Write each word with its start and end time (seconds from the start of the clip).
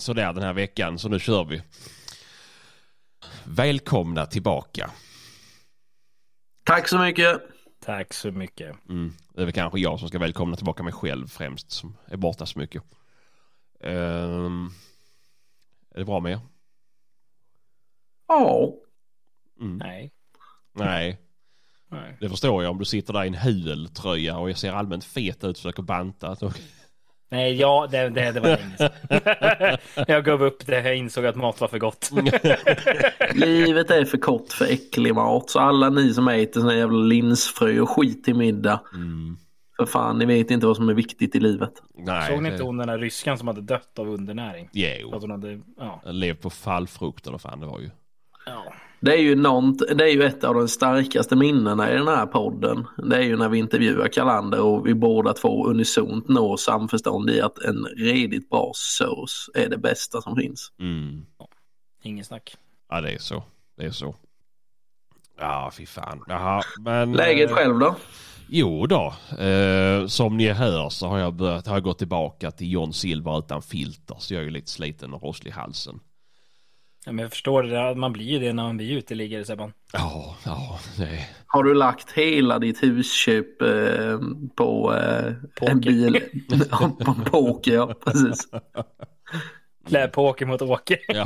sådär 0.00 0.32
den 0.32 0.42
här 0.42 0.52
veckan 0.52 0.98
så 0.98 1.08
nu 1.08 1.18
kör 1.18 1.44
vi. 1.44 1.62
Välkomna 3.44 4.26
tillbaka. 4.26 4.90
Tack 6.64 6.88
så 6.88 6.98
mycket. 6.98 7.42
Tack 7.84 8.14
så 8.14 8.30
mycket. 8.30 8.88
Mm. 8.88 9.12
Det 9.34 9.40
är 9.40 9.44
väl 9.44 9.54
kanske 9.54 9.80
jag 9.80 9.98
som 9.98 10.08
ska 10.08 10.18
välkomna 10.18 10.56
tillbaka 10.56 10.82
mig 10.82 10.92
själv 10.92 11.26
främst 11.26 11.70
som 11.70 11.96
är 12.06 12.16
borta 12.16 12.46
så 12.46 12.58
mycket. 12.58 12.82
Um, 13.80 14.72
är 15.94 15.98
det 15.98 16.04
bra 16.04 16.20
med 16.20 16.32
er? 16.32 16.40
Ja. 18.28 18.74
Mm. 19.60 19.76
Nej. 19.76 20.12
Nej, 20.72 21.18
Nej. 21.88 22.16
det 22.20 22.28
förstår 22.28 22.62
jag 22.62 22.70
om 22.70 22.78
du 22.78 22.84
sitter 22.84 23.12
där 23.12 23.24
i 23.24 23.26
en 23.26 23.34
hultröja 23.34 24.38
och 24.38 24.50
jag 24.50 24.58
ser 24.58 24.72
allmänt 24.72 25.04
fet 25.04 25.36
ut 25.36 25.44
och 25.44 25.56
försöker 25.56 25.82
banta. 25.82 26.36
Nej, 27.32 27.54
ja, 27.60 27.88
det, 27.90 28.08
det, 28.08 28.32
det 28.32 28.40
var 28.40 28.48
länge 28.48 28.76
sedan. 28.78 29.78
jag 30.08 30.24
gav 30.24 30.42
upp 30.42 30.66
det. 30.66 30.80
Jag 30.82 30.96
insåg 30.96 31.26
att 31.26 31.36
mat 31.36 31.60
var 31.60 31.68
för 31.68 31.78
gott. 31.78 32.10
Livet 33.34 33.90
är 33.90 34.04
för 34.04 34.18
kort 34.18 34.52
för 34.52 34.64
äcklig 34.64 35.14
mat. 35.14 35.50
Så 35.50 35.58
alla 35.58 35.90
ni 35.90 36.14
som 36.14 36.28
äter 36.28 36.62
här 36.62 36.72
jävla 36.72 36.98
linsfrö 36.98 37.80
och 37.80 37.90
skit 37.90 38.24
till 38.24 38.34
middag. 38.34 38.80
Mm. 38.94 39.36
För 39.76 39.86
fan, 39.86 40.18
ni 40.18 40.24
vet 40.24 40.50
inte 40.50 40.66
vad 40.66 40.76
som 40.76 40.88
är 40.88 40.94
viktigt 40.94 41.34
i 41.36 41.40
livet. 41.40 41.72
Nej, 41.98 42.28
Såg 42.30 42.42
ni 42.42 42.48
det- 42.48 42.52
inte 42.54 42.64
hon 42.64 42.76
den 42.76 42.88
där 42.88 42.98
ryskan 42.98 43.38
som 43.38 43.48
hade 43.48 43.60
dött 43.60 43.98
av 43.98 44.08
undernäring? 44.08 44.68
Jo, 44.72 45.14
Att 45.14 45.20
hon 45.22 45.30
hade, 45.30 45.60
ja. 45.76 46.00
jag 46.04 46.14
levde 46.14 46.42
på 46.42 46.50
fallfrukt 46.50 47.26
eller 47.26 47.38
fan 47.38 47.60
det 47.60 47.66
var 47.66 47.80
ju. 47.80 47.90
ja. 48.46 48.74
Det 49.02 49.12
är, 49.12 49.18
ju 49.18 49.36
nånt, 49.36 49.82
det 49.94 50.04
är 50.04 50.12
ju 50.12 50.22
ett 50.22 50.44
av 50.44 50.54
de 50.54 50.68
starkaste 50.68 51.36
minnena 51.36 51.92
i 51.92 51.94
den 51.94 52.08
här 52.08 52.26
podden. 52.26 52.86
Det 52.96 53.16
är 53.16 53.22
ju 53.22 53.36
när 53.36 53.48
vi 53.48 53.58
intervjuar 53.58 54.08
Kalander 54.08 54.60
och 54.60 54.86
vi 54.86 54.94
båda 54.94 55.32
två 55.32 55.66
unisont 55.66 56.28
når 56.28 56.56
samförstånd 56.56 57.30
i 57.30 57.40
att 57.40 57.58
en 57.58 57.84
redigt 57.96 58.50
bra 58.50 58.70
sås 58.74 59.50
är 59.54 59.68
det 59.68 59.78
bästa 59.78 60.20
som 60.20 60.36
finns. 60.36 60.72
Mm. 60.80 61.26
Ingen 62.02 62.24
snack. 62.24 62.56
Ja, 62.88 63.00
det 63.00 63.12
är 63.12 63.18
så. 63.18 63.42
Det 63.76 63.84
är 63.84 63.90
så. 63.90 64.14
Ja, 65.38 65.70
fy 65.76 65.86
fan. 65.86 66.24
Jaha, 66.28 66.62
men... 66.80 67.12
Läget 67.12 67.50
eh, 67.50 67.56
själv 67.56 67.78
då? 67.78 67.96
Jo 68.48 68.86
då, 68.86 69.14
eh, 69.38 70.06
som 70.06 70.36
ni 70.36 70.48
hör 70.48 70.88
så 70.88 71.06
har 71.06 71.18
jag, 71.18 71.34
börjat, 71.34 71.66
har 71.66 71.74
jag 71.74 71.82
gått 71.82 71.98
tillbaka 71.98 72.50
till 72.50 72.72
John 72.72 72.92
Silver 72.92 73.38
utan 73.38 73.62
filter. 73.62 74.16
Så 74.18 74.34
jag 74.34 74.44
är 74.44 74.50
lite 74.50 74.70
sliten 74.70 75.14
och 75.14 75.22
rosslig 75.22 75.50
i 75.50 75.54
halsen. 75.54 76.00
Ja, 77.04 77.12
men 77.12 77.22
jag 77.22 77.30
förstår 77.30 77.62
det, 77.62 77.68
där, 77.68 77.94
man 77.94 78.12
blir 78.12 78.24
ju 78.26 78.38
det 78.38 78.52
när 78.52 78.62
man 78.62 78.76
blir 78.76 78.96
uteliggare 78.96 79.44
Sebban. 79.44 79.72
Ja, 79.92 80.36
ja, 80.44 80.78
det 80.98 81.26
Har 81.46 81.62
du 81.64 81.74
lagt 81.74 82.12
hela 82.12 82.58
ditt 82.58 82.82
husköp 82.82 83.62
eh, 83.62 84.18
på 84.56 84.94
eh, 84.94 85.32
Poker. 85.58 85.70
en 85.72 85.80
bil? 85.80 86.20
På 87.04 87.14
poker, 87.24 87.74
ja 87.74 87.94
precis. 88.04 88.48
Klä 89.88 90.08
på 90.08 90.24
åker 90.26 90.46
mot 90.46 90.62
åker. 90.62 90.98
ja. 91.08 91.24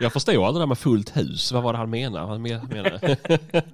Jag 0.00 0.12
förstår 0.12 0.32
aldrig 0.46 0.54
det 0.54 0.62
där 0.62 0.66
med 0.66 0.78
fullt 0.78 1.16
hus. 1.16 1.52
Vad 1.52 1.62
var 1.62 1.72
det 1.72 1.78
han 1.78 1.90
menade? 1.90 2.26
Han 2.26 2.42
men- 2.42 2.66
menade... 2.68 3.16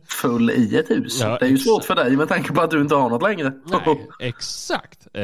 Full 0.22 0.50
i 0.50 0.76
ett 0.76 0.90
hus. 0.90 1.20
Ja, 1.20 1.36
det 1.40 1.44
är 1.44 1.48
ju 1.48 1.54
exakt. 1.54 1.68
svårt 1.68 1.84
för 1.84 1.94
dig 1.94 2.16
med 2.16 2.28
tanke 2.28 2.52
på 2.52 2.60
att 2.60 2.70
du 2.70 2.80
inte 2.80 2.94
har 2.94 3.10
något 3.10 3.22
längre. 3.22 3.52
Nej, 3.66 4.08
exakt. 4.20 5.06
Eh, 5.14 5.22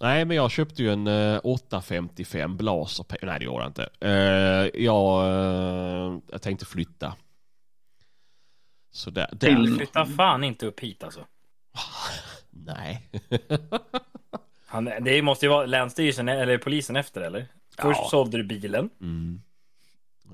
nej, 0.00 0.24
men 0.24 0.36
jag 0.36 0.50
köpte 0.50 0.82
ju 0.82 0.92
en 0.92 1.06
eh, 1.06 1.40
855 1.44 2.56
Blaser. 2.56 3.04
P- 3.04 3.16
Nej, 3.22 3.38
det 3.38 3.44
gjorde 3.44 3.62
jag 3.62 3.68
inte. 3.68 3.88
Eh, 4.00 4.82
jag, 4.84 5.26
eh, 5.26 6.18
jag 6.30 6.42
tänkte 6.42 6.66
flytta. 6.66 7.14
Så 8.90 9.10
där. 9.10 9.28
där. 9.32 9.38
Till- 9.38 9.76
Flytta 9.76 10.06
fan 10.06 10.44
inte 10.44 10.66
upp 10.66 10.80
hit 10.80 11.04
alltså. 11.04 11.20
Nej. 12.50 13.08
Han, 14.66 14.90
det 15.00 15.22
måste 15.22 15.46
ju 15.46 15.50
vara 15.50 15.66
Länsstyrelsen 15.66 16.28
eller 16.28 16.58
polisen 16.58 16.96
efter 16.96 17.20
eller? 17.20 17.46
Först 17.78 18.00
Ja. 18.02 18.08
sålde 18.10 18.36
du 18.36 18.44
bilen. 18.44 18.90
Mm. 19.00 19.42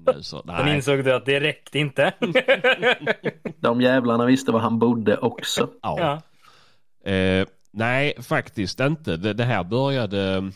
Nu 0.06 0.22
så, 0.22 0.42
Sen 0.46 0.54
nej. 0.64 0.76
insåg 0.76 1.04
du 1.04 1.14
att 1.14 1.26
det 1.26 1.40
räckte 1.40 1.78
inte. 1.78 2.12
De 3.60 3.80
jävlarna 3.80 4.24
visste 4.26 4.52
var 4.52 4.60
han 4.60 4.78
bodde 4.78 5.18
också. 5.18 5.70
Ja. 5.82 6.20
ja. 7.04 7.10
Eh, 7.10 7.46
nej, 7.74 8.14
faktiskt 8.22 8.80
inte. 8.80 9.16
Det, 9.16 9.32
det 9.32 9.44
här 9.44 9.64
började... 9.64 10.52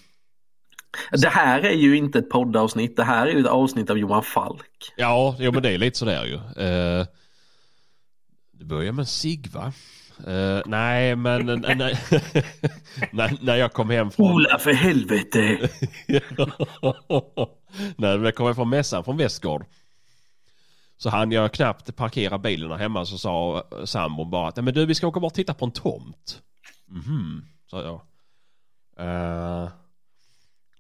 Det 1.12 1.29
här 1.29 1.61
är 1.61 1.73
ju 1.75 1.97
inte 1.97 2.19
ett 2.19 2.31
poddavsnitt. 2.31 2.97
Det 2.97 3.05
här 3.05 3.27
är 3.27 3.31
ju 3.33 3.41
ett 3.41 3.47
avsnitt 3.47 3.91
av 3.91 3.99
Johan 3.99 4.23
Falk. 4.23 4.93
Ja, 4.97 5.37
jo, 5.39 5.53
men 5.53 5.62
det 5.62 5.71
är 5.71 5.79
lite 5.79 5.99
sådär 5.99 6.25
ju. 6.25 6.34
Eh, 6.34 7.06
det 8.53 8.65
börjar 8.65 8.93
med 8.93 9.03
en 9.03 9.06
cigg 9.06 9.51
va? 9.53 9.73
Eh, 10.27 10.62
nej, 10.67 11.17
men 11.17 11.47
när, 13.12 13.45
när, 13.45 13.56
jag 13.56 13.73
kom 13.73 13.91
hem 13.91 14.11
från... 14.11 14.33
Ola 14.33 14.59
för 14.59 14.73
helvete! 14.73 15.69
när 17.97 18.25
jag 18.25 18.35
kom 18.35 18.47
hem 18.47 18.55
från 18.55 18.69
mässan 18.69 19.05
från 19.05 19.17
Västgård. 19.17 19.65
Så 20.97 21.11
hann 21.11 21.33
jag 21.33 21.53
knappt 21.53 21.97
parkera 21.97 22.39
bilen 22.39 22.73
hemma 22.73 23.05
så 23.05 23.19
sa 23.19 23.65
sambon 23.85 24.31
bara 24.31 24.49
att 24.49 24.56
"Nej, 24.56 24.65
men 24.65 24.75
du 24.75 24.87
vi 24.87 24.95
ska 24.95 25.06
åka 25.06 25.21
bort 25.21 25.33
och 25.33 25.37
titta 25.37 25.55
på 25.55 25.65
en 25.65 25.71
tomt. 25.71 26.43
Mhm, 26.88 27.44
sa 27.66 27.82
jag. 27.82 28.00
Uh, 29.00 29.71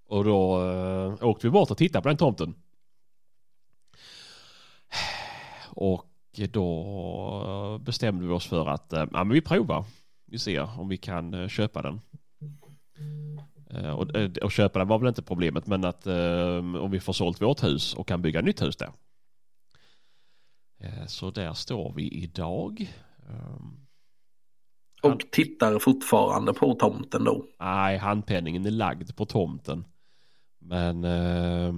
och 0.04 0.24
då 0.24 0.62
uh, 0.62 1.24
åkte 1.24 1.46
vi 1.46 1.50
bort 1.50 1.70
och 1.70 1.78
tittade 1.78 2.02
på 2.02 2.08
den 2.08 2.16
tomten. 2.16 2.54
Och 5.70 6.04
då 6.50 7.78
bestämde 7.82 8.26
vi 8.26 8.32
oss 8.32 8.46
för 8.46 8.66
att 8.68 8.92
uh, 8.92 8.98
ja, 8.98 9.24
men 9.24 9.28
vi 9.28 9.40
provar. 9.40 9.84
Vi 10.26 10.38
ser 10.38 10.80
om 10.80 10.88
vi 10.88 10.96
kan 10.96 11.48
köpa 11.48 11.82
den. 11.82 12.00
Och, 13.96 14.10
och 14.42 14.52
köpa 14.52 14.78
den 14.78 14.88
var 14.88 14.98
väl 14.98 15.08
inte 15.08 15.22
problemet 15.22 15.66
men 15.66 15.84
att 15.84 16.06
om 16.06 16.88
vi 16.90 17.00
får 17.00 17.12
sålt 17.12 17.42
vårt 17.42 17.62
hus 17.62 17.94
och 17.94 18.08
kan 18.08 18.22
bygga 18.22 18.40
nytt 18.40 18.62
hus 18.62 18.76
där. 18.76 18.92
Så 21.06 21.30
där 21.30 21.52
står 21.52 21.92
vi 21.92 22.08
idag. 22.08 22.94
Um, 23.28 23.87
och 25.02 25.20
tittar 25.32 25.78
fortfarande 25.78 26.54
på 26.54 26.74
tomten 26.74 27.24
då. 27.24 27.44
Nej, 27.60 27.98
handpenningen 27.98 28.66
är 28.66 28.70
lagd 28.70 29.16
på 29.16 29.26
tomten. 29.26 29.84
Men 30.58 31.04
eh, 31.04 31.74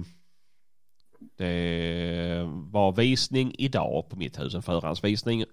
det 1.37 2.43
var 2.71 2.91
visning 2.91 3.55
idag 3.57 4.09
på 4.09 4.15
mitt 4.15 4.39
hus, 4.39 4.55
en 4.55 4.63
förhandsvisning. 4.63 5.43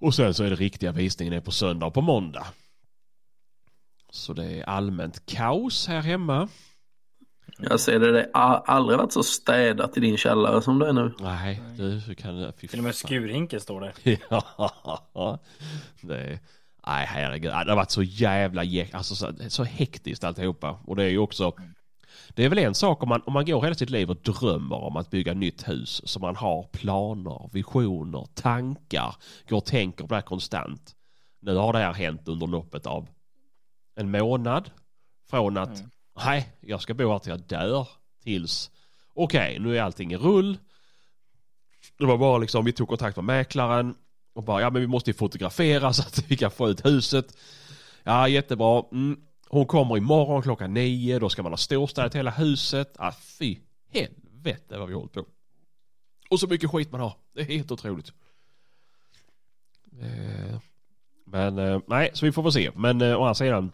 Och 0.00 0.14
sen 0.14 0.34
så 0.34 0.44
är 0.44 0.50
det 0.50 0.56
riktiga 0.56 0.92
visningen 0.92 1.34
är 1.34 1.40
på 1.40 1.50
söndag 1.50 1.86
och 1.86 1.94
på 1.94 2.00
måndag. 2.00 2.46
Så 4.10 4.32
det 4.32 4.44
är 4.44 4.62
allmänt 4.62 5.26
kaos 5.26 5.86
här 5.86 6.00
hemma. 6.00 6.48
Jag 7.62 7.80
ser 7.80 7.98
det, 7.98 8.12
det 8.12 8.30
har 8.34 8.62
aldrig 8.66 8.98
varit 8.98 9.12
så 9.12 9.22
städat 9.22 9.96
i 9.96 10.00
din 10.00 10.16
källare 10.16 10.62
som 10.62 10.78
det 10.78 10.88
är 10.88 10.92
nu. 10.92 11.12
Nej, 11.20 11.62
du 11.76 12.14
kan... 12.14 12.52
Fy 12.58 12.68
Till 12.68 12.78
och 12.78 12.84
med 12.84 12.94
skurhinken 12.94 13.60
står 13.60 13.80
där. 13.80 13.92
Ja, 15.14 15.38
det 16.00 16.18
är, 16.18 16.38
nej 16.86 17.06
herregud, 17.06 17.50
det 17.50 17.56
har 17.56 17.76
varit 17.76 17.90
så 17.90 18.02
jävla 18.02 18.62
alltså 18.92 19.14
så, 19.14 19.32
så 19.48 19.64
hektiskt 19.64 20.24
alltihopa. 20.24 20.78
Och 20.86 20.96
det 20.96 21.04
är 21.04 21.08
ju 21.08 21.18
också, 21.18 21.52
det 22.34 22.44
är 22.44 22.48
väl 22.48 22.58
en 22.58 22.74
sak 22.74 23.02
om 23.02 23.08
man, 23.08 23.22
om 23.26 23.32
man 23.32 23.44
går 23.44 23.62
hela 23.62 23.74
sitt 23.74 23.90
liv 23.90 24.10
och 24.10 24.16
drömmer 24.16 24.76
om 24.76 24.96
att 24.96 25.10
bygga 25.10 25.34
nytt 25.34 25.68
hus, 25.68 26.02
så 26.04 26.20
man 26.20 26.36
har 26.36 26.62
planer, 26.62 27.50
visioner, 27.52 28.26
tankar, 28.34 29.14
går 29.48 29.56
och 29.56 29.64
tänker 29.64 30.04
på 30.04 30.08
det 30.08 30.14
här 30.14 30.22
konstant. 30.22 30.94
Nu 31.42 31.54
har 31.56 31.72
det 31.72 31.78
här 31.78 31.92
hänt 31.92 32.28
under 32.28 32.46
loppet 32.46 32.86
av 32.86 33.08
en 33.96 34.10
månad. 34.10 34.70
Från 35.30 35.56
att, 35.56 35.78
Mm 35.78 35.90
nej, 36.24 36.52
jag 36.60 36.82
ska 36.82 36.94
bo 36.94 37.12
här 37.12 37.18
till 37.18 37.30
jag 37.30 37.40
dör, 37.40 37.88
tills, 38.22 38.70
okej, 39.14 39.58
nu 39.58 39.76
är 39.76 39.82
allting 39.82 40.12
i 40.12 40.16
rull. 40.16 40.58
Det 41.98 42.06
var 42.06 42.18
bara 42.18 42.38
liksom, 42.38 42.64
vi 42.64 42.72
tog 42.72 42.88
kontakt 42.88 43.16
med 43.16 43.24
mäklaren 43.24 43.94
och 44.32 44.44
bara, 44.44 44.60
ja 44.60 44.70
men 44.70 44.80
vi 44.80 44.86
måste 44.86 45.10
ju 45.10 45.14
fotografera 45.14 45.92
så 45.92 46.02
att 46.02 46.30
vi 46.30 46.36
kan 46.36 46.50
få 46.50 46.68
ut 46.68 46.84
huset. 46.86 47.36
Ja, 48.02 48.28
jättebra. 48.28 48.84
Mm. 48.92 49.20
Hon 49.48 49.66
kommer 49.66 49.96
imorgon 49.96 50.42
klockan 50.42 50.74
nio, 50.74 51.18
då 51.18 51.28
ska 51.28 51.42
man 51.42 51.52
ha 51.52 51.56
storstädat 51.56 52.14
hela 52.14 52.30
huset. 52.30 52.94
Ah, 52.98 53.12
fy 53.12 53.58
helvete 53.92 54.78
vad 54.78 54.88
vi 54.88 54.94
har 54.94 55.00
hållit 55.00 55.12
på. 55.12 55.24
Och 56.30 56.40
så 56.40 56.46
mycket 56.46 56.70
skit 56.70 56.92
man 56.92 57.00
har. 57.00 57.16
Det 57.34 57.40
är 57.40 57.44
helt 57.44 57.70
otroligt. 57.70 58.12
Eh, 60.00 60.60
men 61.26 61.58
eh, 61.58 61.80
nej, 61.86 62.10
så 62.14 62.26
vi 62.26 62.32
får 62.32 62.42
väl 62.42 62.52
se. 62.52 62.70
Men 62.74 63.00
eh, 63.00 63.20
å 63.20 63.22
andra 63.22 63.34
sidan 63.34 63.72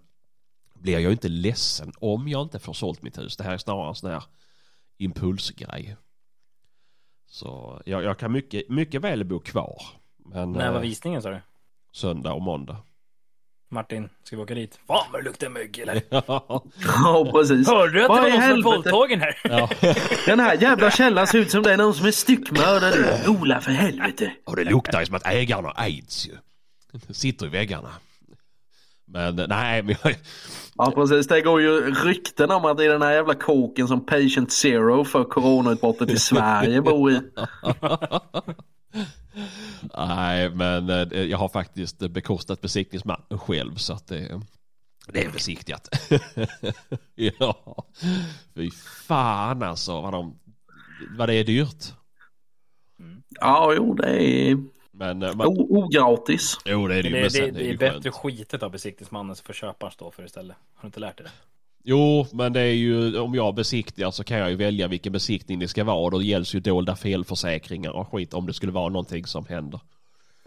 blir 0.81 0.99
jag 0.99 1.12
inte 1.12 1.28
ledsen 1.28 1.93
om 2.00 2.28
jag 2.28 2.43
inte 2.43 2.58
får 2.58 2.73
sålt 2.73 3.02
mitt 3.02 3.19
hus. 3.19 3.37
Det 3.37 3.44
här 3.44 3.52
är 3.52 3.58
snarare 3.58 3.88
en 3.88 3.94
sån 3.94 4.11
här 4.11 4.23
impulsgrej. 4.99 5.96
Så 7.28 7.82
jag, 7.84 8.02
jag 8.05 8.19
kan 8.19 8.32
mycket, 8.32 8.69
mycket 8.69 9.00
väl 9.00 9.25
bo 9.25 9.40
kvar. 9.40 9.82
Men 10.25 10.52
När 10.52 10.70
var 10.70 10.76
eh, 10.76 10.82
visningen 10.82 11.23
sa 11.23 11.31
du? 11.31 11.40
söndag 11.93 12.32
och 12.32 12.43
måndag. 12.43 12.76
Martin, 13.70 14.08
ska 14.23 14.37
vi 14.37 14.43
åka 14.43 14.55
dit? 14.55 14.78
Fan 14.87 15.06
vad 15.12 15.20
det 15.20 15.25
luktar 15.25 15.49
mögg 15.49 15.78
eller? 15.78 16.02
Ja, 16.11 17.31
precis. 17.32 17.69
Hörde 17.69 17.93
du 17.93 18.02
att 18.02 18.08
Vad 18.08 18.25
det 18.25 18.31
var 18.31 18.38
någon 18.38 18.49
som 18.50 18.62
våldtagen 18.62 19.20
här? 19.20 19.40
ja. 19.44 19.70
Den 20.26 20.40
här 20.40 20.62
jävla 20.62 20.90
källaren 20.90 21.26
ser 21.26 21.38
ut 21.38 21.50
som 21.50 21.62
det 21.62 21.73
är 21.73 21.76
någon 21.76 21.94
som 21.94 22.06
är 22.06 22.11
styckmördad. 22.11 22.94
Ola 23.28 23.61
för 23.61 23.70
helvete. 23.70 24.32
Och 24.44 24.56
det 24.56 24.64
luktar 24.64 25.00
ju 25.00 25.06
som 25.06 25.14
att 25.14 25.26
ägaren 25.26 25.64
har 25.64 25.75
aids 25.76 26.28
ju. 26.28 26.32
Sitter 27.14 27.46
i 27.46 27.49
väggarna. 27.49 27.93
Men 29.06 29.36
nej, 29.48 29.82
men 29.82 29.96
jag, 30.02 30.16
Ja 30.78 30.92
precis, 30.94 31.26
det 31.26 31.40
går 31.40 31.60
ju 31.60 31.94
rykten 31.94 32.50
om 32.50 32.64
att 32.64 32.76
det 32.76 32.84
är 32.84 32.88
den 32.88 33.02
här 33.02 33.12
jävla 33.12 33.34
kåken 33.34 33.88
som 33.88 34.06
Patient 34.06 34.52
Zero 34.52 35.04
för 35.04 35.24
coronautbrottet 35.24 36.10
i 36.10 36.18
Sverige 36.18 36.82
bor 36.82 37.12
i. 37.12 37.20
nej, 39.96 40.50
men 40.50 40.90
eh, 40.90 41.22
jag 41.22 41.38
har 41.38 41.48
faktiskt 41.48 41.98
bekostat 41.98 42.60
besiktningsmannen 42.60 43.38
själv 43.38 43.74
så 43.74 43.92
att 43.92 44.06
det, 44.06 44.42
det 45.08 45.24
är 45.24 45.30
besiktigat. 45.30 45.88
ja, 47.14 47.86
fy 48.54 48.70
fan 49.06 49.62
alltså 49.62 50.00
vad, 50.00 50.12
de, 50.12 50.38
vad 51.18 51.28
det 51.28 51.34
är 51.34 51.44
dyrt. 51.44 51.92
Ja, 53.40 53.74
jo 53.76 53.94
det 53.94 54.22
är 54.22 54.75
Men, 54.98 55.22
eh, 55.22 55.34
man, 55.34 55.46
o- 55.46 55.66
ogratis. 55.84 56.58
jo 56.64 56.88
det 56.88 56.94
är 56.94 57.02
det 57.02 57.08
Det, 57.10 57.19
ju. 57.19 57.28
det, 57.28 57.40
men 57.44 57.54
det, 57.54 57.62
ju 57.62 57.70
är 57.72 57.76
bättre 57.76 58.10
skitet 58.10 58.62
av 58.62 58.70
besiktningsmannen 58.70 59.37
så 59.37 59.44
får 59.44 59.52
köparen 59.52 59.93
stå 59.93 60.10
för 60.10 60.25
istället. 60.25 60.56
Har 60.75 60.82
du 60.82 60.87
inte 60.87 61.00
lärt 61.00 61.16
dig 61.19 61.25
det? 61.26 61.32
Jo, 61.88 62.26
men 62.32 62.52
det 62.52 62.60
är 62.60 62.72
ju 62.75 63.19
om 63.19 63.34
jag 63.34 63.54
besiktigar 63.54 64.10
så 64.10 64.25
kan 64.25 64.38
jag 64.38 64.50
ju 64.50 64.56
välja 64.56 64.88
vilken 64.88 65.12
besiktning 65.12 65.58
det 65.58 65.69
ska 65.69 65.84
vara 65.84 65.96
och 65.96 66.10
då 66.10 66.22
gälls 66.22 66.54
ju 66.54 66.60
dolda 66.60 66.96
felförsäkringar 66.96 67.90
och 67.90 68.08
skit 68.12 68.34
om 68.34 68.46
det 68.46 68.52
skulle 68.52 68.72
vara 68.72 68.88
någonting 68.88 69.26
som 69.26 69.46
händer. 69.46 69.81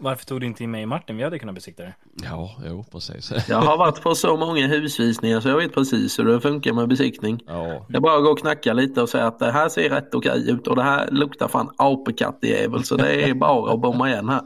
Varför 0.00 0.26
tog 0.26 0.40
du 0.40 0.46
inte 0.46 0.64
in 0.64 0.70
mig 0.70 0.86
Martin? 0.86 1.16
Vi 1.16 1.22
hade 1.22 1.38
kunnat 1.38 1.54
besikta 1.54 1.82
det. 1.82 1.94
Ja, 2.22 2.56
jo 2.66 2.84
precis. 2.92 3.32
Jag 3.48 3.60
har 3.60 3.78
varit 3.78 4.02
på 4.02 4.14
så 4.14 4.36
många 4.36 4.66
husvisningar 4.66 5.40
så 5.40 5.48
jag 5.48 5.56
vet 5.56 5.74
precis 5.74 6.18
hur 6.18 6.24
det 6.24 6.40
funkar 6.40 6.72
med 6.72 6.88
besiktning. 6.88 7.40
ja, 7.46 7.86
Det 7.88 7.96
är 7.96 8.00
bara 8.00 8.16
att 8.16 8.24
gå 8.24 8.30
och 8.30 8.38
knacka 8.38 8.72
lite 8.72 9.02
och 9.02 9.08
säga 9.08 9.26
att 9.26 9.38
det 9.38 9.52
här 9.52 9.68
ser 9.68 9.90
rätt 9.90 10.14
okej 10.14 10.50
ut 10.50 10.66
och 10.66 10.76
det 10.76 10.82
här 10.82 11.08
luktar 11.10 11.48
fan 11.48 11.70
apekattjävel 11.76 12.84
så 12.84 12.96
det 12.96 13.28
är 13.28 13.34
bara 13.44 13.72
att 13.72 13.80
bomma 13.80 14.10
igen 14.10 14.28
här. 14.28 14.40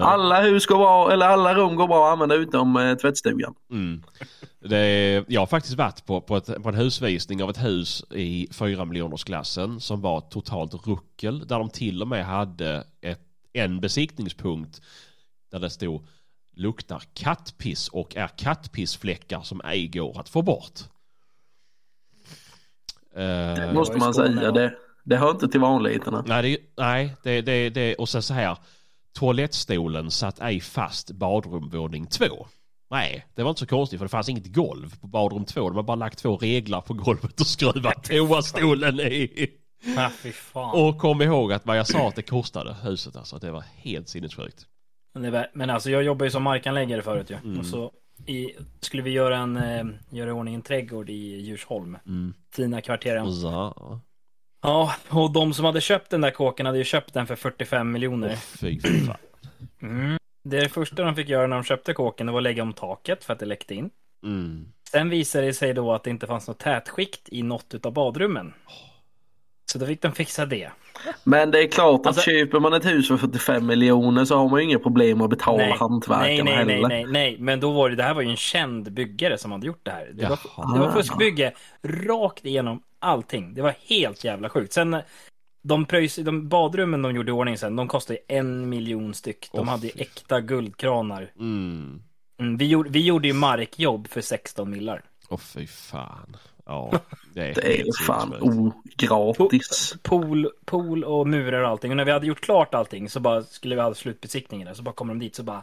Alla 0.00 0.42
hus 0.42 0.66
går 0.66 0.78
bra, 0.78 1.12
eller 1.12 1.26
alla 1.26 1.54
rum 1.54 1.76
går 1.76 1.86
bra 1.88 2.06
att 2.06 2.12
använda 2.12 2.34
utom 2.34 2.76
eh, 2.76 2.94
tvättstugan. 2.94 3.54
mm. 3.70 4.02
det 4.60 4.76
är, 4.78 5.24
jag 5.28 5.40
har 5.40 5.46
faktiskt 5.46 5.76
varit 5.76 6.06
på, 6.06 6.20
på, 6.20 6.36
ett, 6.36 6.62
på 6.62 6.68
en 6.68 6.74
husvisning 6.74 7.42
av 7.42 7.50
ett 7.50 7.64
hus 7.64 8.04
i 8.10 8.48
4 8.52 8.84
miljonersklassen 8.84 9.80
som 9.80 10.00
var 10.00 10.20
totalt 10.20 10.86
ruckel. 10.86 11.46
Där 11.46 11.58
de 11.58 11.70
till 11.70 12.02
och 12.02 12.08
med 12.08 12.26
hade 12.26 12.84
ett, 13.00 13.20
en 13.58 13.80
besiktningspunkt 13.80 14.82
där 15.50 15.58
det 15.58 15.70
stod 15.70 16.06
luktar 16.52 17.02
kattpiss 17.14 17.88
och 17.88 18.16
är 18.16 18.28
kattpissfläckar 18.28 19.40
som 19.40 19.60
ej 19.64 19.86
går 19.88 20.20
att 20.20 20.28
få 20.28 20.42
bort. 20.42 20.80
Det 23.14 23.22
Eh, 23.64 23.72
måste 23.72 23.96
man 23.98 24.14
säga. 24.14 24.42
ja. 24.42 24.50
Det, 24.50 24.74
det 25.04 25.16
hör 25.16 25.30
inte 25.30 25.48
till 25.48 25.60
vanligheterna. 25.60 26.24
Nej, 26.26 26.42
det, 26.42 26.82
nej 26.82 27.16
det, 27.22 27.40
det, 27.40 27.70
det, 27.70 27.94
och 27.94 28.08
sen 28.08 28.22
så 28.22 28.34
här. 28.34 28.56
Toalettstolen 29.12 30.10
satt 30.10 30.40
ej 30.40 30.60
fast 30.60 31.10
badrum 31.10 31.68
våning 31.68 32.06
två. 32.06 32.46
Nej, 32.90 33.26
det 33.34 33.42
var 33.42 33.50
inte 33.50 33.58
så 33.60 33.66
konstigt 33.66 33.98
för 33.98 34.04
det 34.04 34.08
fanns 34.08 34.28
inget 34.28 34.54
golv 34.54 35.00
på 35.00 35.06
badrum 35.06 35.44
två. 35.44 35.68
De 35.68 35.76
har 35.76 35.82
bara 35.82 35.94
lagt 35.94 36.18
två 36.18 36.36
reglar 36.36 36.80
på 36.80 36.94
golvet 36.94 37.40
och 37.40 37.46
skruvat 37.46 38.04
toastolen 38.04 39.00
i. 39.00 39.50
Ah, 39.96 40.10
fy 40.10 40.32
fan. 40.32 40.70
Och 40.74 40.98
kom 40.98 41.22
ihåg 41.22 41.52
att 41.52 41.66
vad 41.66 41.78
jag 41.78 41.86
sa 41.86 42.08
att 42.08 42.16
det 42.16 42.22
kostade 42.22 42.76
huset 42.82 43.16
alltså. 43.16 43.38
Det 43.38 43.50
var 43.50 43.64
helt 43.76 44.08
sinnessjukt. 44.08 44.66
Men, 45.14 45.22
det 45.22 45.30
var, 45.30 45.50
men 45.54 45.70
alltså 45.70 45.90
jag 45.90 46.02
jobbar 46.02 46.24
ju 46.24 46.30
som 46.30 46.42
markanläggare 46.42 47.02
förut 47.02 47.30
ju. 47.30 47.36
Mm. 47.36 47.58
Och 47.58 47.66
så 47.66 47.92
i, 48.26 48.50
skulle 48.80 49.02
vi 49.02 49.10
göra 49.10 49.38
en, 49.38 49.56
eh, 49.56 49.84
göra 50.10 50.30
i 50.30 50.32
ordning 50.32 50.54
en 50.54 50.62
trädgård 50.62 51.10
i 51.10 51.40
Djursholm. 51.40 51.98
Mm. 52.06 52.34
Fina 52.52 52.80
kvarteren. 52.80 53.32
Så. 53.32 54.00
Ja, 54.62 54.94
och 55.08 55.32
de 55.32 55.54
som 55.54 55.64
hade 55.64 55.80
köpt 55.80 56.10
den 56.10 56.20
där 56.20 56.30
kåken 56.30 56.66
hade 56.66 56.78
ju 56.78 56.84
köpt 56.84 57.14
den 57.14 57.26
för 57.26 57.36
45 57.36 57.92
miljoner. 57.92 58.36
Fy 58.36 58.80
fan. 58.80 59.16
Mm. 59.82 60.18
Det 60.44 60.68
första 60.68 61.02
de 61.02 61.14
fick 61.14 61.28
göra 61.28 61.46
när 61.46 61.56
de 61.56 61.64
köpte 61.64 61.92
kåken 61.92 62.26
det 62.26 62.32
var 62.32 62.38
att 62.38 62.42
lägga 62.42 62.62
om 62.62 62.72
taket 62.72 63.24
för 63.24 63.32
att 63.32 63.38
det 63.38 63.46
läckte 63.46 63.74
in. 63.74 63.90
Mm. 64.24 64.72
Sen 64.90 65.10
visade 65.10 65.46
det 65.46 65.54
sig 65.54 65.74
då 65.74 65.92
att 65.92 66.04
det 66.04 66.10
inte 66.10 66.26
fanns 66.26 66.48
något 66.48 66.58
tätskikt 66.58 67.28
i 67.28 67.42
något 67.42 67.74
utav 67.74 67.92
badrummen. 67.92 68.54
Så 69.72 69.78
då 69.78 69.86
fick 69.86 70.02
de 70.02 70.12
fixa 70.12 70.46
det. 70.46 70.70
Men 71.24 71.50
det 71.50 71.62
är 71.62 71.68
klart 71.68 72.00
att 72.00 72.06
Alltså- 72.06 72.22
köper 72.22 72.60
man 72.60 72.72
ett 72.74 72.86
hus 72.86 73.08
för 73.08 73.16
45 73.16 73.66
miljoner 73.66 74.24
så 74.24 74.36
har 74.36 74.48
man 74.48 74.60
ju 74.60 74.64
inga 74.64 74.78
problem 74.78 75.20
att 75.22 75.30
betala 75.30 75.76
hantverkarna 75.76 76.24
nej, 76.24 76.42
nej, 76.42 76.54
heller. 76.54 76.74
nej, 76.74 76.88
nej, 76.88 77.06
nej, 77.06 77.36
men 77.38 77.60
då 77.60 77.72
var 77.72 77.90
det, 77.90 77.96
det 77.96 78.02
här 78.02 78.14
var 78.14 78.22
ju 78.22 78.30
en 78.30 78.36
känd 78.36 78.92
byggare 78.92 79.38
som 79.38 79.52
hade 79.52 79.66
gjort 79.66 79.80
det 79.84 79.90
här. 79.90 80.10
Det 80.14 80.28
var, 80.28 80.38
Jaha. 80.56 80.74
det 80.74 80.80
var 80.80 80.92
fuskbygge 80.92 81.52
rakt 81.82 82.44
igenom 82.46 82.82
allting. 82.98 83.54
Det 83.54 83.62
var 83.62 83.74
helt 83.88 84.24
jävla 84.24 84.48
sjukt. 84.48 84.72
Sen 84.72 84.96
de, 85.62 85.84
pröjs, 85.84 86.16
de 86.16 86.48
badrummen 86.48 87.02
de 87.02 87.14
gjorde 87.14 87.28
i 87.30 87.32
ordning 87.32 87.58
sen, 87.58 87.76
de 87.76 87.88
kostade 87.88 88.18
en 88.28 88.68
miljon 88.68 89.14
styck. 89.14 89.48
De 89.52 89.58
Åh, 89.58 89.64
hade 89.64 89.86
ju 89.86 89.92
äkta 89.96 90.40
guldkranar. 90.40 91.30
Mm. 91.38 92.02
Mm, 92.40 92.56
vi, 92.56 92.66
gjorde, 92.66 92.90
vi 92.90 93.06
gjorde 93.06 93.28
ju 93.28 93.34
markjobb 93.34 94.08
för 94.08 94.20
16 94.20 94.70
millar. 94.70 95.02
Åh 95.28 95.38
fy 95.38 95.66
fan. 95.66 96.36
Ja, 96.68 97.00
det 97.34 97.40
är, 97.40 97.54
Det 97.54 97.80
är 97.80 98.04
fan 98.06 98.34
ogratis. 98.40 99.94
Pool, 100.02 100.50
pool 100.64 101.04
och 101.04 101.26
murar 101.26 101.62
och 101.62 101.68
allting. 101.68 101.90
Och 101.90 101.96
när 101.96 102.04
vi 102.04 102.12
hade 102.12 102.26
gjort 102.26 102.40
klart 102.40 102.74
allting 102.74 103.08
så 103.08 103.20
bara 103.20 103.42
skulle 103.42 103.74
vi 103.74 103.80
ha 103.80 103.94
slutbesiktningen. 103.94 104.74
Så 104.74 104.82
bara 104.82 104.94
kom 104.94 105.08
de 105.08 105.18
dit 105.18 105.34
så 105.34 105.42
bara... 105.42 105.62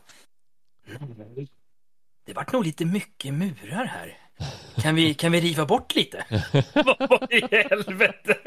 Det 2.25 2.34
vart 2.34 2.54
nog 2.54 2.66
lite 2.66 2.86
mycket 2.86 3.34
murar 3.34 3.86
här. 3.86 4.18
Kan 4.75 4.96
vi, 4.96 5.13
kan 5.13 5.31
vi 5.31 5.42
riva 5.42 5.66
bort 5.66 5.96
lite? 5.96 6.25
Vad 7.10 7.31
i 7.31 7.42
helvete? 7.52 8.38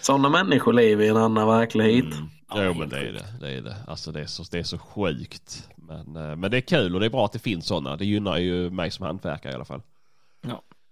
Sådana 0.00 0.28
människor 0.28 0.72
lever 0.72 1.04
i 1.04 1.08
en 1.08 1.16
annan 1.16 1.48
verklighet. 1.48 2.04
Mm. 2.04 2.28
Ja, 2.48 2.56
jo 2.56 2.62
helt 2.62 2.78
men 2.78 2.88
det 2.88 2.98
är 2.98 3.12
det. 3.12 3.26
det, 3.40 3.50
är 3.50 3.62
det. 3.62 3.76
Alltså 3.86 4.12
det 4.12 4.20
är, 4.20 4.26
så, 4.26 4.42
det 4.50 4.58
är 4.58 4.62
så 4.62 4.78
sjukt. 4.78 5.68
Men, 5.76 6.16
eh, 6.16 6.36
men 6.36 6.50
det 6.50 6.56
är 6.56 6.60
kul 6.60 6.94
och 6.94 7.00
det 7.00 7.06
är 7.06 7.10
bra 7.10 7.24
att 7.24 7.32
det 7.32 7.38
finns 7.38 7.66
sådana. 7.66 7.96
Det 7.96 8.04
gynnar 8.04 8.38
ju 8.38 8.70
mig 8.70 8.90
som 8.90 9.06
hantverkare 9.06 9.52
i 9.52 9.54
alla 9.54 9.64
fall. 9.64 9.82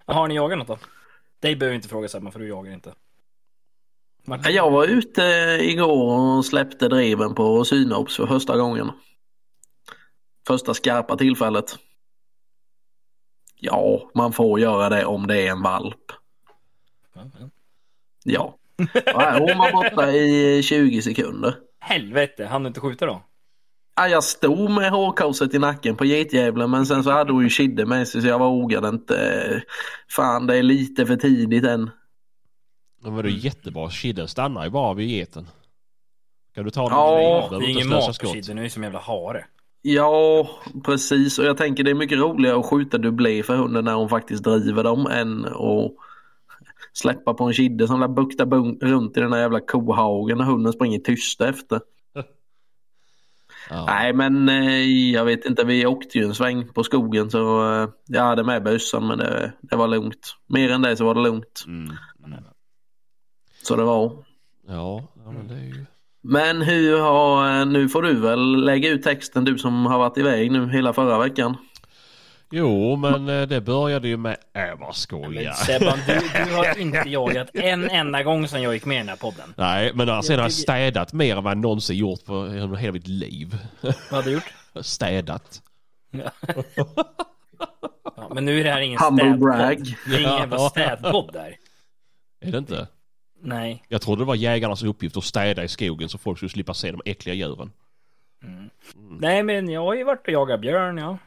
Har 0.09 0.29
ni 0.29 0.35
jagat 0.35 0.59
något 0.59 0.67
då? 0.69 0.79
Dig 1.41 1.57
behöver 1.57 1.77
inte 1.77 1.89
fråga 1.89 2.09
Sebban 2.09 2.33
för 2.33 2.41
du 2.41 2.49
jagar 2.49 2.73
inte. 2.73 2.95
Martin? 4.25 4.55
Jag 4.55 4.71
var 4.71 4.85
ute 4.87 5.23
igår 5.61 6.37
och 6.37 6.45
släppte 6.45 6.89
driven 6.89 7.35
på 7.35 7.65
synops 7.65 8.17
för 8.17 8.27
första 8.27 8.57
gången. 8.57 8.91
Första 10.47 10.75
skarpa 10.75 11.17
tillfället. 11.17 11.79
Ja, 13.55 14.11
man 14.15 14.33
får 14.33 14.61
göra 14.61 14.89
det 14.89 15.05
om 15.05 15.27
det 15.27 15.47
är 15.47 15.51
en 15.51 15.63
valp. 15.63 16.13
Ja. 18.25 18.59
Hon 19.15 19.59
var 19.59 19.73
borta 19.73 20.13
i 20.13 20.63
20 20.63 21.03
sekunder. 21.03 21.55
Helvete, 21.79 22.47
hann 22.47 22.63
du 22.63 22.69
inte 22.69 22.81
skjuta 22.81 23.07
då? 23.07 23.23
Ja, 24.01 24.09
jag 24.09 24.25
stod 24.25 24.71
med 24.71 24.91
hårkorset 24.91 25.55
i 25.55 25.59
nacken 25.59 25.97
på 25.97 26.05
getdjävulen 26.05 26.71
men 26.71 26.87
sen 26.87 27.05
så 27.05 27.11
hade 27.11 27.33
hon 27.33 27.43
ju 27.43 27.49
Kidde 27.49 27.87
med 27.87 28.09
sig 28.09 28.23
så 28.23 28.29
jag 28.29 28.39
vågade 28.39 28.89
inte. 28.89 29.63
Fan, 30.11 30.47
det 30.47 30.57
är 30.57 30.63
lite 30.63 31.07
för 31.07 31.17
tidigt 31.17 31.65
än. 31.65 31.91
Men 33.03 33.15
var 33.15 33.23
det 33.23 33.29
Mm. 33.29 33.41
jättebra. 33.41 33.91
Kidden 33.91 34.29
stannar 34.29 34.65
ju 34.65 34.71
bara 34.71 34.95
vid 34.95 35.09
geten. 35.09 35.49
Kan 36.55 36.65
du 36.65 36.71
ta 36.71 36.83
den? 36.89 36.99
Ja? 36.99 37.49
Det 37.51 37.57
är 37.57 37.69
ingen 37.71 37.89
mat 37.89 38.07
på 38.07 38.13
skott. 38.13 38.33
Kidde, 38.33 38.55
nu 38.55 38.61
är 38.61 38.65
det 38.65 38.71
som 38.71 38.83
jävla 38.83 38.99
hare. 38.99 39.45
Ja, 39.83 40.49
precis. 40.85 41.39
Och 41.39 41.45
jag 41.45 41.57
tänker 41.57 41.85
det 41.85 41.91
är 41.91 41.95
mycket 41.95 42.19
roligare 42.19 42.59
att 42.59 42.67
skjuta 42.67 42.99
dubblé 42.99 43.43
för 43.43 43.57
hunden 43.57 43.85
när 43.85 43.95
hon 43.95 44.09
faktiskt 44.09 44.45
driver 44.45 44.85
dem 44.85 45.07
än 45.07 45.45
att 45.45 45.93
släppa 46.93 47.35
på 47.35 47.45
en 47.45 47.53
kidde 47.53 47.87
som 47.87 48.01
lär 48.01 48.09
bukta 48.09 48.45
runt 48.81 49.17
i 49.17 49.21
den 49.21 49.31
där 49.31 49.39
jävla 49.39 49.61
kohagen 49.61 50.39
när 50.39 50.45
hunden 50.45 50.73
springer 50.73 50.99
tyst 50.99 51.41
efter. 51.41 51.81
Ja. 53.71 53.85
Nej, 53.87 54.13
men 54.13 54.49
eh, 54.49 55.11
jag 55.13 55.25
vet 55.25 55.45
inte. 55.45 55.65
Vi 55.65 55.87
åkte 55.87 56.19
ju 56.19 56.25
en 56.25 56.35
sväng 56.35 56.69
på 56.69 56.85
skogen 56.85 57.31
så 57.31 57.73
eh, 57.73 57.89
jag 58.07 58.23
hade 58.23 58.45
med 58.45 58.63
bössan 58.63 59.07
men 59.07 59.19
det, 59.19 59.53
det 59.61 59.77
var 59.77 59.89
lugnt. 59.89 60.37
Mer 60.47 60.71
än 60.71 60.83
det 60.83 60.97
så 60.97 61.05
var 61.05 61.15
det 61.15 61.21
lugnt. 61.21 61.65
Mm. 61.67 61.97
Så 63.63 63.77
det 63.77 63.85
var. 63.85 64.13
Ja, 64.69 65.03
ja, 65.25 65.33
men 65.33 65.49
det 65.49 65.55
är 65.55 65.65
ju... 65.65 65.85
Men 66.23 66.63
hur 66.63 67.01
har, 67.01 67.65
nu 67.65 67.89
får 67.89 68.03
du 68.03 68.15
väl 68.15 68.65
lägga 68.65 68.91
ut 68.91 69.03
texten 69.03 69.45
du 69.45 69.59
som 69.59 69.87
har 69.87 69.99
varit 69.99 70.19
iväg 70.19 70.53
nu 70.53 70.69
hela 70.69 70.93
förra 70.93 71.19
veckan. 71.19 71.57
Jo, 72.51 72.97
men 72.97 73.29
eh, 73.29 73.43
det 73.49 73.61
började 73.61 74.09
ju 74.09 74.17
med... 74.17 74.37
Äh, 74.55 74.69
vad 74.71 74.79
Men 74.81 74.93
skojar. 74.93 75.53
Sebban, 75.53 75.99
du, 76.07 76.45
du 76.45 76.55
har 76.55 76.79
inte 76.81 77.03
jagat 77.09 77.51
en 77.55 77.91
enda 77.91 78.23
gång 78.23 78.49
sedan 78.49 78.63
jag 78.63 78.75
gick 78.75 78.85
med 78.85 78.95
i 78.95 78.99
den 78.99 79.09
här 79.09 79.17
podden. 79.17 79.55
Nej, 79.57 79.93
men 79.95 80.09
alltså, 80.09 80.27
sen 80.31 80.39
har 80.39 80.45
jag 80.45 80.53
tycker- 80.53 80.63
städat 80.63 81.13
mer 81.13 81.37
än 81.37 81.45
vad 81.45 81.51
jag 81.51 81.59
någonsin 81.59 81.97
gjort 81.97 82.25
på 82.25 82.47
hela 82.77 82.93
mitt 82.93 83.09
liv. 83.09 83.59
Vad 83.81 83.95
hade 84.11 84.23
du 84.25 84.33
gjort? 84.33 84.53
städat. 84.81 85.63
Ja, 88.17 88.31
men 88.35 88.45
nu 88.45 88.61
är 88.61 88.65
det 88.65 88.71
här 88.71 88.81
ingen 88.81 88.99
Humble 88.99 89.25
städpodd. 89.25 89.41
brag. 89.41 89.79
Det 90.07 90.15
är 90.15 90.21
ingen 90.21 90.37
jävla 90.37 90.59
städpodd 90.59 91.33
där. 91.33 91.57
Är 92.41 92.53
det 92.53 92.59
inte? 92.59 92.87
Nej. 93.43 93.83
Jag 93.89 94.01
trodde 94.03 94.23
det 94.23 94.27
var 94.27 94.35
jägarnas 94.35 94.83
uppgift 94.83 95.17
att 95.17 95.25
städa 95.25 95.65
i 95.65 95.69
skogen 95.69 96.09
så 96.09 96.19
folk 96.19 96.39
skulle 96.39 96.49
slippa 96.51 96.75
se 96.75 96.91
de 96.91 97.01
äckliga 97.05 97.35
djuren. 97.35 97.71
Nej, 99.21 99.43
men 99.43 99.69
jag 99.69 99.81
har 99.85 99.95
ju 99.95 100.05
varit 100.05 100.27
och 100.27 100.33
jagat 100.33 100.61
björn, 100.61 100.99
ja. 100.99 101.19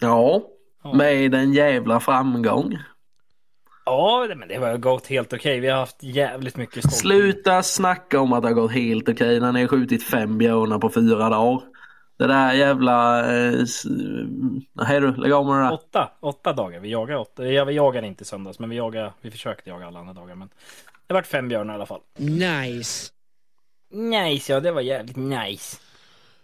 Ja, 0.00 0.42
Ja. 0.84 0.92
med 0.92 1.34
en 1.34 1.52
jävla 1.52 2.00
framgång. 2.00 2.78
Ja, 3.86 4.26
men 4.36 4.48
det 4.48 4.54
har 4.56 4.76
gått 4.76 5.06
helt 5.06 5.32
okej. 5.32 5.60
Vi 5.60 5.68
har 5.68 5.78
haft 5.78 6.02
jävligt 6.02 6.56
mycket 6.56 6.78
stolpe. 6.82 6.96
Sluta 6.96 7.62
snacka 7.62 8.20
om 8.20 8.32
att 8.32 8.42
det 8.42 8.48
har 8.48 8.54
gått 8.54 8.72
helt 8.72 9.08
okej 9.08 9.40
när 9.40 9.52
ni 9.52 9.60
har 9.60 9.68
skjutit 9.68 10.02
fem 10.04 10.38
björnar 10.38 10.78
på 10.78 10.90
fyra 10.90 11.28
dagar. 11.28 11.62
Det 12.16 12.26
där 12.26 12.52
jävla... 12.52 13.20
Eh, 13.36 13.52
nej 14.72 15.00
du, 15.00 15.16
lägg 15.16 15.32
av 15.32 15.46
med 15.46 15.54
det 15.56 15.62
där. 15.62 15.72
Åtta, 15.72 16.10
åtta 16.20 16.52
dagar. 16.52 16.80
Vi 16.80 16.88
jagar 16.90 17.16
åtta. 17.16 17.46
Ja, 17.46 17.64
vi 17.64 17.72
jagade 17.74 18.06
inte 18.06 18.22
i 18.22 18.24
söndags, 18.24 18.58
men 18.58 18.70
vi 18.70 18.76
jagade, 18.76 19.12
vi 19.20 19.30
försökte 19.30 19.70
jaga 19.70 19.86
alla 19.86 19.98
andra 19.98 20.12
dagar. 20.14 20.34
Men 20.34 20.48
det 21.06 21.14
vart 21.14 21.26
fem 21.26 21.48
björnar 21.48 21.74
i 21.74 21.76
alla 21.76 21.86
fall. 21.86 22.00
Nice. 22.18 23.10
Nice, 23.92 24.52
ja 24.52 24.60
det 24.60 24.72
var 24.72 24.80
jävligt 24.80 25.16
nice. 25.16 25.76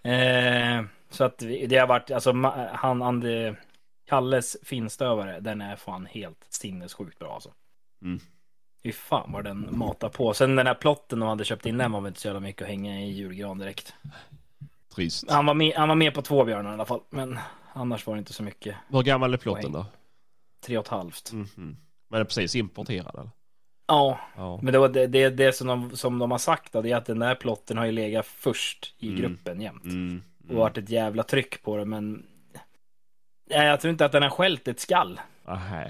Eh, 0.02 0.84
så 1.10 1.24
att 1.24 1.38
det 1.38 1.76
har 1.76 1.86
varit, 1.86 2.10
alltså 2.10 2.32
han, 2.72 3.02
Ande, 3.02 3.56
Kalles 4.06 4.56
finstövare, 4.62 5.40
den 5.40 5.60
är 5.60 5.76
fan 5.76 6.06
helt 6.06 6.46
sinnessjukt 6.48 7.18
bra 7.18 7.34
alltså. 7.34 7.52
Mm. 8.02 8.20
Fy 8.82 8.92
fan 8.92 9.32
vad 9.32 9.44
den 9.44 9.78
matar 9.78 10.08
på. 10.08 10.34
Sen 10.34 10.56
den 10.56 10.66
här 10.66 10.74
plotten 10.74 11.20
de 11.20 11.28
hade 11.28 11.44
köpt 11.44 11.66
in, 11.66 11.78
den 11.78 11.92
var 11.92 12.00
väl 12.00 12.08
inte 12.08 12.20
så 12.20 12.28
jävla 12.28 12.40
mycket 12.40 12.62
att 12.62 12.68
hänga 12.68 13.00
i 13.00 13.10
julgran 13.10 13.58
direkt. 13.58 13.94
Trist. 14.94 15.30
Han 15.30 15.46
var 15.46 15.54
med, 15.54 15.74
han 15.76 15.88
var 15.88 15.96
med 15.96 16.14
på 16.14 16.22
två 16.22 16.44
björnar 16.44 16.70
i 16.70 16.74
alla 16.74 16.84
fall, 16.86 17.00
men 17.10 17.38
annars 17.72 18.06
var 18.06 18.14
det 18.14 18.18
inte 18.18 18.32
så 18.32 18.42
mycket. 18.42 18.76
Hur 18.88 19.02
gammal 19.02 19.34
är 19.34 19.38
plotten 19.38 19.72
då? 19.72 19.86
Tre 20.66 20.78
och 20.78 20.84
ett 20.84 20.88
halvt. 20.90 21.32
Mhm. 21.32 21.46
Men 21.56 21.76
den 22.08 22.20
är 22.20 22.24
precis 22.24 22.54
importerad 22.56 23.14
eller? 23.14 23.30
Ja, 23.86 24.20
Ja. 24.36 24.58
men 24.62 24.72
det 24.72 24.78
var 24.78 24.88
det, 24.88 25.06
det, 25.06 25.30
det 25.30 25.52
som, 25.52 25.66
de, 25.66 25.96
som 25.96 26.18
de 26.18 26.30
har 26.30 26.38
sagt 26.38 26.72
då, 26.72 26.82
det 26.82 26.90
är 26.92 26.96
att 26.96 27.06
den 27.06 27.18
där 27.18 27.34
plotten 27.34 27.78
har 27.78 27.86
ju 27.86 27.92
legat 27.92 28.26
först 28.26 28.94
i 28.98 29.08
Mm. 29.08 29.20
gruppen 29.20 29.60
jämt. 29.60 29.84
Mm. 29.84 30.22
Och 30.50 30.56
varit 30.56 30.78
ett 30.78 30.90
jävla 30.90 31.22
tryck 31.22 31.62
på 31.62 31.76
det, 31.76 31.84
men... 31.84 32.26
Nej, 33.50 33.66
jag 33.66 33.80
tror 33.80 33.90
inte 33.90 34.04
att 34.04 34.12
den 34.12 34.22
har 34.22 34.30
skällt 34.30 34.68
ett 34.68 34.80
skall. 34.80 35.20
Aha. 35.44 35.84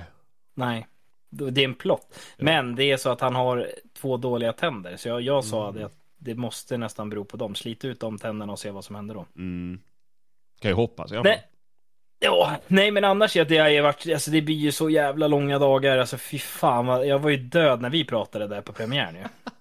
Nej. 0.54 0.86
Det 1.30 1.60
är 1.60 1.64
en 1.64 1.74
plott. 1.74 2.18
Men 2.36 2.74
det 2.74 2.84
är 2.84 2.96
så 2.96 3.10
att 3.10 3.20
han 3.20 3.34
har 3.34 3.70
två 3.94 4.16
dåliga 4.16 4.52
tänder. 4.52 4.96
Så 4.96 5.08
jag, 5.08 5.20
jag 5.20 5.44
sa 5.44 5.72
det 5.72 5.84
att 5.84 6.00
det 6.18 6.34
måste 6.34 6.76
nästan 6.76 7.10
bero 7.10 7.24
på 7.24 7.36
dem. 7.36 7.54
Slit 7.54 7.84
ut 7.84 8.00
de 8.00 8.18
tänderna 8.18 8.52
och 8.52 8.58
se 8.58 8.70
vad 8.70 8.84
som 8.84 8.96
händer 8.96 9.14
då. 9.14 9.26
Mm. 9.36 9.80
Kan 10.60 10.70
ju 10.70 10.74
hoppas. 10.74 11.10
Nej. 11.10 11.46
Ja, 12.22 12.56
nej 12.66 12.90
men 12.90 13.04
annars 13.04 13.36
är 13.36 13.44
det 13.44 13.54
jag 13.54 13.74
har 13.74 13.82
varit, 13.82 14.12
alltså 14.12 14.30
det 14.30 14.42
blir 14.42 14.54
ju 14.54 14.72
så 14.72 14.90
jävla 14.90 15.28
långa 15.28 15.58
dagar, 15.58 15.98
alltså 15.98 16.18
fy 16.18 16.38
fan 16.38 17.08
jag 17.08 17.18
var 17.18 17.30
ju 17.30 17.36
död 17.36 17.80
när 17.80 17.90
vi 17.90 18.04
pratade 18.04 18.46
där 18.46 18.60
på 18.60 18.72
premiären 18.72 19.14
ju. 19.14 19.22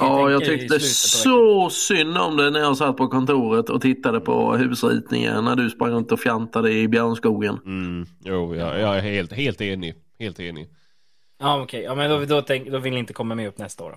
Ja, 0.00 0.30
jag 0.30 0.44
tyckte 0.44 0.80
så 0.80 1.70
synd 1.70 2.18
om 2.18 2.36
det 2.36 2.50
när 2.50 2.60
jag 2.60 2.76
satt 2.76 2.96
på 2.96 3.08
kontoret 3.08 3.70
och 3.70 3.82
tittade 3.82 4.20
på 4.20 4.56
husritningen 4.56 5.44
när 5.44 5.56
du 5.56 5.70
sprang 5.70 5.90
runt 5.90 6.12
och 6.12 6.20
fjantade 6.20 6.72
i 6.72 6.88
björnskogen. 6.88 7.58
Mm. 7.66 8.06
Jo, 8.24 8.54
jag, 8.54 8.80
jag 8.80 8.96
är 8.96 9.00
helt, 9.00 9.32
helt 9.32 9.60
enig. 9.60 9.94
Helt 10.18 10.40
enig. 10.40 10.68
Ja 11.40 11.62
okej, 11.62 11.82
ja 11.82 11.94
men 11.94 12.10
då, 12.10 12.24
då, 12.24 12.42
tänk, 12.42 12.68
då 12.70 12.78
vill 12.78 12.92
ni 12.92 12.98
inte 12.98 13.12
komma 13.12 13.34
med 13.34 13.48
upp 13.48 13.58
nästa 13.58 13.84
år 13.84 13.90
då. 13.90 13.96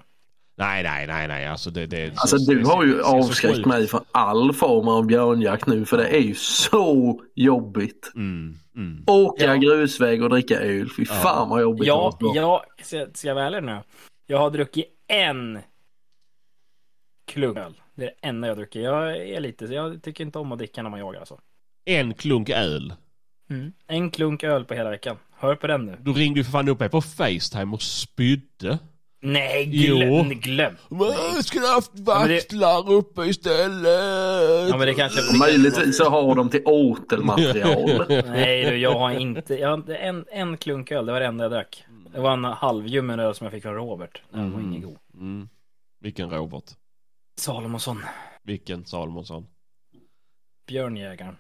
Nej, 0.57 0.83
nej, 0.83 1.07
nej, 1.07 1.27
nej. 1.27 1.47
Alltså 1.47 1.69
det... 1.69 1.85
det 1.85 2.11
Alltså 2.15 2.37
det- 2.37 2.53
du 2.55 2.59
det- 2.61 2.67
har 2.67 2.83
ju 2.83 2.97
det 2.97 3.03
så 3.03 3.17
avskräckt 3.17 3.65
mig 3.65 3.87
från 3.87 4.01
all 4.11 4.53
form 4.53 4.87
av 4.87 5.05
björnjakt 5.05 5.67
nu 5.67 5.85
för 5.85 5.97
det 5.97 6.07
är 6.07 6.19
ju 6.21 6.35
så 6.35 7.21
jobbigt. 7.35 8.11
Mm. 8.15 8.53
Mm. 8.75 9.03
Åka 9.07 9.45
Ja. 9.45 9.55
grusväg 9.55 10.23
och 10.23 10.29
dricka 10.29 10.59
öl. 10.59 10.89
Fy 10.97 11.05
fan 11.05 11.49
vad 11.49 11.61
jobbigt 11.61 11.81
det 11.81 11.87
Ja, 11.87 12.17
vara. 12.19 12.35
jag, 12.35 12.61
ska, 12.85 13.05
ska 13.13 13.27
jag 13.27 13.35
vara 13.35 13.45
ärlig 13.45 13.63
nu? 13.63 13.77
Jag 14.27 14.37
har 14.37 14.49
druckit 14.49 14.85
en 15.07 15.59
klunk 17.31 17.57
öl. 17.57 17.73
Det 17.95 18.03
är 18.03 18.07
det 18.21 18.27
enda 18.27 18.47
jag 18.47 18.57
dricker. 18.57 18.79
Jag 18.79 19.17
är 19.17 19.39
lite, 19.39 19.65
jag 19.65 20.03
tycker 20.03 20.23
inte 20.23 20.39
om 20.39 20.51
att 20.51 20.57
dricka 20.57 20.83
när 20.83 20.89
man 20.89 20.99
jagar 20.99 21.19
alltså. 21.19 21.37
En 21.85 22.13
klunk 22.13 22.49
öl. 22.49 22.93
En 23.87 24.11
klunk 24.11 24.43
öl 24.43 24.65
på 24.65 24.73
hela 24.73 24.89
veckan. 24.89 25.17
Hör 25.37 25.55
på 25.55 25.67
den 25.67 25.85
nu. 25.85 25.97
Du 26.01 26.13
ringde 26.13 26.39
ju 26.39 26.43
för 26.43 26.51
fan 26.51 26.69
upp 26.69 26.79
mig 26.79 26.89
på 26.89 27.01
Facetime 27.01 27.73
och 27.73 27.81
spydde. 27.81 28.79
Nej, 29.23 29.69
Jo. 29.71 29.97
glöm, 29.97 30.29
glöm. 30.29 30.73
Men 30.89 31.43
skulle 31.43 31.67
haft 31.67 31.93
men 31.93 32.03
det- 32.05 32.11
vaktlar 32.11 32.91
uppe 32.91 33.21
istället. 33.25 34.69
Ja 34.69 34.77
men 34.77 34.87
det 34.87 34.93
kanske... 34.93 35.37
Möjligtvis 35.37 35.97
så 35.97 36.09
har 36.09 36.35
de 36.35 36.49
till 36.49 36.61
återmaterial. 36.65 38.05
Nej 38.29 38.65
du, 38.65 38.77
jag 38.77 38.93
har 38.99 39.11
inte, 39.11 39.55
jag 39.59 39.67
har 39.69 39.73
inte 39.77 39.95
en, 39.95 40.25
en 40.31 40.57
klunk 40.57 40.91
öl, 40.91 41.05
det 41.05 41.11
var 41.11 41.19
det 41.19 41.25
enda 41.25 41.43
jag 41.43 41.51
drack. 41.51 41.83
Det 42.13 42.19
var 42.19 42.33
en 42.33 42.43
halvljummen 42.43 43.19
öl 43.19 43.35
som 43.35 43.45
jag 43.45 43.51
fick 43.53 43.63
från 43.63 43.75
Robert. 43.75 44.21
Den 44.31 44.51
var 44.51 44.59
Mm. 44.59 44.69
ingen 44.71 44.81
god. 44.81 44.97
Mm. 45.13 45.49
Vilken 45.99 46.29
Robert? 46.29 46.63
Salomonsson, 47.35 48.03
Vilken 48.43 48.85
Salomonsson? 48.85 49.47
björnjägaren. 50.67 51.37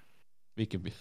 Vilken... 0.55 0.91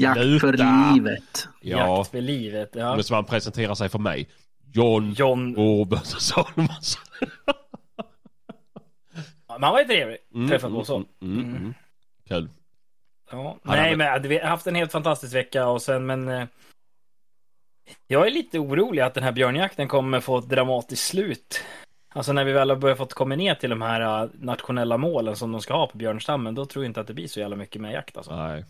Jakt 0.00 0.40
för 0.40 0.52
livet. 0.92 1.48
Ja, 1.60 1.98
Jakt 1.98 2.10
för 2.10 2.20
livet. 2.20 2.70
Ja. 2.72 2.94
men 2.94 3.04
som 3.04 3.14
han 3.14 3.24
presenterar 3.24 3.74
sig 3.74 3.88
för 3.88 3.98
mig. 3.98 4.28
John 4.72 5.12
John, 5.12 5.54
Robert 5.56 6.06
Salomonsson. 6.06 7.02
men 9.48 9.62
han 9.62 9.72
var 9.72 9.80
ju 9.80 9.84
trevlig. 9.86 10.18
Mm, 10.34 10.48
Träffat 10.48 10.68
mm, 10.68 10.80
på 10.80 10.84
så. 10.84 10.96
mm, 10.96 11.08
mm, 11.20 11.56
mm. 11.56 11.74
Kul. 12.28 12.48
Ja, 13.30 13.58
Han 13.64 13.76
nej, 13.76 13.96
men 13.96 14.22
vi 14.22 14.38
har 14.38 14.48
haft 14.48 14.66
en 14.66 14.74
helt 14.74 14.92
fantastisk 14.92 15.34
vecka 15.34 15.66
och 15.68 15.82
sen, 15.82 16.06
men 16.06 16.28
eh, 16.28 16.46
jag 18.06 18.26
är 18.26 18.30
lite 18.30 18.58
orolig 18.58 19.02
att 19.02 19.14
den 19.14 19.24
här 19.24 19.32
björnjakten 19.32 19.88
kommer 19.88 20.20
få 20.20 20.38
ett 20.38 20.48
dramatiskt 20.48 21.06
slut. 21.06 21.64
Alltså 22.18 22.32
när 22.32 22.44
vi 22.44 22.52
väl 22.52 22.70
har 22.70 22.76
börjat 22.76 22.98
fått 22.98 23.14
komma 23.14 23.36
ner 23.36 23.54
till 23.54 23.70
de 23.70 23.82
här 23.82 24.22
eh, 24.22 24.30
nationella 24.40 24.98
målen 24.98 25.36
som 25.36 25.52
de 25.52 25.60
ska 25.60 25.74
ha 25.74 25.86
på 25.86 25.98
björnstammen, 25.98 26.54
då 26.54 26.66
tror 26.66 26.84
jag 26.84 26.90
inte 26.90 27.00
att 27.00 27.06
det 27.06 27.14
blir 27.14 27.26
så 27.26 27.40
jävla 27.40 27.56
mycket 27.56 27.82
mer 27.82 27.90
jakt 27.92 28.16
alltså. 28.16 28.36
Nej. 28.36 28.64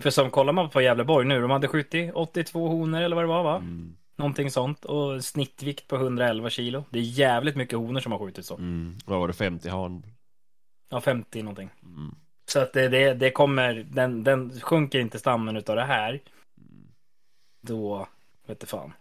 För 0.00 0.10
som 0.10 0.30
kollar 0.30 0.52
man 0.52 0.70
på 0.70 0.80
Gävleborg 0.80 1.26
nu, 1.26 1.40
de 1.40 1.50
hade 1.50 1.68
skjutit 1.68 2.10
82 2.14 2.68
honor 2.68 3.00
eller 3.00 3.16
vad 3.16 3.24
det 3.24 3.28
var 3.28 3.42
va? 3.42 3.56
Mm. 3.56 3.96
Någonting 4.16 4.50
sånt 4.50 4.84
och 4.84 5.24
snittvikt 5.24 5.88
på 5.88 5.96
111 5.96 6.50
kilo. 6.50 6.84
Det 6.90 6.98
är 6.98 7.02
jävligt 7.02 7.56
mycket 7.56 7.78
honor 7.78 8.00
som 8.00 8.12
har 8.12 8.18
skjutit 8.18 8.46
så. 8.46 8.56
Mm. 8.56 8.98
Vad 9.04 9.20
var 9.20 9.28
det? 9.28 9.34
50 9.34 9.68
han? 9.68 10.02
Ja, 10.90 11.00
50 11.00 11.42
någonting. 11.42 11.70
Mm. 11.82 12.14
Så 12.50 12.60
att 12.60 12.72
det, 12.72 12.88
det, 12.88 13.14
det 13.14 13.30
kommer, 13.30 13.74
den, 13.74 14.24
den 14.24 14.60
sjunker 14.60 14.98
inte 14.98 15.18
stammen 15.18 15.56
utav 15.56 15.76
det 15.76 15.84
här. 15.84 16.20
Då, 17.66 18.08
vet 18.46 18.60
du 18.60 18.66
fan. 18.66 18.92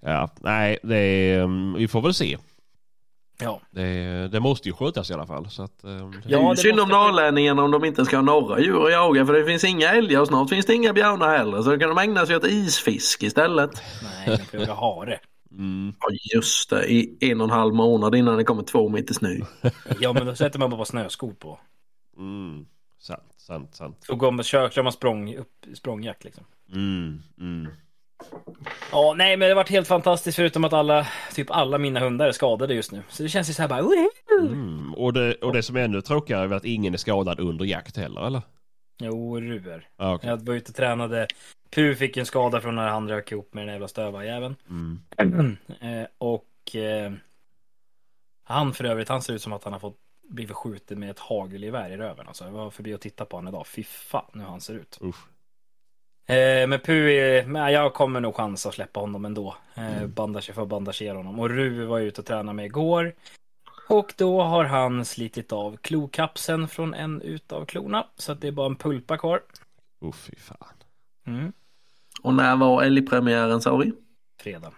Ja, 0.00 0.30
nej, 0.40 0.78
det 0.82 0.96
är, 0.96 1.42
um, 1.42 1.74
vi 1.74 1.88
får 1.88 2.02
väl 2.02 2.14
se. 2.14 2.36
Ja, 3.38 3.60
Det, 3.70 4.28
det 4.28 4.40
måste 4.40 4.68
ju 4.68 4.72
skötas 4.74 5.10
i 5.10 5.14
alla 5.14 5.26
fall. 5.26 5.50
Så 5.50 5.62
att, 5.62 5.82
det- 5.82 5.88
Det 5.88 5.94
är 5.94 6.12
Ja, 6.26 6.42
ju 6.42 6.48
det 6.50 6.56
synd 6.56 6.80
om 6.80 6.88
norrlänningarna 6.88 7.62
om 7.62 7.70
de 7.70 7.84
inte 7.84 8.04
ska 8.04 8.16
ha 8.16 8.22
norra 8.22 8.60
djur 8.60 8.84
att 8.86 8.92
jaga 8.92 9.26
för 9.26 9.32
det 9.32 9.44
finns 9.44 9.64
inga 9.64 9.88
älgar 9.90 10.20
och 10.20 10.26
snart 10.26 10.48
finns 10.50 10.66
det 10.66 10.74
inga 10.74 10.92
björnar 10.92 11.38
heller. 11.38 11.62
Så 11.62 11.70
då 11.70 11.78
kan 11.78 11.88
de 11.88 11.98
ägna 11.98 12.26
sig 12.26 12.36
åt 12.36 12.44
isfisk 12.46 13.22
istället. 13.22 13.70
nej, 14.02 14.36
de 14.38 14.44
får 14.44 14.60
jaga 14.60 14.74
hare. 14.74 15.18
Mm. 15.50 15.94
Ja 16.00 16.08
just 16.34 16.70
det, 16.70 16.92
i 16.92 17.16
en 17.20 17.40
och 17.40 17.44
en 17.44 17.50
halv 17.50 17.74
månad 17.74 18.14
innan 18.14 18.36
det 18.36 18.44
kommer 18.44 18.62
två 18.62 18.88
meter 18.88 19.14
snö. 19.14 19.36
Ja, 20.00 20.12
men 20.12 20.26
då 20.26 20.34
sätter 20.34 20.58
man 20.58 20.70
bara 20.70 20.84
snöskor 20.84 21.32
på. 21.32 21.58
Mm. 22.18 22.66
Sant, 22.98 23.22
sant, 23.36 23.74
sant. 23.74 23.96
Så 24.06 24.14
går 24.14 24.30
man, 24.30 24.44
kör, 24.44 24.68
kör 24.68 24.82
man 24.82 24.92
språng, 24.92 25.36
upp, 25.36 25.64
språngjakt 25.74 26.24
liksom. 26.24 26.44
Mm. 26.72 27.22
Mm. 27.40 27.68
Ja, 28.92 29.14
nej, 29.16 29.36
men 29.36 29.48
det 29.48 29.54
har 29.54 29.56
varit 29.56 29.70
helt 29.70 29.88
fantastiskt 29.88 30.36
förutom 30.36 30.64
att 30.64 30.72
alla, 30.72 31.06
typ 31.34 31.50
alla 31.50 31.78
mina 31.78 32.00
hundar 32.00 32.26
är 32.26 32.32
skadade 32.32 32.74
just 32.74 32.92
nu. 32.92 33.02
Så 33.08 33.22
det 33.22 33.28
känns 33.28 33.50
ju 33.50 33.52
så 33.52 33.62
här 33.62 33.68
bara! 33.68 34.08
Mm. 34.40 34.94
Och, 34.94 35.12
det, 35.12 35.34
och 35.34 35.52
det 35.52 35.62
som 35.62 35.76
är 35.76 35.80
ännu 35.80 36.00
tråkigare 36.00 36.44
är 36.44 36.52
att 36.52 36.64
ingen 36.64 36.94
är 36.94 36.98
skadad 36.98 37.40
under 37.40 37.64
jakt 37.64 37.96
heller, 37.96 38.26
eller? 38.26 38.42
Jo, 38.98 39.40
ruer. 39.40 39.88
Ah, 39.96 40.14
okej. 40.14 40.30
Jag 40.30 40.46
var 40.46 40.54
ute 40.54 40.70
och 40.70 40.76
tränade. 40.76 41.26
Pu 41.70 41.94
fick 41.94 42.16
en 42.16 42.26
skada 42.26 42.60
från 42.60 42.74
när 42.74 42.88
han 42.88 43.08
rök 43.08 43.32
ihop 43.32 43.54
med 43.54 43.66
den 43.66 43.72
jävla 43.72 43.88
stövarjäveln. 43.88 44.56
Mm. 44.70 45.56
Eh, 45.80 46.06
och 46.18 46.76
eh, 46.76 47.12
han 48.44 48.72
för 48.72 48.84
övrigt, 48.84 49.08
han 49.08 49.22
ser 49.22 49.34
ut 49.34 49.42
som 49.42 49.52
att 49.52 49.64
han 49.64 49.72
har 49.72 49.80
fått 49.80 49.96
blivit 50.28 50.56
skjuten 50.56 51.00
med 51.00 51.10
ett 51.10 51.18
hagelgevär 51.18 51.90
i 51.90 51.96
röven. 51.96 52.26
Alltså, 52.26 52.44
jag 52.44 52.52
var 52.52 52.70
förbi 52.70 52.94
och 52.94 53.00
tittade 53.00 53.30
på 53.30 53.36
honom 53.36 53.54
idag. 53.54 53.66
Fy 53.66 53.82
fan 53.82 54.30
hur 54.32 54.42
han 54.42 54.60
ser 54.60 54.74
ut. 54.74 54.98
Usch. 55.02 55.26
Eh, 56.26 56.66
men 56.66 56.80
Pu, 56.80 57.12
är, 57.12 57.46
men 57.46 57.72
jag 57.72 57.94
kommer 57.94 58.20
nog 58.20 58.34
chansa 58.34 58.68
att 58.68 58.74
släppa 58.74 59.00
honom 59.00 59.24
ändå. 59.24 59.56
Eh, 59.74 60.06
bandage, 60.06 60.54
för 60.54 60.66
bandagera 60.66 61.16
honom. 61.16 61.40
Och 61.40 61.50
Ru 61.50 61.84
var 61.84 62.00
ute 62.00 62.20
och 62.20 62.26
tränade 62.26 62.56
med 62.56 62.66
igår. 62.66 63.14
Och 63.88 64.14
då 64.16 64.42
har 64.42 64.64
han 64.64 65.04
slitit 65.04 65.52
av 65.52 65.76
klokapseln 65.76 66.68
från 66.68 66.94
en 66.94 67.22
utav 67.22 67.64
klorna. 67.64 68.06
Så 68.16 68.32
att 68.32 68.40
det 68.40 68.48
är 68.48 68.52
bara 68.52 68.66
en 68.66 68.76
pulpa 68.76 69.18
kvar. 69.18 69.40
Usch, 70.04 70.16
fy 70.16 70.36
fan. 70.36 70.74
Mm. 71.26 71.52
Och 72.22 72.34
när 72.34 72.56
var 72.56 72.82
älgpremiären 72.82 73.60
sa 73.60 73.76
vi? 73.76 73.92
Fredag. 74.40 74.72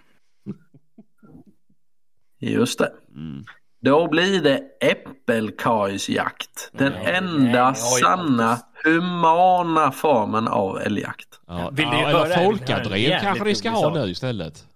Just 2.39 2.79
det. 2.79 2.93
Mm. 3.15 3.45
Då 3.81 4.09
blir 4.09 4.43
det 4.43 4.63
äppelkajsjakt. 4.81 6.71
Den 6.73 6.93
Nej, 6.93 7.03
nej, 7.05 7.15
enda 7.15 7.69
ju 7.69 7.75
sanna 7.75 8.59
humana 8.89 9.93
formen 9.93 10.49
av 10.49 10.81
älgjakt. 10.81 11.41
Ja, 11.47 11.71
Vill 11.73 11.89
ni 11.89 12.01
ja, 12.01 12.09
höra- 12.09 12.25
eller 12.25 12.45
folkadrev 12.45 13.21
kanske 13.21 13.45
ni 13.45 13.55
ska 13.55 13.71
ha 13.71 13.83
sak? 13.83 13.95
nu 13.95 14.11
istället. 14.11 14.67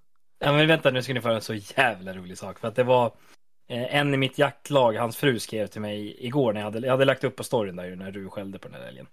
Ja 0.44 0.52
men 0.52 0.66
vänta 0.66 0.90
nu 0.90 1.02
ska 1.02 1.14
ni 1.14 1.20
få 1.20 1.28
en 1.28 1.40
så 1.40 1.54
jävla 1.54 2.14
rolig 2.14 2.38
sak. 2.38 2.58
För 2.58 2.68
att 2.68 2.76
det 2.76 2.84
var 2.84 3.06
eh, 3.68 3.96
en 3.96 4.14
i 4.14 4.16
mitt 4.16 4.38
jaktlag, 4.38 4.92
hans 4.92 5.16
fru 5.16 5.38
skrev 5.38 5.66
till 5.66 5.80
mig 5.80 6.26
igår 6.26 6.52
när 6.52 6.60
jag 6.60 6.64
hade, 6.64 6.86
jag 6.86 6.92
hade 6.92 7.04
lagt 7.04 7.24
upp 7.24 7.36
på 7.36 7.44
storyn 7.44 7.76
där 7.76 7.84
ju 7.84 7.96
när 7.96 8.10
du 8.10 8.28
skällde 8.28 8.58
på 8.58 8.68
den 8.68 8.80
där 8.80 8.88
älgen. 8.88 9.06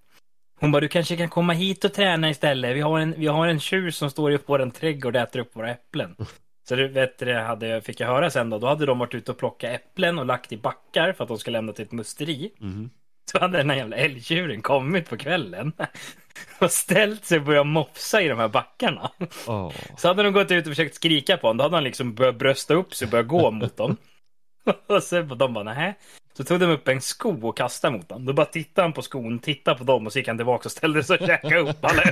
Hon 0.60 0.72
bara, 0.72 0.79
du 0.79 0.88
kanske 0.88 1.18
kan 1.18 1.29
komma 1.29 1.53
hit 1.53 1.86
och 1.86 1.94
träna 1.94 2.29
istället. 2.29 2.75
Vi 2.75 2.82
har 2.82 3.00
en, 3.00 3.13
vi 3.18 3.27
har 3.27 3.48
en 3.48 3.60
tjur 3.60 3.91
som 3.91 4.10
står 4.10 4.34
i 4.34 4.39
vår 4.46 4.70
trädgård 4.70 5.15
och 5.15 5.22
äter 5.22 5.39
upp 5.39 5.56
våra 5.56 5.72
äpplen. 5.72 6.15
Så 6.70 6.75
du 6.75 6.88
vet, 6.88 7.18
det 7.18 7.39
hade, 7.39 7.82
fick 7.82 8.00
jag 8.00 8.08
höra 8.08 8.29
sen 8.29 8.50
då. 8.50 8.60
Då 8.60 8.68
hade 8.68 8.86
de 8.86 9.00
varit 9.00 9.13
ute 9.13 9.32
och 9.32 9.38
plockat 9.38 9.72
äpplen 9.72 10.20
och 10.20 10.25
lagt 10.25 10.51
i 10.51 10.58
backar 10.58 11.13
för 11.13 11.24
att 11.24 11.27
de 11.27 11.38
ska 11.38 11.51
lämna 11.51 11.74
till 11.74 11.86
ett 11.86 11.91
musteri. 11.91 12.51
Mhm. 12.60 12.89
Så 13.31 13.39
hade 13.39 13.57
den 13.57 13.69
här 13.69 13.77
jävla 13.77 13.95
älgtjuren 13.95 14.62
kommit 14.62 15.09
på 15.09 15.17
kvällen 15.17 15.74
och 16.59 16.71
ställt 16.71 17.25
sig 17.25 17.39
och 17.39 17.45
börjat 17.45 17.67
mopsa 17.67 18.21
i 18.21 18.27
de 18.27 18.39
här 18.39 18.48
backarna. 18.48 19.12
Åh. 19.48 19.71
Så 19.98 20.07
hade 20.07 20.24
de 20.24 20.33
gått 20.33 20.51
ut 20.51 20.65
och 20.65 20.71
försökt 20.71 20.95
skrika 20.95 21.38
på 21.38 21.48
honom, 21.48 21.57
då 21.57 21.63
hade 21.63 21.75
han 21.75 21.83
liksom 21.83 22.15
börjat 22.15 22.36
brösta 22.36 22.74
upp 22.74 22.93
sig 22.93 23.05
och 23.05 23.12
börjat 23.12 23.27
gå 23.27 23.51
mot 23.51 23.77
dem. 23.77 23.98
Och 24.88 25.03
sen 25.03 25.38
de 25.38 25.53
bara 25.53 25.63
nej. 25.63 25.98
Så 26.38 26.43
tog 26.43 26.59
de 26.59 26.65
upp 26.65 26.88
en 26.88 27.01
sko 27.01 27.48
och 27.48 27.57
kastade 27.57 27.98
mot 27.98 28.12
honom. 28.12 28.25
Då 28.25 28.33
bara 28.33 28.45
tittade 28.45 28.86
han 28.86 28.93
på 28.93 29.01
skon, 29.01 29.39
tittade 29.39 29.77
på 29.77 29.83
dem 29.83 30.05
och 30.05 30.13
så 30.13 30.19
gick 30.19 30.27
han 30.27 30.38
tillbaka 30.38 30.65
och 30.67 30.71
ställde 30.71 31.03
sig 31.03 31.17
och 31.17 31.27
käkade 31.27 31.59
upp 31.59 31.86
alla 31.86 32.03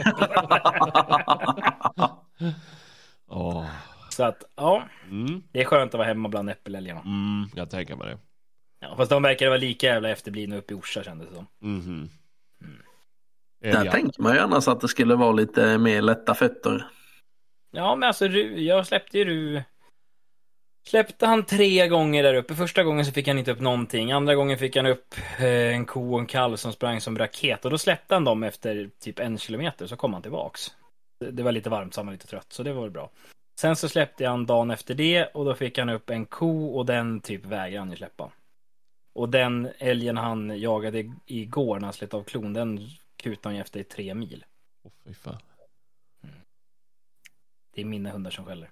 Åh. 3.29 3.65
Så 4.09 4.24
att 4.24 4.43
ja, 4.55 4.83
Mm. 5.09 5.43
det 5.51 5.62
är 5.62 5.65
skönt 5.65 5.93
att 5.93 5.97
vara 5.97 6.07
hemma 6.07 6.29
bland 6.29 6.50
äppelälgarna. 6.50 7.00
Mm, 7.00 7.50
jag 7.55 7.69
tänker 7.69 7.95
mig 7.95 8.07
det. 8.07 8.17
Ja, 8.79 8.96
fast 8.98 9.10
de 9.10 9.24
verkar 9.24 9.48
vara 9.48 9.57
lika 9.57 9.88
jävla 9.88 10.10
efterblivna 10.10 10.57
uppe 10.57 10.74
i 10.74 10.77
Orsa 10.77 11.03
kändes 11.03 11.29
det 11.29 11.36
som. 11.36 11.48
Mhm. 11.60 12.10
Där 13.62 13.79
Älgar. 13.79 13.91
tänker 13.91 14.22
man 14.22 14.34
ju 14.34 14.39
annars 14.39 14.67
att 14.67 14.81
det 14.81 14.88
skulle 14.88 15.15
vara 15.15 15.31
lite 15.31 15.77
mer 15.77 16.01
lätta 16.01 16.34
fötter. 16.34 16.88
Ja, 17.72 17.96
men 17.96 18.07
alltså 18.07 18.27
Ru, 18.27 18.60
jag 18.60 18.88
släppte 18.88 19.17
ju 19.17 19.25
Ru. 19.25 19.62
Släppte 20.88 21.25
han 21.25 21.46
tre 21.46 21.88
gånger 21.88 22.24
där 22.24 22.34
uppe. 22.34 22.55
Första 22.55 22.84
gången 22.84 23.05
så 23.05 23.12
fick 23.12 23.27
han 23.27 23.38
inte 23.39 23.51
upp 23.51 23.60
någonting. 23.60 24.12
Andra 24.12 24.36
gången 24.36 24.57
fick 24.57 24.75
han 24.75 24.86
upp 24.86 25.15
eh, 25.39 25.46
en 25.75 25.86
ko 25.86 26.13
och 26.13 26.19
en 26.19 26.25
kalv 26.25 26.55
som 26.55 26.74
sprang 26.74 27.01
som 27.01 27.17
raket. 27.17 27.65
Och 27.65 27.72
då 27.72 27.77
släppte 27.77 28.13
han 28.15 28.24
dem 28.24 28.43
efter 28.43 28.89
typ 29.00 29.19
en 29.19 29.38
kilometer, 29.38 29.88
så 29.88 29.96
kom 29.96 30.13
han 30.13 30.22
tillbaks. 30.22 30.72
Det, 31.31 31.43
var 31.43 31.51
lite 31.51 31.69
varmt, 31.69 31.93
så 31.93 32.00
han 32.00 32.05
var 32.05 32.12
lite 32.13 32.27
trött, 32.27 32.53
så 32.53 32.63
det 32.63 32.74
var 32.74 32.81
väl 32.81 32.91
bra. 32.91 33.10
Sen 33.60 33.75
så 33.75 33.89
släppte 33.89 34.24
jag 34.24 34.31
han 34.31 34.46
dagen 34.46 34.72
efter 34.72 34.93
det 34.96 35.25
och 35.25 35.46
då 35.46 35.55
fick 35.55 35.77
han 35.77 35.89
upp 35.89 36.10
en 36.10 36.25
ko 36.25 36.67
och 36.77 36.86
den 36.86 37.19
typ 37.19 37.46
vägrade 37.46 37.79
han 37.79 37.89
ju 37.91 37.98
släppa. 37.98 38.31
Och 39.17 39.29
den 39.29 39.69
älgen 39.77 40.17
han 40.17 40.59
jagade 40.59 41.13
igår 41.25 41.79
när 41.79 41.86
han 41.88 41.93
slet 41.93 42.13
av 42.13 42.24
klon, 42.24 42.53
den 42.53 42.79
kutade 43.15 43.47
han 43.50 43.55
ju 43.55 43.62
efter 43.62 43.79
i 43.79 43.83
tre 43.83 44.13
mil. 44.13 44.45
Åh, 44.83 44.91
fy 45.05 45.13
fan. 45.13 45.38
Det 47.75 47.81
är 47.81 47.86
mina 47.86 48.09
hundar 48.09 48.31
som 48.31 48.45
skäller. 48.45 48.71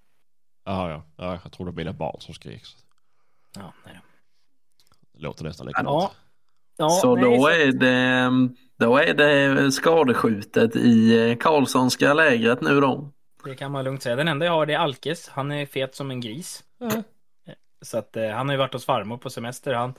Ja, 0.66 0.90
ja. 0.90 1.04
ja, 1.16 1.40
jag 1.44 1.52
tror 1.52 1.66
det 1.66 1.72
var 1.72 1.76
mina 1.78 1.94
barn 1.94 2.22
som 2.22 2.34
skrek. 2.34 2.64
Ja, 3.56 3.74
nej 3.86 3.94
då. 3.96 4.02
Det 5.14 5.20
låter 5.24 5.44
nästan 5.44 5.66
Ja. 5.66 5.68
likadant. 5.70 6.12
Ja, 6.78 6.90
så 6.90 7.16
nej, 7.16 7.24
då 7.24 7.42
så- 7.44 7.48
är 7.50 7.72
det, 7.72 8.50
då 8.78 8.98
är 8.98 9.14
det 9.14 9.72
skadeskjutet 9.72 10.76
i 10.76 11.30
eh, 11.32 11.38
Karlssonska 11.38 12.14
lägret 12.14 12.62
nu 12.62 12.80
då. 12.82 13.10
Det 13.44 13.56
kan 13.56 13.72
man 13.72 13.84
lugnt 13.86 14.04
säga. 14.04 14.16
Den 14.16 14.28
enda 14.28 14.46
jag 14.46 14.54
har 14.54 14.66
det 14.66 14.74
är 14.74 14.78
Alkes. 14.80 15.30
Han 15.30 15.52
är 15.52 15.66
fet 15.66 15.96
som 15.96 16.12
en 16.12 16.22
gris. 16.22 16.64
Ja. 16.78 17.04
Så 17.82 17.98
att 17.98 18.16
eh, 18.18 18.30
han 18.30 18.48
har 18.50 18.54
ju 18.54 18.58
varit 18.60 18.74
hos 18.74 18.86
farmor 18.86 19.18
på 19.18 19.30
semester. 19.30 19.74
Han, 19.74 19.94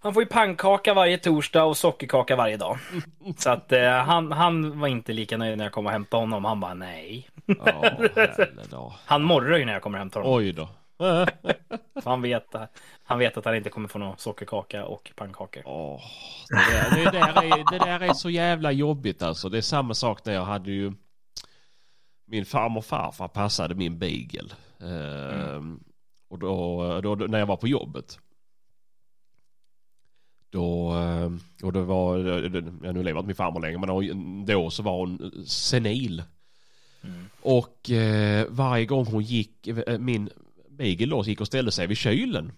han 0.00 0.14
får 0.14 0.22
ju 0.22 0.28
pannkaka 0.28 0.94
varje 0.94 1.18
torsdag 1.18 1.64
och 1.64 1.76
sockerkaka 1.76 2.36
varje 2.36 2.56
dag. 2.56 2.78
Så 3.36 3.50
att 3.50 3.72
eh, 3.72 3.90
han, 3.90 4.32
han 4.32 4.80
var 4.80 4.88
inte 4.88 5.12
lika 5.12 5.36
nöjd 5.36 5.58
när 5.58 5.64
jag 5.64 5.72
kom 5.72 5.86
och 5.86 5.92
hämtade 5.92 6.22
honom. 6.22 6.44
Han 6.44 6.60
bara 6.60 6.74
nej. 6.74 7.28
Helvete. 7.64 8.48
Han 9.04 9.22
morrar 9.22 9.58
ju 9.58 9.64
när 9.64 9.72
jag 9.72 9.82
kommer 9.82 9.98
och 9.98 10.00
hämtar 10.00 10.20
honom. 10.20 10.36
Oj 10.36 10.52
då. 10.52 10.68
Han, 12.04 12.22
vet, 12.22 12.54
han 13.02 13.18
vet 13.18 13.36
att 13.36 13.44
han 13.44 13.56
inte 13.56 13.70
kommer 13.70 13.88
få 13.88 13.98
någon 13.98 14.18
sockerkaka 14.18 14.84
och 14.84 15.12
pannkakor. 15.16 15.62
Åh, 15.66 16.00
det, 16.48 16.56
där, 16.56 17.04
det, 17.04 17.10
där 17.10 17.42
är, 17.44 17.70
det 17.70 17.84
där 17.84 18.00
är 18.00 18.12
så 18.12 18.30
jävla 18.30 18.72
jobbigt 18.72 19.22
alltså. 19.22 19.48
Det 19.48 19.58
är 19.58 19.62
samma 19.62 19.94
sak 19.94 20.24
när 20.24 20.34
jag 20.34 20.44
hade 20.44 20.70
ju 20.70 20.92
min 22.26 22.46
farmor 22.46 22.78
och 22.78 22.84
farfar 22.84 23.28
passade 23.28 23.74
min 23.74 23.98
beagle. 23.98 24.50
Ehm, 24.80 25.80
och 26.28 26.38
då, 26.38 27.00
då, 27.00 27.14
då, 27.14 27.26
när 27.26 27.38
jag 27.38 27.46
var 27.46 27.56
på 27.56 27.68
jobbet. 27.68 28.18
Då, 30.50 30.90
ehm, 30.90 31.40
och 31.62 31.72
det 31.72 31.82
var, 31.82 32.18
ja, 32.84 32.92
nu 32.92 33.02
lever 33.02 33.18
inte 33.20 33.26
min 33.26 33.36
farmor 33.36 33.60
längre 33.60 33.78
men 33.78 34.46
då 34.46 34.70
så 34.70 34.82
var 34.82 34.96
hon 34.96 35.32
senil. 35.46 36.22
Och 37.40 37.90
eh, 37.90 38.46
varje 38.48 38.86
gång 38.86 39.06
hon 39.06 39.22
gick, 39.22 39.66
eh, 39.66 39.98
min 39.98 40.30
beagle 40.70 41.06
då 41.06 41.24
gick 41.24 41.40
och 41.40 41.46
ställde 41.46 41.72
sig 41.72 41.86
vid 41.86 41.96
kylen. 41.96 42.52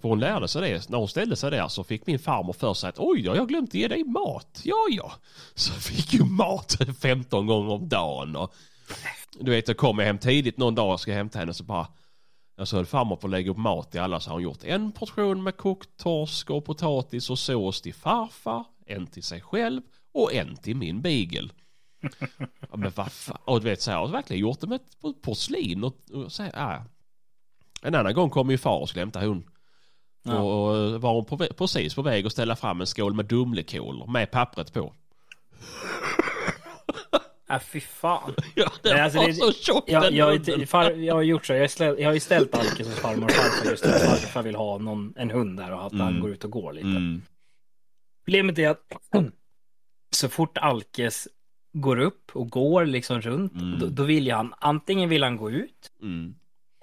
För 0.00 0.08
hon 0.08 0.20
lärde 0.20 0.48
sig 0.48 0.62
det. 0.62 0.88
När 0.88 0.98
hon 0.98 1.08
ställde 1.08 1.36
sig 1.36 1.50
där 1.50 1.68
så 1.68 1.84
fick 1.84 2.06
min 2.06 2.18
farmor 2.18 2.52
för 2.52 2.74
sig 2.74 2.88
att 2.88 2.98
oj, 2.98 3.24
jag 3.24 3.48
glömt 3.48 3.74
ge 3.74 3.88
dig 3.88 4.04
mat. 4.04 4.60
Ja, 4.64 4.86
ja. 4.90 5.12
Så 5.54 5.72
fick 5.80 6.12
ju 6.12 6.24
mat 6.24 6.76
15 7.00 7.46
gånger 7.46 7.72
om 7.72 7.88
dagen. 7.88 8.36
Och, 8.36 8.54
du 9.40 9.50
vet, 9.50 9.68
jag 9.68 9.76
kom 9.76 9.98
hem 9.98 10.18
tidigt 10.18 10.58
någon 10.58 10.74
dag 10.74 10.92
och 10.92 11.00
ska 11.00 11.12
hämta 11.12 11.38
henne 11.38 11.54
så 11.54 11.64
bara 11.64 11.86
jag 12.56 12.68
så 12.68 12.76
höll 12.76 12.86
farmor 12.86 13.16
på 13.16 13.26
att 13.26 13.30
lägga 13.30 13.50
upp 13.50 13.56
mat 13.56 13.90
till 13.90 14.00
alla 14.00 14.20
så 14.20 14.30
har 14.30 14.34
hon 14.34 14.42
gjort 14.42 14.64
en 14.64 14.92
portion 14.92 15.42
med 15.42 15.56
kokt 15.56 15.96
torsk 15.96 16.50
och 16.50 16.64
potatis 16.64 17.30
och 17.30 17.38
sås 17.38 17.80
till 17.80 17.94
farfar, 17.94 18.64
en 18.86 19.06
till 19.06 19.22
sig 19.22 19.40
själv 19.40 19.82
och 20.14 20.32
en 20.34 20.56
till 20.56 20.76
min 20.76 21.02
beagle. 21.02 21.48
Ja, 22.70 22.76
men 22.76 22.92
vad 22.96 23.12
fan. 23.12 23.38
Och 23.44 23.60
du 23.60 23.64
vet 23.64 23.82
så 23.82 23.90
här, 23.90 23.98
jag 23.98 24.06
har 24.06 24.12
verkligen 24.12 24.40
gjort 24.40 24.60
det 24.60 24.66
med 24.66 24.80
porslin 25.22 25.84
och, 25.84 25.94
och 26.12 26.32
så 26.32 26.42
här, 26.42 26.52
ja. 26.54 26.84
En 27.82 27.94
annan 27.94 28.14
gång 28.14 28.30
kom 28.30 28.50
ju 28.50 28.58
far 28.58 28.78
och 28.78 28.88
skulle 28.88 29.02
hämta 29.02 29.26
hon. 29.26 29.50
Ja. 30.22 30.38
Och 30.38 31.00
var 31.00 31.14
hon 31.14 31.24
på, 31.24 31.36
precis 31.38 31.94
på 31.94 32.02
väg 32.02 32.26
att 32.26 32.32
ställa 32.32 32.56
fram 32.56 32.80
en 32.80 32.86
skål 32.86 33.14
med 33.14 33.24
dumlekolor 33.24 34.06
med 34.06 34.30
pappret 34.30 34.72
på. 34.72 34.92
Äh, 37.50 37.58
fy 37.58 37.80
fan. 37.80 38.34
Ja, 38.54 38.72
det 38.82 38.92
Men 38.94 39.04
alltså, 39.04 39.18
var 39.18 39.26
det- 39.26 39.34
så 39.34 39.52
tjockt 39.52 39.90
Jag, 39.90 40.02
den 40.02 40.14
jag, 40.16 40.68
far, 40.68 40.90
jag 40.90 41.14
har 41.14 41.22
gjort 41.22 41.46
så. 41.46 41.52
Jag 41.54 41.70
ställt, 41.70 41.98
jag 41.98 42.08
har 42.08 42.14
ju 42.14 42.20
ställt 42.20 42.54
Alkes 42.54 42.86
hos 42.86 42.96
farmor 43.00 43.24
och 43.24 43.30
farfar 43.30 43.70
just 43.70 43.84
för 43.86 43.90
att 43.94 44.02
farfar 44.20 44.42
vill 44.42 44.54
ha 44.54 44.78
någon, 44.78 45.14
en 45.16 45.30
hund 45.30 45.58
där 45.58 45.72
och 45.72 45.86
att 45.86 45.92
han 45.92 46.00
Mm. 46.08 46.20
går 46.20 46.30
ut 46.30 46.44
och 46.44 46.50
går 46.50 46.72
lite. 46.72 46.86
Mm. 46.86 47.22
Problemet 48.24 48.58
är 48.58 48.68
att 48.68 48.92
så 50.10 50.28
fort 50.28 50.58
Alkes 50.58 51.28
går 51.72 51.98
upp 52.00 52.30
och 52.36 52.50
går 52.50 52.84
liksom 52.86 53.20
runt, 53.20 53.52
Mm. 53.54 53.78
då, 53.78 53.86
då 53.86 54.02
vill 54.02 54.30
han, 54.30 54.54
antingen 54.58 55.08
vill 55.08 55.22
han 55.22 55.36
gå 55.36 55.50
ut, 55.50 55.90
Mm. 56.02 56.34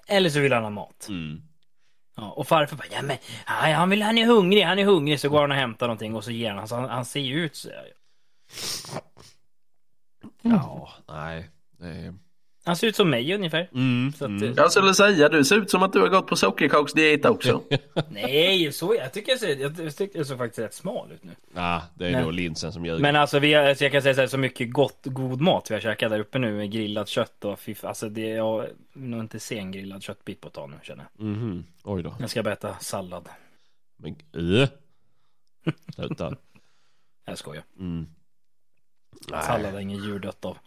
eller 0.08 0.30
så 0.30 0.40
vill 0.40 0.52
han 0.52 0.62
ha 0.62 0.70
mat. 0.70 1.06
Mm. 1.08 1.42
Ja, 2.16 2.30
och 2.30 2.48
farfar 2.48 2.76
bara, 2.76 2.86
ja 2.92 3.02
men, 3.02 3.16
ja, 3.46 3.52
han, 3.52 3.90
vill, 3.90 4.02
han 4.02 4.18
är 4.18 4.26
hungrig, 4.26 4.62
han 4.62 4.78
är 4.78 4.84
hungrig, 4.84 5.20
så 5.20 5.28
går 5.28 5.40
han 5.40 5.50
och 5.50 5.56
hämtar 5.56 5.86
någonting 5.86 6.14
och 6.14 6.24
så 6.24 6.30
ger 6.30 6.50
han, 6.50 6.58
alltså, 6.58 6.74
han, 6.74 6.88
han 6.90 7.04
ser 7.04 7.20
ju 7.20 7.44
ut 7.44 7.56
så. 7.56 7.68
Ja, 10.42 10.88
nej. 11.08 11.50
Det 11.78 11.86
är... 11.86 12.14
Han 12.64 12.76
ser 12.76 12.86
ut 12.86 12.96
som 12.96 13.10
mig 13.10 13.34
ungefär. 13.34 13.70
Mm. 13.74 14.12
Så 14.12 14.24
att, 14.24 14.28
mm. 14.28 14.54
Jag 14.56 14.72
skulle 14.72 14.94
säga, 14.94 15.28
du 15.28 15.44
ser 15.44 15.56
ut 15.56 15.70
som 15.70 15.82
att 15.82 15.92
du 15.92 16.00
har 16.00 16.08
gått 16.08 16.26
på 16.26 16.36
sockerkaksdiet 16.36 17.24
också. 17.24 17.62
Nej, 18.10 18.72
så, 18.72 18.94
jag 18.94 19.12
tycker 19.12 19.32
jag 19.32 19.38
ser, 19.38 19.56
jag 19.56 19.96
tycker 19.96 20.18
jag 20.18 20.26
ser 20.26 20.36
faktiskt 20.36 20.58
rätt 20.58 20.74
smal 20.74 21.12
ut 21.12 21.24
nu. 21.24 21.32
Ja, 21.54 21.82
det 21.94 22.06
är 22.06 22.12
Nej. 22.12 22.22
nog 22.22 22.32
linsen 22.32 22.72
som 22.72 22.86
ljuger. 22.86 23.00
Men 23.00 23.16
alltså, 23.16 23.38
vi 23.38 23.54
har, 23.54 23.74
så 23.74 23.84
jag 23.84 23.92
kan 23.92 24.02
säga 24.02 24.14
så, 24.14 24.20
här, 24.20 24.28
så 24.28 24.38
mycket 24.38 24.72
gott, 24.72 25.00
god 25.04 25.40
mat 25.40 25.70
vi 25.70 25.74
har 25.74 25.80
käkat 25.80 26.10
där 26.10 26.20
uppe 26.20 26.38
nu 26.38 26.56
med 26.56 26.72
grillat 26.72 27.08
kött 27.08 27.44
och 27.44 27.58
fiff, 27.58 27.84
alltså 27.84 28.08
det, 28.08 28.28
jag 28.28 28.66
vill 28.92 29.08
nog 29.08 29.20
inte 29.20 29.40
se 29.40 29.58
en 29.58 29.72
grillad 29.72 30.02
köttbit 30.02 30.40
på 30.40 30.48
ett 30.48 30.54
tag 30.54 30.70
nu 30.70 30.76
känner 30.82 31.06
jag. 31.16 31.26
Mhm. 31.26 31.64
Oj 31.84 32.02
då. 32.02 32.16
Jag 32.20 32.30
ska 32.30 32.42
bara 32.42 32.52
äta 32.52 32.78
sallad. 32.78 33.28
Men, 33.96 34.16
äh. 34.60 34.68
Sluta. 35.94 36.36
Jag 37.24 37.38
skojar. 37.38 37.64
Mm. 37.78 38.06
Sallad 39.28 39.74
är 39.74 40.18
dött 40.18 40.44
av. 40.44 40.58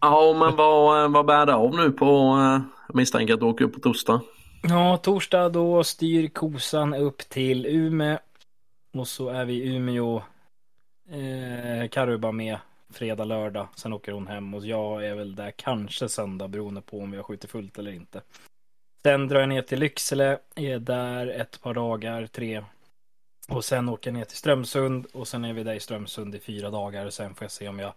Ja, 0.00 0.36
men 0.38 0.56
vad, 0.56 1.12
vad 1.12 1.26
bär 1.26 1.46
det 1.46 1.54
av 1.54 1.76
nu 1.76 1.90
på, 1.92 2.06
eh, 2.06 2.60
jag 2.88 2.96
misstänker 2.96 3.34
att 3.34 3.40
du 3.40 3.46
åker 3.46 3.64
upp 3.64 3.74
på 3.74 3.80
torsdag. 3.80 4.20
Ja, 4.62 4.96
torsdag 4.96 5.48
då 5.48 5.84
styr 5.84 6.28
kosan 6.28 6.94
upp 6.94 7.18
till 7.18 7.66
Ume. 7.66 8.18
Och 8.94 9.08
så 9.08 9.28
är 9.28 9.44
vi 9.44 9.54
i 9.54 9.76
Umeå. 9.76 10.22
Eh, 11.10 12.18
bara 12.18 12.32
med 12.32 12.58
fredag, 12.90 13.24
lördag. 13.24 13.68
Sen 13.76 13.92
åker 13.92 14.12
hon 14.12 14.26
hem 14.26 14.54
och 14.54 14.66
jag 14.66 15.06
är 15.06 15.14
väl 15.14 15.34
där 15.34 15.50
kanske 15.50 16.08
söndag 16.08 16.48
beroende 16.48 16.80
på 16.80 17.00
om 17.00 17.10
vi 17.10 17.16
har 17.16 17.24
skjutit 17.24 17.50
fullt 17.50 17.78
eller 17.78 17.92
inte. 17.92 18.20
Sen 19.02 19.28
drar 19.28 19.40
jag 19.40 19.48
ner 19.48 19.62
till 19.62 19.78
Lycksele, 19.78 20.38
är 20.54 20.78
där 20.78 21.26
ett 21.26 21.60
par 21.62 21.74
dagar, 21.74 22.26
tre. 22.26 22.64
Och 23.48 23.64
sen 23.64 23.88
åker 23.88 24.10
jag 24.10 24.18
ner 24.18 24.24
till 24.24 24.36
Strömsund 24.36 25.06
och 25.12 25.28
sen 25.28 25.44
är 25.44 25.52
vi 25.52 25.62
där 25.62 25.74
i 25.74 25.80
Strömsund 25.80 26.34
i 26.34 26.40
fyra 26.40 26.70
dagar. 26.70 27.06
Och 27.06 27.12
sen 27.12 27.34
får 27.34 27.44
jag 27.44 27.52
se 27.52 27.68
om 27.68 27.78
jag 27.78 27.92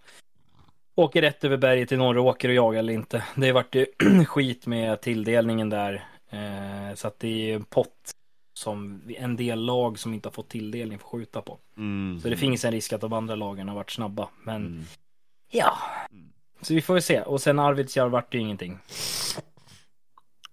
åker 0.95 1.21
rätt 1.21 1.43
över 1.43 1.57
berget 1.57 1.89
till 1.89 1.97
norra 1.97 2.21
åker 2.21 2.49
och 2.49 2.55
jagar 2.55 2.79
eller 2.79 2.93
inte. 2.93 3.23
Det 3.35 3.47
har 3.47 3.53
varit 3.53 3.75
ju 3.75 3.85
skit 4.25 4.65
med 4.67 5.01
tilldelningen 5.01 5.69
där. 5.69 6.07
Eh, 6.29 6.95
så 6.95 7.07
att 7.07 7.19
det 7.19 7.51
är 7.51 7.55
en 7.55 7.63
pott 7.63 8.11
som 8.53 9.01
en 9.07 9.35
del 9.35 9.59
lag 9.65 9.99
som 9.99 10.13
inte 10.13 10.27
har 10.29 10.33
fått 10.33 10.49
tilldelning 10.49 10.99
får 10.99 11.07
skjuta 11.09 11.41
på. 11.41 11.57
Mm. 11.77 12.19
Så 12.19 12.29
det 12.29 12.37
finns 12.37 12.65
en 12.65 12.71
risk 12.71 12.93
att 12.93 13.01
de 13.01 13.13
andra 13.13 13.35
lagen 13.35 13.67
har 13.67 13.75
varit 13.75 13.91
snabba. 13.91 14.29
Men 14.43 14.55
Mm. 14.65 14.83
ja, 15.51 15.77
så 16.61 16.73
vi 16.73 16.81
får 16.81 16.93
väl 16.93 17.03
se. 17.03 17.21
Och 17.21 17.41
sen 17.41 17.59
Arvidsjaur 17.59 18.09
vart 18.09 18.31
det 18.31 18.37
ju 18.37 18.43
ingenting. 18.43 18.79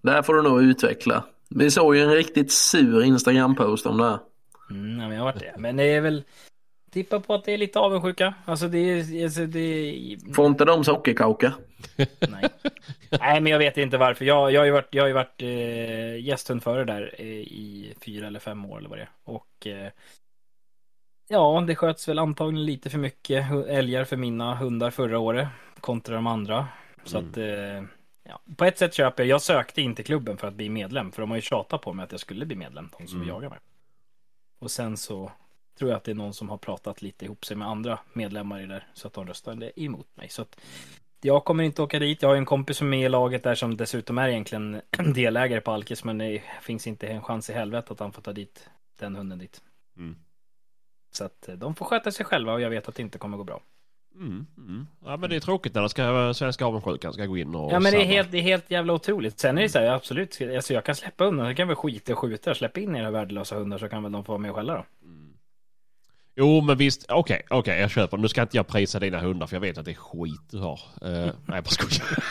Där 0.03 0.23
får 0.23 0.35
du 0.35 0.43
nog 0.43 0.63
utveckla. 0.63 1.25
Vi 1.49 1.71
såg 1.71 1.97
ju 1.97 2.03
en 2.03 2.13
riktigt 2.15 2.53
sur 2.53 3.03
Instagram-post 3.03 3.87
om 3.87 3.97
det 3.99 4.05
här. 4.05 4.19
Mm, 4.71 4.97
men 4.97 5.11
jag 5.11 5.19
har 5.19 5.25
varit 5.25 5.41
det. 5.41 5.55
Men 5.59 5.77
det 5.77 5.85
är 5.85 6.01
väl 6.01 6.25
tippa 6.91 7.21
på 7.21 7.35
att 7.35 7.45
det 7.45 7.53
är 7.53 7.59
lite 7.59 7.79
avundsjuka. 7.79 8.35
Alltså 8.45 8.69
det 8.69 8.79
är, 8.79 9.25
alltså 9.25 9.47
det 9.47 9.59
är 9.59 10.35
Får 10.35 10.47
inte 10.47 10.65
de 10.65 10.85
sockerkaka? 10.85 11.53
Nej. 12.29 12.49
Nej, 13.21 13.41
men 13.41 13.47
jag 13.53 13.59
vet 13.59 13.77
inte 13.77 13.99
varför. 13.99 14.25
Jag, 14.25 14.53
jag 14.53 14.61
har 14.61 14.67
ju 14.67 14.73
varit, 14.73 14.89
jag 14.95 15.03
har 15.05 15.11
varit 15.13 15.43
eh, 15.43 16.25
gästhund 16.27 16.63
före 16.63 16.85
där 16.85 17.15
eh, 17.19 17.27
i 17.27 17.95
fyra 18.01 18.27
eller 18.27 18.41
fem 18.41 18.65
år 18.65 18.79
eller 18.79 18.89
vad 18.89 18.99
det 18.99 19.03
är. 19.03 19.11
Och 19.25 19.67
eh, 19.67 19.91
Ja, 21.29 21.65
det 21.67 21.75
sköts 21.77 22.09
väl 22.09 22.19
antagligen 22.19 22.65
lite 22.67 22.91
för 22.91 22.99
mycket 22.99 23.47
älgar 23.69 24.05
för 24.05 24.17
mina 24.17 24.55
hundar 24.55 24.91
förra 24.91 25.19
året 25.19 25.49
kontra 25.81 26.15
de 26.15 26.27
andra. 26.27 26.69
Så 27.05 27.19
Mm. 27.19 27.31
att, 27.31 27.37
eh, 27.37 27.85
ja. 28.23 28.41
på 28.57 28.65
ett 28.65 28.79
sätt 28.79 28.95
köper 28.95 29.23
jag, 29.23 29.29
jag 29.31 29.43
sökte 29.43 29.83
inte 29.83 30.03
klubben 30.03 30.37
för 30.37 30.49
att 30.49 30.55
bli 30.55 30.69
medlem, 30.69 31.13
för 31.13 31.23
de 31.23 31.31
har 31.31 31.37
ju 31.37 31.43
tjatat 31.43 31.81
på 31.83 31.93
mig 31.93 32.05
att 32.05 32.11
jag 32.13 32.21
skulle 32.21 32.47
bli 32.47 32.57
medlem, 32.57 32.89
de 32.99 33.07
som 33.07 33.17
Mm. 33.17 33.29
jagar 33.29 33.51
mig. 33.51 33.59
Och 34.65 34.71
sen 34.71 34.97
så 34.97 35.33
tror 35.79 35.91
jag 35.91 35.97
att 35.97 36.05
det 36.05 36.11
är 36.11 36.15
någon 36.15 36.35
som 36.35 36.49
har 36.49 36.59
pratat 36.59 37.03
lite 37.03 37.25
ihop 37.25 37.45
sig 37.45 37.57
med 37.57 37.69
andra 37.69 37.99
medlemmar 38.13 38.61
i 38.61 38.67
där, 38.67 38.87
så 38.95 39.07
att 39.07 39.13
de 39.13 39.27
röstade 39.27 39.81
emot 39.81 40.17
mig. 40.17 40.29
Så 40.29 40.43
att 40.43 40.61
jag 41.21 41.45
kommer 41.45 41.65
inte 41.65 41.83
åka 41.83 41.99
dit. 41.99 42.23
Jag 42.23 42.29
har 42.29 42.37
en 42.37 42.45
kompis 42.45 42.77
som 42.77 42.87
är 42.87 42.91
med 42.91 43.07
i 43.07 43.09
laget 43.09 43.43
där 43.43 43.55
som 43.55 43.77
dessutom 43.77 44.19
är 44.19 44.29
egentligen 44.29 44.81
delägare 45.15 45.61
på 45.61 45.73
Alkis, 45.73 46.05
men 46.05 46.19
det 46.19 46.43
finns 46.63 46.87
inte 46.87 47.07
en 47.07 47.23
chans 47.23 47.51
i 47.51 47.53
helvete 47.53 47.93
att 47.93 48.01
han 48.01 48.13
får 48.13 48.23
ta 48.23 48.33
dit 48.33 48.69
den 48.99 49.17
hunden 49.17 49.39
dit. 49.39 49.63
Mm. 49.97 50.17
Så 51.11 51.25
att 51.25 51.49
eh, 51.49 51.55
de 51.55 51.75
får 51.75 51.87
sköta 51.87 52.13
sig 52.13 52.27
själva 52.27 52.53
och 52.53 52.61
jag 52.61 52.71
vet 52.71 52.89
att 52.89 52.95
det 52.95 53.03
inte 53.03 53.19
kommer 53.19 53.37
gå 53.37 53.45
bra. 53.45 53.61
Mm, 54.15 54.47
mm. 54.59 54.87
Ja 55.05 55.17
men 55.17 55.31
det 55.31 55.37
är 55.37 55.41
tråkigt 55.41 55.75
när 55.75 55.83
det 55.83 55.89
ska, 55.89 56.35
Svenska 56.35 56.67
avundsjukan 56.67 57.13
ska 57.13 57.27
gå 57.27 57.37
in 57.37 57.55
och 57.55 57.73
Ja 57.73 57.81
men 57.81 57.93
det 57.93 58.03
är, 58.03 58.07
helt, 58.07 58.31
det 58.31 58.39
är 58.39 58.43
helt 58.43 58.71
jävla 58.71 58.93
otroligt. 58.93 59.39
Sen 59.39 59.59
är 59.59 59.63
det 59.63 59.69
så 59.69 59.79
här, 59.79 59.87
absolut, 59.87 60.39
alltså 60.57 60.75
jag 60.75 60.85
kan 60.85 60.95
släppa 60.95 61.25
undan, 61.25 61.47
jag 61.47 61.57
kan 61.57 61.69
väl 61.69 61.77
skita 61.77 62.13
och 62.13 62.19
skjuta, 62.19 62.55
släppa 62.55 62.81
in 62.81 62.97
era 62.97 63.11
värdelösa 63.11 63.57
hundar 63.57 63.79
så 63.79 63.89
kan 63.89 64.03
väl 64.03 64.13
de 64.13 64.25
få 64.25 64.33
vara 64.33 64.41
med 64.41 64.55
skälla 64.55 64.75
då. 64.75 64.85
Jo 66.37 66.61
men 66.61 66.77
visst, 66.77 67.07
okej, 67.09 67.43
okej 67.51 67.81
jag 67.81 67.91
köper. 67.91 68.17
Nu 68.17 68.29
ska 68.29 68.43
inte 68.43 68.57
jag 68.57 68.67
prisa 68.67 69.01
dina 69.01 69.19
hundar 69.19 69.47
för 69.47 69.57
jag 69.57 69.61
vet 69.61 69.79
att 69.79 69.85
det 69.85 69.91
är 69.91 69.95
skit 69.95 70.41
du 70.51 70.59
har. 70.59 70.81
Uh, 71.05 71.11
nej 71.25 71.33
jag 71.47 71.65
bara 71.65 71.71
skojar. 71.71 72.25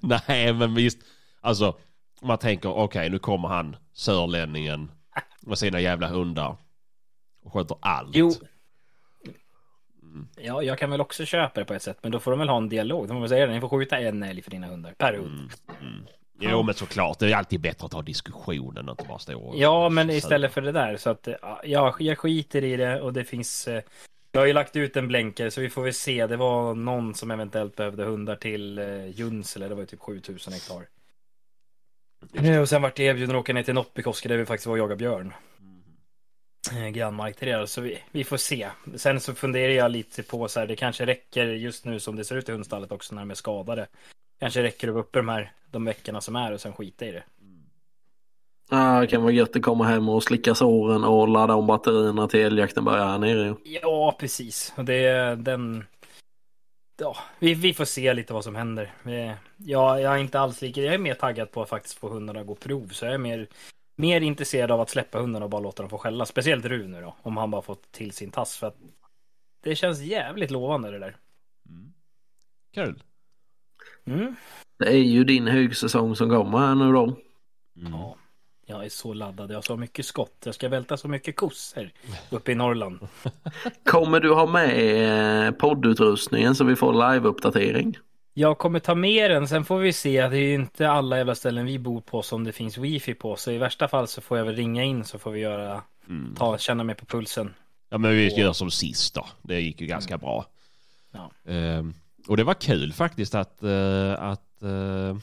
nej 0.26 0.52
men 0.52 0.74
visst, 0.74 0.98
alltså 1.40 1.76
man 2.22 2.38
tänker 2.38 2.68
okej 2.68 3.10
nu 3.10 3.18
kommer 3.18 3.48
han 3.48 3.76
sörlänningen 3.92 4.90
med 5.40 5.58
sina 5.58 5.80
jävla 5.80 6.08
hundar 6.08 6.56
och 7.42 7.52
sköter 7.52 7.76
allt. 7.80 8.10
Jo. 8.12 8.32
Ja, 10.42 10.62
jag 10.62 10.78
kan 10.78 10.90
väl 10.90 11.00
också 11.00 11.24
köpa 11.24 11.60
det 11.60 11.66
på 11.66 11.74
ett 11.74 11.82
sätt, 11.82 11.98
men 12.02 12.12
då 12.12 12.18
får 12.20 12.30
de 12.30 12.40
väl 12.40 12.48
ha 12.48 12.56
en 12.56 12.68
dialog. 12.68 13.08
De 13.08 13.20
får 13.20 13.28
säga 13.28 13.46
det, 13.46 13.52
ni 13.52 13.60
får 13.60 13.68
skjuta 13.68 13.98
en 13.98 14.22
älg 14.22 14.42
för 14.42 14.50
dina 14.50 14.66
hundar 14.66 14.92
per 14.98 15.14
hund. 15.14 15.50
Jo 16.42 16.62
men 16.62 16.74
såklart, 16.74 17.18
det 17.18 17.32
är 17.32 17.36
alltid 17.36 17.60
bättre 17.60 17.84
att 17.84 17.90
ta 17.92 18.02
diskussionen 18.02 18.78
än 18.78 18.88
att 18.88 19.08
bara 19.08 19.18
stå 19.18 19.40
och... 19.40 19.58
Ja, 19.58 19.88
men 19.88 20.10
istället 20.10 20.52
för 20.52 20.60
det 20.60 20.72
där 20.72 20.96
så 20.96 21.10
att 21.10 21.28
ja, 21.64 21.94
jag, 21.98 22.18
skiter 22.18 22.64
i 22.64 22.76
det 22.76 23.00
och 23.00 23.12
det 23.12 23.24
finns. 23.24 23.68
eh, 23.68 23.82
Jag 24.32 24.40
har 24.40 24.46
ju 24.46 24.52
lagt 24.52 24.76
ut 24.76 24.96
en 24.96 25.08
blänkare 25.08 25.50
så 25.50 25.60
vi 25.60 25.70
får 25.70 25.82
väl 25.82 25.94
se. 25.94 26.26
Det 26.26 26.36
var 26.36 26.74
någon 26.74 27.14
som 27.14 27.30
eventuellt 27.30 27.76
behövde 27.76 28.04
hundar 28.04 28.36
till 28.36 28.78
eh, 28.78 29.06
Junsele. 29.06 29.68
Det 29.68 29.74
var 29.74 29.82
ju 29.82 29.86
typ 29.86 30.00
7000 30.00 30.52
hektar. 30.52 30.82
Eh, 32.34 32.60
Och 32.60 32.68
sen 32.68 32.82
vart 32.82 32.96
det 32.96 33.02
erbjuden 33.02 33.36
att 33.36 33.40
åka 33.40 33.52
ner 33.52 33.62
till 33.62 33.74
Noppikoski 33.74 34.28
där 34.28 34.36
vi 34.36 34.46
faktiskt 34.46 34.66
var 34.66 34.72
och 34.72 34.78
jaga 34.78 34.96
björn. 34.96 35.32
Eh, 36.72 36.88
Grannmark 36.88 37.36
till 37.36 37.48
det. 37.48 37.66
Så 37.66 37.80
vi, 37.80 37.98
vi 38.10 38.24
får 38.24 38.36
se. 38.36 38.68
Sen 38.96 39.20
så 39.20 39.34
funderar 39.34 39.72
jag 39.72 39.90
lite 39.90 40.22
på 40.22 40.48
så 40.48 40.60
här. 40.60 40.66
Det 40.66 40.76
kanske 40.76 41.06
räcker 41.06 41.46
just 41.46 41.84
nu 41.84 42.00
som 42.00 42.16
det 42.16 42.24
ser 42.24 42.36
ut 42.36 42.48
i 42.48 42.52
hundstallet 42.52 42.92
också 42.92 43.14
när 43.14 43.22
de 43.22 43.30
är 43.30 43.34
skadade. 43.34 43.86
Kanske 44.40 44.62
räcker 44.62 44.86
det 44.86 44.92
uppe 44.92 45.18
de 45.18 45.28
här 45.28 45.52
de 45.70 45.84
veckorna 45.84 46.20
som 46.20 46.36
är 46.36 46.52
och 46.52 46.60
sen 46.60 46.72
skita 46.72 47.06
i 47.06 47.12
det. 47.12 47.22
Ja, 48.70 49.00
det 49.00 49.06
kan 49.06 49.22
vara 49.22 49.32
gött 49.32 49.56
att 49.56 49.62
komma 49.62 49.84
hem 49.84 50.08
och 50.08 50.22
slicka 50.22 50.54
såren 50.54 51.04
och 51.04 51.28
ladda 51.28 51.54
om 51.54 51.66
batterierna 51.66 52.28
till 52.28 52.40
älgjakten 52.40 52.84
börjar 52.84 53.06
här 53.08 53.18
nere. 53.18 53.54
Ja, 53.64 54.16
precis. 54.20 54.72
Och 54.76 54.84
det 54.84 54.94
är 54.94 55.36
den... 55.36 55.86
Ja, 57.00 57.16
vi, 57.38 57.54
vi 57.54 57.74
får 57.74 57.84
se 57.84 58.14
lite 58.14 58.32
vad 58.32 58.44
som 58.44 58.54
händer. 58.54 58.92
Vi- 59.02 59.34
Ja, 59.56 60.00
jag 60.00 60.14
är 60.14 60.18
inte 60.18 60.40
alls 60.40 60.62
lika... 60.62 60.80
Jag 60.80 60.94
är 60.94 60.98
mer 60.98 61.14
taggad 61.14 61.50
på 61.50 61.62
att 61.62 61.68
faktiskt 61.68 61.98
få 61.98 62.08
hundarna 62.08 62.40
att 62.40 62.46
gå 62.46 62.54
prov. 62.54 62.88
Så 62.88 63.04
jag 63.04 63.14
är 63.14 63.18
mer, 63.18 63.46
mer 64.00 64.20
intresserad 64.20 64.70
av 64.70 64.80
att 64.80 64.90
släppa 64.90 65.18
hundarna 65.18 65.44
och 65.44 65.50
bara 65.50 65.60
låta 65.60 65.82
dem 65.82 65.90
få 65.90 65.98
skälla. 65.98 66.26
Speciellt 66.26 66.64
Rune 66.64 67.00
då, 67.00 67.16
om 67.22 67.36
han 67.36 67.50
bara 67.50 67.62
fått 67.62 67.92
till 67.92 68.12
sin 68.12 68.30
tass. 68.30 68.56
För 68.56 68.66
att 68.66 68.76
det 69.62 69.76
känns 69.76 70.00
jävligt 70.00 70.50
lovande 70.50 70.90
det 70.90 70.98
där. 70.98 71.16
Kul. 72.74 73.02
Mm. 74.04 74.34
Det 74.78 74.88
är 74.88 75.02
ju 75.02 75.24
din 75.24 75.46
högsäsong 75.46 76.16
som 76.16 76.30
kommer 76.30 76.58
här 76.58 76.74
nu 76.74 76.92
då. 76.92 77.04
Mm. 77.76 77.92
Ja, 77.92 78.16
jag 78.66 78.84
är 78.84 78.88
så 78.88 79.14
laddad. 79.14 79.50
Jag 79.50 79.56
har 79.56 79.62
så 79.62 79.76
mycket 79.76 80.06
skott. 80.06 80.42
Jag 80.44 80.54
ska 80.54 80.68
välta 80.68 80.96
så 80.96 81.08
mycket 81.08 81.36
kossor 81.36 81.90
uppe 82.30 82.52
i 82.52 82.54
Norrland. 82.54 83.08
Kommer 83.84 84.20
du 84.20 84.32
ha 84.32 84.46
med 84.46 85.46
eh, 85.46 85.50
poddutrustningen 85.50 86.54
så 86.54 86.64
vi 86.64 86.76
får 86.76 86.92
live-uppdatering? 86.92 87.98
Jag 88.40 88.58
kommer 88.58 88.78
ta 88.78 88.94
med 88.94 89.30
den, 89.30 89.48
sen 89.48 89.64
får 89.64 89.78
vi 89.78 89.92
se. 89.92 90.28
Det 90.28 90.36
är 90.36 90.40
ju 90.40 90.54
inte 90.54 90.90
alla 90.90 91.16
jävla 91.16 91.34
ställen 91.34 91.66
vi 91.66 91.78
bor 91.78 92.00
på 92.00 92.22
som 92.22 92.44
det 92.44 92.52
finns 92.52 92.78
wifi 92.78 93.14
på. 93.14 93.36
Så 93.36 93.50
i 93.50 93.58
värsta 93.58 93.88
fall 93.88 94.08
så 94.08 94.20
får 94.20 94.38
jag 94.38 94.44
väl 94.44 94.56
ringa 94.56 94.84
in 94.84 95.04
så 95.04 95.18
får 95.18 95.30
vi 95.30 95.40
göra, 95.40 95.82
Mm. 96.08 96.34
ta, 96.34 96.58
känna 96.58 96.84
mig 96.84 96.94
på 96.94 97.06
pulsen. 97.06 97.54
Ja 97.90 97.98
men 97.98 98.10
vi 98.10 98.28
gör 98.28 98.52
som 98.52 98.70
sist 98.70 99.14
då. 99.14 99.26
Det 99.42 99.60
gick 99.60 99.80
ju 99.80 99.86
ganska 99.86 100.18
bra. 100.18 100.46
Ja. 101.12 101.30
Ehm, 101.52 101.94
och 102.28 102.36
det 102.36 102.44
var 102.44 102.54
kul 102.54 102.92
faktiskt 102.92 103.34
att, 103.34 103.62
eh, 103.62 104.12
att 104.22 104.62
eh, 104.62 105.16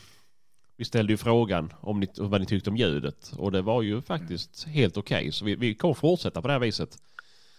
vi 0.77 0.85
ställde 0.85 1.13
ju 1.13 1.17
frågan 1.17 1.73
om 1.79 1.99
ni, 1.99 2.07
vad 2.17 2.41
ni 2.41 2.47
tyckte 2.47 2.69
om 2.69 2.77
ljudet. 2.77 3.31
Och 3.37 3.51
det 3.51 3.61
var 3.61 3.81
ju 3.81 4.01
faktiskt 4.01 4.67
helt 4.67 4.97
okej. 4.97 5.31
Så 5.31 5.45
vi, 5.45 5.55
vi 5.55 5.75
kommer 5.75 5.93
fortsätta 5.93 6.41
på 6.41 6.47
det 6.47 6.53
här 6.53 6.59
viset. 6.59 6.97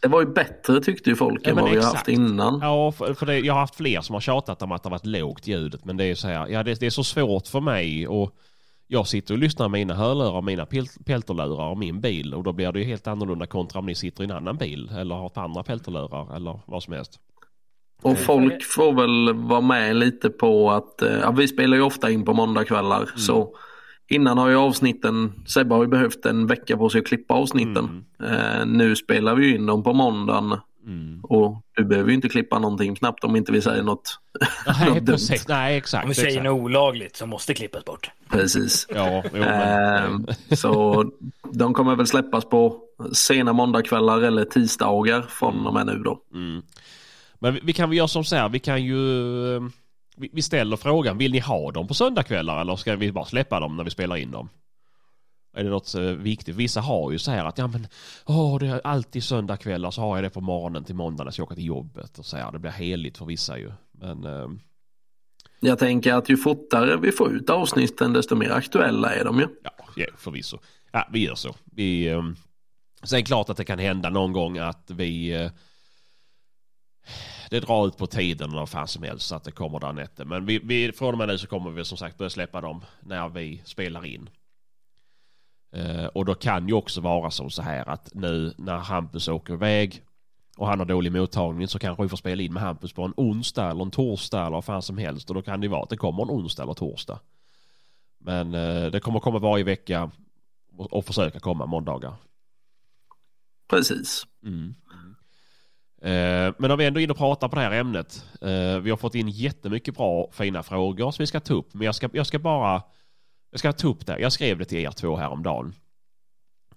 Det 0.03 0.09
var 0.09 0.21
ju 0.21 0.27
bättre 0.27 0.81
tyckte 0.81 1.11
ju 1.11 1.17
folk 1.17 1.41
Ja, 1.45 1.51
än 1.51 1.57
vad 1.57 1.65
vi 1.65 1.71
har 1.71 1.77
exakt. 1.77 1.95
haft 1.97 2.09
innan. 2.09 2.59
Ja, 2.63 2.93
för, 2.93 3.15
för 3.15 3.27
det, 3.27 3.39
jag 3.39 3.53
har 3.55 3.61
haft 3.61 3.75
fler 3.75 4.01
som 4.01 4.15
har 4.15 4.21
tjatat 4.21 4.63
om 4.63 4.73
att 4.73 4.83
det 4.83 4.87
har 4.87 4.91
varit 4.91 5.07
lågt 5.07 5.47
ljudet. 5.47 5.85
Men 5.85 5.97
det 5.97 6.05
är 6.05 6.15
så 6.15 6.29
här, 6.29 6.49
ja 6.49 6.63
det, 6.63 6.81
det 6.81 6.87
är 6.87 6.91
så 6.91 7.05
svårt 7.05 7.47
för 7.47 7.61
mig 7.61 8.09
och 8.09 8.31
jag 8.87 9.07
sitter 9.07 9.35
och 9.35 9.39
lyssnar 9.39 9.69
med 9.69 9.81
mina 9.81 9.95
hörlurar, 9.95 10.43
mina 10.43 10.65
pel- 10.65 11.05
peltorlurar 11.05 11.69
och 11.71 11.79
min 11.79 12.01
bil 12.01 12.35
och 12.35 12.43
då 12.43 12.53
blir 12.53 12.73
det 12.73 12.79
ju 12.79 12.85
helt 12.85 13.07
annorlunda 13.07 13.47
kontra 13.47 13.79
om 13.79 13.87
ni 13.87 13.95
sitter 13.95 14.23
i 14.23 14.25
en 14.25 14.31
annan 14.31 14.57
bil 14.57 14.91
eller 14.99 15.15
har 15.15 15.27
ett 15.27 15.37
andra 15.39 15.63
peltorlurar 15.63 16.37
eller 16.37 16.61
vad 16.67 16.83
som 16.83 16.93
helst. 16.93 17.21
Och 18.03 18.19
folk 18.19 18.65
får 18.65 18.93
väl 18.93 19.35
vara 19.35 19.61
med 19.61 19.97
lite 19.97 20.31
på 20.31 20.71
att, 20.71 21.03
eh, 21.03 21.13
ja, 21.23 21.31
vi 21.31 21.49
spelar 21.49 21.77
ju 21.77 21.83
ofta 21.83 22.11
in 22.11 22.25
på 22.25 22.33
måndagkvällar 22.35 22.97
Mm. 23.03 23.19
så 23.19 23.55
innan 24.09 24.39
har 24.39 24.49
ju 24.49 24.57
avsnitten, 24.57 25.33
Sebbe 25.47 25.75
har 25.75 25.83
ju 25.83 25.89
behövt 25.89 26.27
en 26.27 26.47
vecka 26.47 26.77
på 26.77 26.89
sig 26.89 26.99
att 27.01 27.07
klippa 27.07 27.35
avsnitten. 27.35 28.05
Eh, 28.25 28.67
nu 28.67 28.97
spelar 28.97 29.35
vi 29.35 29.47
ju 29.47 29.55
in 29.55 29.67
dem 29.67 29.83
på 29.83 29.93
måndagen 29.93 30.57
Mm. 30.87 31.21
och 31.23 31.63
du 31.77 31.85
behöver 31.85 32.09
ju 32.09 32.15
inte 32.15 32.29
klippa 32.29 32.59
någonting 32.59 32.95
knappt 32.95 33.25
om 33.25 33.37
inte 33.37 33.53
vi 33.53 33.63
säger 33.63 33.83
något. 33.83 34.19
Nej, 34.67 34.89
Något 34.89 34.97
dumt. 34.97 35.07
precis. 35.07 35.49
Nej, 35.49 35.77
exakt. 35.77 36.05
Om 36.05 36.09
vi 36.09 36.15
säger 36.15 36.29
exakt. 36.29 36.45
något 36.45 36.61
olagligt 36.63 37.17
så 37.17 37.27
måste 37.27 37.55
klippas 37.55 37.85
bort. 37.85 38.11
Precis. 38.31 38.87
Ja, 38.95 39.23
jo, 39.25 39.39
men, 39.41 40.27
Eh, 40.49 40.55
så 40.57 41.05
de 41.53 41.75
kommer 41.75 41.97
väl 41.97 42.07
släppas 42.07 42.45
på 42.45 42.81
sena 43.13 43.53
måndagkvällar 43.53 44.23
eller 44.23 44.45
tisdagar 44.45 45.23
från 45.23 45.67
och 45.67 45.75
med 45.75 45.87
nu 45.87 45.99
då. 45.99 46.21
mm. 46.35 46.63
men 47.39 47.55
vi, 47.55 47.61
vi 47.63 47.73
kan 47.73 47.89
väl 47.89 47.99
göra 47.99 48.09
som 48.09 48.25
så 48.25 48.37
här, 48.37 48.49
vi 48.49 48.59
kan 48.59 48.85
ju... 48.85 48.97
Vi, 50.33 50.43
ställer 50.43 50.77
frågan, 50.77 51.19
vill 51.19 51.33
ni 51.33 51.39
ha 51.39 51.71
dem 51.73 51.89
på 51.89 51.95
söndagkvällar 51.95 52.61
eller 52.61 52.77
ska 52.77 52.97
vi 52.97 53.13
bara 53.13 53.25
släppa 53.25 53.61
dem 53.61 53.77
när 53.77 53.85
vi 53.85 53.91
spelar 53.91 54.17
in 54.17 54.31
dem? 54.31 54.49
Är 55.57 55.65
det 55.65 55.71
något 55.71 55.95
eh, 55.95 56.03
viktigt? 56.03 56.57
Vissa 56.57 56.81
har 56.81 57.13
ju 57.13 57.19
så 57.19 57.31
här 57.31 57.45
att 57.45 57.59
ja 57.59 57.67
men 57.67 57.87
åh, 58.27 58.59
det 58.59 58.67
är 58.67 58.81
alltid 58.85 59.25
söndagkvällar 59.25 59.91
så 59.91 60.01
har 60.01 60.17
jag 60.17 60.25
det 60.25 60.31
på 60.31 60.41
morgonen 60.41 60.85
till 60.85 60.95
måndag 60.95 61.25
när 61.25 61.27
jag 61.27 61.35
ska 61.35 61.43
åka 61.43 61.55
till 61.55 61.65
jobbet 61.67 62.19
och 62.19 62.27
så 62.27 62.37
här. 62.37 62.53
Det 62.53 62.59
blir 62.59 62.71
heligt 62.71 63.19
för 63.19 63.25
vissa 63.25 63.59
ju. 63.59 63.73
Men 63.93 64.25
eh, 64.25 64.49
Jag 65.61 65.79
tänker 65.79 66.15
att 66.15 66.29
ju 66.29 66.37
fortare 66.37 66.97
vi 66.97 67.13
får 67.13 67.33
ut 67.33 67.51
avsnitten 67.51 68.13
desto 68.13 68.35
mer 68.37 68.51
aktuella 68.51 69.15
är 69.15 69.25
de 69.25 69.39
ju. 69.41 69.47
ja, 69.65 69.71
ja, 69.97 70.07
förvisso. 70.17 70.59
Ja, 70.93 71.09
vi 71.13 71.19
gör 71.25 71.35
så. 71.35 71.55
Vi, 71.65 72.09
eh, 72.09 72.23
sen 73.03 73.25
klart 73.25 73.51
att 73.51 73.57
det 73.57 73.65
kan 73.65 73.79
hända 73.79 74.11
någon 74.11 74.33
gång 74.33 74.59
att 74.59 74.91
vi 74.91 75.43
eh, 75.43 75.51
det 77.51 77.61
drar 77.61 77.87
ut 77.87 77.97
på 77.97 78.07
tiden 78.07 78.53
vad 78.53 78.69
fan 78.69 78.89
som 78.89 79.03
helst 79.03 79.27
så 79.27 79.35
att 79.35 79.45
det 79.45 79.51
kommer 79.51 79.81
dagen 79.81 79.99
efter. 79.99 80.25
Men 80.25 80.47
vi, 80.47 80.59
vi, 80.59 80.93
från 80.93 81.15
och 81.15 81.19
med 81.19 81.29
nu 81.29 81.39
så 81.39 81.47
kommer 81.47 81.71
vi 81.71 81.85
som 81.85 81.99
sagt 81.99 82.19
börja 82.19 82.31
släppa 82.31 82.61
dem 82.61 82.85
när 83.01 83.29
vi 83.29 83.63
spelar 83.65 84.07
in. 84.07 84.31
Eh, 85.73 86.05
och 86.05 86.25
då 86.25 86.35
kan 86.35 86.69
ju 86.69 86.75
också 86.75 87.01
vara 87.01 87.31
som 87.31 87.51
så 87.51 87.63
här 87.63 87.89
att 87.89 88.15
nu 88.15 88.55
när 88.59 88.77
Hampus 88.77 89.29
åker 89.29 89.55
iväg 89.55 90.03
och 90.57 90.67
han 90.67 90.79
har 90.79 90.87
dålig 90.87 91.13
mottagning 91.13 91.69
så 91.69 91.79
kanske 91.79 92.03
vi 92.03 92.09
får 92.09 92.17
spela 92.17 92.43
in 92.43 92.53
med 92.53 92.63
Hampus 92.63 92.93
på 92.93 93.03
en 93.03 93.15
onsdag 93.17 93.71
eller 93.71 93.85
en 93.85 93.91
torsdag 93.91 94.41
eller 94.41 94.51
vad 94.51 94.65
fan 94.65 94.83
som 94.83 94.99
helst. 94.99 95.31
Och 95.31 95.35
då 95.35 95.43
kan 95.43 95.61
det 95.61 95.69
vara 95.69 95.83
att 95.83 95.91
det 95.91 95.97
kommer 95.97 96.23
en 96.23 96.31
onsdag 96.31 96.63
eller 96.63 96.75
torsdag. 96.75 97.21
Men 98.19 98.55
eh, 98.55 98.87
det 98.87 99.01
kommer 99.01 99.21
komma 99.21 99.39
varje 99.39 99.65
vecka 99.65 100.11
och, 100.77 100.93
och 100.93 101.05
försöka 101.05 101.41
komma 101.41 101.67
måndagar. 101.67 102.15
Precis. 103.69 104.27
Mm. 104.43 104.75
Eh, 106.03 106.55
men 106.59 106.71
om 106.71 106.79
vi 106.79 106.87
ändå 106.87 107.01
är 107.01 107.05
inne 107.05 107.13
och 107.13 107.19
pratar 107.19 107.49
på 107.49 107.57
det 107.57 107.63
här 107.63 107.73
ämnet. 107.73 108.25
Eh, 108.41 108.79
vi 108.79 108.91
har 108.91 108.97
fått 108.97 109.15
in 109.15 109.29
jättemycket 109.29 109.97
bra 109.97 110.31
fina 110.33 110.63
frågor 110.63 111.11
som 111.11 111.23
vi 111.23 111.27
ska 111.27 111.41
ta 111.41 111.55
upp. 111.55 111.75
Men 111.75 111.85
jag 111.85 111.95
ska, 111.95 112.09
jag 112.13 112.27
ska 112.27 112.39
bara 112.39 112.83
jag 113.51 113.59
ska 113.59 113.73
ta 113.73 113.89
upp 113.89 114.07
det. 114.07 114.19
Jag 114.19 114.33
skrev 114.33 114.59
det 114.59 114.65
till 114.65 114.79
er 114.79 114.91
två 114.91 115.17
häromdagen. 115.17 115.75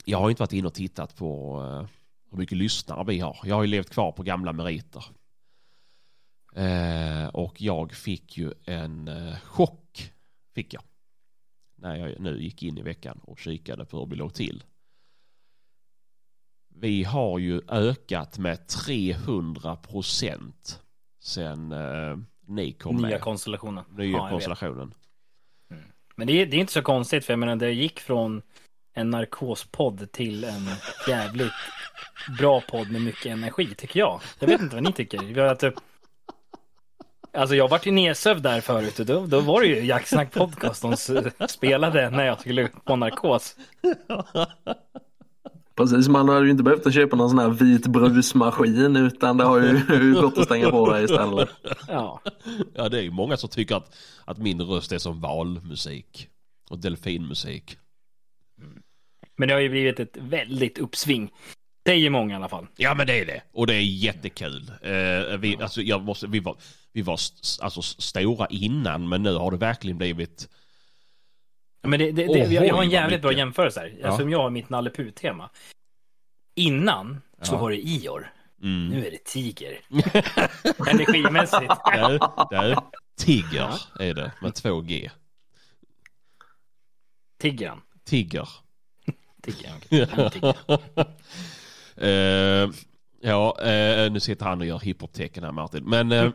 Jag 0.06 0.18
har 0.18 0.30
inte 0.30 0.42
varit 0.42 0.54
inne 0.54 0.68
och 0.68 0.74
tittat 0.74 1.16
på 1.16 1.60
eh, 1.62 1.88
hur 2.32 2.38
mycket 2.38 2.58
lyssnare 2.58 3.04
vi 3.08 3.20
har. 3.20 3.38
Jag 3.44 3.56
har 3.56 3.64
ju 3.64 3.68
levt 3.68 3.90
kvar 3.90 4.12
på 4.12 4.24
gamla 4.24 4.54
meriter. 4.54 5.06
Och 7.34 7.62
jag 7.62 7.92
fick 7.92 8.38
ju 8.38 8.54
en 8.66 9.10
chock. 9.44 10.12
Fick 10.56 10.74
jag. 10.74 10.84
När 11.76 11.96
jag 11.96 12.20
nu 12.20 12.44
gick 12.44 12.64
in 12.64 12.78
i 12.78 12.82
veckan 12.82 13.20
och 13.24 13.40
kikade 13.40 13.86
på 13.86 14.00
hur 14.00 14.06
vi 14.06 14.16
låg 14.16 14.34
till. 14.34 14.64
Vi 16.76 17.04
har 17.04 17.40
ju 17.40 17.62
ökat 17.68 18.38
med 18.38 18.68
300 18.68 19.76
procent 19.76 20.80
sen 21.24 21.72
eh, 21.72 22.18
ni 22.48 22.72
kom 22.72 22.96
Nya 22.96 23.08
med. 23.08 23.22
konstellationen. 23.22 23.84
Nya 23.98 24.18
Ja, 24.18 24.30
konstellationen. 24.30 24.94
Men 26.16 26.28
det 26.28 26.34
är, 26.42 26.46
det 26.46 26.58
är 26.58 26.60
inte 26.62 26.74
så 26.74 26.82
konstigt 26.82 27.26
för 27.26 27.34
jag 27.34 27.40
menar 27.40 27.56
det 27.56 27.72
gick 27.72 28.00
från 28.00 28.42
en 28.94 29.10
narkospodd 29.10 30.12
till 30.12 30.44
en 30.44 30.68
jävligt 31.08 31.52
bra 32.40 32.62
podd 32.62 32.92
med 32.92 33.02
mycket 33.02 33.26
energi 33.26 33.76
tycker 33.78 34.00
jag. 34.00 34.22
Jag 34.40 34.48
vet 34.48 34.62
inte 34.62 34.76
vad 34.76 34.84
ni 34.84 34.94
tycker. 34.94 35.18
Vi 35.24 35.40
har 35.40 35.56
typ- 35.56 35.74
Alltså 37.34 37.56
jag 37.56 37.68
vart 37.68 37.86
ju 37.86 37.92
nedsövd 37.92 38.44
där 38.44 38.62
förut 38.62 39.00
och 39.00 39.06
då, 39.06 39.26
då 39.26 39.40
var 39.40 39.62
det 39.62 39.68
ju 39.68 39.86
Jacksnack 39.86 40.34
podcast 40.34 40.82
de 40.82 40.96
spelade 41.48 42.10
när 42.10 42.26
jag 42.26 42.40
skulle 42.42 42.68
på 42.68 42.96
narkos. 42.96 43.56
Precis, 45.76 46.08
man 46.08 46.30
hade 46.30 46.46
ju 46.46 46.52
inte 46.52 46.64
behövt 46.64 46.94
köpa 46.94 47.16
någon 47.16 47.30
sån 47.30 47.40
här 47.40 47.50
vit 47.50 47.88
brusmaskin 47.88 48.96
utan 48.96 49.38
det 49.38 49.44
har 49.44 49.60
ju 49.60 50.14
gått 50.22 50.38
att 50.38 50.46
stänga 50.46 50.70
på 50.72 50.94
det 50.94 51.02
istället. 51.04 51.50
Ja, 51.88 52.22
Ja, 52.74 52.90
det 52.90 52.98
är 52.98 53.02
ju 53.02 53.12
många 53.12 53.38
som 53.38 53.50
tycker 53.50 53.76
att, 53.76 53.96
att 54.26 54.38
min 54.38 54.62
röst 54.62 54.92
är 54.92 54.98
som 54.98 55.22
valmusik. 55.22 56.28
Och 56.70 56.80
delfinmusik. 56.80 57.78
men 59.38 59.48
det 59.48 59.54
har 59.54 59.62
ju 59.62 59.70
blivit 59.70 60.00
ett 60.00 60.18
väldigt 60.18 60.78
uppsving. 60.78 61.32
Säger 61.88 62.10
många 62.10 62.34
i 62.34 62.36
alla 62.36 62.50
fall. 62.50 62.68
Ja 62.78 62.94
men 62.94 63.08
det 63.08 63.20
är 63.20 63.26
det. 63.26 63.42
Och 63.54 63.68
det 63.68 63.74
är 63.76 63.82
jättekul. 63.82 64.72
Eh, 64.82 65.38
vi, 65.38 65.58
alltså, 65.62 65.82
jag 65.82 66.04
måste, 66.04 66.28
vi 66.28 66.40
var, 66.40 66.56
vi 66.94 67.02
var 67.02 67.14
st- 67.14 67.64
alltså, 67.64 67.82
stora 67.82 68.48
innan 68.48 69.10
men 69.10 69.24
nu 69.24 69.34
har 69.36 69.52
det 69.52 69.58
verkligen 69.58 69.98
blivit... 69.98 70.50
Men 71.82 72.00
det, 72.00 72.12
det, 72.12 72.24
det, 72.24 72.30
Ohoj, 72.30 72.54
jag, 72.54 72.68
jag 72.68 72.76
har 72.76 72.84
en 72.84 72.90
jävligt 72.90 73.22
bra 73.22 73.30
mycket. 73.30 73.40
jämförelse 73.40 73.80
här. 73.80 73.96
Ja. 74.02 74.08
Alltså 74.08 74.24
om 74.24 74.30
jag 74.30 74.42
har 74.42 74.50
mitt 74.50 74.70
Nalle 74.70 74.90
Puh-tema. 74.90 75.50
Innan 76.56 77.22
så 77.42 77.54
Ja. 77.56 77.60
var 77.60 77.72
det 77.72 77.88
Ior. 77.88 78.34
Mm. 78.64 78.88
Nu 78.88 79.08
är 79.08 79.12
det 79.12 79.24
Tiger. 79.26 79.80
Energimässigt. 80.90 81.74
Där, 81.86 82.20
där. 82.50 82.78
Tigger 83.18 83.70
är 84.00 84.14
det 84.14 84.32
med 84.42 84.56
två 84.56 84.82
G. 84.82 85.10
Tigran. 87.40 87.82
Tigger. 88.06 88.50
Han 89.06 90.20
är 90.20 90.30
Tigger. 90.30 90.56
Eh, 91.98 92.70
ja, 93.22 93.62
eh, 93.62 94.12
nu 94.12 94.20
sitter 94.20 94.46
han 94.46 94.60
och 94.62 94.66
gör 94.68 94.80
hiphop-tecken 94.80 95.44
här 95.44 95.52
Martin. 95.52 95.84
Men 95.84 96.12
eh, 96.12 96.32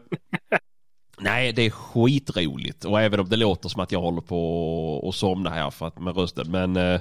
nej, 1.20 1.52
det 1.52 1.62
är 1.62 1.70
skitroligt. 1.70 2.84
Och 2.84 3.00
även 3.00 3.20
om 3.20 3.28
det 3.28 3.36
låter 3.36 3.68
som 3.68 3.80
att 3.82 3.92
jag 3.92 4.00
håller 4.00 4.20
på 4.20 5.04
att 5.08 5.14
somna 5.14 5.50
här 5.50 5.70
för 5.70 5.86
att, 5.86 5.98
med 6.00 6.16
rösten. 6.16 6.50
Men 6.50 6.76
eh, 6.76 7.00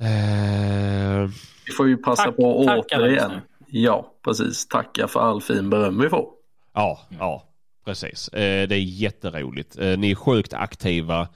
eh, 0.00 1.28
Vi 1.66 1.72
får 1.76 1.88
ju 1.88 1.96
passa 1.96 2.24
Tack- 2.24 2.36
på 2.36 2.60
alla 2.60 2.78
återigen. 2.82 3.32
Ja, 3.66 4.12
precis. 4.24 4.66
Tacka 4.68 5.08
för 5.08 5.20
all 5.20 5.40
fin 5.42 5.70
beröm 5.70 6.00
vi 6.00 6.08
får. 6.08 6.28
ja, 6.74 7.00
ja, 7.18 7.42
precis. 7.84 8.28
Eh, 8.28 8.68
det 8.68 8.74
är 8.76 8.80
jätteroligt. 8.80 9.78
Eh, 9.78 9.98
ni 9.98 10.10
är 10.10 10.14
sjukt 10.14 10.52
aktiva. 10.52 11.28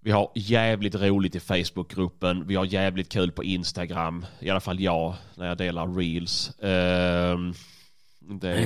Vi 0.00 0.10
har 0.10 0.30
jävligt 0.34 0.94
roligt 0.94 1.34
i 1.34 1.40
Facebookgruppen. 1.40 2.46
Vi 2.46 2.54
har 2.54 2.64
jävligt 2.64 3.08
kul 3.12 3.32
på 3.32 3.44
Instagram. 3.44 4.26
I 4.40 4.50
alla 4.50 4.60
fall 4.60 4.80
jag 4.80 5.14
när 5.34 5.46
jag 5.48 5.58
delar 5.58 5.86
reels. 5.96 6.52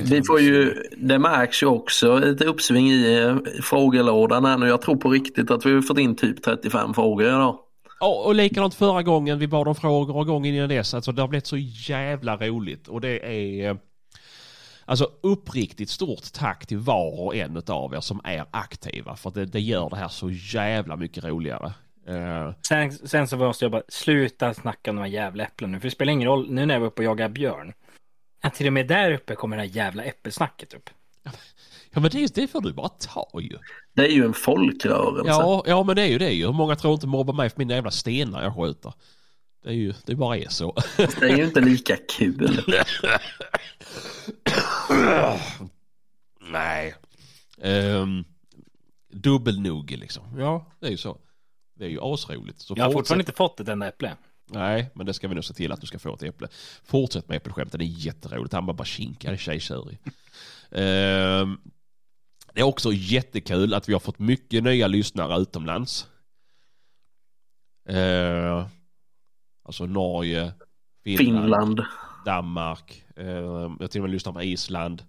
Vi 0.03 0.21
får 0.27 0.39
ju, 0.39 0.83
det 0.97 1.19
märks 1.19 1.63
ju 1.63 1.67
också 1.67 2.25
ett 2.25 2.41
uppsving 2.41 2.87
i 2.87 3.21
eh, 3.21 3.37
frågelådan 3.61 4.45
här 4.45 4.57
nu. 4.57 4.67
Jag 4.67 4.81
tror 4.81 4.95
på 4.95 5.09
riktigt 5.09 5.51
att 5.51 5.65
vi 5.65 5.73
har 5.73 5.81
fått 5.81 5.99
in 5.99 6.15
typ 6.15 6.43
35 6.43 6.93
frågor 6.93 7.27
idag. 7.27 7.59
Ja, 7.99 8.23
och 8.25 8.35
likadant 8.35 8.75
förra 8.75 9.03
gången 9.03 9.39
vi 9.39 9.47
bad 9.47 9.67
om 9.67 9.75
frågor 9.75 10.17
och 10.17 10.25
gången 10.25 10.55
innan 10.55 10.69
dess. 10.69 10.93
Alltså 10.93 11.11
det 11.11 11.21
har 11.21 11.27
blivit 11.27 11.47
så 11.47 11.57
jävla 11.57 12.37
roligt 12.37 12.87
och 12.87 13.01
det 13.01 13.25
är 13.25 13.69
eh, 13.69 13.77
alltså 14.85 15.09
uppriktigt 15.23 15.89
stort 15.89 16.33
tack 16.33 16.67
till 16.67 16.77
var 16.77 17.19
och 17.19 17.35
en 17.35 17.61
av 17.67 17.93
er 17.93 17.99
som 17.99 18.21
är 18.23 18.45
aktiva 18.51 19.15
för 19.15 19.31
det, 19.31 19.45
det 19.45 19.59
gör 19.59 19.89
det 19.89 19.95
här 19.95 20.07
så 20.07 20.29
jävla 20.29 20.95
mycket 20.95 21.23
roligare. 21.23 21.73
Eh, 22.07 22.53
Sen, 22.67 22.91
sen 22.91 23.27
så 23.27 23.37
måste 23.37 23.65
jag 23.65 23.71
bara 23.71 23.83
sluta 23.87 24.53
snacka 24.53 24.89
om 24.91 24.95
de 24.95 25.01
här 25.01 25.09
jävla 25.09 25.43
äpplen 25.43 25.71
nu. 25.71 25.79
För 25.79 25.87
det 25.87 25.91
spelar 25.91 26.13
ingen 26.13 26.27
roll 26.27 26.51
nu 26.51 26.65
när 26.65 26.73
jag 26.73 26.81
var 26.81 26.87
uppe 26.87 27.01
och 27.01 27.05
jagade 27.05 27.33
björn. 27.33 27.73
Att 28.41 28.53
till 28.53 28.67
och 28.67 28.73
med 28.73 28.87
där 28.87 29.11
uppe 29.11 29.35
kommer 29.35 29.55
det 29.57 29.61
här 29.63 29.69
jävla 29.69 30.03
äppelsnacket 30.03 30.73
upp. 30.73 30.89
ja 31.91 31.99
men 31.99 32.09
det, 32.11 32.35
det 32.35 32.47
får 32.47 32.61
du 32.61 32.73
bara 32.73 32.89
ta 32.89 33.29
ju. 33.41 33.57
Det 33.93 34.01
är 34.01 34.11
ju 34.11 34.25
en 34.25 34.33
folkrörelse. 34.33 35.29
Ja, 35.29 35.63
ja 35.67 35.83
men 35.83 35.95
det 35.95 36.01
är 36.01 36.07
ju 36.07 36.17
det 36.17 36.31
ju. 36.31 36.45
Hur 36.45 36.53
många 36.53 36.75
tror 36.75 36.93
inte 36.93 37.07
mobbar 37.07 37.33
mig 37.33 37.49
för 37.49 37.57
mina 37.59 37.73
jävla 37.73 37.91
stenar 37.91 38.43
jag 38.43 38.55
skjuter? 38.55 38.93
Det 39.63 39.69
är 39.69 39.73
ju, 39.73 39.93
det 40.05 40.15
bara 40.15 40.37
är 40.37 40.49
så. 40.49 40.75
Det 40.97 41.21
är 41.21 41.37
ju 41.37 41.43
inte 41.45 41.61
lika 41.61 41.97
kul. 42.17 42.61
Nej. 46.51 46.95
Um, 47.61 48.25
Dubbelnugge 49.13 49.97
liksom. 49.97 50.39
Ja, 50.39 50.71
det 50.79 50.87
är 50.87 50.91
ju 50.91 50.97
så. 50.97 51.17
Det 51.75 51.85
är 51.85 51.89
ju 51.89 51.99
asroligt. 52.01 52.61
Så 52.61 52.73
Jag 52.77 52.83
har 52.83 52.91
fortsätt- 52.91 52.99
fortfarande 52.99 53.21
inte 53.21 53.31
fått 53.31 53.59
ett 53.59 53.67
enda 53.67 53.87
äpple. 53.87 54.15
Nej, 54.49 54.89
men 54.93 55.05
det 55.05 55.13
ska 55.13 55.27
vi 55.27 55.35
nog 55.35 55.45
se 55.45 55.53
till 55.53 55.71
att 55.71 55.81
du 55.81 55.87
ska 55.87 55.99
få 55.99 56.13
ett 56.13 56.23
äpple. 56.23 56.47
Fortsätt 56.83 57.29
med 57.29 57.35
äppelskämten, 57.35 57.79
det 57.79 57.85
är 57.85 58.05
jätteroligt. 58.05 58.53
Han 58.53 58.65
bara 58.65 58.73
bara 58.73 58.85
kinkar, 58.85 59.35
tjejkörig. 59.35 59.99
Ehm, 60.71 61.57
det 62.53 62.59
är 62.59 62.65
också 62.65 62.91
jättekul 62.93 63.73
att 63.73 63.89
vi 63.89 63.93
har 63.93 63.99
fått 63.99 64.19
mycket 64.19 64.63
nya 64.63 64.87
lyssnare 64.87 65.41
utomlands. 65.41 66.07
Uh, 67.89 68.67
alltså 69.63 69.85
Norge, 69.85 70.53
Finland, 71.03 71.43
Finland. 71.43 71.81
Danmark. 72.25 73.03
Uh, 73.19 73.25
jag 73.79 73.91
till 73.91 74.01
och 74.01 74.03
med 74.03 74.11
lyssnar 74.11 74.33
på 74.33 74.43
Island. 74.43 75.03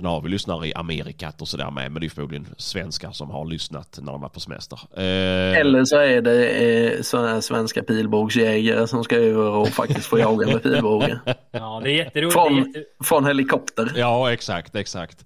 Sen 0.00 0.06
har 0.06 0.20
vi 0.20 0.28
lyssnare 0.28 0.66
i 0.68 0.74
Amerikat 0.74 1.42
och 1.42 1.48
sådär 1.48 1.70
med. 1.70 1.92
Men 1.92 2.00
det 2.00 2.06
är 2.06 2.08
förmodligen 2.08 2.46
svenskar 2.56 3.12
som 3.12 3.30
har 3.30 3.44
lyssnat 3.44 3.98
när 4.02 4.12
de 4.12 4.20
var 4.20 4.28
på 4.28 4.40
semester. 4.40 4.78
Eh, 4.96 5.58
Eller 5.58 5.84
så 5.84 5.96
är 5.96 6.22
det 6.22 6.48
eh, 6.48 7.02
sådana 7.02 7.28
här 7.28 7.40
svenska 7.40 7.82
pilbågsjägare 7.82 8.86
som 8.86 9.04
ska 9.04 9.16
över 9.16 9.48
och 9.50 9.68
faktiskt 9.68 10.06
få 10.06 10.18
jaga 10.18 10.46
med 10.46 10.62
pilbåge. 10.62 11.20
Ja, 11.50 11.80
det 11.84 11.90
är 11.90 11.94
jätteroligt. 11.94 12.32
Från-. 12.34 12.74
Från 13.04 13.26
helikopter. 13.26 13.92
Ja, 13.96 14.32
exakt, 14.32 14.74
exakt. 14.74 15.24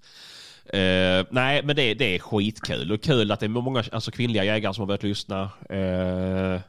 Eh, 0.65 1.25
nej, 1.29 1.61
men 1.63 1.75
det, 1.75 1.93
det 1.93 2.15
är 2.15 2.19
skitkul. 2.19 2.91
Och 2.91 3.01
kul 3.01 3.31
att 3.31 3.39
det 3.39 3.45
är 3.45 3.47
många 3.49 3.83
alltså, 3.91 4.11
kvinnliga 4.11 4.43
jägare 4.43 4.73
som 4.73 4.81
har 4.81 4.87
börjat 4.87 5.03
lyssna. 5.03 5.41
Eh, 5.69 6.61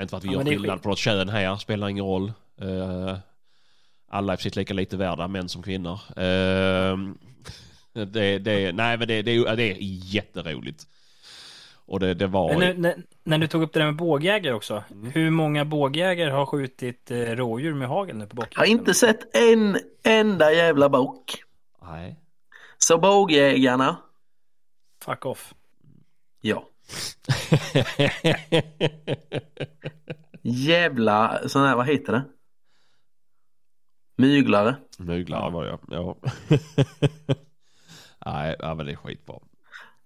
Inte 0.00 0.10
för 0.10 0.16
att 0.16 0.24
vi 0.24 0.28
Ja, 0.28 0.32
gör 0.32 0.44
skillnad 0.44 0.82
på 0.82 0.88
något 0.88 0.98
kön 0.98 1.28
här, 1.28 1.56
spelar 1.56 1.88
ingen 1.88 2.04
roll. 2.04 2.32
Eh, 2.60 3.16
alla 4.08 4.32
är 4.32 4.36
precis 4.36 4.56
lika 4.56 4.74
lite 4.74 4.96
värda, 4.96 5.28
män 5.28 5.48
som 5.48 5.62
kvinnor. 5.62 6.00
Eh, 6.16 6.96
det, 8.06 8.38
det, 8.38 8.72
nej, 8.72 8.98
men 8.98 9.08
det, 9.08 9.22
det, 9.22 9.30
är- 9.36 9.56
det 9.56 9.62
är 9.72 9.76
jätteroligt. 9.80 10.86
Och 11.86 12.00
det, 12.00 12.14
det 12.14 12.26
var... 12.26 12.48
Men 12.48 12.58
nu, 12.60 12.74
när, 12.82 12.96
när 13.24 13.38
du 13.38 13.46
tog 13.46 13.62
upp 13.62 13.72
det 13.72 13.78
där 13.80 13.86
med 13.86 13.96
bågjägare 13.96 14.54
också. 14.54 14.84
Hur 15.14 15.30
många 15.30 15.64
bågjägare 15.64 16.30
har 16.30 16.46
skjutit 16.46 17.10
eh, 17.10 17.16
rådjur 17.16 17.74
med 17.74 17.88
hagel 17.88 18.16
nu 18.16 18.26
på 18.26 18.36
Jag 18.36 18.42
har 18.42 18.46
bocken? 18.66 18.78
inte 18.78 18.94
sett 18.94 19.36
en 19.36 19.78
enda 20.04 20.52
jävla 20.52 20.88
bock. 20.88 21.42
Nej. 21.82 22.16
Så 22.78 22.98
bågjägarna, 22.98 23.96
Fuck 25.04 25.26
off. 25.26 25.54
ja. 26.40 26.64
Jävla 30.42 31.40
sån 31.48 31.64
här, 31.64 31.76
vad 31.76 31.86
heter 31.86 32.12
det? 32.12 32.22
Myglare. 34.18 34.76
Myglare 34.98 35.50
var 35.50 35.64
jag, 35.64 35.78
ja. 35.90 36.16
nej, 38.26 38.56
ja, 38.58 38.74
men 38.74 38.86
det 38.86 38.92
är 38.92 38.96
skitbra. 38.96 39.36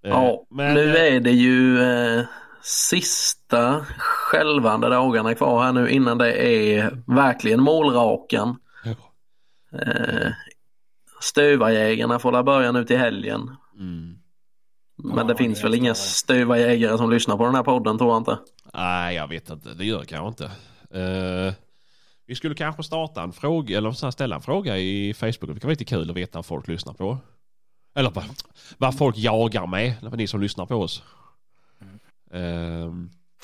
Eh, 0.04 0.10
Ja, 0.10 0.46
men, 0.50 0.74
nu 0.74 0.96
är 0.96 1.20
det 1.20 1.30
ju 1.30 1.82
eh, 1.82 2.24
sista 2.62 3.86
skälvande 3.98 4.88
dagarna 4.88 5.34
kvar 5.34 5.64
här 5.64 5.72
nu 5.72 5.90
innan 5.90 6.18
det 6.18 6.32
är 6.46 6.98
verkligen 7.06 7.60
målrakan. 7.62 8.56
Ja. 8.84 8.94
Eh, 9.78 10.32
Stövarjägarna 11.20 12.18
får 12.18 12.32
la 12.32 12.42
börja 12.42 12.72
nu 12.72 12.84
till 12.84 12.98
helgen. 12.98 13.56
Mm. 13.78 14.18
Men 14.96 15.16
Ja, 15.16 15.24
det 15.24 15.36
finns 15.36 15.58
det 15.58 15.64
väl 15.64 15.74
inga 15.74 15.94
stövare. 15.94 16.40
stövarjägare 16.40 16.98
som 16.98 17.10
lyssnar 17.10 17.36
på 17.36 17.44
den 17.46 17.54
här 17.54 17.62
podden 17.62 17.98
tror 17.98 18.10
jag 18.10 18.20
inte. 18.20 18.38
Nej, 18.74 19.14
jag 19.16 19.28
vet 19.28 19.50
inte. 19.50 19.74
Det 19.74 19.84
gör 19.84 20.00
det 20.00 20.06
kanske 20.06 20.28
inte. 20.28 20.44
Eh, 21.00 21.54
vi 22.26 22.34
skulle 22.34 22.54
kanske 22.54 22.82
starta 22.82 23.22
en 23.22 23.32
fråga, 23.32 23.78
eller 23.78 23.92
så 23.92 24.06
här, 24.06 24.10
ställa 24.10 24.36
en 24.36 24.42
fråga 24.42 24.78
i 24.78 25.14
Facebook. 25.14 25.40
Det 25.40 25.60
kan 25.60 25.68
vara 25.68 25.70
lite 25.70 25.84
kul 25.84 26.10
att 26.10 26.16
veta 26.16 26.38
vad 26.38 26.46
folk 26.46 26.68
lyssnar 26.68 26.92
på. 26.92 27.18
Eller 27.94 28.10
vad, 28.10 28.24
vad 28.78 28.98
folk 28.98 29.18
jagar 29.18 29.66
med, 29.66 29.94
ni 30.12 30.26
som 30.26 30.40
lyssnar 30.40 30.66
på 30.66 30.76
oss. 30.76 31.02
Eh, 32.32 32.92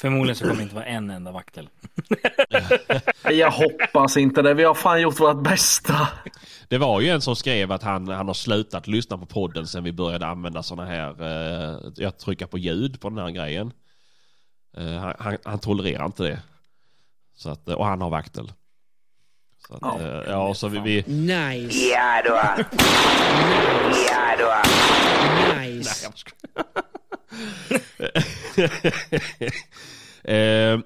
Förmodligen 0.01 0.37
så 0.37 0.45
kommer 0.45 0.57
det 0.57 0.63
inte 0.63 0.75
vara 0.75 0.87
en 0.87 1.11
enda 1.11 1.33
vaktel. 1.33 1.69
Jag 3.31 3.51
hoppas 3.51 4.17
inte 4.17 4.43
det. 4.43 4.55
Vi 4.55 4.65
har 4.65 4.75
fan 4.75 5.01
gjort 5.01 5.21
vårt 5.21 5.43
bästa. 5.43 6.09
det 6.69 6.79
var 6.79 7.01
ju 7.01 7.09
en 7.09 7.21
som 7.21 7.37
skrev 7.37 7.73
att 7.73 7.83
han, 7.83 8.09
han 8.09 8.27
har 8.27 8.35
slutat 8.35 8.87
lyssna 8.87 9.19
på 9.19 9.27
podden 9.27 9.67
sen 9.67 9.85
vi 9.85 9.93
började 9.93 10.27
använda 10.27 10.63
sådana 10.63 10.91
här, 10.91 11.23
uh, 11.23 11.93
jag 11.97 12.19
trycker 12.19 12.47
på 12.47 12.59
ljud 12.59 13.01
på 13.01 13.09
den 13.09 13.19
här 13.19 13.31
grejen. 13.31 13.73
Eh, 14.77 14.95
han, 14.95 15.15
han, 15.19 15.37
han 15.45 15.59
tolererar 15.59 16.07
inte 16.07 16.23
det. 16.23 16.43
Så 17.35 17.51
att, 17.51 17.69
och 17.69 17.87
han 17.87 18.01
har 18.01 18.11
vaktel. 18.11 18.53
Så 19.69 19.75
att, 19.75 19.81
Ja. 19.83 19.99
ja, 20.03 20.25
ja 20.27 20.55
så 20.55 20.69
vi, 20.69 20.79
vi 20.81 21.03
Nice. 21.07 21.89
Ja 21.89 22.23
då. 22.25 22.65
Ja 24.11 24.37
då. 24.39 24.55
Nice. 25.61 26.09
eh, 30.25 30.79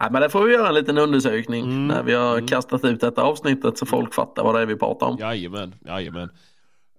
Nej, 0.00 0.10
men 0.10 0.22
det 0.22 0.30
får 0.30 0.44
vi 0.44 0.52
göra 0.52 0.68
en 0.68 0.74
liten 0.74 0.98
undersökning 0.98 1.64
Mm. 1.64 1.86
när 1.86 2.02
vi 2.02 2.14
har 2.14 2.32
Mm. 2.34 2.46
kastat 2.46 2.84
ut 2.84 3.00
detta 3.00 3.22
avsnittet 3.22 3.78
så 3.78 3.86
folk 3.86 4.14
fattar 4.14 4.44
vad 4.44 4.54
det 4.54 4.60
är 4.60 4.66
vi 4.66 4.76
pratar 4.76 5.06
om. 5.06 5.16
Jajamän, 5.18 5.74
jajamän. 5.86 6.30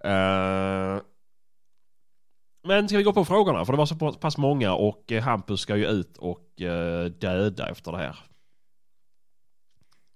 Uh, 0.06 1.02
men 2.68 2.88
ska 2.88 2.98
vi 2.98 3.04
gå 3.04 3.14
på 3.14 3.26
frågorna? 3.26 3.66
För 3.66 3.74
det 3.74 3.78
var 3.78 3.86
så 3.86 3.96
pass 4.14 4.38
många 4.38 4.74
och 4.74 5.12
Hampus 5.12 5.62
ska 5.62 5.76
ju 5.76 5.88
ut 5.88 6.18
och 6.18 6.40
döda 7.20 7.70
efter 7.70 7.92
det 7.92 7.98
här. 7.98 8.16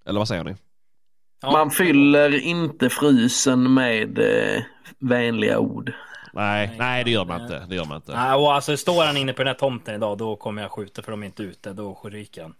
Eller 0.05 0.19
vad 0.19 0.27
säger 0.27 0.43
ni? 0.43 0.55
Ja. 1.41 1.51
Man 1.51 1.71
fyller 1.71 2.39
inte 2.39 2.89
frysen 2.89 3.73
med 3.73 4.19
eh, 4.19 4.63
vänliga 4.99 5.59
ord. 5.59 5.93
Nej, 6.33 6.75
Nej, 6.79 7.03
det 7.03 7.11
gör 7.11 7.25
man 7.25 7.41
inte. 7.41 7.65
Det 7.69 7.75
gör 7.75 7.85
man 7.85 7.95
inte. 7.95 8.15
Nej, 8.15 8.35
och 8.35 8.53
alltså 8.53 8.77
står 8.77 9.03
han 9.05 9.17
inne 9.17 9.33
på 9.33 9.37
den 9.43 9.47
här 9.47 9.53
tomten 9.59 9.95
idag 9.95 10.17
då 10.17 10.35
kommer 10.35 10.61
jag 10.61 10.71
skjuta 10.71 11.01
för 11.01 11.11
de 11.11 11.21
är 11.23 11.25
inte 11.25 11.43
ute. 11.43 11.73
Då 11.73 12.01
ryker 12.03 12.41
han. 12.41 12.55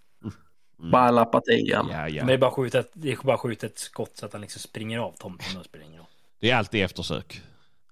Bara 0.92 1.12
lappa 1.12 1.42
till 1.42 1.74
han. 1.76 1.88
Ja, 1.90 1.98
Men 1.98 2.12
det 2.12 2.12
ja. 2.18 2.30
är 2.30 2.38
bara 2.38 2.52
skjuta 2.52 2.80
ett, 2.80 2.92
det 2.94 3.12
är 3.12 3.18
bara 3.24 3.38
skjuta 3.38 3.66
ett 3.66 3.80
skott 3.80 4.18
så 4.18 4.26
att 4.26 4.34
han 4.34 4.42
liksom 4.42 4.60
springer 4.60 5.00
av 5.00 5.12
tomten. 5.12 5.48
Det 5.72 5.86
ingen 5.86 5.98
roll. 5.98 6.08
Det 6.40 6.52
är 6.52 6.56
alltid 6.56 6.84
eftersök. 6.84 7.42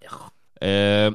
Ja. 0.01 0.67
Eh, 0.67 1.13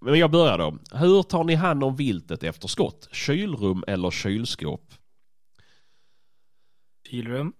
men 0.00 0.18
jag 0.18 0.30
börjar 0.30 0.58
då. 0.58 0.78
Hur 0.92 1.22
tar 1.22 1.44
ni 1.44 1.54
hand 1.54 1.84
om 1.84 1.96
viltet 1.96 2.42
efter 2.42 2.68
skott? 2.68 3.08
Kylrum 3.12 3.84
eller 3.86 4.10
kylskåp? 4.10 4.94
Kylrum. 7.10 7.52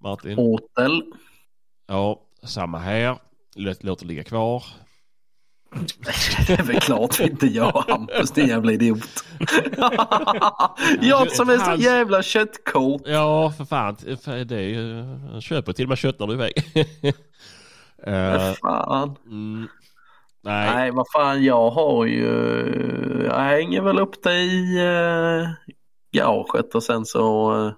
Martin? 0.00 0.38
Åtel. 0.38 1.02
Ja, 1.86 2.20
samma 2.42 2.78
här. 2.78 3.18
Låt, 3.54 3.98
det 3.98 4.04
ligga 4.04 4.24
kvar. 4.24 4.64
Det 6.46 6.52
är 6.52 6.62
väl 6.62 6.80
klart 6.80 7.20
vi 7.20 7.24
inte 7.24 7.46
gör 7.46 7.84
Hampus, 7.88 8.30
din 8.30 8.48
jävla 8.48 8.72
idiot. 8.72 9.24
jag 11.00 11.32
som 11.32 11.48
är 11.48 11.58
så 11.58 11.82
jävla 11.82 12.22
köttkort. 12.22 13.02
Ja, 13.04 13.52
för 13.56 13.64
fan. 13.64 13.96
Det 14.46 14.56
är 14.56 14.60
ju... 14.60 15.04
Jag 15.32 15.42
köper 15.42 15.72
till 15.72 15.84
och 15.84 15.88
med 15.88 15.98
kött 15.98 16.18
när 16.18 16.26
du 16.26 16.32
är 16.32 16.36
iväg. 16.36 17.14
Eh, 18.06 18.52
Fan. 18.52 19.16
mm, 19.26 19.68
nej. 20.42 20.74
Nej, 20.74 20.90
vad 20.90 21.06
fan, 21.12 21.44
jag 21.44 21.70
har 21.70 22.06
ju... 22.06 22.26
Jag 23.30 23.38
hänger 23.40 23.82
väl 23.82 23.98
upp 23.98 24.22
det 24.22 24.40
i 24.40 24.80
uh, 24.80 25.48
garaget 26.12 26.74
och 26.74 26.82
sen 26.82 27.06
så 27.06 27.52
uh, 27.54 27.72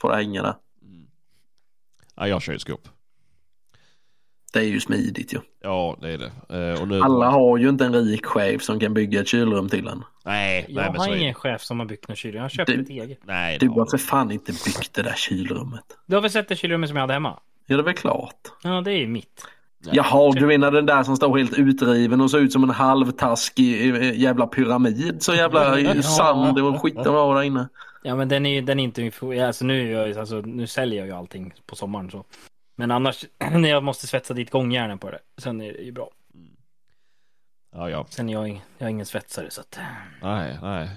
får 0.00 0.10
det 0.10 0.16
hänga 0.16 0.42
där. 0.42 0.54
Ja, 2.16 2.28
jag 2.28 2.34
har 2.34 2.40
kylskåp. 2.40 2.88
Det 4.52 4.58
är 4.58 4.64
ju 4.64 4.80
smidigt 4.80 5.34
ju. 5.34 5.38
Ja, 5.62 5.96
det 6.00 6.12
är 6.12 6.18
det. 6.18 6.70
Eh, 6.72 6.82
och 6.82 6.88
nu... 6.88 7.00
Alla 7.00 7.30
har 7.30 7.58
ju 7.58 7.68
inte 7.68 7.84
en 7.84 7.94
rik 7.94 8.26
chef 8.26 8.62
som 8.62 8.80
kan 8.80 8.94
bygga 8.94 9.20
ett 9.20 9.28
kylrum 9.28 9.68
till 9.68 9.86
en. 9.88 10.04
Nej, 10.24 10.66
nej 10.68 10.84
Jag 10.84 10.92
har 10.92 11.08
är 11.08 11.16
ingen 11.16 11.34
chef 11.34 11.62
som 11.62 11.78
har 11.78 11.86
byggt 11.86 12.08
något 12.08 12.18
kylrum. 12.18 12.36
Jag 12.36 12.42
har 12.44 12.48
köpt 12.48 12.66
Du- 12.66 12.82
ett 12.82 12.88
eget. 12.88 13.18
Nej, 13.24 13.58
Du 13.58 13.68
har 13.68 13.76
har 13.76 13.86
för 13.86 13.98
fan 13.98 14.30
inte 14.30 14.52
byggt 14.52 14.94
det 14.94 15.02
där 15.02 15.14
kylrummet. 15.16 15.84
Du 16.06 16.14
har 16.14 16.22
väl 16.22 16.30
sett 16.30 16.48
det 16.48 16.56
kylrummet 16.56 16.88
som 16.88 16.96
jag 16.96 17.02
hade 17.02 17.12
hemma? 17.12 17.38
Ja, 17.66 17.76
det 17.76 17.82
är 17.82 17.84
väl 17.84 17.94
klart. 17.94 18.40
Ja, 18.62 18.80
det 18.80 18.92
är 18.92 18.98
ju 18.98 19.06
mitt. 19.06 19.46
Jaha, 19.92 20.32
du 20.32 20.46
menar 20.46 20.70
den 20.70 20.86
där 20.86 21.02
som 21.02 21.16
står 21.16 21.38
helt 21.38 21.58
utriven 21.58 22.20
och 22.20 22.30
ser 22.30 22.38
ut 22.38 22.52
som 22.52 22.62
en 22.62 22.70
halvtaskig 22.70 23.94
eh, 23.96 24.20
jävla 24.20 24.46
pyramid. 24.46 25.22
Så 25.22 25.34
jävla 25.34 26.02
sand 26.02 26.58
och 26.58 26.82
skit 26.82 26.94
det 27.04 27.10
var 27.10 27.34
där 27.34 27.42
inne. 27.42 27.68
Ja, 28.06 28.16
men 28.16 28.28
den 28.28 28.46
är, 28.46 28.62
den 28.62 28.80
är 28.80 28.84
inte... 28.84 29.10
Alltså 29.46 29.64
nu, 29.64 29.90
jag, 29.90 30.18
alltså, 30.18 30.40
nu 30.40 30.66
säljer 30.66 30.98
jag 30.98 31.06
ju 31.06 31.12
allting 31.12 31.54
på 31.66 31.76
sommaren 31.76 32.10
så. 32.10 32.24
Men 32.76 32.90
annars, 32.90 33.24
när 33.38 33.68
jag 33.68 33.84
måste 33.84 34.06
svetsa 34.06 34.34
dit 34.34 34.50
gångjärnen 34.50 34.98
på 34.98 35.10
det. 35.10 35.18
Sen 35.38 35.60
är 35.60 35.72
det 35.72 35.78
ju 35.78 35.92
bra. 35.92 36.10
Ja, 37.72 37.90
ja. 37.90 38.06
Sen 38.10 38.28
är 38.28 38.32
jag, 38.32 38.48
jag 38.78 38.86
är 38.86 38.90
ingen 38.90 39.06
svetsare 39.06 39.50
så 39.50 39.60
att... 39.60 39.78
Nej, 40.22 40.58
nej. 40.62 40.88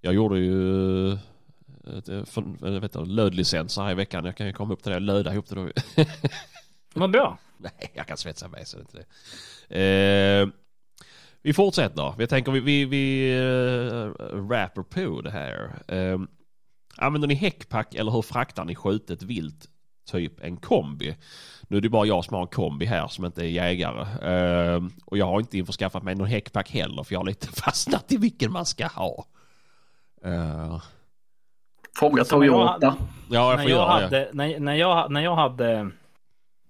Jag 0.00 0.14
gjorde 0.14 0.38
ju 0.38 1.12
ett, 1.98 2.08
eh, 2.08 2.24
för, 2.24 2.80
vet 2.80 2.92
du, 2.92 3.04
lödlicenser 3.04 3.82
här 3.82 3.90
i 3.90 3.94
veckan. 3.94 4.24
Jag 4.24 4.36
kan 4.36 4.46
ju 4.46 4.52
komma 4.52 4.74
upp 4.74 4.82
till 4.82 4.92
det. 4.92 5.00
Löda 5.00 5.32
ihop 5.32 5.48
det 5.48 5.54
då. 5.54 5.70
Vad 6.94 7.10
bra. 7.10 7.38
Nej, 7.56 7.90
jag 7.94 8.06
kan 8.06 8.16
svetsa 8.16 8.48
mig 8.48 8.66
så 8.66 8.76
det 8.76 8.80
är 8.80 8.84
inte 8.84 9.04
det. 9.68 10.40
Eh, 10.40 10.48
vi 11.42 11.52
fortsätter. 11.52 12.14
Vi 12.18 12.26
tänker 12.26 12.52
vi, 12.52 12.60
vi, 12.60 12.84
vi 12.84 13.38
rapper 14.32 14.82
på 14.82 15.20
det 15.20 15.30
här. 15.30 15.82
Eh, 15.88 16.18
använder 16.98 17.28
ni 17.28 17.34
häckpack 17.34 17.94
eller 17.94 18.10
hur 18.10 18.22
fraktar 18.22 18.64
ni 18.64 18.74
skjutet 18.74 19.22
vilt? 19.22 19.66
Typ 20.10 20.40
en 20.44 20.56
kombi. 20.56 21.16
Nu 21.68 21.76
är 21.76 21.80
det 21.80 21.88
bara 21.88 22.06
jag 22.06 22.24
som 22.24 22.34
har 22.34 22.42
en 22.42 22.48
kombi 22.48 22.86
här 22.86 23.08
som 23.08 23.24
inte 23.24 23.42
är 23.42 23.48
jägare. 23.48 24.00
Eh, 24.32 24.82
och 25.04 25.18
jag 25.18 25.26
har 25.26 25.40
inte 25.40 25.58
införskaffat 25.58 26.02
mig 26.02 26.14
någon 26.14 26.26
häckpack 26.26 26.70
heller 26.70 27.02
för 27.02 27.14
jag 27.14 27.20
har 27.20 27.26
lite 27.26 27.46
fastnat 27.62 28.12
i 28.12 28.16
vilken 28.16 28.52
man 28.52 28.66
ska 28.66 28.86
ha. 28.86 29.26
Eh, 30.24 30.82
Fråga 31.98 32.18
jag 32.18 32.28
Toyota. 32.28 32.78
ja, 32.80 32.96
jag 33.30 33.56
när, 33.56 33.62
får 33.62 33.70
jag 33.70 33.78
göra 33.78 33.96
det. 33.96 34.02
hade, 34.02 34.30
när, 34.32 34.60
när, 34.60 34.74
jag, 34.74 35.10
när 35.12 35.20
jag 35.20 35.34
hade 35.36 35.90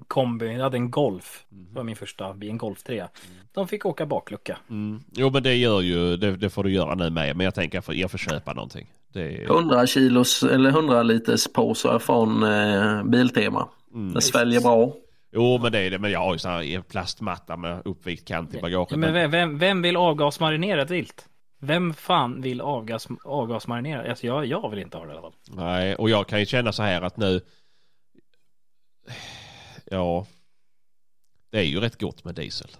kombi, 0.08 0.52
jag 0.52 0.62
hade 0.62 0.76
en 0.76 0.90
Golf. 0.90 1.46
Mhm. 1.48 1.66
Det 1.68 1.74
var 1.74 1.84
min 1.84 1.96
första 1.96 2.34
bil, 2.34 2.50
en 2.50 2.58
Golf 2.58 2.82
3. 2.82 3.06
De 3.52 3.68
fick 3.68 3.86
åka 3.86 4.06
baklucka. 4.06 4.58
Mm. 4.70 5.02
Jo 5.12 5.30
men 5.30 5.42
det 5.42 5.54
gör 5.54 5.80
ju, 5.80 6.16
det, 6.16 6.36
det 6.36 6.50
får 6.50 6.64
du 6.64 6.72
göra 6.72 6.94
nu 6.94 7.10
med. 7.10 7.36
Men 7.36 7.44
jag 7.44 7.54
tänker 7.54 7.78
att 7.78 7.96
jag 7.96 8.10
får 8.10 8.18
köpa 8.18 8.52
någonting. 8.52 8.86
Det 9.16 9.42
är, 9.42 9.44
100 9.44 9.86
kilos 9.86 10.42
eller 10.42 10.70
100 10.70 11.02
liters 11.02 11.48
påsar 11.52 11.98
från 11.98 12.42
eh, 12.42 13.04
Biltema. 13.04 13.68
mm. 13.94 14.14
Det 14.14 14.20
sväljer 14.20 14.60
bra. 14.60 14.92
Jo 15.32 15.58
men 15.62 15.72
det 15.72 15.78
är 15.78 15.90
det. 15.90 15.98
Men 15.98 16.10
jag 16.10 16.20
har 16.20 16.32
ju 16.32 16.38
sån 16.38 16.50
här 16.50 16.80
plastmatta 16.80 17.56
med 17.56 17.82
uppvikt 17.84 18.28
kant 18.28 18.54
i 18.54 18.60
bagaget. 18.60 18.90
Ja, 18.90 18.96
men 18.96 19.12
vem, 19.12 19.30
vem, 19.30 19.58
vem 19.58 19.82
vill 19.82 19.96
avgasmarinera 19.96 20.82
ett 20.82 20.90
vilt? 20.90 21.28
Vem 21.60 21.94
fan 21.94 22.42
vill 22.42 22.60
avgas, 22.60 23.08
avgasmarinera? 23.24 24.10
Alltså 24.10 24.26
jag, 24.26 24.46
jag 24.46 24.70
vill 24.70 24.78
inte 24.78 24.96
ha 24.96 25.04
det 25.04 25.10
i 25.10 25.12
alla 25.12 25.22
fall. 25.22 25.34
Nej, 25.48 25.94
och 25.94 26.10
jag 26.10 26.26
kan 26.28 26.40
ju 26.40 26.46
känna 26.46 26.72
så 26.72 26.82
här 26.82 27.02
att 27.02 27.16
nu... 27.16 27.40
Ja. 29.84 30.26
Det 31.50 31.58
är 31.58 31.64
ju 31.64 31.80
rätt 31.80 32.00
gott 32.00 32.24
med 32.24 32.34
diesel. 32.34 32.70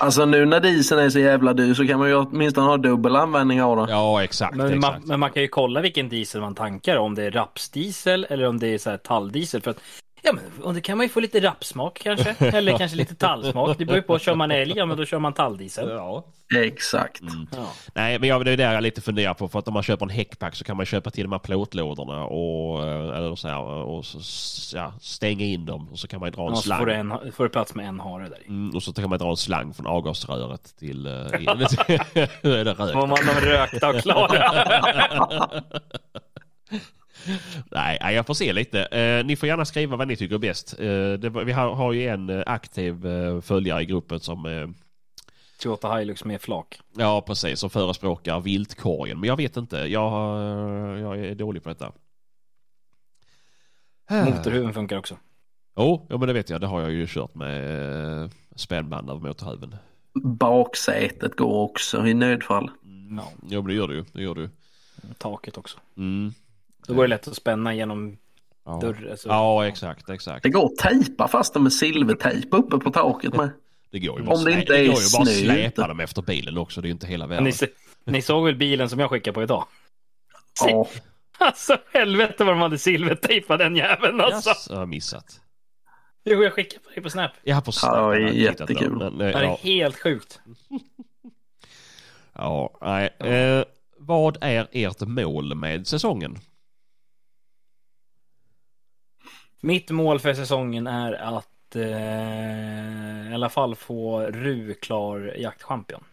Alltså 0.00 0.26
nu 0.26 0.46
när 0.46 0.60
dieseln 0.60 1.00
är 1.00 1.10
så 1.10 1.18
jävla 1.18 1.52
dyr 1.52 1.74
så 1.74 1.86
kan 1.86 1.98
man 1.98 2.08
ju 2.08 2.14
åtminstone 2.14 2.66
ha 2.66 2.76
dubbel 2.76 3.16
användning 3.16 3.62
av 3.62 3.76
den. 3.76 3.88
Ja, 3.88 4.24
exakt. 4.24 4.56
Men 4.56 4.66
man, 4.66 4.78
exakt. 4.78 5.06
men 5.06 5.20
man 5.20 5.30
kan 5.30 5.42
ju 5.42 5.48
kolla 5.48 5.80
vilken 5.80 6.08
diesel 6.08 6.40
man 6.40 6.54
tankar. 6.54 6.96
Om 6.96 7.14
det 7.14 7.22
är 7.22 7.30
rapsdiesel 7.30 8.26
eller 8.30 8.46
om 8.46 8.58
det 8.58 8.66
är 8.66 8.78
så 8.78 8.90
här 8.90 8.96
talldiesel. 8.96 9.62
För 9.62 9.70
att, 9.70 9.80
ja, 10.24 10.32
men 10.32 10.62
och 10.62 10.74
det 10.74 10.80
kan 10.80 10.96
man 10.96 11.06
ju 11.06 11.08
få 11.10 11.20
lite 11.20 11.40
rapsmak 11.40 12.00
kanske. 12.02 12.34
Eller 12.38 12.78
kanske 12.78 12.96
lite 12.96 13.14
tallsmak. 13.14 13.78
Det 13.78 13.84
beror 13.84 13.96
ju 13.96 14.02
på. 14.02 14.18
Kör 14.18 14.34
man 14.34 14.50
älg, 14.50 14.72
ja 14.76 14.86
men 14.86 14.96
då 14.96 15.04
kör 15.04 15.18
man 15.18 15.32
talldiesel. 15.32 15.88
Ja. 15.88 16.24
Exakt. 16.54 17.22
Ja. 17.52 17.72
Nej, 17.94 18.18
men 18.18 18.28
jag, 18.28 18.44
det 18.44 18.50
är 18.50 18.56
där 18.56 18.72
jag 18.72 18.82
lite 18.82 19.00
funderar 19.00 19.34
på. 19.34 19.48
För 19.48 19.58
att 19.58 19.68
om 19.68 19.74
man 19.74 19.82
köper 19.82 20.06
en 20.06 20.10
häckpack 20.10 20.54
så 20.54 20.64
kan 20.64 20.76
man 20.76 20.86
köpa 20.86 21.10
till 21.10 21.22
de 21.22 21.32
här 21.32 21.38
plåtlådorna 21.38 22.24
och, 22.24 22.86
eh, 22.86 23.16
eller 23.16 23.36
så 23.36 23.48
här, 23.48 23.60
och 23.62 24.04
så, 24.04 24.76
ja, 24.76 24.92
stänga 25.00 25.44
in 25.44 25.66
dem. 25.66 25.88
Och 25.92 25.98
så 25.98 26.08
kan 26.08 26.20
man 26.20 26.30
dra 26.30 26.48
en 26.48 26.56
så 26.56 26.62
slang. 26.62 26.78
får 26.78 26.86
du, 26.86 26.94
en, 26.94 27.32
får 27.32 27.44
du 27.44 27.50
plats 27.50 27.74
med 27.74 27.88
en 27.88 28.00
hare 28.00 28.28
där. 28.28 28.38
Mm, 28.46 28.76
och 28.76 28.82
så 28.82 28.92
kan 28.92 29.10
man 29.10 29.18
dra 29.18 29.30
en 29.30 29.36
slang 29.36 29.74
från 29.74 29.86
avgasröret 29.86 30.76
till... 30.78 31.06
In. 31.38 31.44
Nu 32.42 32.54
är 32.54 32.64
det 32.64 32.74
rökt. 32.74 32.94
Var 32.94 33.06
man 33.06 33.18
de 33.26 33.46
rökta 33.46 33.88
och 33.88 34.00
klara. 34.00 35.50
Nej, 37.70 37.98
jag 38.14 38.26
får 38.26 38.34
se 38.34 38.52
lite. 38.52 38.84
Eh, 38.84 39.26
ni 39.26 39.36
får 39.36 39.46
gärna 39.46 39.64
skriva 39.64 39.96
vad 39.96 40.08
ni 40.08 40.16
tycker 40.16 40.34
är 40.34 40.38
bäst. 40.38 40.74
Eh, 40.78 41.12
det, 41.12 41.44
vi 41.44 41.52
har, 41.52 41.74
har 41.74 41.92
ju 41.92 42.08
en 42.08 42.30
eh, 42.30 42.42
aktiv 42.46 43.06
eh, 43.06 43.40
följare 43.40 43.82
i 43.82 43.84
gruppen 43.84 44.20
som, 44.20 44.74
Toyota 45.62 45.96
Hilux 45.96 46.24
med 46.24 46.40
flak. 46.40 46.80
ja 46.96 47.20
precis, 47.26 47.58
som 47.60 47.70
förespråkar 47.70 48.40
viltkorgen. 48.40 49.20
Men 49.20 49.28
jag 49.28 49.36
vet 49.36 49.56
inte, 49.56 49.76
jag, 49.76 50.12
jag 51.00 51.18
är 51.18 51.34
dålig 51.34 51.62
på 51.62 51.68
detta. 51.68 51.92
Motorhuven 54.10 54.74
funkar 54.74 54.98
också. 54.98 55.16
Jo, 55.76 56.06
ja, 56.08 56.18
men 56.18 56.28
det 56.28 56.32
vet 56.32 56.50
jag. 56.50 56.60
Det 56.60 56.66
har 56.66 56.80
jag 56.80 56.92
ju 56.92 57.06
kört 57.06 57.34
med 57.34 58.30
spännband 58.56 59.10
över 59.10 59.20
motorhuven. 59.20 59.76
Baksätet 60.24 61.36
går 61.36 61.54
också 61.54 62.06
i 62.06 62.14
nödfall. 62.14 62.70
Ja, 63.16 63.32
Jo, 63.48 63.62
men 63.62 63.68
det 63.68 63.74
gör 63.74 63.88
du. 63.88 64.04
Det 64.12 64.22
gör 64.22 64.34
du. 64.34 64.50
taket 65.18 65.58
också. 65.58 65.78
Mm. 65.96 66.34
Då 66.88 66.94
går 66.94 67.02
det 67.02 67.08
lätt 67.08 67.28
att 67.28 67.36
spänna 67.36 67.74
genom 67.74 68.16
Ja. 68.66 68.78
dörr. 68.82 69.08
Alltså. 69.10 69.28
ja, 69.28 69.66
exakt, 69.66 70.08
exakt. 70.10 70.42
Det 70.42 70.48
går 70.48 70.64
att 70.66 70.76
tejpa 70.76 71.28
fast 71.28 71.54
dem 71.54 71.62
med 71.62 71.72
silvertejp 71.72 72.56
uppe 72.56 72.78
på 72.78 72.90
taket 72.90 73.34
med. 73.36 73.50
Det 73.90 73.98
går 73.98 74.18
ju 74.20 74.26
bara, 74.26 74.36
Om 74.36 74.44
det 74.44 74.52
inte 74.52 74.72
det 74.72 74.78
är 74.78 74.86
går 74.86 74.96
ju 75.00 75.18
bara 75.18 75.24
släpa 75.26 75.88
dem 75.88 76.00
efter 76.00 76.22
bilen 76.22 76.58
också. 76.58 76.80
Det 76.80 76.86
är 76.86 76.88
ju 76.88 76.92
inte 76.92 77.06
hela 77.06 77.26
Ni, 77.26 77.34
världen. 77.34 77.52
se- 77.52 77.66
ni 78.06 78.22
såg 78.22 78.44
väl 78.44 78.56
bilen 78.56 78.88
som 78.90 78.98
jag 79.00 79.10
skickade 79.10 79.34
på 79.34 79.42
idag? 79.42 79.66
Ja, 80.66 80.88
Alltså 81.38 81.76
helvete 81.92 82.44
vad 82.44 82.54
de 82.54 82.60
hade 82.60 82.78
silvertejpat 82.78 83.58
den 83.58 83.76
jäveln 83.76 84.20
alltså. 84.20 84.50
Yes, 84.50 84.66
jag 84.70 84.76
har 84.76 84.86
missat. 84.86 85.40
Jo, 86.24 86.42
jag 86.42 86.52
skickade 86.52 86.84
på 86.84 86.90
dig 86.90 87.02
på 87.02 87.10
Snap. 87.10 87.30
Jag 87.42 87.54
har 87.54 87.62
på 87.62 87.72
Ja, 87.82 87.94
det 87.94 88.00
var 88.02 88.14
Snap, 88.14 88.14
har 88.14 88.16
inte 88.20 88.32
tittat 88.52 88.70
jättekul. 88.70 88.92
på 88.98 89.04
den, 89.04 89.14
men, 89.14 89.26
eh, 89.26 89.32
Det 89.32 89.38
är 89.38 89.42
ja, 89.42 89.58
helt 89.62 89.98
sjukt. 90.02 90.40
ja, 92.34 92.78
nej. 92.80 93.06
Eh, 93.18 93.64
vad 93.98 94.36
är 94.40 94.68
ert 94.72 95.00
mål 95.00 95.54
med 95.54 95.86
säsongen? 95.86 96.38
Mitt 99.64 99.90
mål 99.90 100.20
för 100.20 100.34
säsongen 100.34 100.86
är 100.86 101.12
att 101.12 101.76
eh, 101.76 103.30
i 103.30 103.34
alla 103.34 103.48
fall 103.48 103.74
få 103.76 104.20
Ru 104.20 104.74
klar 104.74 105.34
jaktchampion. 105.38 106.04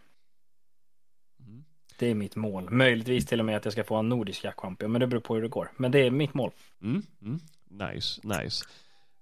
Mm. 1.46 1.64
Det 1.98 2.06
är 2.06 2.14
mitt 2.14 2.36
mål. 2.36 2.70
Möjligtvis 2.70 3.26
till 3.26 3.40
och 3.40 3.46
med 3.46 3.56
att 3.56 3.64
jag 3.64 3.72
ska 3.72 3.84
få 3.84 3.96
en 3.96 4.08
nordisk 4.08 4.44
jaktchampion, 4.44 4.92
men 4.92 5.00
det 5.00 5.06
beror 5.06 5.20
på 5.20 5.34
hur 5.34 5.42
det 5.42 5.48
går. 5.48 5.70
Men 5.76 5.90
det 5.90 5.98
är 5.98 6.10
mitt 6.10 6.34
mål. 6.34 6.50
Mm, 6.82 7.02
mm. 7.22 7.40
Nice, 7.70 8.20
nice. 8.24 8.64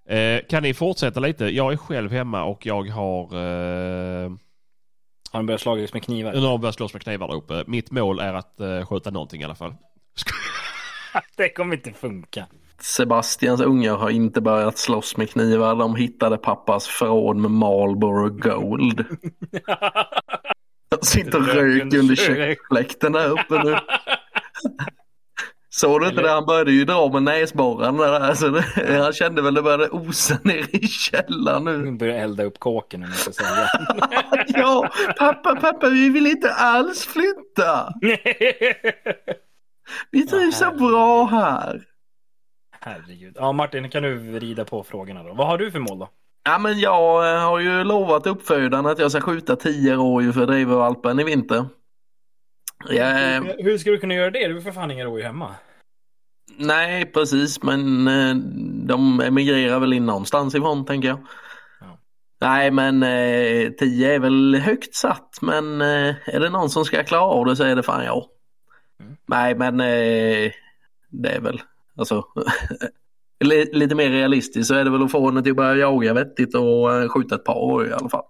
Eh, 0.08 0.46
kan 0.48 0.62
ni 0.62 0.74
fortsätta 0.74 1.20
lite? 1.20 1.44
Jag 1.44 1.72
är 1.72 1.76
själv 1.76 2.10
hemma 2.10 2.44
och 2.44 2.66
jag 2.66 2.88
har... 2.88 3.24
Eh, 3.24 4.30
Har 5.30 5.38
han 5.38 5.46
börjat 5.46 5.60
slagits 5.60 5.92
med 5.92 6.02
knivar? 6.02 6.32
nu 6.32 6.40
har 6.40 6.50
jag 6.50 6.60
börjat 6.60 6.74
slåss 6.74 6.92
med 6.92 7.02
knivar 7.02 7.28
där 7.28 7.34
uppe. 7.34 7.64
Mitt 7.66 7.90
mål 7.90 8.20
är 8.20 8.34
att 8.34 8.60
eh, 8.60 8.86
skjuta 8.86 9.10
någonting 9.10 9.40
i 9.40 9.44
alla 9.44 9.54
fall. 9.54 9.74
det 11.36 11.48
kommer 11.48 11.76
inte 11.76 11.92
funka. 11.92 12.46
Sebastians 12.82 13.60
ungar 13.60 13.96
har 13.96 14.10
inte 14.10 14.40
börjat 14.40 14.78
slåss 14.78 15.16
med 15.16 15.30
knivar. 15.30 15.74
De 15.74 15.96
hittade 15.96 16.36
pappas 16.36 16.86
förråd 16.86 17.36
med 17.36 17.50
Marlboro 17.50 18.28
Gold. 18.28 19.04
De 20.88 21.06
sitter 21.06 21.38
och 21.38 21.46
röker 21.46 21.98
under 21.98 22.14
köksfläkten 22.14 23.12
där 23.12 23.28
uppe 23.28 23.62
nu. 23.64 23.76
Såg 25.72 26.00
du 26.00 26.08
inte 26.08 26.22
det? 26.22 26.30
Han 26.30 26.46
började 26.46 26.72
ju 26.72 26.84
dra 26.84 27.08
med 27.12 27.22
näsborren 27.22 27.96
där. 27.96 28.20
Alltså 28.20 28.48
det, 28.48 28.64
han 29.02 29.12
kände 29.12 29.42
väl 29.42 29.54
det 29.54 29.62
började 29.62 29.88
osa 29.88 30.38
ner 30.44 30.76
i 30.76 30.88
källaren 30.88 31.64
nu. 31.64 31.92
Börjar 31.92 32.14
jag 32.14 32.24
elda 32.24 32.44
upp 32.44 32.58
kåken 32.58 33.00
jag 33.26 33.34
säga. 33.34 33.68
Ja, 34.46 34.90
pappa, 35.18 35.56
pappa, 35.56 35.88
vi 35.88 36.08
vill 36.08 36.26
inte 36.26 36.54
alls 36.54 37.06
flytta. 37.06 37.94
Vi 40.10 40.26
trivs 40.26 40.58
så 40.58 40.70
bra 40.70 41.24
här. 41.24 41.89
Herregud. 42.80 43.36
Ja, 43.38 43.52
Martin, 43.52 43.90
kan 43.90 44.02
du 44.02 44.38
rida 44.40 44.64
på 44.64 44.82
frågorna 44.84 45.22
då? 45.22 45.34
Vad 45.34 45.46
har 45.46 45.58
du 45.58 45.70
för 45.70 45.78
mål 45.78 45.98
då? 45.98 46.08
Ja, 46.44 46.58
men 46.58 46.80
jag 46.80 47.34
eh, 47.34 47.40
har 47.40 47.58
ju 47.58 47.84
lovat 47.84 48.26
uppfödaren 48.26 48.86
att 48.86 48.98
jag 48.98 49.10
ska 49.10 49.20
skjuta 49.20 49.56
10 49.56 49.94
rådjur 49.94 50.32
för 50.32 50.46
drivvalpen 50.46 51.20
i 51.20 51.24
vinter. 51.24 51.66
Jag, 52.88 53.40
Hur 53.58 53.78
ska 53.78 53.90
du 53.90 53.98
kunna 53.98 54.14
göra 54.14 54.30
det? 54.30 54.48
Du 54.48 54.54
har 54.54 54.60
för 54.60 54.72
fan 54.72 54.90
inga 54.90 55.04
rådjur 55.04 55.24
hemma. 55.26 55.54
nej, 56.58 57.06
precis, 57.06 57.62
men 57.62 58.08
eh, 58.08 58.34
de 58.86 59.20
emigrerar 59.20 59.78
väl 59.80 59.92
in 59.92 60.06
någonstans 60.06 60.54
ifrån 60.54 60.84
tänker 60.86 61.08
jag. 61.08 61.26
Ja. 61.80 61.98
Nej, 62.40 62.70
men 62.70 63.02
eh, 63.02 63.70
10 63.70 64.14
är 64.14 64.18
väl 64.18 64.54
högt 64.54 64.94
satt, 64.94 65.38
men 65.42 65.80
eh, 65.80 66.14
är 66.26 66.40
det 66.40 66.50
någon 66.50 66.70
som 66.70 66.84
ska 66.84 67.04
klara 67.04 67.22
av 67.22 67.46
det 67.46 67.56
så 67.56 67.64
är 67.64 67.76
det 67.76 67.82
fan 67.82 68.04
jag. 68.04 68.24
Mm. 69.00 69.16
Nej, 69.28 69.54
men 69.54 69.80
eh, 69.80 70.52
det 71.08 71.28
är 71.28 71.40
väl 71.40 71.62
alltså 72.01 72.24
li- 73.44 73.70
lite 73.72 73.94
mer 73.94 74.11
realistiskt 74.11 74.68
så 74.68 74.74
är 74.74 74.84
det 74.84 74.90
väl 74.90 75.03
att 75.03 75.12
få 75.12 75.26
henne 75.26 75.42
till 75.42 75.53
att 75.53 75.57
börja 75.57 75.74
jaga 75.76 76.14
vettigt 76.14 76.55
och 76.55 76.94
eh, 76.96 77.09
skjuta 77.09 77.34
ett 77.34 77.44
par 77.44 77.88
i 77.88 77.92
alla 77.92 78.09
fall. 78.09 78.24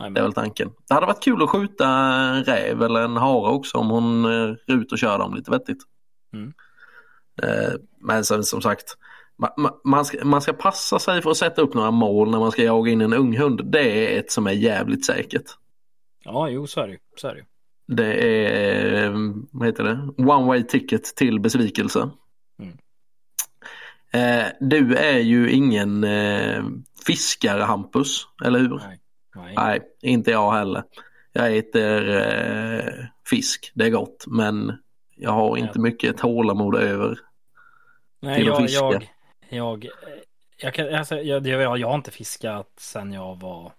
Nej, 0.00 0.10
Det 0.10 0.20
är 0.20 0.22
väl 0.22 0.32
tanken. 0.32 0.70
Det 0.88 0.94
hade 0.94 1.06
varit 1.06 1.22
kul 1.22 1.42
att 1.42 1.50
skjuta 1.50 1.88
en 1.88 2.44
räv 2.44 2.82
eller 2.82 3.00
en 3.00 3.16
hare 3.16 3.50
också 3.52 3.78
om 3.78 3.90
hon 3.90 4.24
eh, 4.24 4.30
är 4.66 4.72
ute 4.74 4.94
och 4.94 4.98
kör 4.98 5.18
dem 5.18 5.34
lite 5.34 5.50
vettigt. 5.50 5.78
Mm. 6.34 6.52
Eh, 7.42 7.72
Men 8.00 8.24
sen 8.24 8.44
som 8.44 8.62
sagt, 8.62 8.96
ma- 9.42 9.54
ma- 9.56 9.74
man 9.84 10.04
ska, 10.04 10.24
man 10.24 10.40
ska 10.42 10.52
passa 10.52 10.98
sig 10.98 11.22
för 11.22 11.30
att 11.30 11.36
sätta 11.36 11.62
upp 11.62 11.74
några 11.74 11.90
mål 11.90 12.30
när 12.30 12.38
man 12.38 12.50
ska 12.52 12.62
jaga 12.62 12.92
in 12.92 13.00
en 13.00 13.12
ung 13.14 13.38
hund. 13.38 13.60
Det 13.64 14.14
är 14.16 14.20
ett 14.20 14.30
som 14.32 14.46
är 14.46 14.52
jävligt 14.52 15.06
säkert. 15.06 15.44
Ja, 16.24 16.48
jo, 16.48 16.66
så 16.66 16.80
är 16.80 16.88
det. 16.88 16.98
Så 17.16 17.28
är 17.28 17.34
det. 17.34 17.44
Det 17.86 18.14
är, 18.46 19.10
vad 19.52 19.66
heter 19.66 19.84
det, 19.84 20.22
one 20.32 20.46
way 20.46 20.62
ticket 20.62 21.04
till 21.04 21.40
besvikelse. 21.40 22.10
Eh, 24.14 24.46
Du 24.60 24.96
är 24.96 25.18
ju 25.18 25.50
ingen 25.50 26.04
eh, 26.04 26.64
fiskare 27.06 27.62
Hampus, 27.62 28.26
eller 28.44 28.58
hur? 28.58 28.68
Nej. 28.86 29.00
Nej. 29.34 29.54
Nej, 29.56 29.80
inte 30.02 30.30
jag 30.30 30.52
heller. 30.52 30.84
Jag 31.32 31.56
äter 31.56 32.08
eh, 32.16 33.04
fisk, 33.30 33.72
det 33.74 33.84
är 33.86 33.90
gott, 33.90 34.24
men 34.26 34.78
jag 35.16 35.30
har 35.30 35.56
inte 35.56 35.78
mycket 35.78 36.16
tålamod 36.16 36.74
över. 36.76 37.18
Nej, 38.20 38.36
till 38.38 38.52
att 38.52 38.60
jag, 38.72 38.92
fiska. 38.92 39.10
jag, 39.48 39.84
jag, 39.84 39.88
jag, 40.56 40.74
kan, 40.74 40.94
alltså, 40.94 41.16
jag, 41.16 41.46
jag, 41.46 41.78
jag 41.78 41.88
har 41.88 41.94
inte 41.94 42.10
fiskat 42.10 42.72
sen 42.80 43.12
jag 43.12 43.40
var... 43.40 43.72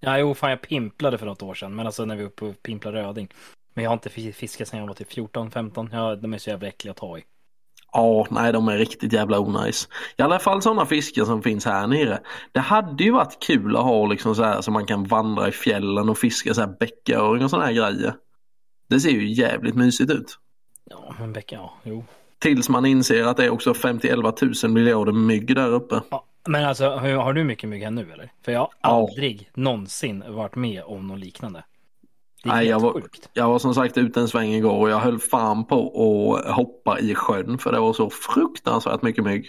Ja, 0.00 0.18
jo, 0.18 0.34
fan 0.34 0.50
jag 0.50 0.60
pimplade 0.62 1.18
för 1.18 1.26
något 1.26 1.42
år 1.42 1.54
sedan, 1.54 1.74
men 1.74 1.86
alltså 1.86 2.04
när 2.04 2.16
vi 2.16 2.22
var 2.22 2.30
uppe 2.30 2.44
och 2.44 2.62
pimplade 2.62 3.02
röding. 3.02 3.28
Men 3.74 3.84
jag 3.84 3.90
har 3.90 3.94
inte 3.94 4.08
fi- 4.10 4.32
fiskat 4.32 4.68
sen 4.68 4.78
jag 4.80 4.86
var 4.86 4.94
typ 4.94 5.12
14, 5.12 5.50
15. 5.50 5.88
Ja, 5.92 6.16
de 6.16 6.34
är 6.34 6.38
så 6.38 6.50
jävla 6.50 6.68
äckliga 6.68 6.90
att 6.90 6.96
ta 6.96 7.18
i. 7.18 7.24
Ja, 7.92 8.26
nej 8.30 8.52
de 8.52 8.68
är 8.68 8.78
riktigt 8.78 9.12
jävla 9.12 9.38
onajs. 9.40 9.88
I 10.16 10.22
alla 10.22 10.38
fall 10.38 10.62
sådana 10.62 10.86
fiskar 10.86 11.24
som 11.24 11.42
finns 11.42 11.64
här 11.64 11.86
nere. 11.86 12.20
Det 12.52 12.60
hade 12.60 13.04
ju 13.04 13.10
varit 13.10 13.38
kul 13.46 13.76
att 13.76 13.82
ha 13.82 14.06
liksom 14.06 14.34
så 14.34 14.42
här 14.42 14.60
så 14.60 14.70
man 14.70 14.86
kan 14.86 15.04
vandra 15.04 15.48
i 15.48 15.52
fjällen 15.52 16.08
och 16.08 16.18
fiska 16.18 16.54
så 16.54 16.60
här 16.60 16.74
bäckaöring 16.80 17.44
och 17.44 17.50
sådana 17.50 17.66
här 17.66 17.72
grejer. 17.72 18.14
Det 18.88 19.00
ser 19.00 19.10
ju 19.10 19.32
jävligt 19.32 19.74
mysigt 19.74 20.10
ut. 20.10 20.38
Ja, 20.90 21.14
men 21.18 21.32
bäcka, 21.32 21.54
ja, 21.56 21.72
jo. 21.82 22.04
Tills 22.38 22.68
man 22.68 22.86
inser 22.86 23.24
att 23.24 23.36
det 23.36 23.44
är 23.44 23.50
också 23.50 23.74
51 23.74 24.18
000 24.62 24.72
miljarder 24.72 25.12
mygg 25.12 25.54
där 25.56 25.68
uppe. 25.68 26.00
Ja, 26.10 26.24
men 26.48 26.64
alltså, 26.64 26.88
har 26.96 27.32
du 27.32 27.44
mycket 27.44 27.68
mygg 27.70 27.82
här 27.82 27.90
nu 27.90 28.12
eller? 28.12 28.32
För 28.44 28.52
jag 28.52 28.60
har 28.60 28.68
Ja. 28.82 29.08
aldrig 29.08 29.50
någonsin 29.54 30.24
varit 30.28 30.54
med 30.56 30.82
om 30.84 31.06
något 31.06 31.18
liknande. 31.18 31.64
Nej, 32.44 32.66
jag 32.66 32.80
var- 32.80 32.92
sjukt. 32.92 33.28
Jag 33.32 33.48
var 33.48 33.58
som 33.58 33.74
sagt 33.74 33.98
ute 33.98 34.20
en 34.20 34.28
sväng 34.28 34.48
igår 34.52 34.78
och 34.78 34.90
jag 34.90 34.98
höll 34.98 35.18
fan 35.18 35.64
på 35.64 36.34
att 36.36 36.54
hoppa 36.54 36.98
i 36.98 37.14
sjön 37.14 37.58
för 37.58 37.72
det 37.72 37.80
var 37.80 37.92
så 37.92 38.10
fruktansvärt 38.10 39.02
mycket 39.02 39.24
mygg. 39.24 39.48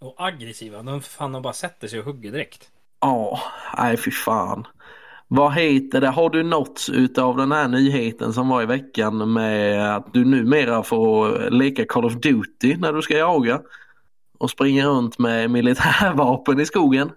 Och 0.00 0.14
aggressiva, 0.18 0.82
de 0.82 1.00
fan 1.02 1.32
de 1.32 1.42
bara 1.42 1.52
sätter 1.52 1.88
sig 1.88 1.98
och 1.98 2.04
hugger 2.04 2.32
direkt. 2.32 2.68
Ja, 3.00 3.40
nej 3.78 3.96
fy 3.96 4.10
fan. 4.10 4.66
Vad 5.28 5.54
heter 5.54 6.00
det? 6.00 6.08
Har 6.08 6.30
du 6.30 6.42
nåtts 6.42 6.88
utav 6.88 7.36
den 7.36 7.52
här 7.52 7.68
nyheten 7.68 8.32
som 8.32 8.48
var 8.48 8.62
i 8.62 8.66
veckan 8.66 9.32
med 9.32 9.96
att 9.96 10.12
du 10.12 10.24
numera 10.24 10.82
får 10.82 11.50
leka 11.50 11.84
Call 11.88 12.04
of 12.04 12.12
Duty 12.14 12.76
när 12.76 12.92
du 12.92 13.02
ska 13.02 13.16
jaga? 13.18 13.60
Och 14.38 14.50
springa 14.50 14.86
runt 14.86 15.18
med 15.18 15.50
militärvapen 15.50 16.60
i 16.60 16.66
skogen. 16.66 17.10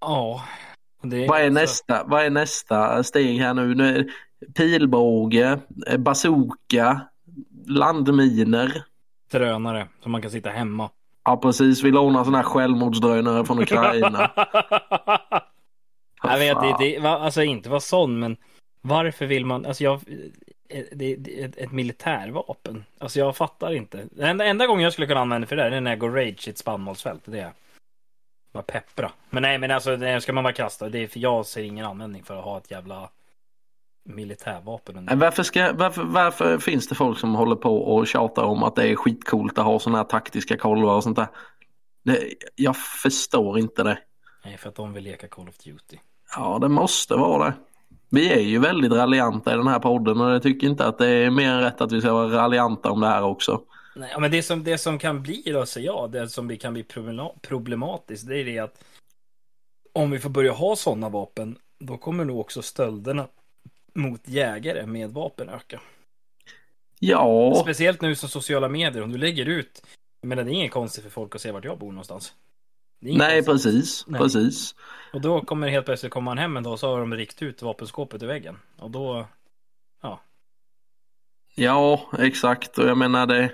Ja. 0.00 0.42
Det, 1.02 1.26
Vad 1.26 1.40
är, 1.40 1.44
alltså- 1.44 1.60
nästa, 1.60 2.04
vad 2.04 2.24
är 2.24 2.30
nästa 2.30 3.02
steg 3.04 3.38
här 3.38 3.54
nu? 3.54 3.74
nu 3.74 3.96
är 3.96 4.06
pilbåge, 4.54 5.58
eh, 5.86 5.98
bazooka, 5.98 7.00
landminer. 7.66 8.84
Drönare 9.30 9.88
som 10.02 10.12
man 10.12 10.22
kan 10.22 10.30
sitta 10.30 10.50
hemma. 10.50 10.90
Ja 11.24 11.36
precis, 11.36 11.82
vi 11.82 11.90
lånar 11.90 12.24
sådana 12.24 12.38
här 12.38 12.44
självmordsdrönare 12.44 13.44
från 13.44 13.58
Ukraina. 13.62 14.30
Jag 16.22 16.38
vet, 16.38 16.52
Fan. 16.54 16.76
det, 16.80 16.98
alltså 16.98 17.42
inte 17.42 17.68
vara 17.68 17.80
sån, 17.80 18.18
men 18.18 18.36
varför 18.80 19.26
vill 19.26 19.46
man, 19.46 19.66
alltså 19.66 19.84
jag, 19.84 20.00
det, 20.92 21.16
det, 21.16 21.42
ett, 21.42 21.56
ett 21.56 21.72
militärvapen. 21.72 22.84
Alltså 22.98 23.18
jag 23.18 23.36
fattar 23.36 23.74
inte. 23.74 24.04
Den 24.10 24.28
enda, 24.28 24.44
enda 24.44 24.66
gången 24.66 24.84
jag 24.84 24.92
skulle 24.92 25.06
kunna 25.06 25.20
använda 25.20 25.46
för 25.46 25.56
det 25.56 25.62
är 25.62 25.80
när 25.80 25.90
jag 25.90 25.98
går 25.98 26.10
rage 26.10 26.48
i 26.48 26.50
ett 26.50 26.58
spannmålsfält. 26.58 27.22
Det 27.24 27.40
är 27.40 27.52
bara 28.52 28.62
peppra. 28.62 29.12
Men 29.30 29.42
nej, 29.42 29.58
men 29.58 29.70
alltså 29.70 29.96
det 29.96 30.20
ska 30.20 30.32
man 30.32 30.44
bara 30.44 30.52
kasta. 30.52 30.88
Det 30.88 30.98
är, 30.98 31.06
för 31.06 31.20
jag 31.20 31.46
ser 31.46 31.62
ingen 31.62 31.86
användning 31.86 32.24
för 32.24 32.36
att 32.36 32.44
ha 32.44 32.58
ett 32.58 32.70
jävla 32.70 33.10
militärvapen. 34.04 34.96
Under. 34.96 35.16
Varför, 35.16 35.42
ska, 35.42 35.72
varför, 35.72 36.02
varför 36.02 36.58
finns 36.58 36.88
det 36.88 36.94
folk 36.94 37.18
som 37.18 37.34
håller 37.34 37.56
på 37.56 37.78
och 37.78 38.06
tjatar 38.06 38.42
om 38.42 38.62
att 38.62 38.76
det 38.76 38.88
är 38.88 38.96
skitcoolt 38.96 39.58
att 39.58 39.64
ha 39.64 39.78
sådana 39.78 39.98
här 39.98 40.04
taktiska 40.04 40.56
kolvar 40.56 40.94
och 40.94 41.02
sånt 41.02 41.16
där? 41.16 41.28
Det, 42.04 42.34
jag 42.56 42.76
förstår 42.76 43.58
inte 43.58 43.82
det. 43.82 43.98
Nej, 44.44 44.56
för 44.56 44.68
att 44.68 44.74
de 44.74 44.92
vill 44.92 45.04
leka 45.04 45.28
Call 45.28 45.48
of 45.48 45.58
Duty. 45.58 45.96
Ja, 46.36 46.58
det 46.60 46.68
måste 46.68 47.14
vara 47.14 47.44
det. 47.44 47.54
Vi 48.10 48.32
är 48.32 48.40
ju 48.40 48.58
väldigt 48.58 48.92
raljanta 48.92 49.54
i 49.54 49.56
den 49.56 49.66
här 49.66 49.78
podden 49.78 50.20
och 50.20 50.30
jag 50.30 50.42
tycker 50.42 50.66
inte 50.66 50.86
att 50.86 50.98
det 50.98 51.08
är 51.08 51.30
mer 51.30 51.48
än 51.48 51.60
rätt 51.60 51.80
att 51.80 51.92
vi 51.92 52.00
ska 52.00 52.12
vara 52.12 52.28
raljanta 52.28 52.90
om 52.90 53.00
det 53.00 53.06
här 53.06 53.22
också. 53.22 53.60
Nej, 53.96 54.20
men 54.20 54.30
det 54.30 54.42
som, 54.42 54.64
det 54.64 54.78
som 54.78 54.98
kan 54.98 55.22
bli 55.22 55.42
då, 55.46 55.66
säger 55.66 55.86
jag, 55.86 56.10
det 56.12 56.28
som 56.28 56.56
kan 56.56 56.72
bli 56.72 56.82
problema- 56.82 57.32
problematiskt, 57.40 58.28
det 58.28 58.38
är 58.38 58.44
det 58.44 58.58
att 58.58 58.84
om 59.92 60.10
vi 60.10 60.18
får 60.18 60.30
börja 60.30 60.52
ha 60.52 60.76
sådana 60.76 61.08
vapen, 61.08 61.58
då 61.78 61.96
kommer 61.96 62.24
nog 62.24 62.40
också 62.40 62.62
stölderna 62.62 63.28
mot 63.94 64.28
jägare 64.28 64.86
med 64.86 65.10
vapen 65.10 65.48
öka. 65.48 65.80
Ja, 66.98 67.54
Speciellt 67.62 68.00
nu 68.00 68.14
som 68.16 68.28
sociala 68.28 68.68
medier, 68.68 69.02
om 69.02 69.12
du 69.12 69.18
lägger 69.18 69.46
ut, 69.46 69.82
menar 70.22 70.44
det 70.44 70.50
är 70.50 70.54
inget 70.54 70.72
konstigt 70.72 71.04
för 71.04 71.10
folk 71.10 71.34
att 71.34 71.40
se 71.40 71.50
vart 71.52 71.64
jag 71.64 71.78
bor 71.78 71.92
någonstans. 71.92 72.34
Nej 73.00 73.44
konstigt. 73.44 73.46
precis, 73.72 74.04
Nej. 74.06 74.20
precis. 74.20 74.74
Och 75.12 75.20
då 75.20 75.40
kommer 75.40 75.68
helt 75.68 75.86
plötsligt 75.86 76.12
komma 76.12 76.30
man 76.30 76.38
hem 76.38 76.56
en 76.56 76.62
dag 76.62 76.72
och 76.72 76.80
så 76.80 76.88
har 76.90 77.00
de 77.00 77.14
rikt 77.14 77.42
ut 77.42 77.62
vapenskåpet 77.62 78.22
i 78.22 78.26
väggen. 78.26 78.58
Och 78.78 78.90
då, 78.90 79.26
Ja, 81.54 82.00
exakt 82.18 82.78
och 82.78 82.84
jag 82.88 82.98
menar 82.98 83.26
det. 83.26 83.50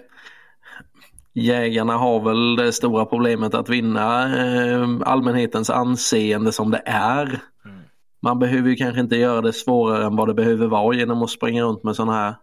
Jägarna 1.32 1.96
har 1.96 2.20
väl 2.20 2.56
det 2.56 2.72
stora 2.72 3.04
problemet 3.06 3.54
att 3.54 3.68
vinna 3.68 4.36
eh, 4.36 4.88
allmänhetens 5.04 5.70
anseende 5.70 6.52
som 6.52 6.70
det 6.70 6.82
är. 6.86 7.40
Mm. 7.64 7.80
Man 8.20 8.38
behöver 8.38 8.68
ju 8.70 8.76
kanske 8.76 9.00
inte 9.00 9.16
göra 9.16 9.40
det 9.40 9.52
svårare 9.52 10.04
än 10.06 10.16
vad 10.16 10.28
det 10.28 10.34
behöver 10.34 10.66
vara 10.66 10.96
genom 10.96 11.22
att 11.22 11.30
springa 11.30 11.62
runt 11.64 11.82
med 11.82 11.96
sådana 11.96 12.12
här 12.12 12.34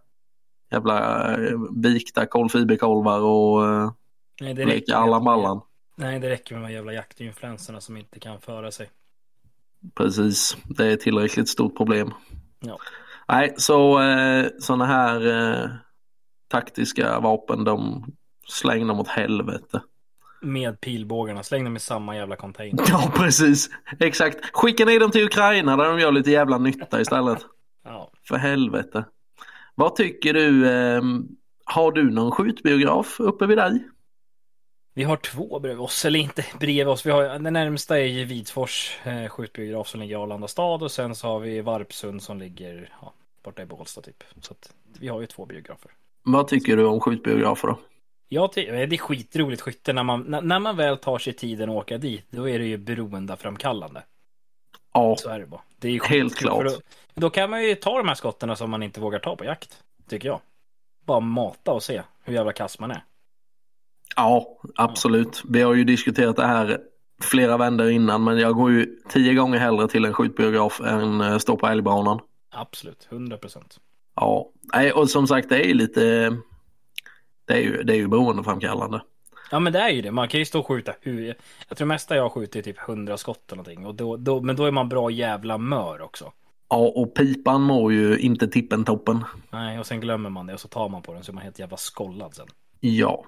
jävla 0.70 1.30
eh, 1.34 1.58
vikta 1.76 2.26
kolfiberkolvar 2.26 3.20
och 3.20 3.66
eh, 3.66 3.90
Nej, 4.40 4.54
det 4.54 4.64
leka 4.66 5.06
med- 5.06 5.22
Ballan. 5.22 5.60
Nej, 5.96 6.18
det 6.20 6.30
räcker 6.30 6.54
med 6.54 6.62
de 6.62 6.66
här 6.66 6.74
jävla 6.74 6.92
jaktinfluenserna 6.92 7.80
som 7.80 7.96
inte 7.96 8.20
kan 8.20 8.40
föra 8.40 8.70
sig. 8.70 8.90
Precis, 9.94 10.56
det 10.64 10.86
är 10.86 10.90
ett 10.92 11.00
tillräckligt 11.00 11.48
stort 11.48 11.76
problem. 11.76 12.10
Ja. 12.60 12.78
Nej, 13.28 13.54
så 13.56 14.02
eh, 14.02 14.46
sådana 14.58 14.86
här 14.86 15.26
eh, 15.26 15.70
taktiska 16.48 17.20
vapen 17.20 17.64
de 17.64 18.06
släng 18.48 18.86
dem 18.86 19.00
åt 19.00 19.08
helvete. 19.08 19.82
Med 20.42 20.80
pilbågarna, 20.80 21.42
släng 21.42 21.64
dem 21.64 21.76
i 21.76 21.80
samma 21.80 22.16
jävla 22.16 22.36
container. 22.36 22.84
Ja, 22.88 23.12
precis. 23.14 23.70
Exakt. 24.00 24.38
Skicka 24.52 24.84
ner 24.84 25.00
dem 25.00 25.10
till 25.10 25.24
Ukraina 25.24 25.76
där 25.76 25.84
de 25.84 26.00
gör 26.00 26.12
lite 26.12 26.30
jävla 26.30 26.58
nytta 26.58 27.00
istället. 27.00 27.38
Ja. 27.88 28.10
För 28.28 28.36
helvete. 28.36 29.04
Vad 29.74 29.96
tycker 29.96 30.34
du? 30.34 30.70
Eh, 30.70 31.02
har 31.64 31.92
du 31.92 32.10
någon 32.10 32.32
skjutbiograf 32.32 33.20
uppe 33.20 33.46
vid 33.46 33.58
dig? 33.58 33.88
Vi 34.94 35.04
har 35.04 35.16
två 35.16 35.58
bredvid 35.58 35.84
oss, 35.84 36.04
eller 36.04 36.18
inte 36.18 36.44
bredvid 36.60 36.88
oss. 36.88 37.06
Vi 37.06 37.10
har, 37.10 37.38
den 37.38 37.52
närmsta 37.52 37.98
är 37.98 38.04
ju 38.04 38.24
Vidsfors 38.24 38.98
eh, 39.04 39.28
skjutbiograf 39.28 39.88
som 39.88 40.00
ligger 40.00 40.12
i 40.12 40.18
Arlanda 40.18 40.48
stad 40.48 40.82
och 40.82 40.90
sen 40.90 41.14
så 41.14 41.26
har 41.26 41.40
vi 41.40 41.60
Varpsund 41.60 42.22
som 42.22 42.38
ligger 42.38 42.92
ja, 43.00 43.14
borta 43.46 43.62
i 43.62 43.66
Bålsta 43.66 44.00
typ. 44.00 44.24
Så 44.40 44.52
att 44.52 44.72
vi 45.00 45.08
har 45.08 45.20
ju 45.20 45.26
två 45.26 45.46
biografer. 45.46 45.90
Vad 46.22 46.48
tycker 46.48 46.76
du 46.76 46.84
om 46.84 47.00
skjutbiografer 47.00 47.68
då? 47.68 47.78
Ja, 48.28 48.50
ty- 48.54 48.70
det 48.70 48.96
är 48.96 48.98
skitroligt 48.98 49.62
skytte 49.62 49.92
när 49.92 50.02
man, 50.02 50.22
när, 50.42 50.58
man 50.58 50.76
väl 50.76 50.96
tar 50.98 51.18
sig 51.18 51.32
tiden 51.32 51.70
att 51.70 51.76
åka 51.76 51.98
dit. 51.98 52.26
Då 52.30 52.48
är 52.48 52.58
det 52.58 52.64
ju 52.66 52.76
beroendeframkallande. 52.76 54.02
Ja, 54.94 55.16
Så 55.18 55.28
är 55.28 55.38
det 55.38 55.46
bara. 55.46 55.60
Det 55.78 55.88
är 55.88 56.00
Helt 56.04 56.34
klart. 56.36 56.64
Då, 56.64 56.80
då 57.14 57.30
kan 57.30 57.50
man 57.50 57.62
ju 57.64 57.74
ta 57.74 57.98
de 57.98 58.08
här 58.08 58.14
skotten 58.14 58.56
som 58.56 58.70
man 58.70 58.82
inte 58.82 59.00
vågar 59.00 59.18
ta 59.18 59.36
på 59.36 59.44
jakt. 59.44 59.82
Tycker 60.08 60.28
jag. 60.28 60.40
Bara 61.06 61.20
mata 61.20 61.72
och 61.72 61.82
se 61.82 62.02
hur 62.24 62.34
jävla 62.34 62.52
kass 62.52 62.78
man 62.78 62.90
är. 62.90 63.04
ja 64.16 64.46
absolut. 64.76 65.42
Vi 65.48 65.62
har 65.62 65.74
ju 65.74 65.84
diskuterat 65.84 66.36
det 66.36 66.46
här 66.46 66.78
flera 67.22 67.56
vändor 67.56 67.90
innan 67.90 68.24
men 68.24 68.38
jag 68.38 68.54
går 68.54 68.70
ju 68.70 68.96
tio 69.08 69.34
gånger 69.34 69.58
hellre 69.58 69.88
till 69.88 70.04
en 70.04 70.14
skjutbiograf 70.14 70.80
än 70.80 71.20
eh, 71.20 71.38
stå 71.38 71.56
på 71.56 71.66
älgbanan. 71.66 72.20
Absolut, 72.56 73.08
100 73.10 73.36
procent. 73.36 73.80
Ja, 74.14 74.50
nej, 74.74 74.92
och 74.92 75.10
som 75.10 75.26
sagt 75.26 75.48
det 75.48 75.64
är 75.64 75.68
ju 75.68 75.74
lite 75.74 76.00
det 77.46 77.54
är 77.54 77.60
ju, 77.60 77.82
det 77.82 77.92
är 77.92 77.96
ju 77.96 78.08
beroendeframkallande. 78.08 79.02
Ja 79.50 79.58
men 79.58 79.72
det 79.72 79.78
är 79.78 79.88
ju 79.90 80.02
det, 80.02 80.10
man 80.10 80.28
kan 80.28 80.40
ju 80.40 80.46
stå 80.46 80.58
och 80.58 80.66
skjuta 80.66 80.92
hur... 81.00 81.34
Jag 81.68 81.78
tror 81.78 81.88
mesta 81.88 82.16
jag 82.16 82.22
har 82.22 82.30
skjutit 82.30 82.64
typ 82.64 82.88
100 82.88 83.16
skott 83.16 83.52
eller 83.52 83.56
någonting. 83.56 83.86
Och 83.86 83.94
då, 83.94 84.16
då, 84.16 84.40
men 84.40 84.56
då 84.56 84.64
är 84.64 84.70
man 84.70 84.88
bra 84.88 85.10
jävla 85.10 85.58
mör 85.58 86.02
också. 86.02 86.32
Ja, 86.68 86.76
och 86.76 87.14
pipan 87.14 87.62
mår 87.62 87.92
ju 87.92 88.18
inte 88.18 88.48
tippen 88.48 88.84
toppen. 88.84 89.24
Nej, 89.50 89.78
och 89.78 89.86
sen 89.86 90.00
glömmer 90.00 90.30
man 90.30 90.46
det 90.46 90.54
och 90.54 90.60
så 90.60 90.68
tar 90.68 90.88
man 90.88 91.02
på 91.02 91.12
den 91.12 91.24
så 91.24 91.32
är 91.32 91.34
man 91.34 91.44
helt 91.44 91.58
jävla 91.58 91.76
skollad 91.76 92.34
sen. 92.34 92.46
Ja. 92.80 93.24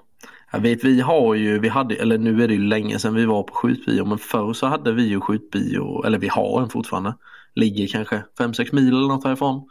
Jag 0.53 0.61
vet 0.61 0.85
vi 0.85 1.01
har 1.01 1.35
ju, 1.35 1.59
vi 1.59 1.69
hade, 1.69 1.95
eller 1.95 2.19
nu 2.19 2.43
är 2.43 2.49
det 2.49 2.55
ju 2.55 2.61
länge 2.61 2.99
sedan 2.99 3.15
vi 3.15 3.25
var 3.25 3.43
på 3.43 3.55
skjutbio 3.55 4.05
men 4.05 4.19
förr 4.19 4.53
så 4.53 4.67
hade 4.67 4.93
vi 4.93 5.03
ju 5.03 5.21
skjutbio, 5.21 6.05
eller 6.07 6.19
vi 6.19 6.29
har 6.29 6.63
en 6.63 6.69
fortfarande. 6.69 7.15
Ligger 7.59 7.87
kanske 7.87 8.23
5-6 8.39 8.75
mil 8.75 8.89
eller 8.89 9.09
något 9.09 9.25
härifrån. 9.25 9.69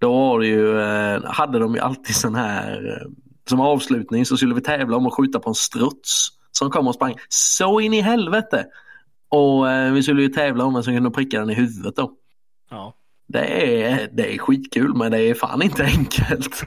Då 0.00 0.12
var 0.12 0.42
ju, 0.42 0.80
eh, 0.80 1.24
hade 1.24 1.58
de 1.58 1.74
ju 1.74 1.80
alltid 1.80 2.16
sån 2.16 2.34
här, 2.34 3.00
eh, 3.00 3.08
som 3.48 3.60
avslutning 3.60 4.26
så 4.26 4.36
skulle 4.36 4.54
vi 4.54 4.60
tävla 4.60 4.96
om 4.96 5.06
att 5.06 5.14
skjuta 5.14 5.40
på 5.40 5.48
en 5.48 5.54
struts 5.54 6.28
som 6.52 6.70
kom 6.70 6.88
och 6.88 6.94
sprang 6.94 7.14
så 7.28 7.80
in 7.80 7.94
i 7.94 8.00
helvete. 8.00 8.66
Och 9.28 9.70
eh, 9.70 9.92
vi 9.92 10.02
skulle 10.02 10.22
ju 10.22 10.28
tävla 10.28 10.64
om 10.64 10.74
vem 10.74 10.82
som 10.82 10.94
kunde 10.94 11.10
pricka 11.10 11.40
den 11.40 11.50
i 11.50 11.54
huvudet 11.54 11.96
då. 11.96 12.12
Ja. 12.70 12.96
Det 13.32 13.82
är, 13.82 14.08
det 14.12 14.34
är 14.34 14.38
skitkul 14.38 14.94
men 14.94 15.12
det 15.12 15.18
är 15.18 15.34
fan 15.34 15.62
inte 15.62 15.84
enkelt. 15.84 16.62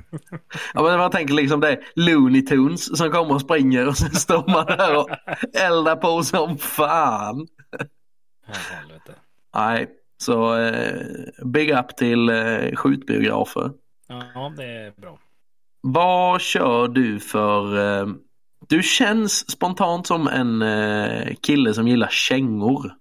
Ja, 0.73 0.83
men 0.83 0.99
jag 0.99 1.11
tänker 1.11 1.33
liksom 1.33 1.59
det 1.59 1.71
är 1.71 1.79
Looney 1.95 2.41
Tunes 2.41 2.97
som 2.97 3.11
kommer 3.11 3.35
och 3.35 3.41
springer 3.41 3.87
och 3.87 3.97
sen 3.97 4.11
står 4.11 4.51
man 4.51 4.65
där 4.65 4.97
och 4.97 5.09
eldar 5.53 5.95
på 5.95 6.23
som 6.23 6.57
fan. 6.57 7.47
Helvete. 8.45 9.13
Nej, 9.55 9.87
så 10.23 10.57
eh, 10.57 11.01
big 11.45 11.71
up 11.71 11.97
till 11.97 12.29
eh, 12.29 12.75
skjutbiografer. 12.75 13.71
Ja, 14.07 14.53
det 14.57 14.65
är 14.65 14.91
bra. 14.91 15.19
Vad 15.81 16.41
kör 16.41 16.87
du 16.87 17.19
för... 17.19 17.77
Eh, 17.77 18.07
du 18.67 18.83
känns 18.83 19.51
spontant 19.51 20.07
som 20.07 20.27
en 20.27 20.61
eh, 20.61 21.35
kille 21.35 21.73
som 21.73 21.87
gillar 21.87 22.07
kängor. 22.07 22.93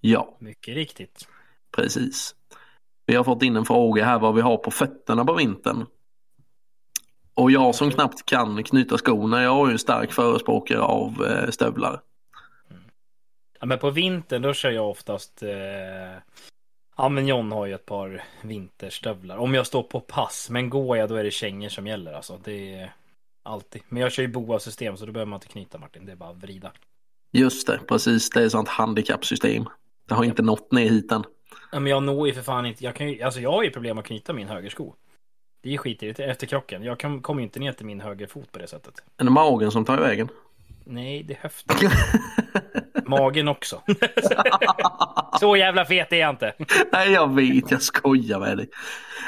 Ja. 0.00 0.36
Mycket 0.40 0.74
riktigt. 0.74 1.28
Precis. 1.76 2.34
Vi 3.06 3.14
har 3.14 3.24
fått 3.24 3.42
in 3.42 3.56
en 3.56 3.64
fråga 3.64 4.04
här 4.04 4.18
vad 4.18 4.34
vi 4.34 4.40
har 4.40 4.56
på 4.56 4.70
fötterna 4.70 5.24
på 5.24 5.34
vintern. 5.34 5.86
Och 7.34 7.50
jag 7.50 7.74
som 7.74 7.90
knappt 7.90 8.26
kan 8.26 8.64
knyta 8.64 8.98
skorna, 8.98 9.42
jag 9.42 9.62
är 9.62 9.66
ju 9.66 9.72
en 9.72 9.78
stark 9.78 10.12
förespråkare 10.12 10.80
av 10.80 11.24
eh, 11.24 11.50
stövlar. 11.50 12.00
Ja, 13.62 13.66
men 13.66 13.78
på 13.78 13.90
vintern 13.90 14.42
då 14.42 14.54
kör 14.54 14.70
jag 14.70 14.90
oftast... 14.90 15.42
Eh... 15.42 16.20
Ja, 16.96 17.08
men 17.08 17.26
John 17.26 17.52
har 17.52 17.66
ju 17.66 17.74
ett 17.74 17.86
par 17.86 18.24
vinterstövlar. 18.42 19.36
Om 19.36 19.54
jag 19.54 19.66
står 19.66 19.82
på 19.82 20.00
pass. 20.00 20.48
Men 20.50 20.70
går 20.70 20.96
jag 20.96 21.08
då 21.08 21.16
är 21.16 21.24
det 21.24 21.30
kängor 21.30 21.68
som 21.68 21.86
gäller 21.86 22.12
alltså. 22.12 22.40
Det 22.44 22.74
är 22.74 22.92
alltid. 23.42 23.82
Men 23.88 24.02
jag 24.02 24.12
kör 24.12 24.22
ju 24.22 24.28
boa-system 24.28 24.96
så 24.96 25.06
då 25.06 25.12
behöver 25.12 25.30
man 25.30 25.36
inte 25.36 25.46
knyta 25.46 25.78
Martin. 25.78 26.06
Det 26.06 26.12
är 26.12 26.16
bara 26.16 26.30
att 26.30 26.42
vrida. 26.42 26.72
Just 27.32 27.66
det, 27.66 27.80
precis. 27.88 28.30
Det 28.30 28.42
är 28.42 28.48
sånt 28.48 28.68
handikappsystem. 28.68 29.64
Det 30.08 30.14
har 30.14 30.24
inte 30.24 30.42
nått 30.42 30.72
ner 30.72 30.90
hit 30.90 31.12
än. 31.12 31.24
Ja, 31.72 31.80
men 31.80 31.90
jag 31.90 32.02
når 32.02 32.28
ju 32.28 32.34
för 32.34 32.42
fan 32.42 32.66
inte. 32.66 32.84
Jag, 32.84 32.96
kan 32.96 33.08
ju... 33.08 33.22
alltså, 33.22 33.40
jag 33.40 33.52
har 33.52 33.62
ju 33.62 33.70
problem 33.70 33.98
att 33.98 34.04
knyta 34.04 34.32
min 34.32 34.48
högersko. 34.48 34.94
Det 35.62 35.68
är 35.68 35.72
ju 35.72 35.78
skit 35.78 36.02
efter 36.02 36.46
krocken. 36.46 36.82
Jag 36.82 36.98
kan... 36.98 37.22
kommer 37.22 37.40
ju 37.40 37.44
inte 37.44 37.60
ner 37.60 37.72
till 37.72 37.86
min 37.86 38.00
högerfot 38.00 38.52
på 38.52 38.58
det 38.58 38.66
sättet. 38.66 39.02
Är 39.16 39.24
det 39.24 39.30
magen 39.30 39.70
som 39.70 39.84
tar 39.84 39.98
vägen? 39.98 40.28
Nej, 40.84 41.22
det 41.22 41.34
är 41.34 41.38
höften. 41.38 41.76
Magen 43.06 43.48
också. 43.48 43.82
Så 45.40 45.56
jävla 45.56 45.84
fet 45.84 46.12
är 46.12 46.16
jag 46.16 46.30
inte. 46.30 46.54
nej, 46.92 47.12
jag 47.12 47.34
vet, 47.34 47.70
jag 47.70 47.82
skojar 47.82 48.40
med 48.40 48.56
dig. 48.56 48.68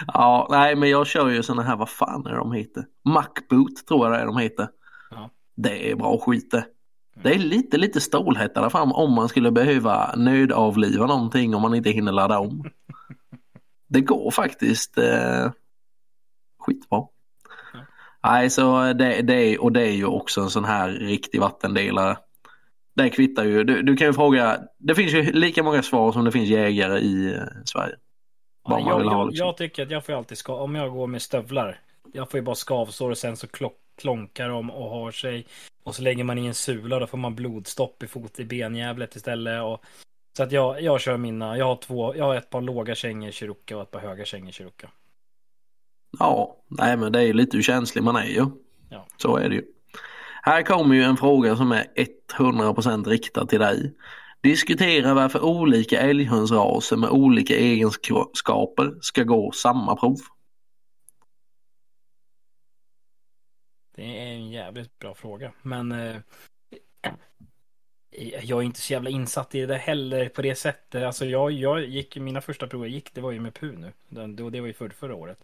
Ja, 0.07 0.49
nej, 0.51 0.77
men 0.77 0.91
jag 0.91 1.07
kör 1.07 1.29
ju 1.29 1.43
såna 1.43 1.63
här, 1.63 1.77
vad 1.77 1.89
fan 1.89 2.27
är 2.27 2.35
de 2.35 2.53
heter? 2.53 2.85
Macboot 3.05 3.87
tror 3.89 4.07
jag 4.07 4.13
det 4.13 4.23
är 4.23 4.27
de 4.27 4.39
heter. 4.39 4.69
Ja. 5.11 5.31
Det 5.57 5.91
är 5.91 5.97
bra 5.97 6.19
skit 6.19 6.51
det. 6.51 6.65
Det 7.23 7.35
är 7.35 7.39
lite, 7.39 7.77
lite 7.77 8.01
stålhätta 8.01 8.61
där 8.61 8.69
fram 8.69 8.93
om 8.93 9.13
man 9.13 9.29
skulle 9.29 9.51
behöva 9.51 10.15
nödavliva 10.17 11.07
någonting 11.07 11.55
om 11.55 11.63
man 11.63 11.75
inte 11.75 11.91
hinner 11.91 12.13
ladda 12.13 12.39
om. 12.39 12.71
Det 13.89 14.01
går 14.01 14.31
faktiskt 14.31 14.99
eh, 14.99 15.51
skitbra. 16.59 17.03
Nej, 18.25 18.51
så 18.51 18.93
det, 18.93 19.23
det 19.23 19.59
och 19.59 19.73
det 19.73 19.83
är 19.83 19.93
ju 19.93 20.07
också 20.07 20.41
en 20.41 20.51
sån 20.51 20.65
här 20.65 20.89
riktig 20.89 21.41
vattendelare. 21.41 22.17
Det 22.95 23.11
kvittar 23.11 23.45
ju. 23.45 23.65
Du, 23.65 23.83
du 23.83 23.97
kan 23.97 24.07
ju 24.07 24.13
fråga. 24.13 24.61
Det 24.79 24.95
finns 24.95 25.13
ju 25.13 25.33
lika 25.33 25.63
många 25.63 25.83
svar 25.83 26.13
som 26.13 26.25
det 26.25 26.33
finns 26.33 26.49
jägare 26.49 26.99
i 26.99 27.35
eh, 27.35 27.43
Sverige. 27.65 27.97
Man 28.69 28.87
jag, 28.87 29.01
ha 29.01 29.25
liksom. 29.25 29.47
jag 29.47 29.57
tycker 29.57 29.83
att 29.83 29.91
jag 29.91 30.05
får 30.05 30.13
alltid 30.13 30.39
ska 30.39 30.55
om 30.55 30.75
jag 30.75 30.93
går 30.93 31.07
med 31.07 31.23
stövlar. 31.23 31.81
Jag 32.13 32.31
får 32.31 32.39
ju 32.39 32.45
bara 32.45 32.55
skavsår 32.55 33.11
och 33.11 33.19
sen 33.19 33.37
så 33.37 33.47
klock, 33.47 33.77
klonkar 34.01 34.49
de 34.49 34.71
och 34.71 34.91
har 34.91 35.11
sig. 35.11 35.47
Och 35.85 35.95
så 35.95 36.03
lägger 36.03 36.25
man 36.25 36.39
i 36.39 36.47
en 36.47 36.55
sula 36.55 36.99
då 36.99 37.07
får 37.07 37.19
man 37.19 37.35
blodstopp 37.35 38.03
i 38.03 38.07
fot 38.07 38.41
i 38.41 38.45
benjävlet 38.45 39.17
istället. 39.17 39.63
Och, 39.63 39.85
så 40.37 40.43
att 40.43 40.53
jag, 40.53 40.83
jag 40.83 41.01
kör 41.01 41.17
mina. 41.17 41.59
Jag 41.59 41.67
har 41.67 41.77
två. 41.77 42.17
Jag 42.17 42.25
har 42.25 42.35
ett 42.35 42.51
par 42.51 42.61
låga 42.61 42.95
kängor 42.95 43.31
Chiruka 43.31 43.77
och 43.77 43.83
ett 43.83 43.91
par 43.91 44.01
höga 44.01 44.25
kängor 44.25 44.51
Chiruka. 44.51 44.91
Ja, 46.19 46.57
nej 46.67 46.97
men 46.97 47.13
det 47.13 47.19
är 47.19 47.27
ju 47.27 47.33
lite 47.33 47.57
hur 47.57 47.65
känslig 47.65 48.05
man 48.05 48.17
är 48.17 48.27
ju. 48.27 48.47
Ja. 48.91 49.07
Så 49.17 49.37
är 49.37 49.49
det 49.49 49.55
ju. 49.55 49.63
Här 50.47 50.63
kommer 50.63 50.95
ju 50.95 51.03
en 51.03 51.17
fråga 51.17 51.57
som 51.57 51.73
är 51.73 51.87
100% 52.39 53.09
riktad 53.09 53.47
till 53.47 53.61
dig. 53.61 53.95
Diskutera 54.41 55.15
varför 55.15 55.45
olika 55.45 56.01
älghundsraser 56.01 56.97
med 56.97 57.11
olika 57.11 57.55
egenskaper 57.55 58.95
ska 59.01 59.23
gå 59.23 59.53
samma 59.53 59.97
prov. 59.97 60.17
Det 63.97 64.19
är 64.19 64.33
en 64.33 64.51
jävligt 64.51 64.99
bra 64.99 65.15
fråga. 65.15 65.53
Men 65.63 65.93
eh, 65.93 66.17
jag 68.43 68.59
är 68.59 68.63
inte 68.63 68.81
så 68.81 68.93
jävla 68.93 69.11
insatt 69.11 69.55
i 69.55 69.67
det 69.67 69.77
heller 69.77 70.29
på 70.29 70.43
det 70.43 70.55
sättet. 70.55 71.03
Alltså 71.03 71.27
jag, 71.27 71.51
jag 71.51 71.85
gick, 71.85 72.17
mina 72.17 72.41
första 72.41 72.67
prov 72.67 72.83
jag 72.83 72.91
gick, 72.91 73.15
det 73.15 73.21
var 73.21 73.33
ju 73.33 73.41
med 73.41 73.55
PU 73.55 73.77
nu. 73.77 73.93
Det, 74.09 74.51
det 74.51 74.61
var 74.61 74.67
ju 74.67 74.73
för, 74.73 74.89
förra 74.89 75.15
året. 75.15 75.39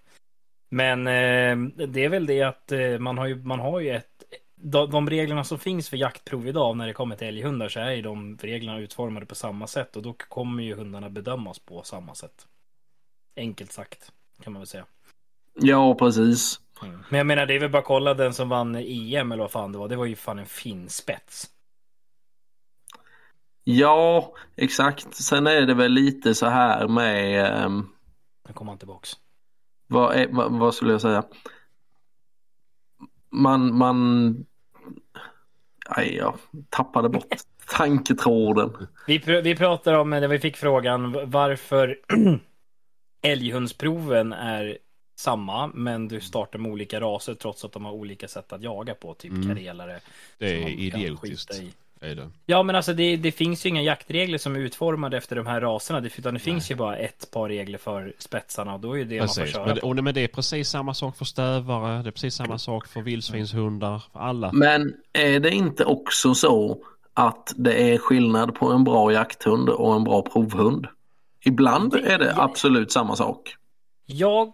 Men 0.69 1.07
eh, 1.07 1.87
det 1.87 2.05
är 2.05 2.09
väl 2.09 2.27
det 2.27 2.43
att 2.43 2.73
eh, 2.73 2.99
man 2.99 3.19
har 3.19 3.27
ju, 3.27 3.37
man 3.37 3.61
har 3.61 3.81
ju 3.81 3.91
ett 3.91 4.20
de, 4.63 4.91
de 4.91 5.11
reglerna 5.11 5.45
som 5.45 5.59
finns 5.59 5.89
för 5.89 5.97
jaktprov 5.97 6.49
idag 6.49 6.77
när 6.77 6.87
det 6.87 6.93
kommer 6.93 7.17
till 7.17 7.27
älghundar 7.29 7.69
så 7.69 7.81
är 7.81 7.91
ju 7.93 8.03
de 8.03 8.39
reglerna 8.39 8.79
utformade 8.79 9.27
på 9.27 9.35
samma 9.35 9.67
sätt 9.67 9.97
och 9.97 10.03
då 10.03 10.13
kommer 10.13 10.63
ju 10.63 10.75
hundarna 10.75 11.11
bedömas 11.11 11.59
på 11.59 11.83
samma 11.83 12.15
sätt. 12.15 12.47
Enkelt 13.37 13.73
sagt 13.73 14.13
kan 14.43 14.53
man 14.53 14.61
väl 14.61 14.67
säga. 14.67 14.87
Ja, 15.55 15.95
precis. 15.95 16.61
Mm. 16.83 17.05
Men 17.09 17.19
jag 17.19 17.27
menar 17.27 17.47
det 17.47 17.55
är 17.55 17.61
väl 17.61 17.71
bara 17.71 17.79
att 17.79 17.85
kolla 17.85 18.15
den 18.15 18.35
som 18.35 18.49
vann 18.49 18.75
EM 18.77 19.33
eller 19.33 19.43
vad 19.43 19.51
fan 19.51 19.73
det 19.73 19.79
var. 19.79 19.89
Det 19.89 19.97
var 19.97 20.05
ju 20.05 20.17
fan 20.17 20.39
en 20.39 20.47
fin 20.47 20.89
spets. 20.89 21.51
Ja, 23.65 24.35
exakt. 24.57 25.15
Sen 25.15 25.47
är 25.47 25.63
det 25.67 25.75
väl 25.75 25.93
lite 25.93 26.35
så 26.35 26.47
här 26.47 26.89
med... 26.89 27.47
ehm, 27.65 27.87
Nu 28.49 28.53
kommer 28.55 28.73
han 28.73 28.79
tillbaks. 28.79 29.17
vad, 29.87 30.17
är, 30.17 30.29
vad, 30.33 30.53
vad 30.59 30.75
skulle 30.75 30.93
jag 30.93 31.01
säga? 31.01 31.25
Man, 33.31 33.75
man... 33.79 34.47
Nej, 35.97 36.17
jag 36.17 36.39
tappade 36.69 37.09
bort 37.09 37.35
tanketråden. 37.67 38.87
Vi, 39.07 39.19
pr- 39.19 39.43
vi 39.43 39.57
pratar 39.57 39.95
om, 39.95 40.11
när 40.11 40.29
vi 40.29 40.39
fick 40.39 40.57
frågan 40.57 41.31
varför 41.31 41.99
älghundsproven 43.23 44.33
är 44.33 44.79
samma, 45.21 45.67
men 45.75 46.09
du 46.09 46.21
startar 46.21 46.59
med 46.59 46.73
olika 46.73 47.01
raser 47.01 47.35
trots 47.35 47.65
att 47.65 47.73
de 47.73 47.85
har 47.85 47.93
olika 47.93 48.29
sätt 48.29 48.53
att 48.53 48.63
jaga 48.63 48.95
på, 48.95 49.15
typ 49.15 49.33
Mm. 49.33 49.49
karelare. 49.57 50.01
Det 50.39 50.49
som 50.49 50.67
är 50.67 50.71
idiotiskt. 50.71 51.63
Är 52.03 52.15
det. 52.15 52.31
Ja, 52.47 52.63
men 52.63 52.77
alltså 52.77 52.95
det, 52.95 53.17
det 53.17 53.33
finns 53.33 53.67
ju 53.67 53.69
inga 53.71 53.83
jaktregler 53.83 54.39
som 54.39 54.57
är 54.57 54.61
utformade 54.61 55.17
efter 55.17 55.37
de 55.37 55.47
här 55.47 55.61
raserna, 55.61 56.01
det- 56.01 56.19
utan 56.19 56.35
det 56.35 56.41
finns 56.41 56.71
ju 56.71 56.75
bara 56.75 56.97
ett 56.97 57.31
par 57.31 57.49
regler 57.49 57.79
för 57.79 58.13
spetsarna 58.19 58.75
och 58.75 58.81
då 58.81 58.93
är 58.93 58.99
det 58.99 59.05
det 59.05 59.19
man 59.19 59.27
Precis. 59.27 59.43
får 59.45 59.47
köra 59.53 59.67
Men, 59.67 59.75
det- 59.75 59.81
och, 59.81 60.05
men 60.05 60.15
det 60.15 60.21
är 60.21 60.29
precis 60.29 60.69
samma 60.69 60.95
sak 60.95 61.17
för 61.17 61.25
stövare, 61.25 62.03
det 62.03 62.09
är 62.09 62.13
precis 62.13 62.35
samma 62.35 62.59
sak 62.59 62.87
för 62.87 63.01
vildsvinshundar, 63.03 64.03
för 64.13 64.21
alla. 64.21 64.53
Men 64.53 64.95
är 65.13 65.41
det 65.41 65.51
inte 65.51 65.85
också 65.85 66.35
så 66.35 66.83
att 67.15 67.53
det 67.57 67.93
är 67.95 67.99
skillnad 67.99 68.55
på 68.55 68.73
en 68.73 68.85
bra 68.85 69.13
jakthund 69.13 69.69
och 69.69 69.95
en 69.95 70.05
bra 70.05 70.23
provhund? 70.23 70.87
Ibland 71.45 71.95
är 71.95 72.19
det 72.19 72.35
absolut 72.37 72.93
samma 72.93 73.17
sak. 73.17 73.55
Jag, 74.07 74.53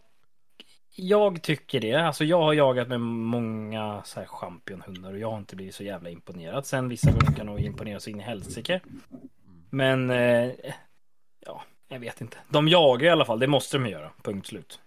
jag 0.96 1.42
tycker 1.42 1.80
det. 1.80 1.94
Alltså 1.94 2.24
jag 2.24 2.42
har 2.42 2.52
jagat 2.52 2.88
med 2.88 3.00
många 3.00 4.02
så 4.04 4.20
här 4.20 4.26
championhundar 4.26 5.12
och 5.12 5.18
jag 5.18 5.30
har 5.30 5.38
inte 5.38 5.56
blivit 5.56 5.74
så 5.74 5.84
jävla 5.84 6.10
imponerad. 6.10 6.66
Sen 6.66 6.88
vissa 6.88 7.10
hundar 7.10 7.32
kan 7.32 7.46
nog 7.46 7.60
imponera 7.60 8.00
så 8.00 8.10
in 8.10 8.20
i 8.20 8.22
helsike. 8.22 8.80
Men 9.70 10.10
eh, 10.10 10.50
ja, 11.46 11.62
jag 11.88 11.98
vet 11.98 12.20
inte. 12.20 12.36
De 12.48 12.68
jagar 12.68 13.06
i 13.06 13.10
alla 13.10 13.24
fall, 13.24 13.38
det 13.38 13.46
måste 13.46 13.78
de 13.78 13.88
göra. 13.88 14.10
Punkt 14.22 14.46
slut. 14.46 14.80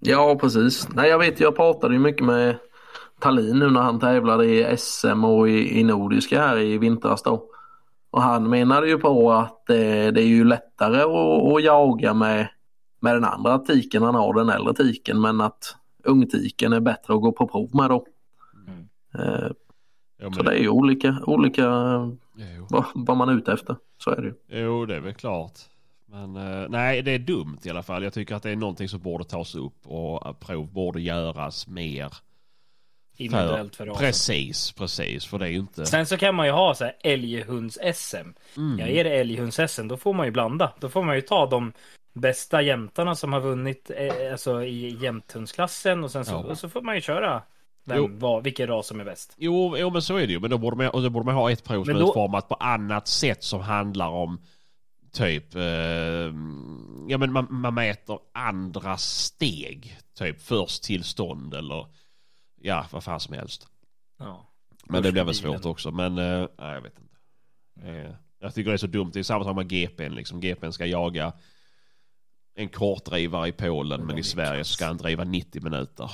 Ja, 0.00 0.36
precis. 0.40 0.88
Nej, 0.88 1.10
jag 1.10 1.18
vet, 1.18 1.40
jag 1.40 1.56
pratade 1.56 1.94
ju 1.94 2.00
mycket 2.00 2.26
med 2.26 2.58
Talin 3.20 3.58
nu 3.58 3.70
när 3.70 3.80
han 3.80 4.00
tävlade 4.00 4.46
i 4.46 4.76
SM 4.76 5.24
och 5.24 5.48
i, 5.48 5.80
i 5.80 5.84
Nordiska 5.84 6.40
här 6.40 6.58
i 6.58 6.78
vintras 6.78 7.22
då. 7.22 7.44
Och 8.10 8.22
han 8.22 8.50
menade 8.50 8.88
ju 8.88 8.98
på 8.98 9.32
att 9.32 9.70
eh, 9.70 9.76
det 10.12 10.22
är 10.22 10.26
ju 10.26 10.44
lättare 10.44 11.00
att, 11.00 11.52
att 11.52 11.64
jaga 11.64 12.14
med, 12.14 12.48
med 13.00 13.14
den 13.14 13.24
andra 13.24 13.58
tiken 13.58 14.02
han 14.02 14.14
har, 14.14 14.34
den 14.34 14.48
äldre 14.48 14.74
tiken, 14.74 15.20
men 15.20 15.40
att 15.40 15.76
ungtiken 16.04 16.72
är 16.72 16.80
bättre 16.80 17.14
att 17.14 17.20
gå 17.20 17.32
på 17.32 17.48
prov 17.48 17.70
med 17.74 17.90
då. 17.90 18.06
Mm. 18.66 18.88
Eh, 19.14 19.50
Jo, 20.22 20.32
så 20.32 20.42
det 20.42 20.50
är 20.50 20.60
ju 20.60 20.68
olika, 20.68 21.16
olika 21.26 21.62
jo, 22.36 22.66
vad, 22.70 22.84
vad 22.94 23.16
man 23.16 23.28
är 23.28 23.32
ute 23.32 23.52
efter. 23.52 23.76
Så 23.98 24.10
är 24.10 24.16
det 24.22 24.26
ju. 24.26 24.60
jo, 24.62 24.86
det 24.86 24.96
är 24.96 25.00
väl 25.00 25.14
klart. 25.14 25.58
Men 26.06 26.36
eh, 26.36 26.68
nej, 26.68 27.02
det 27.02 27.10
är 27.10 27.18
dumt 27.18 27.58
i 27.62 27.70
alla 27.70 27.82
fall. 27.82 28.02
Jag 28.02 28.12
tycker 28.12 28.34
att 28.34 28.42
det 28.42 28.50
är 28.50 28.56
någonting 28.56 28.88
som 28.88 29.00
borde 29.00 29.24
tas 29.24 29.54
upp 29.54 29.86
och 29.86 30.40
prov 30.40 30.72
borde 30.72 31.00
göras 31.00 31.68
mer. 31.68 32.12
Individuellt 33.18 33.76
för 33.76 33.86
rasen. 33.86 34.00
Precis, 34.04 34.72
precis. 34.72 35.26
För 35.26 35.38
det 35.38 35.46
är 35.46 35.50
ju 35.50 35.58
inte... 35.58 35.86
Sen 35.86 36.06
så 36.06 36.16
kan 36.16 36.34
man 36.34 36.46
ju 36.46 36.52
ha 36.52 36.74
så 36.74 36.84
här 36.84 36.94
älghunds-SM. 37.04 38.34
Mm. 38.56 38.78
Ja, 38.78 38.86
är 38.86 39.04
det 39.04 39.10
älghunds-SM, 39.10 39.88
då 39.88 39.96
får 39.96 40.14
man 40.14 40.26
ju 40.26 40.32
blanda. 40.32 40.72
Då 40.80 40.88
får 40.88 41.02
man 41.02 41.14
ju 41.14 41.20
ta 41.20 41.46
de 41.46 41.72
bästa 42.12 42.62
jämtarna 42.62 43.14
som 43.14 43.32
har 43.32 43.40
vunnit 43.40 43.90
eh, 43.96 44.32
alltså, 44.32 44.62
i 44.64 44.96
jämthundsklassen 45.00 46.04
och 46.04 46.10
sen 46.10 46.24
så, 46.24 46.32
Ja. 46.32 46.36
och 46.38 46.58
så 46.58 46.68
får 46.68 46.82
man 46.82 46.94
ju 46.94 47.00
köra 47.00 47.42
Jo. 47.84 47.94
vem, 48.06 48.18
vad, 48.18 48.44
vilken 48.44 48.66
ras 48.68 48.86
som 48.86 49.00
är 49.00 49.04
bäst. 49.04 49.34
Jo, 49.38 49.76
jo, 49.78 49.90
men 49.90 50.02
så 50.02 50.16
är 50.16 50.26
det 50.26 50.32
ju. 50.32 50.40
Men 50.40 50.50
då 50.50 50.58
borde 50.58 50.76
man, 50.76 50.88
och 50.88 51.02
då 51.02 51.10
borde 51.10 51.26
man 51.26 51.34
ha 51.34 51.50
ett 51.50 51.64
prov 51.64 51.84
som 51.84 51.94
är 51.96 52.00
då- 52.00 52.08
utformat 52.08 52.48
på 52.48 52.54
annat 52.54 53.08
sätt 53.08 53.44
som 53.44 53.60
handlar 53.60 54.08
om 54.08 54.40
typ, 55.12 55.54
eh, 55.54 55.62
ja 57.08 57.18
men 57.18 57.32
man, 57.32 57.46
man 57.50 57.74
mäter 57.74 58.18
andra 58.34 58.96
steg. 58.96 59.98
Typ 60.18 60.42
först 60.42 60.82
tillstånd 60.82 61.54
eller 61.54 61.86
ja, 62.60 62.86
vad 62.92 63.04
fan 63.04 63.20
som 63.20 63.34
helst. 63.34 63.68
Ja. 64.18 64.44
Men 64.84 65.02
det 65.02 65.12
blir 65.12 65.24
väl 65.24 65.34
svårt 65.34 65.64
också. 65.64 65.90
Men 65.90 66.18
eh, 66.18 66.48
nej, 66.58 66.74
jag 66.74 66.80
vet 66.82 66.98
inte. 66.98 67.16
Eh, 67.88 68.14
jag 68.38 68.54
tycker 68.54 68.70
det 68.70 68.74
är 68.74 68.78
så 68.78 68.86
dumt. 68.86 69.10
Det 69.14 69.18
är 69.18 69.22
samma 69.22 69.44
sak 69.44 69.56
med 69.56 69.68
GPn 69.68 70.12
liksom. 70.14 70.40
GPn 70.40 70.70
ska 70.70 70.86
jaga 70.86 71.32
en 72.54 72.68
kortdrivare 72.68 73.48
i 73.48 73.52
Polen 73.52 74.06
men 74.06 74.18
i 74.18 74.22
Sverige 74.22 74.64
så 74.64 74.72
ska 74.72 74.86
han 74.86 74.96
driva 74.96 75.24
90 75.24 75.62
minuter. 75.62 76.10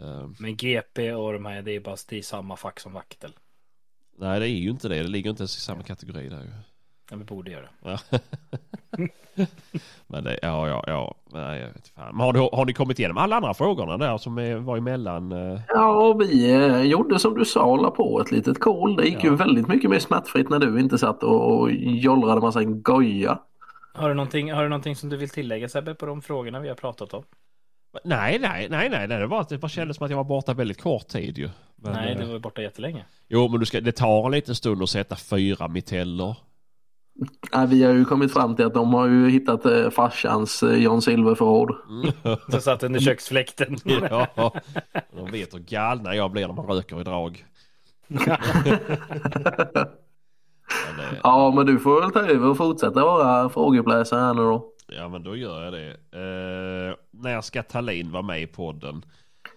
Eh, 0.00 0.28
Men 0.38 0.56
GP 0.56 1.12
och 1.12 1.32
de 1.32 1.46
här, 1.46 1.62
det 1.62 1.72
är 1.72 1.80
bara 1.80 1.96
det 2.08 2.18
är 2.18 2.22
samma 2.22 2.56
fack 2.56 2.80
som 2.80 2.92
vaktel. 2.92 3.32
nej 4.18 4.40
det 4.40 4.48
är 4.48 4.50
ju 4.50 4.70
inte 4.70 4.88
det. 4.88 5.02
Det 5.02 5.08
ligger 5.08 5.30
inte 5.30 5.40
ens 5.42 5.56
i 5.56 5.60
samma 5.60 5.82
kategori 5.82 6.28
där 6.28 6.42
ju. 6.42 6.52
Ja, 7.12 7.18
vi 7.18 7.24
borde 7.24 7.50
göra. 7.50 7.68
Men 10.06 10.24
det, 10.24 10.38
ja, 10.42 10.68
ja, 10.68 10.84
ja. 10.86 11.14
Nej, 11.32 11.60
jag 11.60 11.66
vet 11.72 11.88
fan. 11.88 12.16
Men 12.16 12.26
har, 12.26 12.32
du, 12.32 12.40
har 12.52 12.64
ni 12.64 12.72
kommit 12.72 12.98
igenom 12.98 13.16
alla 13.18 13.36
andra 13.36 13.54
frågorna 13.54 13.96
där 13.96 14.18
som 14.18 14.38
är, 14.38 14.56
var 14.56 14.76
emellan? 14.76 15.32
eh? 15.32 15.60
Ja, 15.68 16.12
vi 16.12 16.52
eh, 16.52 16.80
gjorde 16.82 17.18
som 17.18 17.38
du 17.38 17.44
sa, 17.44 17.76
la 17.76 17.90
på 17.90 18.20
ett 18.20 18.30
litet 18.30 18.60
kol. 18.60 18.96
Det 18.96 19.04
gick 19.04 19.14
Ja. 19.24 19.30
ju 19.30 19.36
väldigt 19.36 19.68
mycket 19.68 19.90
mer 19.90 19.98
smärtfritt 19.98 20.48
när 20.50 20.58
du 20.58 20.80
inte 20.80 20.98
satt 20.98 21.22
och, 21.22 21.52
och 21.60 21.72
jollrade 21.72 22.40
massa 22.40 22.64
goja. 22.64 23.38
Har 23.94 24.08
du, 24.08 24.14
någonting, 24.14 24.52
har 24.52 24.62
du 24.62 24.68
någonting 24.68 24.96
som 24.96 25.08
du 25.08 25.16
vill 25.16 25.28
tillägga 25.28 25.68
Sebbe 25.68 25.94
på 25.94 26.06
de 26.06 26.22
frågorna 26.22 26.60
vi 26.60 26.68
har 26.68 26.74
pratat 26.76 27.14
om? 27.14 27.22
Nej, 28.04 28.38
nej, 28.38 28.68
nej, 28.70 28.88
nej. 28.90 29.08
nej. 29.08 29.18
Det, 29.20 29.26
var, 29.26 29.46
det 29.48 29.58
bara 29.58 29.68
kändes 29.68 29.96
som 29.96 30.04
att 30.04 30.10
jag 30.10 30.16
var 30.16 30.24
borta 30.24 30.54
väldigt 30.54 30.82
kort 30.82 31.08
tid 31.08 31.38
ju. 31.38 31.48
Men, 31.76 31.92
Nej, 31.92 32.12
eh, 32.12 32.18
det 32.18 32.32
var 32.32 32.38
borta 32.38 32.62
jättelänge. 32.62 33.04
Jo, 33.28 33.48
men 33.48 33.60
du 33.60 33.66
ska, 33.66 33.80
det 33.80 33.92
tar 33.92 34.24
en 34.26 34.32
liten 34.32 34.54
stund 34.54 34.82
att 34.82 34.88
sätta 34.90 35.16
fyra 35.16 35.68
miteller. 35.68 36.36
Nej, 37.54 37.66
vi 37.66 37.84
har 37.84 37.92
ju 37.92 38.04
kommit 38.04 38.32
fram 38.32 38.56
till 38.56 38.64
att 38.64 38.74
de 38.74 38.94
har 38.94 39.06
ju 39.08 39.30
hittat 39.30 39.66
eh, 39.66 39.90
farsans 39.90 40.62
eh, 40.62 40.76
John 40.82 41.02
Silver-förråd. 41.02 41.74
Så 42.48 42.60
satt 42.60 42.82
under 42.82 43.00
köksfläkten. 43.00 43.76
ja, 43.84 44.52
de 45.16 45.30
vet 45.32 45.54
hur 45.54 45.58
galna 45.58 46.14
jag 46.14 46.30
blir 46.30 46.46
när 46.46 46.54
man 46.54 46.66
röker 46.66 47.00
i 47.00 47.04
drag. 47.04 47.44
Men 50.86 50.96
det, 50.96 51.20
Ja, 51.22 51.52
men 51.56 51.66
du 51.66 51.78
får 51.78 52.00
väl 52.00 52.10
ta 52.10 52.20
över 52.20 52.48
och 52.48 52.56
fortsätta 52.56 53.04
vara 53.04 53.48
frågeuppläsare 53.48 54.20
här 54.20 54.34
nu 54.34 54.42
då. 54.42 54.72
ja, 54.88 55.08
men 55.08 55.22
då 55.22 55.36
gör 55.36 55.64
jag 55.64 55.72
det. 55.72 55.88
Eh, 55.90 56.96
när 57.10 57.40
ska 57.40 57.62
Tallin 57.62 58.12
vara 58.12 58.22
med 58.22 58.42
i 58.42 58.46
podden? 58.46 59.04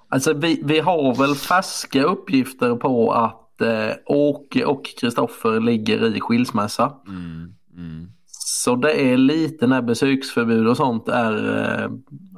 Alltså 0.09 0.33
vi, 0.33 0.61
vi 0.65 0.79
har 0.79 1.15
väl 1.15 1.35
färska 1.35 2.03
uppgifter 2.03 2.75
på 2.75 3.11
att 3.11 3.44
eh, 3.61 3.95
Åke 4.05 4.65
och 4.65 4.85
Kristoffer 4.99 5.59
ligger 5.59 6.15
i 6.15 6.19
skilsmässa. 6.21 6.93
Mm, 7.07 7.53
mm. 7.77 8.07
Så 8.27 8.75
det 8.75 8.91
är 9.11 9.17
lite 9.17 9.67
när 9.67 9.81
besöksförbud 9.81 10.67
och 10.67 10.77
sånt 10.77 11.07
är 11.07 11.57
eh, 11.83 11.89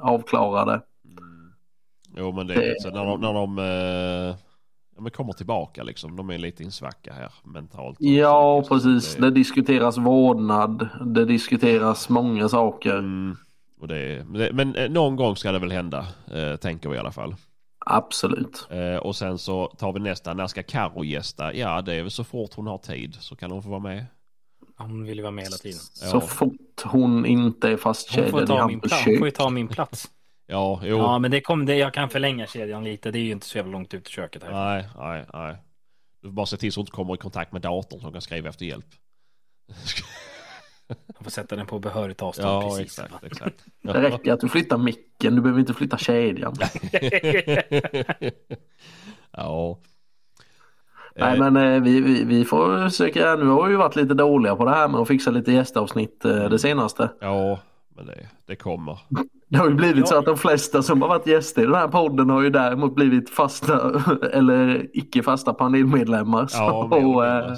avklarade. 0.02 0.80
Jo 2.16 2.32
men 2.32 2.46
det 2.46 2.54
Det- 2.54 2.70
är 2.70 2.74
så 2.80 2.90
när 2.90 3.04
de, 3.04 3.20
när 3.20 3.32
de 3.32 3.58
eh, 3.58 4.36
ja, 4.96 5.00
men 5.02 5.10
kommer 5.10 5.32
tillbaka 5.32 5.82
liksom. 5.82 6.16
De 6.16 6.30
är 6.30 6.38
lite 6.38 6.62
i 6.62 6.66
en 6.66 6.72
svacka 6.72 7.12
här 7.12 7.32
mentalt. 7.44 7.96
Ja, 8.00 8.62
psykiskt. 8.62 8.84
precis. 8.84 9.14
Det- 9.14 9.22
Det 9.22 9.30
diskuteras 9.30 9.98
vårdnad. 9.98 10.88
Det 11.06 11.24
diskuteras 11.24 12.08
många 12.08 12.48
saker. 12.48 12.98
Mm, 12.98 13.36
och 13.80 13.88
det, 13.88 14.26
men 14.28 14.40
det, 14.40 14.50
men 14.52 14.74
eh, 14.74 14.90
någon 14.90 15.16
gång 15.16 15.36
ska 15.36 15.52
det 15.52 15.58
väl 15.58 15.72
hända, 15.72 16.06
eh, 16.32 16.56
tänker 16.56 16.88
vi 16.88 16.96
i 16.96 16.98
alla 16.98 17.12
fall. 17.12 17.34
Absolut. 17.90 18.66
Eh, 18.70 18.96
och 18.96 19.16
sen 19.16 19.38
så 19.38 19.66
tar 19.66 19.92
vi 19.92 20.00
nästa, 20.00 20.34
när 20.34 20.46
ska 20.46 20.62
Karo 20.62 21.04
gästa? 21.04 21.54
Ja, 21.54 21.82
det 21.82 21.94
är 21.94 22.02
väl 22.02 22.10
så 22.10 22.24
fort 22.24 22.54
hon 22.54 22.66
har 22.66 22.78
tid 22.78 23.16
så 23.20 23.36
kan 23.36 23.50
hon 23.50 23.62
få 23.62 23.68
vara 23.68 23.80
med. 23.80 24.06
Hon 24.76 25.04
vill 25.04 25.16
ju 25.16 25.22
vara 25.22 25.32
med 25.32 25.44
hela 25.44 25.56
tiden. 25.56 25.78
Så 25.78 26.16
Ja, 26.16 26.20
fort 26.20 26.82
hon 26.84 27.26
inte 27.26 27.66
är 27.66 27.70
Hon 27.70 27.78
får 27.78 27.90
fastkedjad 27.90 28.42
i 28.42 28.46
ta 28.46 28.66
min 28.66 28.80
plats. 28.80 29.04
Hon 29.06 29.18
får 29.18 29.26
ju 29.26 29.30
ta 29.30 29.50
min 29.50 29.68
plats. 29.68 30.10
ja 30.46 30.80
jo. 30.84 30.98
Ja, 30.98 31.18
men 31.18 31.30
det 31.30 31.40
kom, 31.40 31.66
det, 31.66 31.74
jag 31.76 31.94
kan 31.94 32.08
förlänga 32.10 32.46
kedjan 32.46 32.84
lite. 32.84 33.10
Det 33.10 33.18
är 33.18 33.22
ju 33.22 33.32
inte 33.32 33.46
så 33.46 33.58
jävla 33.58 33.72
långt 33.72 33.94
ut 33.94 34.08
i 34.08 34.12
köket 34.12 34.42
här. 34.42 34.52
Nej, 34.52 34.88
nej, 34.98 35.24
nej. 35.32 35.56
Du 36.22 36.28
får 36.28 36.32
bara 36.32 36.46
se 36.46 36.56
till 36.56 36.72
så 36.72 36.80
hon 36.80 36.82
inte 36.82 36.92
kommer 36.92 37.14
i 37.14 37.18
kontakt 37.18 37.52
med 37.52 37.62
datorn 37.62 38.00
som 38.00 38.12
kan 38.12 38.22
skriva 38.22 38.48
efter 38.48 38.66
hjälp. 38.66 38.86
Jag 40.88 41.24
får 41.24 41.30
sätta 41.30 41.56
den 41.56 41.66
på 41.66 41.78
behörigt 41.78 42.22
avstånd. 42.22 42.48
Ja, 42.48 42.62
precis. 42.62 42.80
exakt, 42.98 43.24
exakt. 43.24 43.64
Det 43.82 44.02
räcker 44.02 44.32
att 44.32 44.40
du 44.40 44.48
flyttar 44.48 44.78
micken. 44.78 45.34
Du 45.34 45.40
behöver 45.42 45.60
inte 45.60 45.74
flytta 45.74 45.98
kedjan. 45.98 46.54
ja. 49.30 49.78
Nej 51.16 51.38
Eh, 51.38 51.50
men 51.50 51.56
eh, 51.56 51.82
vi, 51.82 52.00
vi, 52.00 52.24
vi 52.24 52.44
får 52.44 52.88
försöka. 52.88 53.36
Nu 53.36 53.46
har 53.46 53.64
vi 53.64 53.70
ju 53.70 53.76
varit 53.76 53.96
lite 53.96 54.14
dåliga 54.14 54.56
på 54.56 54.64
det 54.64 54.70
här 54.70 54.88
med 54.88 55.00
att 55.00 55.08
fixa 55.08 55.30
lite 55.30 55.52
gästavsnitt 55.52 56.24
eh, 56.24 56.48
det 56.48 56.58
senaste. 56.58 57.10
Ja, 57.20 57.58
men 57.96 58.06
det, 58.06 58.28
det 58.46 58.56
kommer. 58.56 58.98
Det 59.48 59.58
har 59.58 59.68
ju 59.68 59.74
blivit 59.74 59.98
Ja. 59.98 60.06
så 60.06 60.18
att 60.18 60.24
de 60.24 60.36
flesta 60.36 60.82
som 60.82 61.02
har 61.02 61.08
varit 61.08 61.26
gäster 61.26 61.62
i 61.62 61.64
den 61.64 61.74
här 61.74 61.88
podden 61.88 62.30
har 62.30 62.42
ju 62.42 62.50
däremot 62.50 62.94
blivit 62.94 63.30
fasta 63.30 64.02
eller 64.32 64.86
icke 64.92 65.22
fasta 65.22 65.54
panelmedlemmar. 65.54 66.46
Så, 66.46 66.58
Ja, 66.58 66.72
och, 66.72 66.90
mindre, 66.90 67.56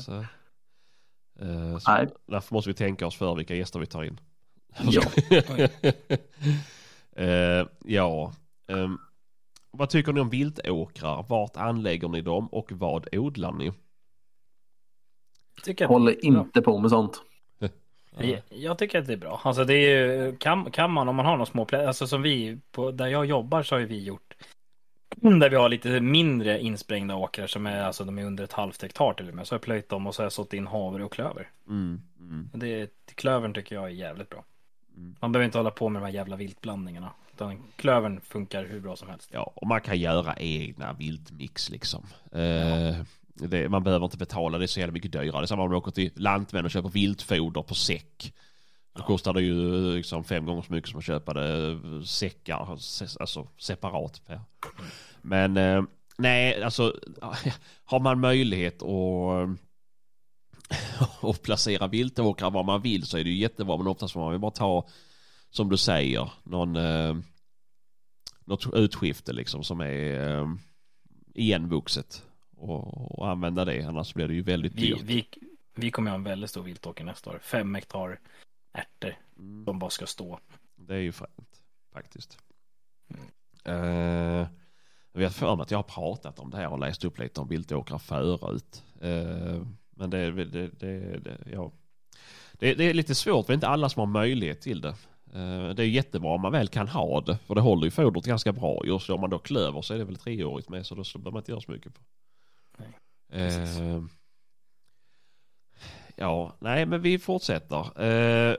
så. 1.40 1.44
Eh, 1.44 1.78
så 1.78 1.90
nej. 1.90 2.08
Därför 2.26 2.54
måste 2.54 2.70
vi 2.70 2.74
tänka 2.74 3.06
oss 3.06 3.16
för 3.16 3.34
vilka 3.34 3.54
gäster 3.54 3.80
vi 3.80 3.86
tar 3.86 4.04
in. 4.04 4.20
Ja. 4.82 5.02
Eh, 7.16 7.66
ja. 7.84 8.32
Ehm, 8.68 8.98
vad 9.70 9.90
tycker 9.90 10.12
ni 10.12 10.20
om 10.20 10.30
viltåkrar? 10.30 11.24
Vart 11.28 11.56
anlägger 11.56 12.08
ni 12.08 12.20
dem 12.20 12.46
och 12.46 12.72
vad 12.72 13.08
odlar 13.12 13.52
ni? 13.52 13.72
Tycker 15.64 15.84
jag. 15.84 15.88
Håller 15.88 16.24
inte 16.24 16.62
på 16.62 16.78
med 16.78 16.90
sånt. 16.90 17.22
Jag, 18.16 18.42
jag 18.48 18.78
tycker 18.78 18.98
att 18.98 19.06
det 19.06 19.12
är 19.12 19.16
bra. 19.16 19.40
Alltså 19.44 19.64
det 19.64 19.74
är 19.74 20.06
ju, 20.06 20.36
kan, 20.36 20.70
kan 20.70 20.90
man 20.90 21.08
om 21.08 21.16
man 21.16 21.26
har 21.26 21.32
några 21.32 21.46
små 21.46 21.66
alltså 21.72 22.06
som 22.06 22.22
vi, 22.22 22.58
på, 22.70 22.90
där 22.90 23.06
jag 23.06 23.26
jobbar 23.26 23.62
så 23.62 23.74
har 23.74 23.80
ju 23.80 23.86
vi 23.86 24.04
gjort 24.04 24.34
där 25.16 25.50
vi 25.50 25.56
har 25.56 25.68
lite 25.68 26.00
mindre 26.00 26.60
insprängda 26.60 27.16
åkrar 27.16 27.46
som 27.46 27.66
är, 27.66 27.82
alltså 27.82 28.04
de 28.04 28.18
är 28.18 28.24
under 28.24 28.44
ett 28.44 28.52
halvt 28.52 28.82
hektar 28.82 29.12
till 29.12 29.28
och 29.28 29.34
med. 29.34 29.46
Så 29.46 29.52
har 29.52 29.56
jag 29.56 29.62
plöjt 29.62 29.88
dem 29.88 30.06
och 30.06 30.14
så 30.14 30.22
har 30.22 30.24
jag 30.24 30.32
sått 30.32 30.52
in 30.52 30.66
havre 30.66 31.04
och 31.04 31.12
klöver. 31.12 31.50
Mm, 31.68 32.02
mm. 32.20 32.50
Det, 32.52 32.90
klövern 33.14 33.54
tycker 33.54 33.74
jag 33.74 33.84
är 33.84 33.88
jävligt 33.88 34.30
bra. 34.30 34.44
Mm. 34.96 35.16
Man 35.20 35.32
behöver 35.32 35.44
inte 35.44 35.58
hålla 35.58 35.70
på 35.70 35.88
med 35.88 36.02
de 36.02 36.06
här 36.06 36.12
jävla 36.12 36.36
viltblandningarna. 36.36 37.10
Utan 37.34 37.62
klövern 37.76 38.20
funkar 38.20 38.64
hur 38.64 38.80
bra 38.80 38.96
som 38.96 39.08
helst. 39.08 39.30
Ja, 39.32 39.52
och 39.56 39.66
man 39.66 39.80
kan 39.80 39.98
göra 39.98 40.34
egna 40.36 40.92
viltmix 40.92 41.70
liksom. 41.70 42.06
Eh, 42.32 42.96
det, 43.34 43.68
man 43.68 43.84
behöver 43.84 44.04
inte 44.04 44.16
betala 44.16 44.58
det 44.58 44.68
så 44.68 44.80
jävla 44.80 44.92
mycket 44.92 45.12
dyrare. 45.12 45.40
Det 45.40 45.44
är 45.44 45.46
samma 45.46 45.62
om 45.62 45.70
man 45.70 45.78
åker 45.78 45.90
till 45.90 46.10
Lantmännen 46.14 46.64
och 46.64 46.70
köper 46.70 46.88
viltfoder 46.88 47.62
på 47.62 47.74
säck. 47.74 48.34
Då 48.92 49.02
kostar 49.02 49.32
det 49.32 49.42
ju 49.42 49.92
liksom 49.94 50.24
fem 50.24 50.46
gånger 50.46 50.62
så 50.62 50.72
mycket 50.72 50.90
som 50.90 50.98
att 50.98 51.04
köpa 51.04 51.32
det 51.34 51.80
säckar, 52.06 52.76
se- 52.76 53.20
alltså 53.20 53.48
separat. 53.58 54.22
Men 55.22 55.56
eh, 55.56 55.82
nej, 56.18 56.62
alltså 56.62 56.96
har 57.84 58.00
man 58.00 58.20
möjlighet 58.20 58.82
att 58.82 59.48
och 61.20 61.42
placera 61.42 61.86
viltåkrar 61.86 62.50
var 62.50 62.62
man 62.64 62.82
vill 62.82 63.06
så 63.06 63.18
är 63.18 63.24
det 63.24 63.30
ju 63.30 63.36
jättebra 63.36 63.76
men 63.76 63.86
oftast 63.86 64.12
får 64.12 64.20
man 64.20 64.32
ju 64.32 64.38
bara 64.38 64.50
ta 64.50 64.86
som 65.50 65.68
du 65.68 65.76
säger 65.76 66.30
någon 66.42 66.76
eh, 66.76 67.16
något 68.44 68.74
utskifte 68.74 69.32
liksom 69.32 69.64
som 69.64 69.80
är 69.80 70.28
eh, 70.38 70.46
igenvuxet 71.34 72.24
och, 72.56 73.18
och 73.18 73.28
använda 73.28 73.64
det 73.64 73.82
annars 73.82 74.14
blir 74.14 74.28
det 74.28 74.34
ju 74.34 74.42
väldigt 74.42 74.74
Vi, 74.74 74.80
dyrt. 74.86 75.02
vi, 75.02 75.26
vi 75.74 75.90
kommer 75.90 76.10
ha 76.10 76.14
en 76.18 76.24
väldigt 76.24 76.50
stor 76.50 76.62
viltåker 76.62 77.04
nästa 77.04 77.30
år. 77.30 77.38
Fem 77.42 77.74
hektar 77.74 78.18
ärtor 78.72 79.16
Mm, 79.38 79.64
som 79.64 79.78
bara 79.78 79.90
ska 79.90 80.06
stå. 80.06 80.38
det 80.76 80.94
är 80.94 80.98
ju 80.98 81.12
fränt 81.12 81.62
faktiskt. 81.92 82.38
Eh, 83.64 84.48
vi 85.12 85.24
har 85.24 85.30
för 85.30 85.56
mig 85.56 85.62
att 85.62 85.70
jag 85.70 85.78
har 85.78 85.82
pratat 85.82 86.38
om 86.38 86.50
det 86.50 86.56
här 86.56 86.68
och 86.68 86.78
läst 86.78 87.04
upp 87.04 87.18
lite 87.18 87.40
om 87.40 87.48
viltåkrar 87.48 87.98
förut. 87.98 88.84
Eh, 89.00 89.62
men 89.90 90.10
det, 90.10 90.30
det, 90.30 90.68
det, 90.68 91.18
det, 91.18 91.38
ja. 91.52 91.72
det, 92.52 92.74
det 92.74 92.84
är 92.84 92.94
lite 92.94 93.14
svårt 93.14 93.46
för 93.46 93.52
det 93.52 93.54
är 93.54 93.56
inte 93.56 93.68
alla 93.68 93.88
som 93.88 94.00
har 94.00 94.06
möjlighet 94.06 94.60
till 94.60 94.80
det. 94.80 94.94
Eh, 95.34 95.68
det 95.68 95.82
är 95.82 95.88
jättebra 95.88 96.30
om 96.30 96.40
man 96.40 96.52
väl 96.52 96.68
kan 96.68 96.88
ha 96.88 97.20
det. 97.20 97.38
För 97.38 97.54
det 97.54 97.60
håller 97.60 97.84
ju 97.84 97.90
fodret 97.90 98.24
ganska 98.24 98.52
bra. 98.52 98.82
Just 98.86 99.10
om 99.10 99.20
man 99.20 99.30
då 99.30 99.38
klöver 99.38 99.82
så 99.82 99.94
är 99.94 99.98
det 99.98 100.04
väl 100.04 100.16
treårigt 100.16 100.68
med 100.68 100.86
så 100.86 100.94
då 100.94 101.02
behöver 101.02 101.30
man 101.30 101.40
inte 101.40 101.52
göra 101.52 101.60
så 101.60 101.72
mycket 101.72 101.94
på. 101.94 102.00
Nej. 102.78 102.98
Eh, 103.42 104.02
ja, 106.20 106.56
nej 106.58 106.86
men 106.86 107.02
vi 107.02 107.18
fortsätter. 107.18 108.02
Eh, 108.02 108.56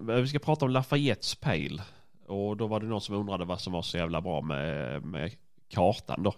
vi 0.00 0.26
ska 0.28 0.38
prata 0.38 0.64
om 0.64 0.70
Lafayettes 0.70 1.34
Pale. 1.34 1.82
Och 2.26 2.56
då 2.56 2.66
var 2.66 2.80
det 2.80 2.86
någon 2.86 3.00
som 3.00 3.14
undrade 3.14 3.44
vad 3.44 3.60
som 3.60 3.72
var 3.72 3.82
så 3.82 3.96
jävla 3.98 4.20
bra 4.20 4.40
med, 4.42 5.02
med 5.04 5.32
kartan 5.68 6.22
då. 6.22 6.34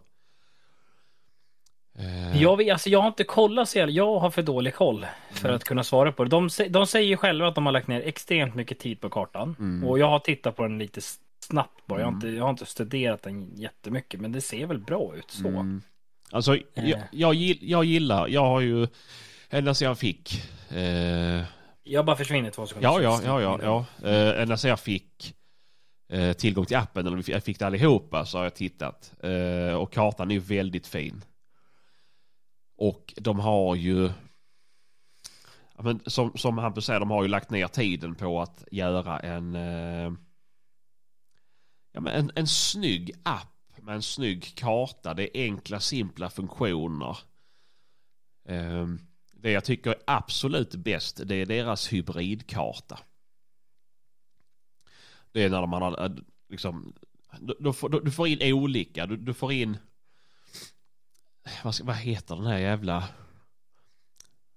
Eh, 1.99 2.43
Jag, 2.43 2.57
vet, 2.57 2.73
alltså 2.73 2.91
jag 2.91 3.01
har 3.01 3.09
inte 3.09 3.25
kollat 3.25 3.69
så 3.69 3.79
jävla, 3.79 3.93
jag 3.93 4.19
har 4.19 4.31
för 4.31 4.43
dålig 4.43 4.75
koll 4.75 5.07
för 5.33 5.45
Mm. 5.49 5.57
att 5.57 5.65
kunna 5.65 5.85
svara 5.85 6.13
på 6.13 6.25
det. 6.25 6.31
De, 6.31 6.49
de 6.71 6.87
säger 6.87 7.09
ju 7.09 7.17
själva 7.17 7.49
att 7.49 7.55
de 7.55 7.67
har 7.67 7.73
lagt 7.73 7.89
ner 7.89 8.01
extremt 8.01 8.55
mycket 8.55 8.79
tid 8.79 9.01
på 9.01 9.11
kartan. 9.11 9.57
Mm. 9.59 9.89
Och 9.89 9.99
jag 9.99 10.07
har 10.09 10.19
tittat 10.19 10.57
på 10.57 10.63
den 10.63 10.79
lite 10.79 11.01
snabbt 11.41 11.87
bara. 11.87 12.01
Jag, 12.01 12.07
har 12.07 12.13
Mm. 12.13 12.27
inte, 12.27 12.37
jag 12.37 12.43
har 12.45 12.51
inte 12.51 12.67
studerat 12.67 13.23
den 13.23 13.51
jättemycket, 13.57 14.21
men 14.21 14.33
det 14.33 14.41
ser 14.41 14.67
väl 14.67 14.79
bra 14.79 15.15
ut 15.17 15.31
så. 15.31 15.49
Mm. 15.49 15.83
Alltså 16.31 16.57
jag, 16.57 16.89
Eh. 16.89 17.01
jag, 17.13 17.35
jag 17.61 17.85
gillar, 17.85 18.29
jag 18.29 18.41
har 18.45 18.61
ju 18.61 18.87
ända 19.55 19.75
sedan 19.75 19.89
jag 19.89 19.99
fick 19.99 20.43
eh, 20.71 21.45
Jag 21.83 22.05
bara 22.05 22.17
försvinner 22.17 22.51
två 22.51 22.67
sekunder. 22.67 22.89
Ja, 22.89 23.03
ja, 23.03 23.21
ja, 23.25 23.41
ja. 23.41 23.87
ja. 24.03 24.09
Eh, 24.09 24.43
ända 24.43 24.57
sedan 24.57 24.69
jag 24.69 24.81
fick 24.81 25.35
eh, 26.09 26.33
tillgång 26.33 26.67
till 26.67 26.77
appen, 26.77 27.07
eller 27.07 27.31
jag 27.31 27.45
fick 27.45 27.59
det 27.59 27.67
allihopa, 27.67 28.27
så 28.27 28.39
har 28.39 28.45
jag 28.45 28.55
tittat. 28.55 29.13
Eh, 29.23 29.75
och 29.75 29.93
kartan 29.93 30.31
är 30.31 30.39
väldigt 30.39 30.87
fin. 30.87 31.25
Och 32.77 33.15
de 33.17 33.41
har 33.41 33.75
ju, 33.75 34.11
men 35.79 36.01
som, 36.07 36.33
som 36.37 36.59
Hampus 36.59 36.85
säger, 36.85 37.01
de 37.01 37.11
har 37.11 37.23
ju 37.23 37.29
lagt 37.29 37.51
ner 37.51 37.69
tiden 37.69 38.15
på 38.15 38.41
att 38.43 38.65
göra 38.71 39.21
en, 39.21 39.55
eh, 39.55 40.13
ja, 41.93 42.01
men 42.01 42.07
en, 42.07 42.31
en 42.35 42.47
snygg 42.47 43.13
app 43.23 43.51
med 43.83 43.95
en 43.95 44.03
snygg 44.03 44.53
karta. 44.57 45.15
Det 45.15 45.39
är 45.39 45.45
enkla, 45.45 45.81
simpla 45.81 46.31
funktioner. 46.31 47.19
Eh, 48.49 48.87
det 49.45 49.51
jag 49.51 49.65
tycker 49.65 49.91
är 49.91 50.03
absolut 50.07 50.75
bäst 50.75 51.21
det 51.25 51.35
är 51.35 51.47
deras 51.47 51.93
hybridkarta. 51.93 52.99
Det 55.33 55.43
är 55.43 55.51
när 55.51 55.67
man 55.67 55.83
har 55.83 56.05
eh, 56.05 56.13
liksom 56.49 56.95
du, 57.41 57.57
du, 57.61 57.73
får, 57.73 57.89
du 57.89 58.11
får 58.11 58.29
in 58.29 58.53
olika. 58.55 59.07
Du, 59.07 59.17
du 59.17 59.35
får 59.35 59.53
in 59.53 59.77
vad, 61.65 61.75
ska, 61.75 61.85
vad 61.85 61.97
heter 61.97 62.37
den 62.37 62.47
här 62.47 62.59
jävla 62.59 63.09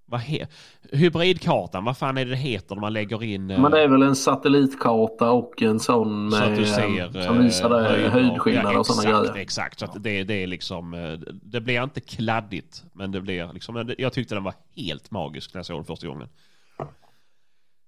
vad 0.10 0.20
he, 0.20 0.48
hybridkartan, 0.92 1.86
vad 1.86 1.98
fan 1.98 2.18
är 2.18 2.26
det 2.26 2.32
det 2.32 2.38
heter 2.38 2.76
när 2.76 2.82
man 2.82 2.94
lägger 2.94 3.24
in 3.24 3.52
eh, 3.52 3.62
Men 3.62 3.72
det 3.72 3.82
är 3.82 3.88
väl 3.88 4.02
en 4.02 4.16
satellitkarta 4.16 5.32
och 5.32 5.62
en 5.62 5.80
sån 5.80 6.32
så 6.32 6.44
att 6.44 6.56
du 6.56 6.62
med, 6.62 6.70
ser 6.70 7.22
som 7.22 7.44
visar 7.44 7.82
eh, 7.82 7.90
höjder. 7.90 8.10
höjdskillnader 8.10 8.74
Ja, 8.74 8.80
och 8.80 8.86
sådana 8.86 9.10
exakt, 9.10 9.34
grejer. 9.34 9.44
Exakt, 9.44 9.80
så 9.80 9.86
att 9.86 10.04
det, 10.04 10.24
det 10.24 10.34
är 10.34 10.48
liksom 10.48 10.94
eh, 10.94 11.14
Det 11.42 11.62
blir 11.62 11.84
inte 11.84 12.02
kladdigt 12.02 12.84
Men 12.94 13.12
det 13.12 13.22
blir 13.22 13.54
liksom 13.54 13.96
Jag 13.98 14.14
tyckte 14.14 14.36
den 14.36 14.44
var 14.44 14.54
helt 14.76 15.12
magisk 15.12 15.54
när 15.54 15.60
jag 15.60 15.66
såg 15.66 15.78
den 15.78 15.86
första 15.86 16.08
gången 16.08 16.30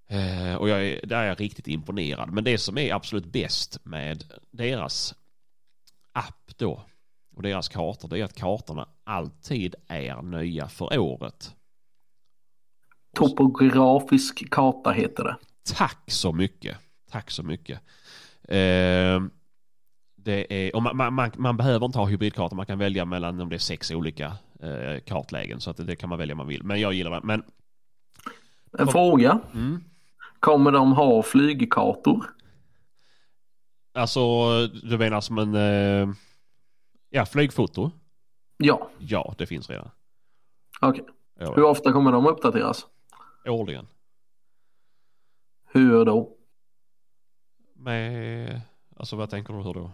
eh, 0.09 0.55
Och 0.55 0.69
jag 0.69 0.85
är, 0.85 1.05
där 1.05 1.17
är 1.17 1.27
jag 1.27 1.41
riktigt 1.41 1.67
imponerad 1.67 2.31
Men 2.33 2.43
det 2.43 2.57
som 2.57 2.77
är 2.77 2.93
absolut 2.93 3.25
bäst 3.25 3.85
med 3.85 4.23
deras 4.51 5.15
app 6.13 6.57
då 6.57 6.81
och 7.35 7.43
deras 7.43 7.69
kartor 7.69 8.07
det 8.07 8.19
är 8.19 8.23
att 8.23 8.35
kartorna 8.35 8.87
alltid 9.03 9.75
är 9.87 10.21
nya 10.21 10.67
för 10.67 10.99
året. 10.99 11.55
Topografisk 13.19 14.49
karta 14.51 14.91
heter 14.91 15.23
det. 15.23 15.35
Tack 15.75 16.03
så 16.11 16.31
mycket. 16.33 16.77
Tack 17.11 17.31
så 17.31 17.43
mycket. 17.43 17.79
Eh, 18.43 19.21
det 20.15 20.53
är, 20.67 20.75
och 20.75 20.83
man, 20.83 20.97
man, 20.97 21.13
man, 21.13 21.31
man 21.37 21.57
behöver 21.57 21.85
inte 21.85 21.97
ha 21.99 22.05
hybridkartor. 22.05 22.55
Man 22.55 22.65
kan 22.65 22.79
välja 22.79 23.05
mellan 23.05 23.41
om 23.41 23.49
det 23.49 23.55
är 23.55 23.59
sex 23.59 23.91
olika 23.91 24.25
eh, 24.59 24.99
kartlägen. 25.05 25.59
Så 25.61 25.69
att 25.69 25.77
det, 25.87 25.95
kan 25.95 26.09
man 26.09 26.17
välja 26.19 26.33
om 26.33 26.37
man 26.37 26.47
vill. 26.47 26.63
Men 26.63 26.79
jag 26.81 26.93
gillar 26.93 27.11
det. 27.11 27.21
Men 27.23 27.43
En 28.79 28.87
fråga. 28.87 29.39
mm, 29.53 29.83
Kommer 30.39 30.71
de 30.71 30.91
ha 30.93 31.23
flygkartor? 31.23 32.25
alltså 33.93 34.19
du 34.67 34.97
menar 34.97 35.21
som 35.21 35.37
en 35.37 35.55
eh, 35.55 36.09
ja, 37.09 37.25
flygfoto? 37.25 37.91
Ja, 38.57 38.89
Ja, 38.99 39.33
det 39.37 39.45
finns 39.45 39.69
redan. 39.69 39.89
okej. 40.81 41.05
Ja, 41.39 41.53
Hur 41.55 41.63
ofta 41.63 41.91
kommer 41.91 42.11
de 42.11 42.25
uppdateras? 42.27 42.85
Årligen. 43.51 43.87
Hur 45.71 46.05
då? 46.05 46.35
Med, 47.75 48.61
alltså 48.95 49.15
vad 49.15 49.29
tänker 49.29 49.53
du 49.53 49.59
hur 49.63 49.73
då? 49.73 49.91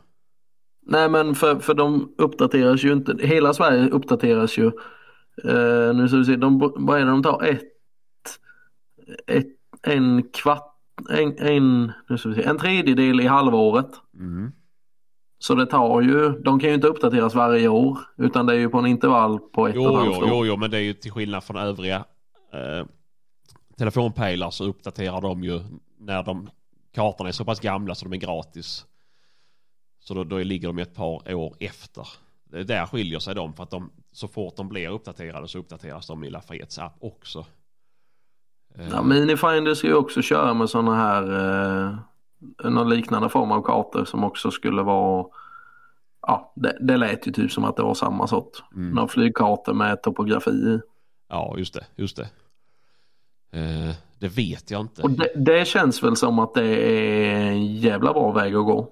Nej 0.82 1.10
men 1.10 1.36
för, 1.36 1.60
för 1.60 1.74
de 1.74 2.16
uppdateras 2.18 2.84
ju 2.84 2.94
inte. 2.94 3.18
Hela 3.28 3.54
Sverige 3.54 3.90
uppdateras 3.90 4.58
ju. 4.58 4.66
Eh, 5.44 5.96
nu 5.96 6.08
ska 6.08 6.18
vi 6.18 6.26
se, 6.26 6.36
de, 6.36 6.74
vad 6.76 7.00
är 7.02 7.06
det 7.06 7.12
de 7.12 7.24
tar? 7.24 7.44
Ett, 7.44 7.62
ett 9.28 9.48
en 9.82 10.24
kvart, 10.24 10.76
en, 11.10 11.38
en, 11.38 11.92
nu 12.10 12.18
ska 12.18 12.30
vi 12.30 12.36
se, 12.36 12.44
en 12.44 12.58
tredjedel 12.58 13.22
i 13.22 13.28
halvåret. 13.28 13.90
Mm. 14.14 14.52
Så 15.38 15.56
det 15.56 15.66
tar 15.66 16.02
ju, 16.02 16.30
de 16.30 16.60
kan 16.60 16.70
ju 16.70 16.76
inte 16.76 16.88
uppdateras 16.88 17.36
varje 17.36 17.68
år 17.68 17.98
utan 18.18 18.46
det 18.46 18.54
är 18.54 18.58
ju 18.58 18.70
på 18.70 18.78
en 18.78 18.86
intervall 18.86 19.40
på 19.40 19.68
ett 19.68 19.76
och 19.76 19.82
Jo, 19.82 19.90
ett 19.90 20.06
jo, 20.06 20.12
halvt 20.12 20.24
år. 20.24 20.30
jo, 20.30 20.46
jo, 20.46 20.58
men 20.58 20.72
det 20.72 20.78
är 20.78 20.82
ju 20.82 20.94
till 20.94 21.12
skillnad 21.12 21.44
från 21.44 21.58
övriga 21.58 22.06
eh, 22.54 22.86
telefonpejlar 23.78 24.50
så 24.50 24.64
uppdaterar 24.64 25.22
de 25.22 25.44
ju 25.44 25.62
när 25.98 26.24
de 26.24 26.50
kartorna 26.94 27.30
är 27.30 27.34
så 27.34 27.46
pass 27.46 27.60
gamla 27.60 27.96
så 27.96 28.06
de 28.06 28.14
är 28.14 28.18
gratis. 28.18 28.86
Så 30.00 30.14
då, 30.14 30.24
då 30.24 30.38
ligger 30.38 30.68
de 30.68 30.80
ett 30.80 30.96
par 30.96 31.34
år 31.34 31.56
efter. 31.60 32.08
Det 32.44 32.60
är 32.60 32.64
där 32.64 32.86
skiljer 32.86 33.20
sig 33.20 33.36
de 33.36 33.54
för 33.54 33.64
att 33.64 33.72
de 33.72 33.92
så 34.12 34.28
fort 34.28 34.56
de 34.56 34.70
blir 34.70 34.90
uppdaterade 34.90 35.48
så 35.48 35.60
uppdateras 35.60 36.08
de 36.08 36.24
i 36.24 36.30
Lafayettes 36.30 36.80
app 36.80 36.96
också. 37.00 37.46
Eh, 38.76 38.88
Ja, 38.92 39.04
Minifinder 39.04 39.74
ska 39.74 39.88
ju 39.88 39.96
också 39.96 40.22
köra 40.22 40.54
med 40.54 40.70
sådana 40.70 40.96
här 40.96 41.24
eh, 42.64 42.72
någon 42.72 42.90
liknande 42.90 43.30
form 43.30 43.52
av 43.52 43.62
kartor 43.62 44.06
som 44.06 44.24
också 44.24 44.52
skulle 44.52 44.82
vara 44.82 45.26
Ja, 46.28 46.54
det, 46.56 46.78
det 46.82 46.98
lät 46.98 47.28
ju 47.28 47.32
typ 47.32 47.52
som 47.52 47.64
att 47.64 47.76
det 47.76 47.84
var 47.84 47.94
samma 47.94 48.28
sort. 48.28 48.64
Mm. 48.76 48.92
Någon 48.92 49.10
flygkartor 49.10 49.74
med 49.74 50.04
topografi 50.04 50.50
i. 50.50 50.80
Ja, 51.30 51.56
just 51.58 51.74
det, 51.74 51.86
just 51.96 52.18
det. 52.18 52.30
Eh, 53.56 53.96
det 54.20 54.28
vet 54.28 54.72
jag 54.72 54.82
inte. 54.82 55.02
Och 55.02 55.12
det, 55.12 55.32
det 55.36 55.68
känns 55.68 56.04
väl 56.04 56.16
som 56.16 56.40
att 56.40 56.54
det 56.54 56.66
är 56.66 57.36
en 57.36 57.76
jävla 57.76 58.14
bra 58.14 58.32
väg 58.32 58.56
att 58.56 58.66
gå. 58.66 58.92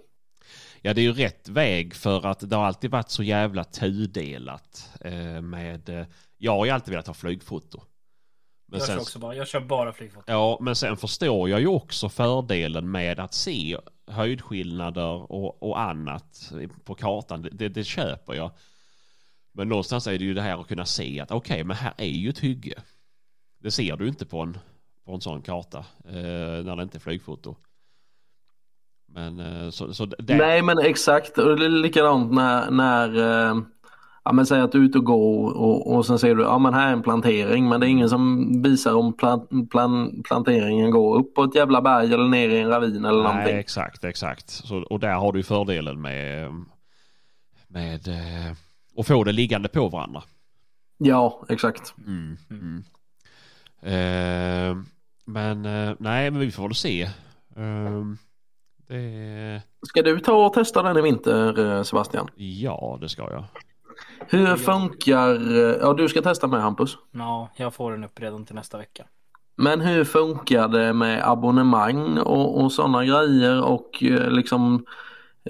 Ja, 0.82 0.94
det 0.94 1.02
är 1.02 1.04
ju 1.04 1.14
rätt 1.14 1.50
väg 1.50 1.96
för 1.96 2.26
att 2.26 2.50
det 2.50 2.56
har 2.56 2.66
alltid 2.66 2.92
varit 2.92 3.10
så 3.10 3.24
jävla 3.24 3.64
tudelat 3.64 4.90
eh, 5.02 5.42
med... 5.42 5.90
Eh, 5.90 6.06
jag 6.38 6.52
har 6.52 6.66
ju 6.66 6.72
alltid 6.72 6.92
velat 6.92 7.08
ha 7.08 7.14
flygfoto. 7.14 7.82
Men 8.68 8.80
Jag, 8.80 8.88
sen, 8.88 8.96
kör 8.96 9.02
också 9.02 9.20
bara, 9.20 9.36
jag 9.36 9.48
kör 9.48 9.60
bara 9.60 9.94
flygfoto. 9.94 10.26
ja, 10.28 10.58
men 10.62 10.76
sen 10.76 10.98
förstår 10.98 11.50
jag 11.50 11.60
ju 11.60 11.68
också 11.68 12.10
fördelen 12.10 12.92
med 12.92 13.20
att 13.20 13.34
se 13.34 13.78
höjdskillnader 14.08 15.32
och, 15.32 15.64
och 15.64 15.82
annat 15.82 16.52
på 16.84 16.96
kartan. 16.96 17.42
Det, 17.42 17.50
det, 17.50 17.70
det 17.70 17.84
köper 17.84 18.34
jag. 18.34 18.52
Men 19.52 19.70
någonstans 19.70 20.08
är 20.08 20.12
det 20.20 20.26
ju 20.26 20.34
det 20.34 20.42
här 20.42 20.62
att 20.62 20.68
kunna 20.68 20.86
se 20.86 21.20
att 21.20 21.32
okej, 21.32 21.64
men 21.64 21.78
här 21.78 21.94
är 21.98 22.06
ju 22.06 22.30
ett 22.30 22.40
hygge. 22.40 22.74
Det 23.64 23.72
ser 23.72 23.98
du 23.98 24.08
inte 24.08 24.26
på 24.26 24.40
en, 24.40 24.58
på 25.06 25.14
en 25.14 25.22
sån 25.22 25.42
karta 25.42 25.78
eh, 26.06 26.64
när 26.66 26.76
det 26.76 26.84
inte 26.84 26.98
är 26.98 27.00
flygfoto. 27.00 27.56
Men 29.08 29.40
eh, 29.40 29.70
så, 29.70 29.94
så 29.94 30.06
det, 30.06 30.36
Nej 30.38 30.62
men 30.62 30.80
exakt, 30.80 31.38
och 31.38 31.58
det 31.58 31.66
är 31.66 31.70
likadant 31.70 32.32
när, 32.32 32.72
när 32.72 33.18
eh, 33.18 33.58
ja, 34.24 34.32
men 34.34 34.46
säg 34.46 34.62
att 34.62 34.72
du 34.72 34.78
är 34.78 34.84
ute 34.84 34.98
och 34.98 35.06
går 35.06 35.54
och, 35.54 35.96
och 35.96 36.06
sen 36.06 36.20
ser 36.20 36.36
du 36.36 36.44
ja 36.44 36.60
men 36.60 36.74
här 36.74 36.88
är 36.88 36.94
en 36.94 37.04
plantering 37.04 37.70
men 37.70 37.80
det 37.80 37.88
är 37.88 37.90
ingen 37.90 38.10
som 38.10 38.52
visar 38.64 38.94
om 38.96 39.14
plan, 39.14 39.68
plan, 39.68 40.24
planteringen 40.24 40.92
går 40.92 41.18
upp 41.18 41.36
på 41.36 41.44
ett 41.44 41.56
jävla 41.56 41.82
berg 41.82 42.14
eller 42.14 42.28
ner 42.28 42.50
i 42.50 42.60
en 42.60 42.70
ravin 42.70 43.06
eller 43.06 43.24
Nej, 43.24 43.34
någonting. 43.34 43.58
exakt, 43.58 44.04
exakt. 44.04 44.50
Så, 44.50 44.78
och 44.84 45.00
där 45.00 45.16
har 45.16 45.32
du 45.32 45.44
fördelen 45.44 46.02
med, 46.02 46.52
med 47.68 48.08
att 48.98 49.08
få 49.08 49.24
det 49.24 49.32
liggande 49.32 49.70
på 49.70 49.90
varandra. 49.90 50.24
Ja 50.98 51.46
exakt. 51.50 51.94
Mm. 52.08 52.38
Mm. 52.50 52.84
Eh, 53.86 54.78
men 55.26 55.66
eh, 55.66 55.96
nej, 56.00 56.32
men 56.32 56.40
vi 56.40 56.52
får 56.52 56.64
väl 56.64 56.76
se. 56.76 57.02
Eh, 57.56 58.04
det, 58.88 59.62
Ska 59.82 60.02
du 60.02 60.20
ta 60.20 60.46
och 60.46 60.54
testa 60.54 60.84
den 60.84 60.98
i 60.98 61.02
vinter 61.02 61.60
eh, 61.60 61.84
Sebastian? 61.84 62.28
ja, 62.36 62.98
det 63.02 63.10
ska 63.10 63.22
jag. 63.22 63.44
Hur 64.28 64.56
funkar, 64.56 65.30
eh, 65.30 65.78
ja 65.82 65.94
du 65.94 66.10
ska 66.10 66.22
testa 66.22 66.48
med 66.48 66.62
Hampus. 66.62 66.98
Ja, 67.12 67.50
jag 67.56 67.74
får 67.74 67.92
den 67.92 68.04
upp 68.04 68.20
redan 68.20 68.46
till 68.46 68.56
nästa 68.56 68.78
vecka. 68.78 69.04
Men 69.56 69.82
hur 69.82 70.04
funkar 70.04 70.68
det 70.68 70.94
med 70.94 71.30
abonnemang 71.30 72.20
och, 72.20 72.62
och 72.62 72.72
sådana 72.72 73.06
grejer 73.06 73.64
och 73.64 74.04
liksom 74.28 74.86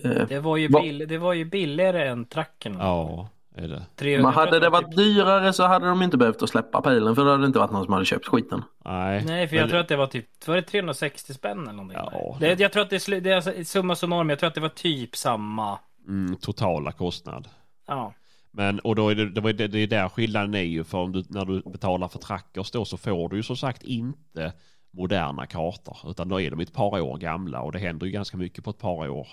eh, 0.03 0.27
Det 0.27 0.39
var 0.39 0.57
ju, 0.57 0.69
bill, 0.69 1.05
det 1.07 1.17
var 1.17 1.33
ju 1.33 1.45
billigare 1.45 2.07
än 2.07 2.25
tracken. 2.25 2.75
Ja, 2.79 3.29
är 3.55 3.67
det. 3.67 3.85
300 3.95 4.23
Men 4.23 4.33
hade 4.33 4.59
det 4.59 4.69
var 4.69 4.81
varit 4.81 4.95
dyrare 4.95 5.53
så 5.53 5.63
hade 5.63 5.87
de 5.87 6.01
inte 6.01 6.17
behövt 6.17 6.41
att 6.41 6.49
släppa 6.49 6.81
pilen 6.81 7.15
för 7.15 7.25
då 7.25 7.31
hade 7.31 7.43
det 7.43 7.47
inte 7.47 7.59
varit 7.59 7.71
någon 7.71 7.83
som 7.83 7.93
hade 7.93 8.05
köpt 8.05 8.27
skiten. 8.27 8.63
Nej, 8.85 9.23
Nej, 9.25 9.47
för 9.47 9.55
jag 9.55 9.69
tror 9.69 9.79
att 9.79 9.87
det 9.87 9.95
var 9.95 10.07
typ, 10.07 10.47
var 10.47 10.55
det 10.55 10.61
360 10.61 11.33
spänn 11.33 11.61
eller 11.63 11.73
någonting? 11.73 11.97
Ja. 12.11 12.37
Det, 12.39 12.59
jag 12.59 12.71
tror 12.71 12.83
att 12.83 12.89
det, 12.89 13.19
det 13.19 13.31
är 13.31 13.35
alltså, 13.35 13.51
summa 13.65 13.95
summarum, 13.95 14.29
jag 14.29 14.39
tror 14.39 14.47
att 14.47 14.55
det 14.55 14.61
var 14.61 14.69
typ 14.69 15.15
samma. 15.15 15.79
mm, 16.07 16.35
totala 16.35 16.91
kostnad. 16.91 17.47
Ja, 17.87 18.13
Men 18.51 18.79
och 18.79 18.95
då 18.95 19.09
är 19.09 19.15
det, 19.15 19.29
det, 19.29 19.53
det, 19.53 19.67
det 19.67 19.79
är 19.79 19.87
där 19.87 20.09
skillnaden 20.09 20.53
är 20.53 20.61
ju 20.61 20.83
för 20.83 20.97
om 20.97 21.11
du, 21.11 21.23
när 21.29 21.45
du 21.45 21.61
betalar 21.71 22.07
för 22.07 22.19
trackers 22.19 22.71
då 22.71 22.85
så 22.85 22.97
får 22.97 23.29
du 23.29 23.35
ju 23.35 23.43
som 23.43 23.57
sagt 23.57 23.83
inte 23.83 24.53
moderna 24.91 25.45
kartor 25.45 25.97
utan 26.07 26.29
då 26.29 26.41
är 26.41 26.51
de 26.51 26.59
ett 26.59 26.73
par 26.73 27.01
år 27.01 27.17
gamla 27.17 27.61
och 27.61 27.71
det 27.71 27.79
händer 27.79 28.05
ju 28.05 28.11
ganska 28.11 28.37
mycket 28.37 28.63
på 28.63 28.69
ett 28.69 28.79
par 28.79 29.09
år 29.09 29.27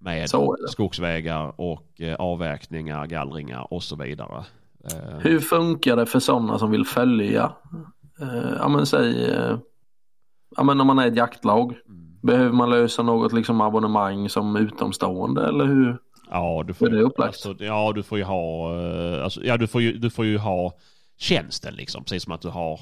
med 0.00 0.30
skogsvägar 0.68 1.60
och 1.60 2.00
eh, 2.00 2.14
avverkningar, 2.14 3.06
gallringar 3.06 3.72
och 3.72 3.82
så 3.82 3.96
vidare. 3.96 4.44
Eh, 4.92 5.18
Hur 5.18 5.40
funkar 5.40 5.96
det 5.96 6.06
för 6.06 6.18
sådana 6.20 6.58
som 6.58 6.70
vill 6.70 6.84
följa? 6.86 7.52
Eh, 8.20 8.52
ja 8.58 8.68
men 8.68 8.86
säg, 8.86 9.30
ja 10.56 10.62
men 10.62 10.80
om 10.80 10.86
man 10.86 10.98
är 10.98 11.06
ett 11.06 11.16
jaktlag. 11.16 11.74
Behöver 12.22 12.52
man 12.52 12.70
lösa 12.70 13.02
något 13.02 13.32
liksom 13.32 13.60
abonnemang 13.60 14.28
som 14.28 14.56
utomstående 14.56 15.46
eller 15.48 15.64
hur? 15.64 15.98
Ja, 16.30 16.64
du 16.66 16.74
får, 16.74 16.86
är 16.86 16.90
det 16.90 17.02
upplagt? 17.02 17.46
Alltså, 17.46 17.64
ja, 17.64 17.92
du 17.94 18.02
får 18.02 18.18
ju 18.18 18.24
ha, 18.24 18.74
alltså, 19.22 19.44
ja, 19.44 19.56
du 19.56 19.66
får 19.66 19.82
ju, 19.82 19.92
du 19.92 20.10
får 20.10 20.24
ju 20.24 20.38
ha 20.38 20.72
tjänsten 21.18 21.74
liksom, 21.74 22.04
precis 22.04 22.22
som 22.22 22.32
att 22.32 22.40
du 22.40 22.48
har 22.48 22.80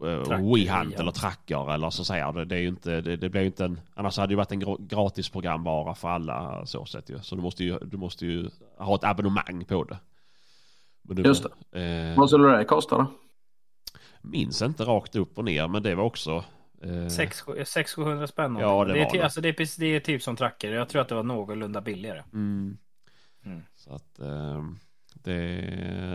WeHunt 0.00 0.92
ja. 0.94 1.00
eller 1.00 1.10
Tracker 1.12 1.74
eller 1.74 1.90
så 1.90 2.04
säger 2.04 2.32
det. 2.32 2.44
Det 2.44 2.54
är 2.56 2.60
ju 2.60 2.68
inte, 2.68 3.00
det, 3.00 3.16
det 3.16 3.28
blir 3.28 3.40
ju 3.40 3.46
inte 3.46 3.64
en, 3.64 3.80
annars 3.94 4.16
hade 4.16 4.26
det 4.28 4.32
ju 4.32 4.36
varit 4.36 4.52
en 4.52 4.62
gra- 4.62 4.86
gratis 4.86 5.28
programvara 5.28 5.94
för 5.94 6.08
alla 6.08 6.66
så 6.66 6.86
sätt 6.86 7.10
ju. 7.10 7.18
Så 7.20 7.36
du 7.36 7.42
måste 7.42 7.64
ju, 7.64 7.78
du 7.78 7.96
måste 7.96 8.26
ju 8.26 8.50
ha 8.78 8.94
ett 8.94 9.04
abonnemang 9.04 9.64
på 9.64 9.84
det. 9.84 9.98
Men 11.02 11.16
du, 11.16 11.22
Just 11.22 11.46
det. 11.70 11.80
Eh, 12.10 12.18
Vad 12.18 12.28
skulle 12.30 12.48
det 12.56 12.64
kosta 12.64 12.96
då? 12.96 13.06
minns 14.22 14.62
inte 14.62 14.84
rakt 14.84 15.16
upp 15.16 15.38
och 15.38 15.44
ner, 15.44 15.68
men 15.68 15.82
det 15.82 15.94
var 15.94 16.04
också... 16.04 16.44
Eh, 16.82 16.88
600-700 16.88 18.26
spänn. 18.26 18.56
Ja, 18.60 18.66
någonting. 18.66 18.94
det 18.94 19.00
är 19.02 19.12
det. 19.12 19.22
Alltså 19.24 19.40
det, 19.40 19.48
är, 19.48 19.52
precis- 19.52 19.76
det 19.76 19.86
är 19.86 20.00
typ 20.00 20.22
som 20.22 20.36
tracker. 20.36 20.72
Jag 20.72 20.88
tror 20.88 21.02
att 21.02 21.08
det 21.08 21.14
var 21.14 21.22
någorlunda 21.22 21.80
billigare. 21.80 22.22
mm. 22.32 22.76
Mm. 23.44 23.62
Så 23.76 23.94
att 23.94 24.18
eh, 24.18 24.64
det, 25.14 25.34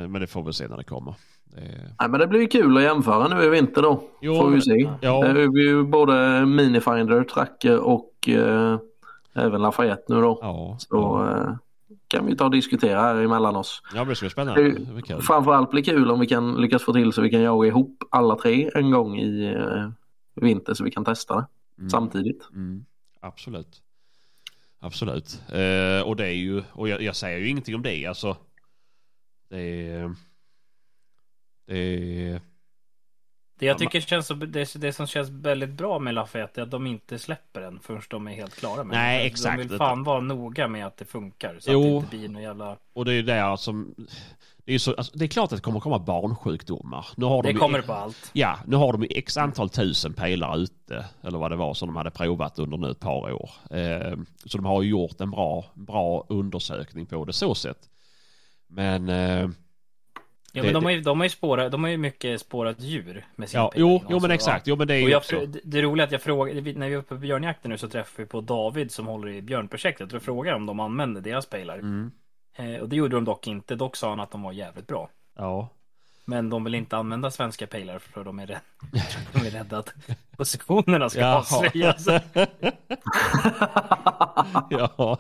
men 0.10 0.22
det 0.22 0.28
får 0.28 0.44
vi 0.44 0.54
se 0.54 0.68
när 0.68 0.78
det 0.78 0.84
kommer. 0.84 1.16
Det, 1.56 1.62
Nej 2.00 2.10
men 2.10 2.20
det 2.20 2.28
blir 2.28 2.48
kul 2.48 2.78
att 2.78 2.84
jämföra 2.84 3.28
nu 3.28 3.44
i 3.44 3.50
vinter 3.50 3.82
då. 3.82 4.04
Jo, 4.22 4.36
Får 4.36 4.50
vi 4.50 4.62
se. 4.62 4.90
ja. 5.02 5.22
Det 5.34 5.42
är 5.42 5.60
ju 5.60 5.84
både 5.84 6.46
Minifinder, 6.46 7.24
Tracker 7.24 7.80
och 7.80 8.30
eh, 8.30 8.78
även 9.34 9.62
Lafayette 9.62 10.04
nu 10.14 10.22
då. 10.22 10.40
ja, 10.42 10.76
Så 10.80 11.26
eh, 11.30 11.56
kan 12.08 12.26
vi 12.26 12.36
ta 12.38 12.46
och 12.46 12.52
diskutera 12.52 13.00
här 13.02 13.16
emellan 13.16 13.56
oss. 13.56 13.82
ja, 13.96 14.06
det 14.06 14.16
ska 14.16 14.24
bli 14.24 14.28
Det 14.28 14.32
spännande. 14.32 14.62
Det 14.64 15.02
blir. 15.02 15.20
Framförallt 15.20 15.72
blir 15.72 15.84
kul 15.84 16.12
om 16.12 16.20
vi 16.20 16.28
kan 16.28 16.56
lyckas 16.62 16.84
få 16.84 16.94
till 16.94 17.14
så 17.14 17.22
vi 17.22 17.30
kan 17.30 17.42
jaga 17.42 17.68
ihop 17.68 18.04
alla 18.10 18.36
tre 18.36 18.70
en 18.76 18.92
gång 18.92 19.18
i 19.20 19.54
eh, 19.54 19.90
vinter 20.36 20.74
så 20.74 20.84
vi 20.84 20.92
kan 20.92 21.06
testa 21.06 21.36
det 21.36 21.46
Mm. 21.78 21.90
samtidigt. 21.90 22.50
Mm, 22.54 22.86
absolut. 23.20 23.82
Absolut. 24.80 25.42
Eh, 25.50 26.08
och 26.08 26.16
det 26.16 26.26
är 26.28 26.34
ju, 26.36 26.64
och 26.74 26.90
jag, 26.90 27.02
jag 27.02 27.16
säger 27.16 27.40
ju 27.40 27.48
ingenting 27.50 27.76
om 27.76 27.82
det 27.82 28.06
alltså. 28.06 28.38
Det 29.50 29.90
är... 29.92 30.16
Det 31.66 31.78
är... 31.78 32.42
Det 33.60 33.66
jag 33.66 33.78
tycker 33.78 34.02
känns 34.02 34.28
så, 34.28 34.34
det, 34.34 34.74
det 34.76 34.94
som 34.94 35.08
känns 35.08 35.30
väldigt 35.30 35.70
bra 35.70 36.00
med 36.00 36.14
Lafayette 36.14 36.62
är 36.62 36.64
att 36.64 36.72
de 36.72 36.88
inte 36.88 37.20
släpper 37.20 37.62
den 37.62 37.80
förrän 37.80 38.02
de 38.10 38.28
är 38.28 38.32
helt 38.32 38.56
klara 38.56 38.84
med 38.84 38.98
Nej, 38.98 39.18
den. 39.18 39.28
exakt. 39.28 39.58
De 39.62 39.68
vill 39.68 39.78
fan 39.78 40.04
vara 40.04 40.20
noga 40.20 40.68
med 40.68 40.86
att 40.86 40.98
det 40.98 41.06
funkar. 41.06 41.58
Så 41.60 41.72
Jo. 41.72 41.80
att 41.80 41.86
det 41.86 41.96
inte 41.96 42.18
blir 42.18 42.30
någon 42.30 42.42
jävla... 42.42 42.78
Och 42.94 43.06
det 43.06 43.12
är 43.12 43.16
ju 43.16 43.22
där 43.22 43.56
som... 43.56 43.96
Det 44.66 44.74
är, 44.74 44.80
så, 44.80 44.94
alltså, 44.94 45.18
det 45.18 45.26
är 45.26 45.30
klart 45.30 45.52
att 45.52 45.58
det 45.58 45.62
kommer 45.64 45.80
komma 45.80 46.00
barnsjukdomar. 46.00 47.06
Nu 47.18 47.26
har 47.26 47.44
de 47.44 47.48
Det 47.48 47.54
ju, 47.54 47.60
kommer 47.60 47.82
på 47.82 47.94
allt. 47.94 48.32
Ja, 48.34 48.60
nu 48.68 48.76
har 48.76 48.92
de 48.94 49.02
ju 49.02 49.08
x 49.12 49.38
antal 49.38 49.70
tusen 49.70 50.14
pelare 50.14 50.60
ute. 50.60 51.06
Eller 51.24 51.38
vad 51.38 51.52
det 51.52 51.56
var 51.56 51.74
som 51.74 51.88
de 51.88 51.96
hade 51.96 52.12
provat 52.12 52.60
under 52.60 52.78
nu 52.78 52.90
ett 52.92 53.00
par 53.00 53.32
år. 53.32 53.50
Eh, 53.72 54.18
så 54.46 54.58
de 54.58 54.66
har 54.66 54.82
ju 54.82 54.90
gjort 54.90 55.22
en 55.22 55.32
bra, 55.32 55.66
bra 55.74 56.26
undersökning 56.30 57.06
på 57.06 57.26
det 57.26 57.34
så 57.34 57.56
sätt. 57.56 57.90
Men... 58.68 59.10
Eh, 59.10 59.50
Ja, 60.56 60.62
Det- 60.62 60.68
men 60.68 60.74
de 60.74 60.84
har 60.84 60.92
ju, 60.92 61.02
de 61.02 61.20
har 61.20 61.26
ju 61.26 61.30
spårat, 61.30 61.72
de 61.72 61.84
har 61.84 61.92
ju 61.92 61.98
mycket 61.98 62.42
spårat 62.42 62.80
djur 62.82 63.26
med 63.36 63.50
sin 63.50 63.60
ja, 63.60 63.72
jo, 63.76 64.04
jo 64.10 64.20
men 64.20 64.32
exakt. 64.32 64.68
Jo 64.68 64.76
men 64.76 64.88
det 64.88 64.96
är 64.96 65.04
Och 65.04 65.10
jag, 65.10 65.18
också... 65.18 65.46
det 65.64 65.82
roliga 65.82 66.04
är 66.04 66.08
att 66.08 66.12
jag 66.12 66.22
frågade, 66.22 66.74
när 66.74 66.90
vi 66.90 66.96
var 66.96 67.02
på 67.02 67.16
björnjakten 67.16 67.72
nu 67.72 67.78
så 67.78 67.88
träffade 67.90 68.24
vi 68.24 68.26
på 68.26 68.42
David 68.42 68.92
som 68.92 69.08
håller 69.08 69.28
i 69.28 69.42
björnprojektet 69.42 70.14
och 70.14 70.22
frågade 70.22 70.56
om 70.56 70.66
de 70.66 70.80
använde 70.80 71.22
deras 71.22 71.46
pejlar. 71.46 71.78
Mm, 71.78 72.12
Eh, 72.58 72.76
och 72.82 72.90
det 72.90 72.96
gjorde 72.96 73.16
de 73.16 73.26
dock 73.26 73.48
inte, 73.48 73.76
dock 73.76 73.96
sa 73.96 74.10
han 74.10 74.20
att 74.20 74.32
de 74.32 74.42
var 74.42 74.52
jävligt 74.52 74.88
bra. 74.88 75.10
ja. 75.38 75.70
Men 76.28 76.50
de 76.50 76.64
vill 76.64 76.76
inte 76.76 76.98
använda 76.98 77.32
svenska 77.32 77.68
pejlar 77.68 78.00
för 78.00 78.24
de 78.24 78.40
är, 78.40 78.48
rädda, 78.48 78.62
de 79.34 79.40
är 79.48 79.52
rädda 79.52 79.78
att 79.78 79.94
positionerna 80.38 81.10
ska 81.10 81.26
avslöjas. 81.26 82.06
ja, 84.70 85.18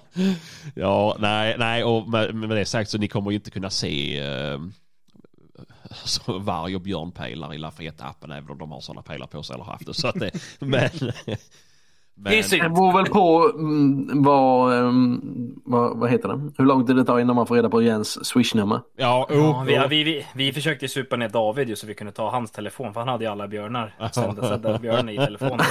ja, 0.76 1.16
nej, 1.20 1.56
nej, 1.60 1.84
och 1.84 2.10
med, 2.10 2.36
med 2.36 2.50
det 2.50 2.66
sagt 2.66 2.90
så 2.90 2.98
ni 2.98 3.08
kommer 3.08 3.32
ju 3.32 3.36
inte 3.36 3.52
kunna 3.52 3.70
se 3.70 4.20
eh, 4.20 4.60
alltså, 6.02 6.38
varg 6.40 6.76
och 6.76 6.82
björnpejlar 6.82 7.54
i 7.54 7.58
Lafayette-appen 7.58 8.38
även 8.38 8.50
om 8.50 8.58
de 8.58 8.72
har 8.72 8.80
sådana 8.80 9.02
pejlar 9.02 9.28
på 9.28 9.44
sig 9.44 9.54
eller 9.54 9.64
haft 9.64 9.86
det. 9.86 9.94
Så 9.94 10.08
att 10.08 10.20
det, 10.20 10.32
men, 10.60 10.90
men, 12.16 12.42
Det 12.42 12.50
beror 12.50 12.94
väl 12.94 13.06
på 13.06 13.52
mm, 13.56 14.24
vad, 14.24 14.78
ehm, 14.78 15.22
vad, 15.66 15.98
vad 15.98 16.12
heter 16.12 16.30
det? 16.30 16.52
Hur 16.58 16.66
lång 16.66 16.88
tid 16.88 16.96
det 16.96 17.06
tar 17.06 17.20
innan 17.20 17.36
man 17.36 17.48
får 17.48 17.56
reda 17.56 17.70
på 17.70 17.82
Jens 17.82 18.26
swishnummer. 18.26 18.82
Ja, 18.98 19.28
Ja, 19.30 19.36
oh, 19.36 19.64
vi, 19.64 19.80
oh. 19.80 19.88
vi, 19.88 20.04
vi, 20.04 20.26
vi 20.36 20.54
försökte 20.54 20.88
supa 20.88 21.16
ner 21.16 21.30
David 21.30 21.70
ju 21.70 21.76
så 21.76 21.88
vi 21.88 21.94
kunde 21.94 22.14
ta 22.14 22.30
hans 22.30 22.52
telefon 22.52 22.94
för 22.94 23.00
han 23.00 23.10
hade 23.10 23.24
ju 23.24 23.32
alla 23.32 23.48
björnar. 23.48 24.12
Sända 24.12 24.80
björnar 24.80 25.14
i 25.14 25.18
telefonen. 25.18 25.60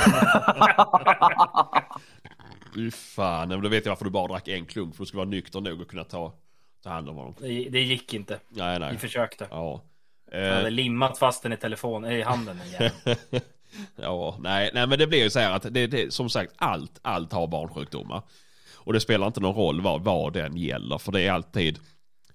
Fy 2.75 2.91
fan, 2.91 3.49
men 3.49 3.63
då 3.63 3.69
vet 3.69 3.85
jag 3.85 3.91
varför 3.91 4.05
du 4.05 4.11
bara 4.11 4.29
drack 4.29 4.49
en 4.49 4.67
klunk 4.67 4.95
för 4.95 5.03
du 5.03 5.07
ska 5.07 5.17
vara 5.17 5.29
nykter 5.29 5.61
nog 5.61 5.83
att 5.83 5.89
kunna 5.89 6.05
ta, 6.05 6.33
ta 6.83 6.91
hand 6.91 7.09
om 7.09 7.17
honom. 7.17 7.35
Det, 7.39 7.69
det 7.71 7.81
gick 7.81 8.15
inte. 8.15 8.39
Nej, 8.49 8.79
Vi 8.79 8.85
nej. 8.85 8.99
försökte. 8.99 9.47
Ja. 9.51 9.83
Han 10.35 10.53
hade 10.53 10.67
Eh, 10.67 10.71
limmat 10.71 11.19
fast 11.19 11.43
den 11.43 11.53
i 11.53 11.57
telefon, 11.57 12.05
i 12.05 12.23
handen. 12.23 12.61
ja, 13.97 14.37
nej, 14.41 14.71
nej, 14.75 14.87
men 14.87 14.99
det 14.99 15.07
blir 15.07 15.23
ju 15.23 15.31
så 15.31 15.39
här 15.39 15.53
att 15.53 15.75
det, 15.75 15.87
det 15.87 16.15
som 16.15 16.29
sagt 16.29 16.53
allt, 16.57 16.99
allt 17.03 17.33
har 17.33 17.47
barnsjukdomar. 17.47 18.23
Och 18.75 18.93
det 18.93 19.01
spelar 19.01 19.27
inte 19.27 19.41
någon 19.41 19.55
roll 19.55 19.81
vad, 19.81 20.05
vad 20.05 20.33
den 20.33 20.57
gäller, 20.57 20.99
för 20.99 21.13
det 21.13 21.21
är 21.21 21.33
alltid 21.33 21.79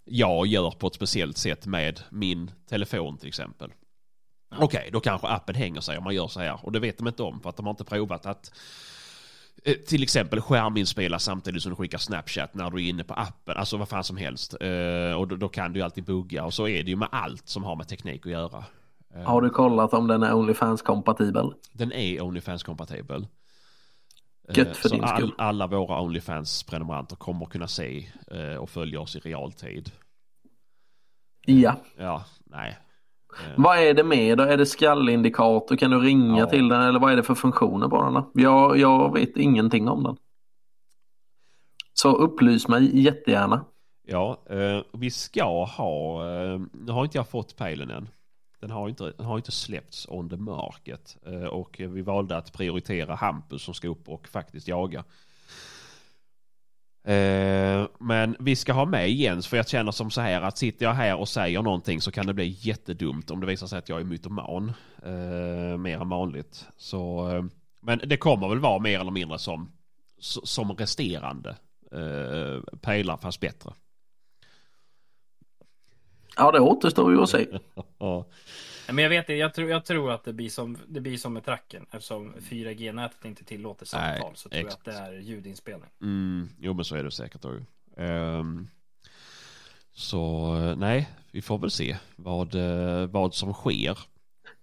jag 0.06 0.48
gör 0.48 0.72
på 0.72 0.88
ett 0.88 0.96
speciellt 0.96 1.38
sätt 1.38 1.66
med 1.66 2.02
min 2.10 2.52
telefon 2.70 3.18
till 3.18 3.28
exempel. 3.28 3.72
Okej, 4.58 4.90
då 4.94 5.00
kanske 5.00 5.28
appen 5.28 5.56
hänger 5.56 5.82
sig 5.82 5.98
om 5.98 6.04
man 6.04 6.16
gör 6.16 6.28
så 6.28 6.40
här. 6.40 6.60
Och 6.66 6.72
det 6.72 6.80
vet 6.80 6.98
de 6.98 7.08
inte 7.08 7.24
om 7.24 7.42
för 7.42 7.50
att 7.50 7.58
de 7.58 7.66
har 7.66 7.72
inte 7.74 7.84
provat 7.84 8.26
att 8.26 8.52
till 9.88 10.04
exempel 10.04 10.42
skärminspela 10.42 11.20
samtidigt 11.20 11.64
som 11.64 11.70
du 11.70 11.76
skickar 11.76 11.98
Snapchat 11.98 12.54
när 12.54 12.70
du 12.70 12.86
är 12.86 12.90
inne 12.90 13.04
på 13.04 13.14
appen. 13.14 13.58
Alltså 13.58 13.78
vad 13.78 13.90
fan 13.90 14.04
som 14.04 14.18
helst. 14.18 14.56
Eh, 14.62 15.14
och 15.20 15.28
då, 15.28 15.36
då 15.36 15.50
kan 15.50 15.74
du 15.74 15.80
ju 15.80 15.84
alltid 15.84 16.04
bugga. 16.04 16.46
Och 16.46 16.54
så 16.54 16.68
är 16.68 16.84
det 16.84 16.90
ju 16.90 16.96
med 16.96 17.10
allt 17.12 17.48
som 17.48 17.64
har 17.64 17.76
med 17.76 17.88
teknik 17.88 18.26
att 18.26 18.32
göra. 18.32 18.64
Eh, 19.16 19.22
Har 19.24 19.42
du 19.42 19.50
kollat 19.50 19.94
om 19.94 20.08
den 20.08 20.24
är 20.24 20.34
Onlyfans-kompatibel? 20.34 21.54
Den 21.72 21.92
är 21.92 22.22
Onlyfans-kompatibel. 22.22 23.28
Eh, 24.50 24.58
Gött 24.58 24.78
för 24.78 24.90
så 24.90 24.96
din 24.96 25.04
all, 25.04 25.18
skull. 25.18 25.34
alla 25.38 25.68
våra 25.68 26.02
Onlyfans-prenumeranter 26.02 27.16
kommer 27.16 27.46
kunna 27.46 27.68
se 27.68 28.08
eh, 28.32 28.56
och 28.56 28.70
följa 28.70 29.00
oss 29.02 29.16
i 29.16 29.20
realtid. 29.20 29.92
Ja. 31.46 31.76
Ja, 31.98 32.26
nej. 32.46 32.78
Eh, 33.34 33.54
Vad 33.58 33.78
är 33.80 33.94
det 33.94 34.04
med 34.04 34.38
då? 34.38 34.44
Är 34.44 34.58
det 34.58 34.66
skallindikator? 34.66 35.76
Kan 35.76 35.92
du 35.92 36.00
ringa 36.00 36.40
Ja. 36.40 36.46
till 36.46 36.70
den 36.70 36.82
eller 36.82 37.00
vad 37.00 37.12
är 37.12 37.16
det 37.16 37.24
för 37.24 37.36
funktioner 37.36 37.88
på 37.88 38.04
den? 38.04 38.14
då? 38.14 38.32
Jag, 38.34 38.78
jag 38.78 39.14
vet 39.14 39.38
ingenting 39.38 39.90
om 39.90 40.04
den. 40.04 40.18
Så 41.94 42.16
upplys 42.16 42.68
mig 42.68 43.02
jättegärna. 43.02 43.66
Ja, 44.08 44.44
eh, 44.50 44.82
vi 44.94 45.12
ska 45.12 45.66
ha, 45.66 46.26
eh, 46.30 46.60
nu 46.74 46.92
har 46.92 47.04
inte 47.04 47.18
jag 47.18 47.28
fått 47.30 47.56
pejlen 47.58 47.90
än. 47.90 48.10
Den 48.62 48.72
har 48.72 48.90
inte, 48.90 49.14
den 49.18 49.26
har 49.26 49.38
inte 49.38 49.52
släppts 49.52 50.08
on 50.10 50.30
the 50.30 50.38
market. 50.38 51.18
Eh, 51.26 51.44
och 51.44 51.76
vi 51.80 52.02
valde 52.02 52.38
att 52.38 52.54
prioritera 52.54 53.16
Hampus 53.16 53.62
som 53.64 53.74
ska 53.74 53.88
upp 53.88 54.10
och 54.10 54.28
faktiskt 54.28 54.68
jaga. 54.68 55.04
Eh, 57.10 57.88
men 58.00 58.36
vi 58.40 58.56
ska 58.56 58.74
ha 58.74 58.86
med 58.86 59.12
Jens 59.12 59.48
för 59.48 59.58
jag 59.58 59.68
känner 59.68 59.92
som 59.92 60.12
så 60.12 60.22
här 60.22 60.42
att 60.42 60.58
sitter 60.58 60.86
jag 60.86 60.94
här 60.94 61.16
och 61.16 61.30
säger 61.30 61.62
någonting 61.62 62.02
så 62.02 62.12
kan 62.12 62.26
det 62.26 62.34
bli 62.34 62.58
jättedumt 62.60 63.32
om 63.32 63.40
det 63.40 63.48
visar 63.48 63.68
sig 63.68 63.80
att 63.80 63.90
jag 63.90 64.00
är 64.00 64.04
mytoman. 64.04 64.74
Eh, 65.04 65.78
mer 65.78 66.02
än 66.02 66.10
vanligt. 66.10 66.68
Så, 66.78 67.30
eh, 67.30 67.44
men 67.82 68.02
det 68.06 68.18
kommer 68.18 68.50
väl 68.50 68.60
vara 68.60 68.80
mer 68.80 69.00
eller 69.00 69.12
mindre 69.12 69.40
som, 69.40 69.72
som 70.20 70.72
resterande 70.72 71.56
pejlar 72.82 73.18
fast 73.18 73.40
bättre. 73.40 73.74
Ja, 76.36 76.52
det 76.52 76.60
återstår 76.60 77.12
ju 77.12 77.22
att 77.22 77.30
se. 77.30 77.48
Men 78.94 79.04
jag 79.04 79.10
vet 79.10 79.24
inte, 79.24 79.34
jag 79.34 79.54
tror, 79.54 79.70
jag 79.70 79.86
tror 79.86 80.12
att 80.12 80.24
det 80.24 80.34
blir 80.34 80.50
som, 80.50 80.78
det 80.88 81.02
blir 81.02 81.18
som 81.18 81.34
med 81.34 81.46
tracken. 81.46 81.86
Eftersom 81.92 82.34
4G-nätet 82.40 83.26
inte 83.26 83.44
tillåter 83.44 83.86
samtal 83.86 84.10
Nej, 84.10 84.32
så 84.36 84.50
tror 84.50 84.62
jag 84.62 84.68
exakt. 84.68 84.88
att 84.88 84.96
det 84.96 85.02
är 85.02 85.20
ljudinspelning. 85.20 85.90
Mm, 86.02 86.50
jo 86.60 86.74
men 86.74 86.86
så 86.86 86.96
är 86.96 87.04
det 87.04 87.12
säkert 87.12 87.42
då. 87.42 87.54
Ehm, 87.98 88.68
så 89.94 90.56
eh, 90.56 90.76
nej, 90.78 91.10
vi 91.32 91.42
får 91.42 91.58
väl 91.58 91.72
se 91.72 91.98
vad, 92.16 92.56
eh, 92.56 93.08
vad 93.08 93.34
som 93.34 93.54
sker. 93.54 94.00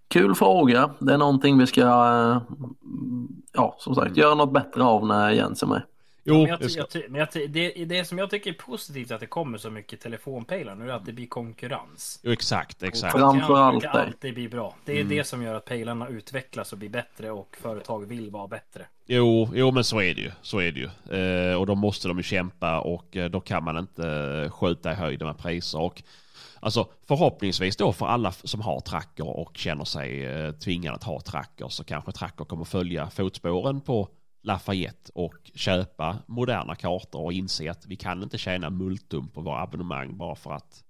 Kul 0.07 0.35
fråga. 0.35 0.91
Det 0.99 1.13
är 1.13 1.17
någonting 1.17 1.57
vi 1.57 1.67
ska, 1.67 1.81
eh, 1.81 2.41
ja 3.53 3.75
som 3.79 3.95
sagt, 3.95 4.17
göra 4.17 4.35
något 4.35 4.53
bättre 4.53 4.83
av 4.83 5.07
när 5.07 5.31
Jens 5.31 5.63
är 5.63 5.67
med. 5.67 5.81
Jo, 6.29 6.35
Men, 6.35 6.45
jag, 6.47 6.59
det 6.59 6.69
ska, 6.69 6.85
jag, 6.93 7.03
men 7.09 7.19
jag, 7.19 7.51
det, 7.51 7.85
det 7.85 8.05
som 8.05 8.17
jag 8.17 8.29
tycker 8.29 8.49
är 8.49 8.53
positivt 8.53 9.11
att 9.11 9.19
det 9.19 9.25
kommer 9.25 9.57
så 9.57 9.69
mycket 9.69 10.01
telefonpejlar 10.01 10.75
nu 10.75 10.89
är 10.89 10.93
att 10.93 11.05
det 11.05 11.13
blir 11.13 11.27
konkurrens. 11.27 12.19
jo, 12.23 12.31
exakt, 12.31 12.83
exakt. 12.83 13.11
Framförallt 13.11 13.47
Konkurrens 13.47 13.73
brukar 13.83 13.93
det. 13.93 14.05
alltid 14.05 14.33
bli 14.33 14.49
bra. 14.49 14.75
Det 14.85 14.99
är 14.99 15.03
det 15.03 15.23
som 15.23 15.43
gör 15.43 15.55
att 15.55 15.65
pejlarna 15.65 16.07
utvecklas 16.07 16.73
och 16.73 16.79
blir 16.79 16.89
bättre 16.89 17.31
och 17.31 17.57
företag 17.61 18.05
vill 18.05 18.31
vara 18.31 18.47
bättre. 18.47 18.85
Jo, 19.05 19.49
jo 19.53 19.71
men 19.71 19.83
så 19.83 20.01
är 20.01 20.15
det 20.15 20.21
ju. 20.21 20.31
Så 20.41 20.59
är 20.59 20.71
det 20.71 20.79
ju. 20.79 21.19
Eh, 21.19 21.55
och 21.55 21.65
då 21.65 21.75
måste 21.75 22.07
de 22.07 22.17
ju 22.17 22.23
kämpa 22.23 22.79
och 22.79 23.17
eh, 23.17 23.29
då 23.29 23.39
kan 23.39 23.63
man 23.63 23.77
inte 23.77 24.09
eh, 24.09 24.51
skjuta 24.51 24.91
i 24.91 24.95
höjden 24.95 25.27
med 25.27 25.37
priser. 25.37 25.79
Och, 25.79 26.03
alltså 26.59 26.87
förhoppningsvis 27.07 27.77
då 27.77 27.93
för 27.93 28.05
alla 28.05 28.31
som 28.31 28.61
har 28.61 28.79
tracker 28.79 29.27
och 29.27 29.57
känner 29.57 29.85
sig 29.85 30.25
eh, 30.25 30.51
tvingade 30.51 30.95
att 30.95 31.03
ha 31.03 31.21
tracker 31.21 31.67
så 31.69 31.83
kanske 31.83 32.11
tracker 32.11 32.45
kommer 32.45 32.65
följa 32.65 33.09
fotspåren 33.09 33.81
på 33.81 34.09
Lafayette 34.47 35.11
och 35.15 35.51
köpa 35.55 36.17
moderna 36.25 36.75
kartor 36.75 37.21
och 37.21 37.33
inse 37.33 37.71
att 37.71 37.85
vi 37.85 37.95
kan 37.95 38.23
inte 38.23 38.37
tjäna 38.37 38.69
multum 38.69 39.27
på 39.27 39.41
våra 39.41 39.61
abonnemang 39.61 40.17
bara 40.17 40.35
för 40.35 40.51
att 40.51 40.83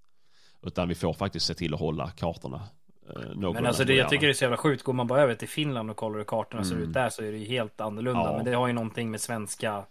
utan 0.62 0.88
vi 0.88 0.96
får 0.96 1.14
faktiskt 1.14 1.46
se 1.46 1.54
till 1.54 1.74
att 1.74 1.80
hålla 1.80 2.10
kartorna 2.10 2.62
eh, 3.10 3.36
Men 3.36 3.66
alltså 3.66 3.84
det, 3.84 3.94
jag 3.94 4.10
tycker 4.10 4.28
det 4.28 4.32
är 4.32 4.34
så 4.34 4.44
jävla 4.44 4.58
sjukt. 4.58 4.84
Går 4.84 4.94
man 4.94 5.08
bara 5.08 5.22
över 5.22 5.36
till 5.36 5.48
Finland 5.48 5.90
och 5.90 5.98
kollar 5.98 6.18
hur 6.18 6.26
kartorna 6.26 6.64
ser 6.64 6.76
ut 6.76 6.94
där 6.94 7.10
så 7.10 7.24
är 7.24 7.32
det 7.32 7.38
ju 7.38 7.46
helt 7.46 7.82
annorlunda. 7.82 8.22
Mm. 8.22 8.32
Ja. 8.32 8.38
Men 8.38 8.46
det 8.46 8.58
har 8.58 8.68
ju 8.68 8.74
någonting 8.74 9.12
med 9.12 9.22
svenska 9.22 9.86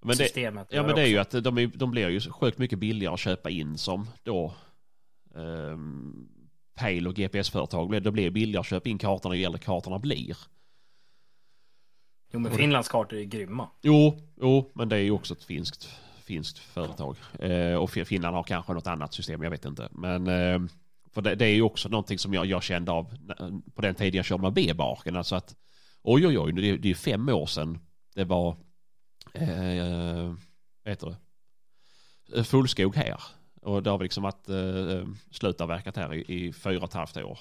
Men 0.00 0.08
det, 0.08 0.16
systemet 0.16 0.68
Ja 0.70 0.82
men 0.82 0.94
det 0.94 1.02
är 1.02 1.06
ju 1.06 1.20
också. 1.20 1.38
att 1.38 1.44
de, 1.44 1.58
är, 1.58 1.66
de 1.66 1.90
blir 1.90 2.08
ju 2.08 2.20
sjukt 2.20 2.58
mycket 2.58 2.78
billigare 2.78 3.14
att 3.14 3.20
köpa 3.20 3.50
in 3.50 3.78
som 3.78 4.06
då 4.22 4.54
um, 5.34 6.28
Pale 6.74 7.08
och 7.08 7.14
GPS-företag. 7.14 8.02
Det 8.02 8.10
blir 8.10 8.30
billigare 8.30 8.60
att 8.60 8.66
köpa 8.66 8.88
in 8.88 8.98
kartorna 8.98 9.36
ju 9.36 9.44
äldre 9.44 9.60
kartorna 9.60 9.98
blir. 9.98 10.36
Jo 12.32 12.38
men 12.40 12.52
Finlands 12.52 12.88
kartor 12.88 13.18
är 13.18 13.24
grymma. 13.24 13.68
Jo, 13.82 14.18
jo, 14.40 14.70
men 14.74 14.88
det 14.88 14.96
är 14.96 15.00
ju 15.00 15.10
också 15.10 15.34
ett 15.34 15.44
finskt, 15.44 15.88
finskt 16.24 16.58
företag. 16.58 17.16
Eh, 17.38 17.74
och 17.74 17.90
Fin- 17.90 18.06
Finland 18.06 18.36
har 18.36 18.42
kanske 18.42 18.72
något 18.72 18.86
annat 18.86 19.14
system, 19.14 19.42
jag 19.42 19.50
vet 19.50 19.64
inte. 19.64 19.88
Men 19.92 20.26
eh, 20.26 20.60
för 21.12 21.22
det, 21.22 21.34
det 21.34 21.44
är 21.46 21.54
ju 21.54 21.62
också 21.62 21.88
någonting 21.88 22.18
som 22.18 22.34
jag, 22.34 22.46
jag 22.46 22.62
kände 22.62 22.92
av 22.92 23.14
på 23.74 23.82
den 23.82 23.94
tiden 23.94 24.16
jag 24.16 24.24
körde 24.24 24.42
med 24.42 24.52
B-barken. 24.52 25.16
Alltså 25.16 25.36
att 25.36 25.56
oj, 26.02 26.26
oj, 26.26 26.38
oj, 26.38 26.52
det, 26.52 26.70
är- 26.70 26.78
det 26.78 26.90
är 26.90 26.94
fem 26.94 27.28
år 27.28 27.46
sedan 27.46 27.78
det 28.14 28.24
var, 28.24 28.56
eh, 29.32 30.34
vad 30.84 30.90
heter 30.90 31.16
det, 32.26 32.44
fullskog 32.44 32.96
här. 32.96 33.20
Och 33.62 33.82
det 33.82 33.90
har 33.90 33.98
vi 33.98 34.02
liksom 34.04 34.22
varit 34.22 34.48
eh, 34.48 35.08
slutavverkat 35.30 35.96
här 35.96 36.14
i, 36.14 36.46
i 36.46 36.52
fyra 36.52 36.78
och 36.78 36.84
ett 36.88 36.92
halvt 36.94 37.16
år. 37.16 37.38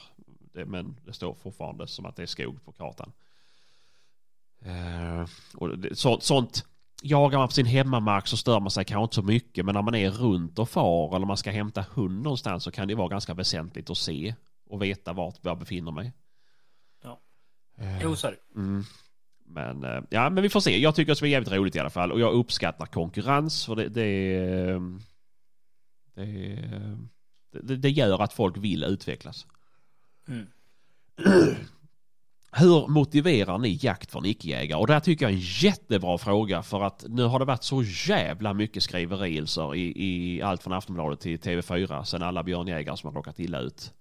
Det, 0.53 0.65
men 0.65 0.97
det 1.05 1.13
står 1.13 1.33
fortfarande 1.33 1.87
som 1.87 2.05
att 2.05 2.15
det 2.15 2.21
är 2.21 2.27
skog 2.27 2.65
på 2.65 2.71
kartan. 2.71 3.11
Eh, 4.65 5.25
och 5.53 5.79
det, 5.79 5.95
så, 5.95 6.19
sånt, 6.19 6.65
jagar 7.01 7.37
man 7.37 7.47
på 7.47 7.53
sin 7.53 7.65
hemmamark 7.65 8.27
så 8.27 8.37
stör 8.37 8.59
man 8.59 8.71
sig 8.71 8.85
kanske 8.85 9.03
inte 9.03 9.15
så 9.15 9.23
mycket. 9.23 9.65
Men 9.65 9.75
när 9.75 9.81
man 9.81 9.95
är 9.95 10.11
runt 10.11 10.59
och 10.59 10.69
far 10.69 11.15
eller 11.15 11.25
man 11.25 11.37
ska 11.37 11.51
hämta 11.51 11.85
hund 11.93 12.23
någonstans 12.23 12.63
så 12.63 12.71
kan 12.71 12.87
det 12.87 12.95
vara 12.95 13.07
ganska 13.07 13.33
väsentligt 13.33 13.89
att 13.89 13.97
se 13.97 14.35
och 14.69 14.81
veta 14.81 15.13
vart 15.13 15.35
jag 15.41 15.59
befinner 15.59 15.91
mig. 15.91 16.13
Ja. 17.03 17.21
Eh, 17.77 18.01
Jo 18.03 18.15
så 18.15 18.27
är 18.27 18.31
det. 18.31 18.59
Mm. 18.59 18.83
Men, 19.45 19.83
eh, 19.83 20.01
ja, 20.09 20.29
men 20.29 20.43
vi 20.43 20.49
får 20.49 20.59
se. 20.59 20.79
Jag 20.79 20.95
tycker 20.95 21.11
att 21.11 21.19
det 21.19 21.27
är 21.27 21.29
jävligt 21.29 21.53
roligt 21.53 21.75
i 21.75 21.79
alla 21.79 21.89
fall. 21.89 22.11
Och 22.11 22.19
jag 22.19 22.33
uppskattar 22.33 22.85
konkurrens. 22.85 23.65
För 23.65 23.75
det, 23.75 23.89
det, 23.89 24.79
det, 26.15 26.59
det, 27.51 27.75
det 27.75 27.89
gör 27.89 28.21
att 28.21 28.33
folk 28.33 28.57
vill 28.57 28.83
utvecklas. 28.83 29.45
Mm. 30.27 30.47
Hur 32.57 32.87
motiverar 32.87 33.57
ni 33.57 33.79
jakt 33.81 34.11
för 34.11 34.19
en 34.19 34.25
icke-jägare? 34.25 34.79
Och 34.79 34.87
det 34.87 34.93
här 34.93 34.99
tycker 34.99 35.25
jag 35.25 35.31
är 35.31 35.35
en 35.35 35.41
jättebra 35.43 36.17
fråga 36.17 36.61
för 36.61 36.81
att 36.83 37.05
nu 37.09 37.23
har 37.23 37.39
det 37.39 37.45
varit 37.45 37.63
så 37.63 37.83
jävla 38.07 38.53
mycket 38.53 38.83
skriverielser 38.83 39.75
i, 39.75 39.93
i 39.95 40.41
allt 40.41 40.63
från 40.63 40.73
Aftonbladet 40.73 41.19
till 41.19 41.39
TV4 41.39 42.03
sen 42.03 42.23
alla 42.23 42.43
björnjägare 42.43 42.97
som 42.97 43.07
har 43.07 43.15
råkat 43.15 43.39
illa 43.39 43.59
ut. 43.59 43.91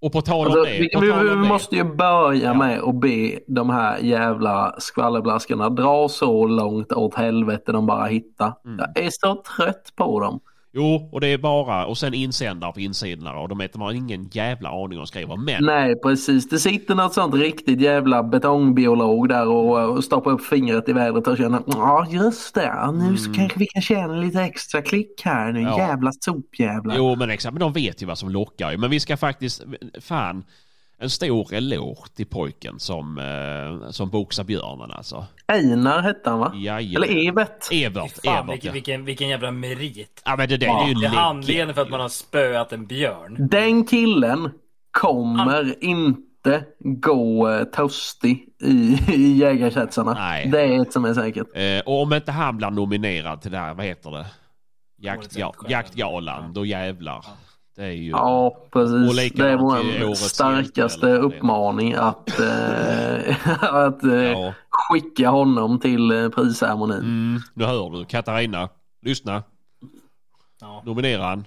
Och 0.00 0.12
på 0.12 0.20
tal 0.20 0.46
om 0.46 0.52
Alltså, 0.52 0.64
det. 0.64 0.78
vi, 0.78 0.90
vi, 1.00 1.28
vi 1.28 1.48
måste 1.48 1.76
ju 1.76 1.84
börja 1.84 2.42
Ja. 2.42 2.54
med 2.54 2.78
att 2.80 3.00
be 3.00 3.40
de 3.48 3.70
här 3.70 3.98
jävla 3.98 4.74
skvallerblaskarna 4.78 5.70
dra 5.70 6.08
så 6.08 6.46
långt 6.46 6.92
åt 6.92 7.14
helvete 7.14 7.72
de 7.72 7.86
bara 7.86 8.06
hittar. 8.06 8.52
Mm. 8.64 8.78
Jag 8.94 9.04
är 9.04 9.10
så 9.10 9.42
trött 9.56 9.92
på 9.96 10.20
dem. 10.20 10.40
Jo, 10.78 11.08
och 11.12 11.20
det 11.20 11.26
är 11.28 11.38
bara, 11.38 11.86
och 11.86 11.98
sen 11.98 12.14
insändare 12.14 12.72
på 12.72 12.80
insidorna 12.80 13.32
och 13.38 13.48
de 13.48 13.58
vet, 13.58 13.72
de 13.72 13.82
har 13.82 13.92
ingen 13.92 14.28
jävla 14.32 14.68
aning 14.68 14.82
om 14.82 14.88
vad 14.90 14.98
de 14.98 15.06
skriver. 15.06 15.36
Men, 15.36 15.64
Nej 15.64 16.00
precis, 16.00 16.48
det 16.48 16.58
sitter 16.58 16.94
något 16.94 17.14
sånt 17.14 17.34
riktigt 17.34 17.80
jävla 17.80 18.22
betongbiolog 18.22 19.28
där 19.28 19.48
och, 19.48 19.90
och 19.96 20.04
stoppar 20.04 20.30
upp 20.30 20.44
fingret 20.46 20.88
i 20.88 20.92
vädret 20.92 21.26
och 21.26 21.36
känner 21.36 21.60
ja 21.66 22.06
just 22.10 22.54
det, 22.54 22.92
nu 22.92 23.16
så 23.16 23.32
kanske 23.34 23.58
vi 23.58 23.66
kan 23.66 23.82
tjäna 23.82 24.14
lite 24.14 24.42
extra 24.42 24.82
klick 24.82 25.22
här 25.24 25.52
nu, 25.52 25.58
Mm. 25.58 25.70
Ja. 25.70 25.78
jävla 25.78 26.10
sopjävlar. 26.20 26.96
jo 26.96 27.16
men 27.16 27.30
exakt, 27.30 27.52
men 27.52 27.60
de 27.60 27.72
vet 27.72 28.02
ju 28.02 28.06
vad 28.06 28.18
som 28.18 28.30
lockar 28.30 28.70
ju. 28.70 28.76
Men 28.76 28.90
vi 28.90 29.00
ska 29.00 29.16
faktiskt, 29.16 29.62
fan, 30.00 30.44
en 31.00 31.10
stor 31.10 31.54
eloge 31.54 32.08
till 32.14 32.26
pojken 32.26 32.78
som, 32.78 33.18
eh, 33.18 33.90
som 33.90 34.10
boxar 34.10 34.44
björnen 34.44 34.90
alltså. 34.90 35.26
Einar 35.46 36.02
hette 36.02 36.30
han 36.30 36.38
va? 36.38 36.52
Jajamän. 36.54 37.08
Eller 37.10 37.28
Evert. 37.28 37.68
Evert, 37.72 38.24
Fan 38.24 38.34
Evert 38.34 38.52
vilken, 38.54 38.68
ja. 38.68 38.72
vilken, 38.72 39.04
vilken 39.04 39.28
jävla 39.28 39.50
merit. 39.50 40.22
Ja 40.24 40.36
men 40.36 40.48
det, 40.48 40.56
där, 40.56 40.66
det 40.66 40.72
är 40.72 40.88
ju 40.88 40.94
Det 40.94 40.98
är 40.98 41.00
legend. 41.00 41.18
anledningen 41.18 41.74
för 41.74 41.82
att 41.82 41.90
man 41.90 42.00
har 42.00 42.08
spöat 42.08 42.72
en 42.72 42.86
björn. 42.86 43.48
Den 43.50 43.86
killen 43.86 44.50
kommer 44.90 45.84
inte 45.84 46.64
gå 46.78 47.48
uh, 47.48 47.64
törstig 47.64 48.48
i, 48.62 48.98
i 49.12 49.36
jägarkretsarna. 49.38 50.14
Nej. 50.14 50.48
Det 50.48 50.60
är 50.60 50.82
ett 50.82 50.92
som 50.92 51.04
är 51.04 51.14
säkert. 51.14 51.46
Eh, 51.54 51.80
och 51.86 52.02
om 52.02 52.12
inte 52.12 52.32
han 52.32 52.56
blir 52.56 52.70
nominerad 52.70 53.40
till 53.40 53.50
det 53.50 53.58
här, 53.58 53.74
vad 53.74 53.86
heter 53.86 54.10
det? 54.10 54.26
Jakt, 55.00 55.36
ja, 55.36 55.54
jaktgalan, 55.68 56.52
då 56.52 56.66
jävlar. 56.66 57.24
Det 57.78 57.84
är 57.84 57.90
ju... 57.90 58.10
Ja, 58.10 58.56
precis. 58.72 59.32
Det 59.34 59.50
är 59.50 59.56
vår 59.56 60.14
starkaste 60.14 61.06
uppmaning 61.06 61.94
att, 61.94 62.40
eh, 62.40 63.62
att 63.74 64.04
eh, 64.04 64.12
Ja. 64.14 64.54
skicka 64.70 65.28
honom 65.28 65.80
till 65.80 66.10
eh, 66.10 66.28
prisceremonin. 66.28 66.98
Mm, 66.98 67.40
nu 67.54 67.64
hör 67.64 67.90
du. 67.90 68.04
Katarina, 68.04 68.68
lyssna. 69.02 69.42
Ja. 70.60 70.82
Nominera 70.86 71.22
han. 71.24 71.46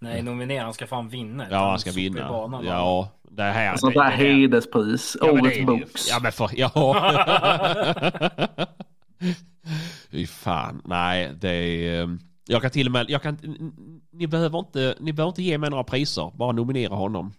Nej, 0.00 0.22
nominera, 0.22 0.64
han 0.64 0.74
ska 0.74 0.86
fan 0.86 1.08
vinna. 1.08 1.46
Ja, 1.50 1.70
han 1.70 1.78
ska 1.78 1.92
vinna. 1.92 2.28
banan? 2.28 2.64
Ja, 2.64 3.08
det 3.30 3.42
här. 3.42 3.76
Sånt 3.76 3.94
där 3.94 4.04
det 4.04 4.10
här- 4.10 4.16
hederspris. 4.16 5.16
Ja, 5.20 5.30
Årets 5.30 5.66
box. 5.66 6.08
Ja, 6.10 6.18
men 6.22 6.32
för... 6.32 6.50
Ja. 6.54 6.70
Fy 10.10 10.26
fan. 10.26 10.82
Nej, 10.84 11.32
det 11.40 11.50
är... 11.86 12.18
Jag 12.50 12.62
kan 12.62 12.70
till 12.70 12.86
och 12.86 12.92
med... 12.92 13.10
Jag 13.10 13.22
kan, 13.22 13.38
ni, 14.10 14.26
behöver 14.26 14.58
inte, 14.58 14.96
ni 15.00 15.12
behöver 15.12 15.28
inte 15.28 15.42
ge 15.42 15.58
mig 15.58 15.70
några 15.70 15.84
priser. 15.84 16.32
Bara 16.36 16.52
nominera 16.52 16.94
honom. 16.94 17.32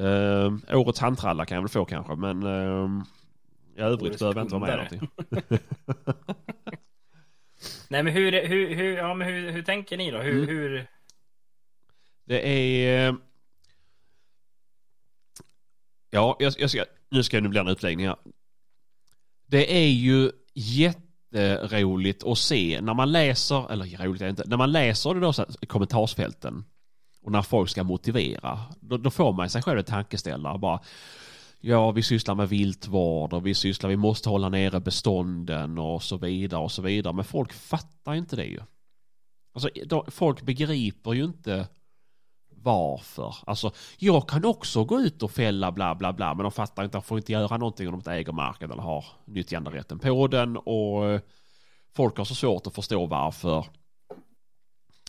Uh, 0.00 0.58
årets 0.72 1.00
handtralla 1.00 1.46
kan 1.46 1.54
jag 1.54 1.62
väl 1.62 1.68
få 1.68 1.84
kanske 1.84 2.16
men 2.16 2.42
uh, 2.42 3.02
i 3.76 3.80
övrigt 3.80 4.18
behöver 4.18 4.40
jag 4.40 4.44
inte 4.44 4.54
vara 4.54 4.66
med 4.66 4.76
någonting. 4.76 5.08
Nej 7.88 8.02
men 8.02 8.12
hur, 8.12 8.46
hur, 8.46 8.74
hur, 8.74 8.96
ja, 8.96 9.14
men 9.14 9.28
hur, 9.28 9.50
hur 9.50 9.62
tänker 9.62 9.96
ni 9.96 10.10
då? 10.10 10.18
Hur, 10.18 10.42
Mm. 10.42 10.48
hur... 10.48 10.86
Det 12.24 12.48
är... 12.48 13.08
eh, 13.08 13.14
Ja, 16.10 16.36
jag, 16.38 16.52
jag 16.58 16.70
ska, 16.70 16.84
nu 17.10 17.22
ska 17.22 17.40
det 17.40 17.48
bli 17.48 17.60
en 17.60 17.68
utläggning 17.68 18.06
här. 18.06 18.16
Det 19.46 19.76
är 19.76 19.88
ju 19.88 20.30
jätteroligt 21.34 22.24
att 22.24 22.38
se 22.38 22.80
när 22.80 22.94
man 22.94 23.12
läser, 23.12 23.72
eller 23.72 24.04
roligt 24.04 24.20
är 24.20 24.24
det 24.24 24.30
inte, 24.30 24.44
när 24.46 24.56
man 24.56 24.72
läser 24.72 25.14
det 25.14 25.20
då 25.20 25.32
så 25.32 25.42
här, 25.42 25.66
kommentarsfälten 25.66 26.64
och 27.22 27.32
när 27.32 27.42
folk 27.42 27.70
ska 27.70 27.84
motivera, 27.84 28.60
då, 28.80 28.96
då 28.96 29.10
får 29.10 29.32
man 29.32 29.50
sig 29.50 29.62
själv 29.62 29.78
en 29.78 29.84
tankeställare 29.84 30.58
bara. 30.58 30.80
Ja, 31.60 31.90
vi 31.90 32.02
sysslar 32.02 32.34
med 32.34 32.48
viltvård 32.48 33.32
och 33.32 33.46
vi 33.46 33.54
sysslar, 33.54 33.90
vi 33.90 33.96
måste 33.96 34.28
hålla 34.28 34.48
nere 34.48 34.80
bestånden 34.80 35.78
och 35.78 36.02
så 36.02 36.16
vidare 36.16 36.60
och 36.60 36.72
så 36.72 36.82
vidare. 36.82 37.14
Men 37.14 37.24
folk 37.24 37.52
fattar 37.52 38.14
inte 38.14 38.36
det 38.36 38.44
ju. 38.44 38.60
Alltså, 39.54 39.68
då, 39.86 40.04
folk 40.08 40.42
begriper 40.42 41.12
ju 41.12 41.24
inte 41.24 41.66
varför. 42.64 43.36
Alltså, 43.46 43.70
jag 43.98 44.28
kan 44.28 44.44
också 44.44 44.84
gå 44.84 45.00
ut 45.00 45.22
och 45.22 45.30
fälla 45.30 45.72
bla 45.72 45.94
bla 45.94 46.12
bla, 46.12 46.34
men 46.34 46.42
de 46.42 46.52
fattar 46.52 46.84
inte, 46.84 46.96
de 46.96 47.02
får 47.02 47.18
inte 47.18 47.32
göra 47.32 47.56
någonting 47.56 47.88
om 47.88 47.92
de 47.92 47.98
inte 47.98 48.12
äger 48.12 48.32
marken 48.32 48.70
eller 48.70 48.82
har 48.82 49.04
nyttjanderätten 49.24 49.98
på 49.98 50.26
den 50.26 50.56
och 50.56 51.06
eh, 51.06 51.20
folk 51.96 52.18
har 52.18 52.24
så 52.24 52.34
svårt 52.34 52.66
att 52.66 52.74
förstå 52.74 53.06
varför 53.06 53.66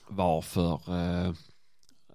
varför 0.08 0.74
eh, 0.74 1.34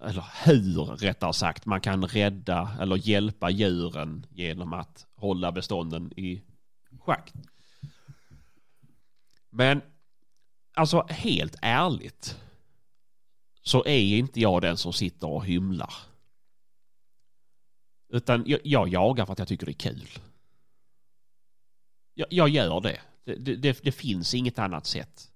eller 0.01 0.25
hur 0.45 0.85
rättare 0.85 1.33
sagt 1.33 1.65
man 1.65 1.81
kan 1.81 2.05
rädda 2.05 2.69
eller 2.79 2.95
hjälpa 2.95 3.49
djuren 3.49 4.25
genom 4.29 4.73
att 4.73 5.05
hålla 5.15 5.51
bestånden 5.51 6.13
i 6.19 6.41
schack. 6.99 7.33
Men 9.49 9.81
alltså 10.73 11.05
helt 11.09 11.55
ärligt 11.61 12.37
så 13.61 13.85
är 13.85 14.17
inte 14.17 14.39
jag 14.39 14.61
den 14.61 14.77
som 14.77 14.93
sitter 14.93 15.27
och 15.27 15.45
hymlar. 15.45 15.93
Utan 18.09 18.43
jag, 18.47 18.59
jag 18.63 18.87
jagar 18.87 19.25
för 19.25 19.33
att 19.33 19.39
jag 19.39 19.47
tycker 19.47 19.65
det 19.65 19.71
är 19.71 19.73
kul. 19.73 20.09
Jag, 22.13 22.27
jag 22.31 22.49
gör 22.49 22.81
det. 22.81 23.01
Det, 23.23 23.35
det. 23.35 23.55
det 23.55 23.79
det 23.83 23.91
finns 23.91 24.33
inget 24.33 24.59
annat 24.59 24.85
sätt. 24.85 25.30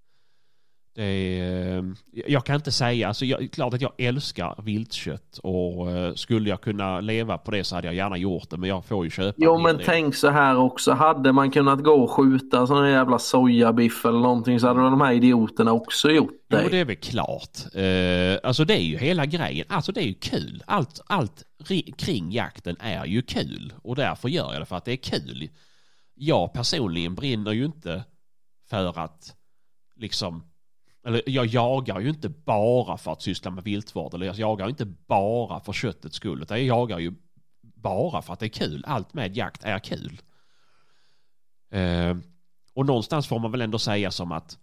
Det 0.96 1.04
är, 1.39 1.78
eh, 1.78 1.84
jag 2.28 2.46
kan 2.46 2.56
inte 2.56 2.72
säga, 2.72 3.08
alltså 3.08 3.26
jag, 3.26 3.52
klart 3.52 3.74
att 3.74 3.82
jag 3.82 3.91
älskar 3.98 4.56
viltkött 4.64 5.38
och 5.43 5.91
eh, 5.91 6.14
skulle 6.14 6.50
jag 6.50 6.62
kunna 6.62 7.00
leva 7.02 7.38
på 7.38 7.52
det 7.52 7.64
så 7.64 7.76
hade 7.76 7.88
jag 7.88 7.96
gärna 7.96 8.18
gjort 8.18 8.50
det 8.50 8.58
men 8.58 8.70
jag 8.70 8.86
får 8.86 9.06
ju 9.06 9.10
köpa 9.12 9.36
Jo 9.38 9.56
en 9.56 9.64
men 9.64 9.78
del. 9.78 9.86
tänk 9.86 10.16
så 10.16 10.30
här 10.30 10.58
också. 10.58 10.91
Hade 10.91 11.32
man 11.32 11.52
kunnat 11.52 11.84
gå 11.84 11.91
och 12.04 12.12
skjuta 12.12 12.68
sån 12.68 12.78
här 12.78 12.89
jävla 12.91 13.20
sojabiff 13.20 14.06
eller 14.06 14.20
någonting 14.20 14.60
så 14.60 14.68
hade 14.68 14.80
de 14.82 15.02
här 15.02 15.14
idioterna 15.14 15.72
också 15.72 16.12
gjort 16.12 16.46
det. 16.50 16.62
Jo, 16.64 16.70
det 16.72 16.78
är 16.78 16.86
väl 16.86 16.96
klart. 16.96 17.58
Eh, 17.74 18.48
alltså 18.50 18.66
det 18.66 18.74
är 18.74 18.84
ju 18.84 18.98
hela 18.98 19.26
grejen. 19.26 19.66
Alltså 19.70 19.91
det 19.91 20.02
är 20.02 20.08
ju 20.08 20.14
kul. 20.14 20.64
Allt, 20.68 21.02
allt 21.08 21.43
ri- 21.64 21.93
kring 21.98 22.32
jakten 22.32 22.76
är 22.80 23.06
ju 23.06 23.22
kul. 23.22 23.74
Och 23.84 23.96
därför 23.96 24.30
gör 24.30 24.54
jag 24.54 24.62
det 24.62 24.66
för 24.66 24.76
att 24.76 24.86
det 24.86 24.91
är 24.91 24.96
kul. 25.20 25.50
Jag 26.14 26.54
personligen 26.54 27.16
brinner 27.16 27.52
ju 27.52 27.66
inte 27.66 28.04
för 28.70 29.00
att 29.00 29.36
liksom 29.96 30.43
eller 31.06 31.22
jag 31.26 31.45
jagar 31.45 31.99
ju 31.99 32.10
inte 32.10 32.30
bara 32.30 32.97
för 32.97 33.12
att 33.12 33.22
syssla 33.22 33.51
med 33.51 33.64
viltvård. 33.64 34.14
Eller 34.14 34.26
jag 34.26 34.36
jagar 34.36 34.66
ju 34.66 34.70
inte 34.70 34.86
bara 34.86 35.60
för 35.60 35.74
köttets 35.74 36.16
skull. 36.16 36.41
Utan 36.41 36.58
jag 36.58 36.66
jagar 36.66 36.99
ju 36.99 37.14
bara 37.62 38.22
för 38.22 38.34
att 38.34 38.39
det 38.39 38.45
är 38.45 38.49
kul. 38.49 38.84
Allt 38.88 39.14
med 39.14 39.38
jakt 39.38 39.64
är 39.64 39.80
kul. 39.80 40.22
Eh, 41.72 42.18
och 42.74 42.86
någonstans 42.86 43.28
får 43.28 43.39
man 43.39 43.51
väl 43.51 43.62
ändå 43.62 43.80
säga 43.80 44.12
som 44.12 44.32
att 44.32 44.60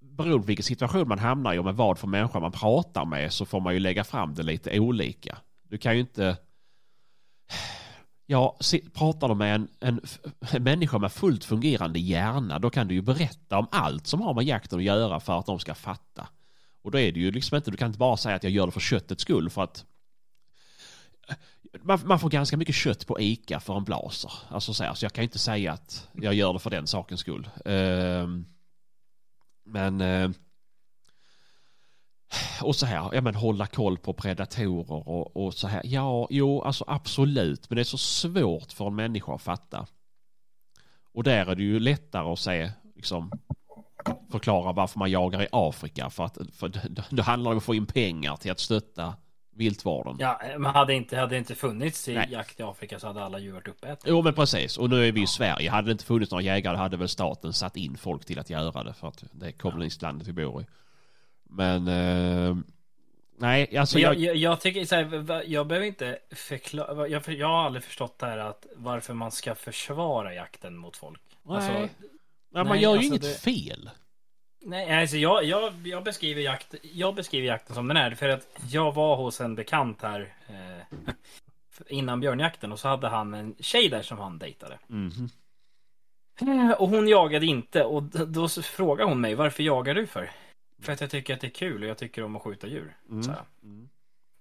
beroende 0.00 0.38
på 0.38 0.46
vilken 0.46 0.64
situation 0.64 1.08
man 1.08 1.18
hamnar 1.18 1.54
i 1.54 1.58
och 1.58 1.64
med 1.64 1.76
vad 1.76 1.98
för 1.98 2.06
människa 2.06 2.40
man 2.40 2.52
pratar 2.52 3.04
med 3.04 3.32
så 3.32 3.46
får 3.46 3.60
man 3.60 3.74
ju 3.74 3.80
lägga 3.80 4.04
fram 4.04 4.34
det 4.34 4.42
lite 4.42 4.80
olika. 4.80 5.38
Du 5.62 5.78
kan 5.78 5.94
ju 5.94 6.00
inte... 6.00 6.36
Ja, 8.26 8.56
se- 8.60 8.90
pratar 8.94 9.28
du 9.28 9.34
med 9.34 9.54
en, 9.54 9.68
en, 9.80 10.00
en 10.50 10.62
människa 10.62 10.98
med 10.98 11.12
fullt 11.12 11.44
fungerande 11.44 11.98
hjärna 11.98 12.58
då 12.58 12.70
kan 12.70 12.88
du 12.88 12.94
ju 12.94 13.02
berätta 13.02 13.58
om 13.58 13.66
allt 13.70 14.06
som 14.06 14.20
har 14.20 14.34
med 14.34 14.44
jakten 14.44 14.78
att 14.78 14.84
göra 14.84 15.20
för 15.20 15.38
att 15.38 15.46
de 15.46 15.58
ska 15.58 15.74
fatta. 15.74 16.28
Och 16.82 16.90
då 16.90 16.98
är 16.98 17.12
det 17.12 17.20
ju 17.20 17.30
liksom 17.30 17.56
inte, 17.56 17.70
du 17.70 17.76
kan 17.76 17.86
inte 17.86 17.98
bara 17.98 18.16
säga 18.16 18.36
att 18.36 18.42
jag 18.42 18.52
gör 18.52 18.66
det 18.66 18.72
för 18.72 18.80
köttets 18.80 19.22
skull 19.22 19.50
för 19.50 19.62
att 19.62 19.84
man, 21.82 22.00
man 22.04 22.18
får 22.18 22.30
ganska 22.30 22.56
mycket 22.56 22.74
kött 22.74 23.06
på 23.06 23.20
Ica 23.20 23.60
för 23.60 23.76
en 23.76 23.84
blaser. 23.84 24.32
Alltså 24.48 24.74
så, 24.74 24.84
här, 24.84 24.94
så 24.94 25.04
jag 25.04 25.12
kan 25.12 25.24
inte 25.24 25.38
säga 25.38 25.72
att 25.72 26.08
jag 26.12 26.34
gör 26.34 26.52
det 26.52 26.58
för 26.58 26.70
den 26.70 26.86
sakens 26.86 27.20
skull. 27.20 27.48
Ehm, 27.64 28.46
men... 29.64 30.00
Eh, 30.00 30.30
och 32.62 32.76
så 32.76 32.86
här, 32.86 33.10
ja 33.12 33.20
men 33.20 33.34
hålla 33.34 33.66
koll 33.66 33.98
på 33.98 34.12
predatorer 34.12 35.08
och, 35.08 35.36
och 35.36 35.54
så 35.54 35.68
här. 35.68 35.82
Ja, 35.84 36.26
jo, 36.30 36.62
alltså 36.62 36.84
absolut. 36.86 37.70
Men 37.70 37.76
det 37.76 37.82
är 37.82 37.84
så 37.84 37.98
svårt 37.98 38.72
för 38.72 38.86
en 38.86 38.94
människa 38.94 39.34
att 39.34 39.42
fatta. 39.42 39.86
Och 41.14 41.22
där 41.22 41.46
är 41.46 41.54
det 41.54 41.62
ju 41.62 41.80
lättare 41.80 42.32
att 42.32 42.38
se, 42.38 42.70
liksom, 42.94 43.32
förklara 44.30 44.72
varför 44.72 44.98
man 44.98 45.10
jagar 45.10 45.42
i 45.42 45.48
Afrika. 45.52 46.10
För 46.10 46.24
att 46.24 46.38
för 46.52 46.68
det, 46.68 47.04
det 47.10 47.22
handlar 47.22 47.50
om 47.50 47.56
att 47.56 47.64
få 47.64 47.74
in 47.74 47.86
pengar 47.86 48.36
till 48.36 48.50
att 48.50 48.60
stötta 48.60 49.14
viltvården. 49.56 50.16
Ja, 50.18 50.40
men 50.58 50.74
hade 50.74 50.94
inte, 50.94 51.16
hade 51.16 51.34
det 51.34 51.38
inte 51.38 51.54
funnits 51.54 52.08
i 52.08 52.14
Nej. 52.14 52.28
jakt 52.30 52.60
i 52.60 52.62
Afrika 52.62 52.98
så 52.98 53.06
hade 53.06 53.24
alla 53.24 53.38
djur 53.38 53.52
varit 53.52 53.68
uppätna. 53.68 54.10
Jo 54.10 54.22
men 54.22 54.34
precis, 54.34 54.78
och 54.78 54.90
nu 54.90 55.08
är 55.08 55.12
vi 55.12 55.22
i 55.22 55.26
Sverige. 55.26 55.70
Hade 55.70 55.88
det 55.88 55.92
inte 55.92 56.04
funnits 56.04 56.30
några 56.30 56.42
jägare 56.42 56.76
hade 56.76 56.96
väl 56.96 57.08
staten 57.08 57.52
satt 57.52 57.76
in 57.76 57.96
folk 57.96 58.24
till 58.24 58.38
att 58.38 58.50
göra 58.50 58.84
det 58.84 58.94
för 58.94 59.08
att 59.08 59.24
det 59.32 59.46
är 59.46 59.52
kommunistlandet 59.52 60.28
vi 60.28 60.32
bor 60.32 60.62
i. 60.62 60.66
Men 61.50 61.88
eh, 61.88 62.56
nej, 63.38 63.76
alltså 63.78 63.98
jag, 63.98 64.14
jag, 64.14 64.36
jag, 64.36 64.60
tycker 64.60 64.84
så 64.84 64.94
här, 64.94 65.42
jag 65.46 65.66
behöver 65.66 65.86
inte 65.86 66.18
förklara. 66.30 67.08
Jag, 67.08 67.28
jag 67.28 67.48
har 67.48 67.64
aldrig 67.64 67.84
förstått 67.84 68.18
det 68.18 68.26
här 68.26 68.38
att 68.38 68.66
varför 68.76 69.14
man 69.14 69.30
ska 69.32 69.54
försvara 69.54 70.34
jakten 70.34 70.76
mot 70.76 70.96
folk. 70.96 71.20
Nej. 71.42 71.56
Alltså, 71.56 71.72
nej, 71.72 71.88
man 72.50 72.66
nej, 72.66 72.82
gör 72.82 72.90
ju 72.90 72.96
alltså 72.96 73.08
inget 73.08 73.22
det- 73.22 73.40
fel. 73.40 73.90
nej, 74.62 75.00
alltså 75.00 75.16
jag, 75.16 75.44
jag, 75.44 75.72
jag, 75.84 76.04
beskriver 76.04 76.42
jakt, 76.42 76.74
jag 76.82 77.14
beskriver 77.14 77.46
jakten 77.48 77.74
som 77.74 77.88
den 77.88 77.96
är. 77.96 78.10
För 78.14 78.28
att 78.28 78.48
jag 78.70 78.94
var 78.94 79.16
hos 79.16 79.40
en 79.40 79.54
bekant 79.54 80.02
här 80.02 80.34
eh, 80.48 81.14
innan 81.88 82.20
björnjakten 82.20 82.72
och 82.72 82.78
så 82.80 82.88
hade 82.88 83.08
han 83.08 83.34
en 83.34 83.54
tjej 83.60 83.88
där 83.88 84.02
som 84.02 84.18
han 84.18 84.38
dejtade. 84.38 84.78
Mhm. 84.86 85.28
Eh, 86.40 86.70
Och 86.72 86.88
hon 86.88 87.08
jagade 87.08 87.46
inte 87.46 87.84
och 87.84 88.02
då 88.28 88.48
frågade 88.48 89.10
hon 89.10 89.20
mig 89.20 89.34
varför 89.34 89.62
jagar 89.62 89.94
du 89.94 90.06
för? 90.06 90.30
För 90.82 90.92
att 90.92 91.00
jag 91.00 91.10
tycker 91.10 91.34
att 91.34 91.40
det 91.40 91.46
är 91.46 91.50
kul 91.50 91.82
och 91.82 91.88
jag 91.88 91.98
tycker 91.98 92.24
om 92.24 92.36
att 92.36 92.42
skjuta 92.42 92.66
djur. 92.66 92.96
Mm. 93.10 93.22
jag. 93.28 93.46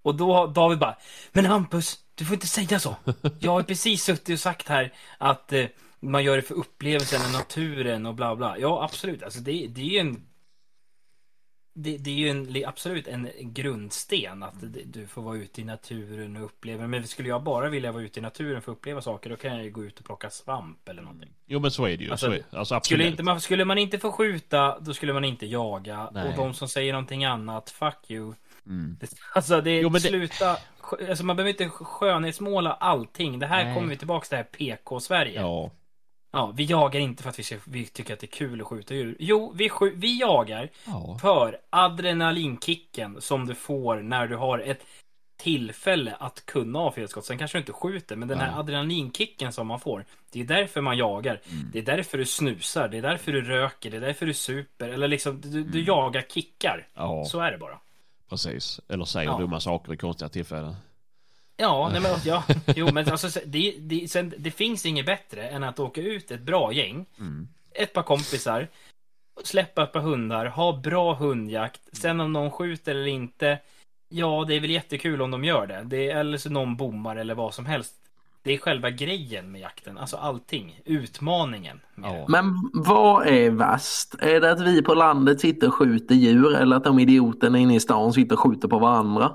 Och 0.02 0.16
då 0.16 0.34
har 0.34 0.48
David 0.48 0.80
bara 0.80 0.98
Men 1.32 1.46
Hampus, 1.46 1.98
du 2.16 2.26
får 2.26 2.34
inte 2.34 2.48
säga 2.48 2.80
så. 2.80 2.96
Jag 3.40 3.52
har 3.52 3.64
precis 3.64 4.04
suttit 4.04 4.34
och 4.34 4.40
sagt 4.40 4.68
här 4.68 4.94
att 5.18 5.54
eh, 5.54 5.66
man 6.00 6.24
gör 6.24 6.36
det 6.36 6.42
för 6.42 6.56
upplevelsen 6.56 7.32
naturen 7.32 8.06
och 8.06 8.16
bla 8.16 8.36
bla. 8.36 8.58
Ja, 8.58 8.84
absolut. 8.84 9.24
Alltså 9.24 9.40
det, 9.40 9.68
det 9.68 9.82
är 9.82 9.86
ju 9.86 9.98
en 9.98 10.28
det, 11.78 11.98
det 11.98 12.10
är 12.10 12.16
ju 12.16 12.30
en, 12.30 12.66
absolut 12.68 13.08
en 13.08 13.30
grundsten 13.40 14.44
att 14.44 14.54
det- 14.62 14.84
du 14.86 15.08
får 15.08 15.22
vara 15.22 15.38
ute 15.38 15.62
i 15.62 15.64
naturen 15.64 16.36
och 16.38 16.46
uppleva. 16.46 16.88
Men 16.88 17.08
skulle 17.08 17.30
jag 17.30 17.44
bara 17.44 17.70
vilja 17.70 17.92
vara 17.92 18.04
ute 18.04 18.20
i 18.20 18.24
naturen 18.24 18.62
för 18.62 18.72
att 18.72 18.78
uppleva 18.78 19.02
saker 19.02 19.30
då 19.30 19.36
kan 19.36 19.56
jag 19.56 19.64
ju 19.64 19.72
gå 19.72 19.86
ut 19.86 20.00
och 20.00 20.06
plocka 20.06 20.30
svamp 20.30 20.90
eller 20.90 21.02
någonting. 21.02 21.30
Jo 21.46 21.60
men 21.60 21.72
så 21.72 21.86
är 21.86 21.98
det 21.98 22.04
ju. 22.04 22.12
Alltså, 22.12 22.26
så 22.26 22.32
är, 22.32 22.44
alltså 22.52 22.76
absolut. 22.76 22.86
Skulle, 23.00 23.12
inte 23.12 23.24
man, 23.24 23.42
skulle 23.42 23.66
man 23.66 23.78
inte 23.78 24.00
få 24.00 24.12
skjuta, 24.12 24.80
då 24.80 24.94
skulle 24.94 25.14
man 25.14 25.26
inte 25.26 25.46
jaga. 25.46 26.10
Nej. 26.14 26.28
Och 26.30 26.36
de 26.36 26.54
som 26.54 26.68
säger 26.68 26.94
någonting 26.94 27.26
annat, 27.26 27.70
fuck 27.70 27.98
you. 28.12 28.34
Mm. 28.68 28.98
Det, 29.02 29.08
alltså 29.36 29.62
det, 29.62 29.80
Jo, 29.80 29.90
det- 29.90 30.00
sluta. 30.00 30.58
skö- 30.82 31.10
Alltså 31.10 31.26
man 31.26 31.36
behöver 31.36 31.50
inte 31.50 31.70
skönhetsmåla 31.70 32.74
allting. 32.74 33.40
Det 33.40 33.48
här 33.48 33.66
Nej. 33.66 33.76
kommer 33.76 33.88
vi 33.90 33.98
tillbaka 33.98 34.24
till 34.26 34.32
det 34.32 34.38
här 34.38 34.44
PK-Sverige. 34.76 35.42
Ja. 35.42 35.72
Ja. 36.36 36.54
vi 36.56 36.64
jagar 36.64 37.00
inte 37.00 37.24
för 37.24 37.30
att 37.30 37.40
vi, 37.40 37.44
ska, 37.44 37.58
vi 37.66 37.86
tycker 37.86 38.14
att 38.14 38.20
det 38.20 38.26
är 38.26 38.38
kul 38.38 38.62
att 38.62 38.68
skjuta 38.68 38.94
djur. 38.94 39.16
Jo, 39.20 39.54
vi, 39.56 39.70
vi 39.96 40.20
jagar 40.20 40.70
Ja. 40.86 41.18
för 41.22 41.58
adrenalinkicken 41.70 43.22
som 43.22 43.46
du 43.48 43.56
får 43.56 43.96
när 44.02 44.28
du 44.28 44.36
har 44.36 44.60
ett 44.60 44.86
tillfälle 45.38 46.16
att 46.20 46.46
kunna 46.46 46.80
ha 46.80 46.92
felskott. 46.92 47.26
Sen 47.26 47.38
kanske 47.38 47.58
du 47.58 47.60
inte 47.60 47.74
skjuter, 47.74 48.16
men 48.16 48.28
den 48.28 48.40
här 48.40 48.48
Nej. 48.52 48.60
adrenalinkicken 48.60 49.52
som 49.54 49.68
man 49.68 49.80
får. 49.80 50.06
Det 50.32 50.40
är 50.42 50.44
därför 50.46 50.82
man 50.82 50.98
jagar. 50.98 51.42
Mm. 51.52 51.70
Det 51.74 51.80
är 51.80 51.84
därför 51.84 52.18
du 52.18 52.26
snusar, 52.26 52.88
det 52.88 52.98
är 52.98 53.02
därför 53.02 53.32
du 53.32 53.42
röker, 53.42 53.92
det 53.92 53.98
är 53.98 54.02
därför 54.02 54.26
du 54.26 54.34
super. 54.34 54.90
Eller 54.90 55.08
liksom, 55.08 55.42
du, 55.42 55.50
du 55.50 55.62
Mm. 55.80 55.86
jagar 55.86 56.22
kickar. 56.30 56.88
Ja, 56.94 57.26
Så 57.26 57.40
är 57.40 57.52
det 57.52 57.58
bara. 57.58 57.80
precis. 58.30 58.80
Eller 58.90 59.06
säger 59.06 59.30
Ja. 59.30 59.38
dumma 59.38 59.60
saker 59.60 59.94
i 59.94 59.98
konstiga 59.98 60.30
tillfällen. 60.30 60.76
Ja, 61.58 61.90
nej 61.92 62.02
men 62.02 62.12
ja, 62.26 62.44
jo 62.76 62.88
men 62.94 63.10
alltså 63.10 63.30
så- 63.30 63.40
det, 63.46 63.76
det, 63.80 64.12
sen, 64.12 64.34
det 64.38 64.52
finns 64.52 64.86
inget 64.86 65.06
bättre 65.06 65.48
än 65.48 65.64
att 65.64 65.80
åka 65.80 66.02
ut 66.02 66.32
ett 66.32 66.42
bra 66.42 66.74
gäng, 66.74 67.06
Mm. 67.20 67.48
ett 67.72 67.94
par 67.94 68.04
kompisar, 68.04 68.68
släppa 69.44 69.84
ett 69.84 69.92
par 69.92 70.00
hundar, 70.00 70.46
ha 70.46 70.78
bra 70.78 71.14
hundjakt, 71.14 71.82
sen 71.92 72.20
om 72.20 72.34
någon 72.34 72.52
skjuter 72.52 72.92
eller 72.92 73.08
inte, 73.08 73.60
Ja, 74.10 74.46
det 74.48 74.56
är 74.56 74.60
väl 74.60 74.70
jättekul 74.70 75.22
om 75.22 75.32
de 75.32 75.44
gör 75.44 75.68
det. 75.68 75.82
det 75.86 76.12
är, 76.12 76.16
eller 76.20 76.38
så 76.38 76.50
någon 76.50 76.76
bommar 76.78 77.16
eller 77.16 77.36
vad 77.36 77.54
som 77.54 77.66
helst. 77.66 77.96
Det 78.44 78.54
är 78.54 78.58
själva 78.58 78.90
grejen 78.90 79.52
med 79.52 79.62
jakten, 79.62 79.98
alltså 79.98 80.18
allting. 80.18 80.80
Utmaningen. 80.86 81.80
Ja. 81.96 82.26
Men 82.28 82.70
vad 82.74 83.28
är 83.28 83.50
värst? 83.50 84.16
Är 84.20 84.42
det 84.42 84.52
att 84.52 84.62
vi 84.62 84.82
på 84.82 84.94
landet 84.94 85.40
sitter 85.42 85.68
och 85.68 85.74
skjuter 85.74 86.16
djur 86.16 86.56
eller 86.56 86.76
att 86.76 86.84
de 86.84 87.00
idioterna 87.00 87.58
inne 87.58 87.76
i 87.76 87.80
stan 87.80 88.14
sitter 88.14 88.36
och 88.36 88.40
skjuter 88.40 88.68
på 88.68 88.80
varandra? 88.80 89.34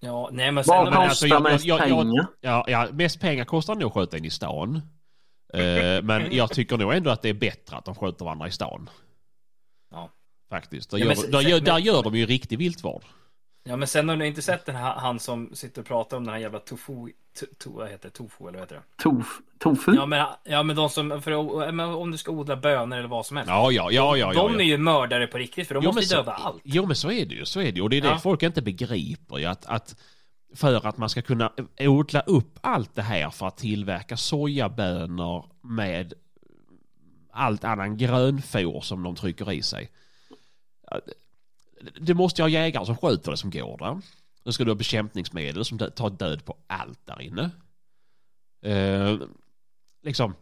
Ja, 0.00 0.28
nej 0.32 0.52
men 0.52 0.64
sen... 0.64 0.74
Vad 0.76 0.84
men 0.84 0.92
kostar 0.92 1.08
alltså, 1.08 1.26
jag- 1.26 1.42
mest 1.42 1.64
jag- 1.64 1.80
jag- 1.80 1.88
pengar? 1.88 2.26
Ja, 2.40 2.64
ja, 2.68 2.88
mest 2.92 3.20
pengar 3.20 3.44
kostar 3.44 3.74
nog 3.74 3.84
att 3.86 3.92
skjuta 3.94 4.18
in 4.18 4.24
i 4.24 4.30
stan. 4.30 4.76
Eh, 5.54 6.02
men 6.02 6.28
jag 6.36 6.50
tycker 6.52 6.76
nog 6.78 6.92
ändå 6.94 7.10
att 7.10 7.22
det 7.22 7.28
är 7.28 7.34
bättre 7.34 7.76
att 7.76 7.84
de 7.84 7.94
skjuter 7.94 8.24
varandra 8.24 8.48
i 8.48 8.50
stan. 8.50 8.90
Ja. 9.90 10.10
Faktiskt. 10.50 10.90
Där, 10.90 10.98
Ja, 10.98 11.04
gör, 11.04 11.08
men 11.08 11.16
se- 11.16 11.26
där, 11.30 11.40
se- 11.40 11.48
gör, 11.50 11.60
där 11.60 11.78
gör 11.78 12.02
de 12.02 12.14
ju 12.14 12.26
riktig 12.26 12.58
viltvård. 12.58 13.02
Ja, 13.68 13.76
men 13.76 13.88
sen 13.88 14.08
har 14.08 14.16
ni 14.16 14.26
inte 14.26 14.42
sett 14.42 14.66
den 14.66 14.76
här, 14.76 14.92
han 14.94 15.20
som 15.20 15.50
sitter 15.54 15.80
och 15.80 15.86
pratar 15.86 16.16
om 16.16 16.24
den 16.24 16.32
här 16.34 16.40
jävla 16.40 16.58
tofu... 16.58 16.92
To, 17.40 17.46
to, 17.58 17.70
vad 17.70 17.88
heter 17.88 18.08
det? 18.08 18.14
Tofu 18.14 18.48
eller 18.48 18.52
vad 18.58 18.60
heter 18.60 18.74
det? 18.76 19.02
Tof, 19.02 19.40
tofu? 19.58 19.94
Ja, 19.94 20.06
men, 20.06 20.26
ja, 20.44 20.62
men 20.62 20.76
de 20.76 20.90
som... 20.90 21.22
För, 21.22 21.72
men 21.72 21.86
om 21.88 22.10
du 22.10 22.18
ska 22.18 22.30
odla 22.30 22.56
bönor 22.56 22.98
eller 22.98 23.08
vad 23.08 23.26
som 23.26 23.36
helst. 23.36 23.50
Ja, 23.50 23.70
ja, 23.70 23.90
ja, 23.90 24.16
ja. 24.16 24.32
ja, 24.34 24.42
de 24.42 24.52
ja. 24.54 24.60
är 24.60 24.64
ju 24.64 24.78
mördare 24.78 25.26
på 25.26 25.38
riktigt, 25.38 25.68
för 25.68 25.74
de 25.74 25.84
Jo, 25.84 25.88
måste 25.88 26.00
ju 26.02 26.06
så- 26.06 26.16
döda 26.16 26.32
allt. 26.32 26.60
Jo 26.64 26.86
men 26.86 26.96
så 26.96 27.10
är 27.10 27.26
det 27.26 27.34
ju. 27.34 27.44
Så 27.44 27.60
är 27.60 27.64
det 27.72 27.76
ju. 27.76 27.82
Och 27.82 27.90
det 27.90 27.96
är 27.96 28.00
det 28.00 28.08
Ja. 28.08 28.18
folk 28.18 28.42
inte 28.42 28.62
begriper 28.62 29.38
ju. 29.38 29.44
Att, 29.44 29.66
att 29.66 29.96
för 30.54 30.86
att 30.86 30.96
man 30.96 31.08
ska 31.10 31.22
kunna 31.22 31.52
odla 31.80 32.20
upp 32.20 32.58
allt 32.60 32.94
det 32.94 33.02
här 33.02 33.30
för 33.30 33.46
att 33.46 33.56
tillverka 33.56 34.16
sojabönor 34.16 35.46
med 35.62 36.14
allt 37.32 37.64
annan 37.64 37.96
grönfor 37.96 38.80
som 38.80 39.02
de 39.02 39.14
trycker 39.16 39.52
i 39.52 39.62
sig. 39.62 39.90
Det 42.00 42.14
måste 42.14 42.42
ha 42.42 42.48
jägare 42.48 42.86
som 42.86 42.96
skjuter 42.96 43.30
det 43.30 43.36
som 43.36 43.50
går 43.50 43.78
där. 43.78 44.00
Då 44.44 44.52
ska 44.52 44.64
du 44.64 44.70
ha 44.70 44.76
bekämpningsmedel 44.76 45.64
som 45.64 45.78
tar 45.78 46.10
död 46.10 46.44
på 46.44 46.56
allt 46.66 47.06
där 47.06 47.22
inne. 47.22 47.50
Eh, 48.62 49.18
liksom 50.02 50.34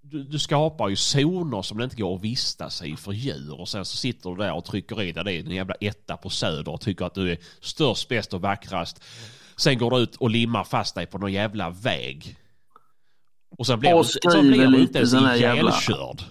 du, 0.00 0.24
du 0.24 0.38
skapar 0.38 0.88
ju 0.88 0.96
zoner 0.96 1.62
som 1.62 1.78
det 1.78 1.84
inte 1.84 1.96
går 1.96 2.16
att 2.16 2.22
vistas 2.22 2.82
i 2.82 2.96
för 2.96 3.12
djur 3.12 3.60
och 3.60 3.68
sen 3.68 3.84
så 3.84 3.96
sitter 3.96 4.30
du 4.30 4.36
där 4.36 4.52
och 4.52 4.64
trycker 4.64 5.02
i 5.02 5.12
dig 5.12 5.24
det 5.24 5.32
är 5.32 5.40
en 5.40 5.50
jävla 5.50 5.74
etta 5.74 6.16
på 6.16 6.30
söder 6.30 6.72
och 6.72 6.80
tycker 6.80 7.04
att 7.04 7.14
du 7.14 7.32
är 7.32 7.38
störst, 7.60 8.08
bäst 8.08 8.34
och 8.34 8.40
vackrast. 8.40 9.04
Sen 9.56 9.78
går 9.78 9.90
du 9.90 9.96
ut 9.98 10.16
och 10.16 10.30
limmar 10.30 10.64
fast 10.64 10.94
dig 10.94 11.06
på 11.06 11.18
någon 11.18 11.32
jävla 11.32 11.70
väg. 11.70 12.36
Och 13.58 13.66
sen 13.66 13.80
blir 13.80 13.94
Och 13.94 14.04
du, 14.22 14.30
sen 14.32 14.48
blir 14.48 14.66
du 14.66 14.80
inte 14.82 14.98
ens 14.98 15.12
här 15.14 15.36
jävla- 15.36 15.70
ihjälkörd. 15.70 16.22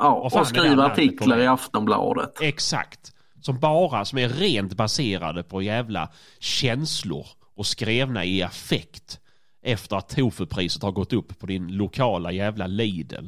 Ja, 0.00 0.12
och 0.12 0.30
det 0.30 0.44
skriva 0.44 0.84
artiklar 0.84 1.38
i 1.38 1.46
Aftonbladet. 1.46 2.40
Exakt. 2.40 3.12
Som 3.40 3.58
bara, 3.58 4.04
som 4.04 4.18
är 4.18 4.28
rent 4.28 4.76
baserade 4.76 5.42
på 5.42 5.62
jävla 5.62 6.08
känslor 6.38 7.26
och 7.56 7.66
skrivna 7.66 8.24
i 8.24 8.42
affekt. 8.42 9.20
Efter 9.62 9.96
att 9.96 10.08
tofupriset 10.08 10.82
har 10.82 10.92
gått 10.92 11.12
upp 11.12 11.38
på 11.38 11.46
din 11.46 11.76
lokala 11.76 12.32
jävla 12.32 12.66
Lidl. 12.66 13.26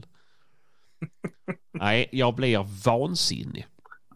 Nej, 1.73 2.09
jag 2.13 2.35
blir 2.35 2.67
vansinnig. 2.85 3.67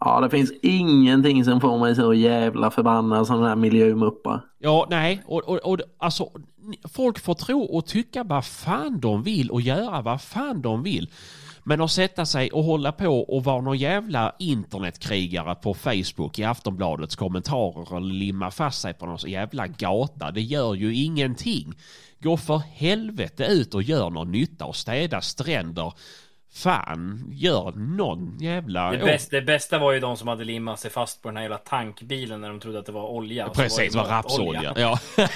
Ja, 0.01 0.21
det 0.21 0.31
finns 0.31 0.53
ingenting 0.63 1.45
som 1.45 1.61
får 1.61 1.79
mig 1.79 1.97
så 1.97 2.15
jävla 2.15 2.71
förbannad 2.71 3.27
som 3.27 3.39
den 3.39 3.49
här 3.49 3.57
miljömuppar. 3.57 4.41
Ja, 4.59 4.87
nej, 4.91 5.23
och, 5.27 5.49
och, 5.49 5.57
och 5.57 5.79
alltså 5.99 6.31
folk 6.85 7.19
får 7.19 7.35
tro 7.35 7.63
och 7.63 7.87
tycka 7.87 8.25
vad 8.25 8.45
fan 8.45 9.01
de 9.01 9.23
vill 9.23 9.51
och 9.51 9.61
göra 9.61 10.03
vad 10.03 10.23
fan 10.23 10.63
de 10.63 10.83
vill. 10.83 11.11
Men 11.69 11.81
att 11.81 11.91
sätta 11.91 12.27
sig 12.27 12.51
och 12.51 12.65
hålla 12.65 12.93
på 12.93 13.21
och 13.21 13.45
vara 13.45 13.61
någon 13.61 13.79
jävla 13.79 14.35
internetkrigare 14.39 15.55
på 15.55 15.75
Facebook 15.75 16.39
i 16.39 16.45
Aftonbladets 16.45 17.17
kommentarer 17.17 17.93
och 17.93 18.01
limma 18.01 18.51
fast 18.51 18.81
sig 18.81 18.95
på 18.95 19.07
någon 19.07 19.19
jävla 19.27 19.67
gata, 19.67 20.31
det 20.31 20.41
gör 20.41 20.75
ju 20.75 20.95
ingenting. 20.95 21.75
Gå 22.19 22.37
för 22.37 22.59
helvete 22.59 23.45
ut 23.45 23.75
och 23.75 23.83
gör 23.83 24.11
någon 24.11 24.31
nytta 24.33 24.65
och 24.65 24.77
städa 24.77 25.21
stränder. 25.21 25.93
Fan, 26.55 27.25
gör 27.33 27.73
någon 27.73 28.39
jävla... 28.41 28.91
Det, 28.91 28.99
bästa, 28.99 29.37
det 29.37 29.43
bästa 29.43 29.79
var 29.79 29.93
ju 29.93 30.01
de 30.01 30.17
som 30.17 30.29
hade 30.29 30.45
limmat 30.45 30.81
sig 30.81 30.91
fast 30.91 31.23
på 31.23 31.29
den 31.29 31.37
här 31.37 31.43
jävla 31.43 31.59
tankbilen 31.59 32.41
när 32.41 32.49
de 32.49 32.61
trodde 32.61 32.79
att 32.79 32.87
det 32.87 32.93
var 32.93 33.09
olja. 33.09 33.49
Precis, 33.49 33.93
det 33.93 33.99
var 33.99 34.09
rapsolja. 34.09 34.75
Ja. 34.77 34.99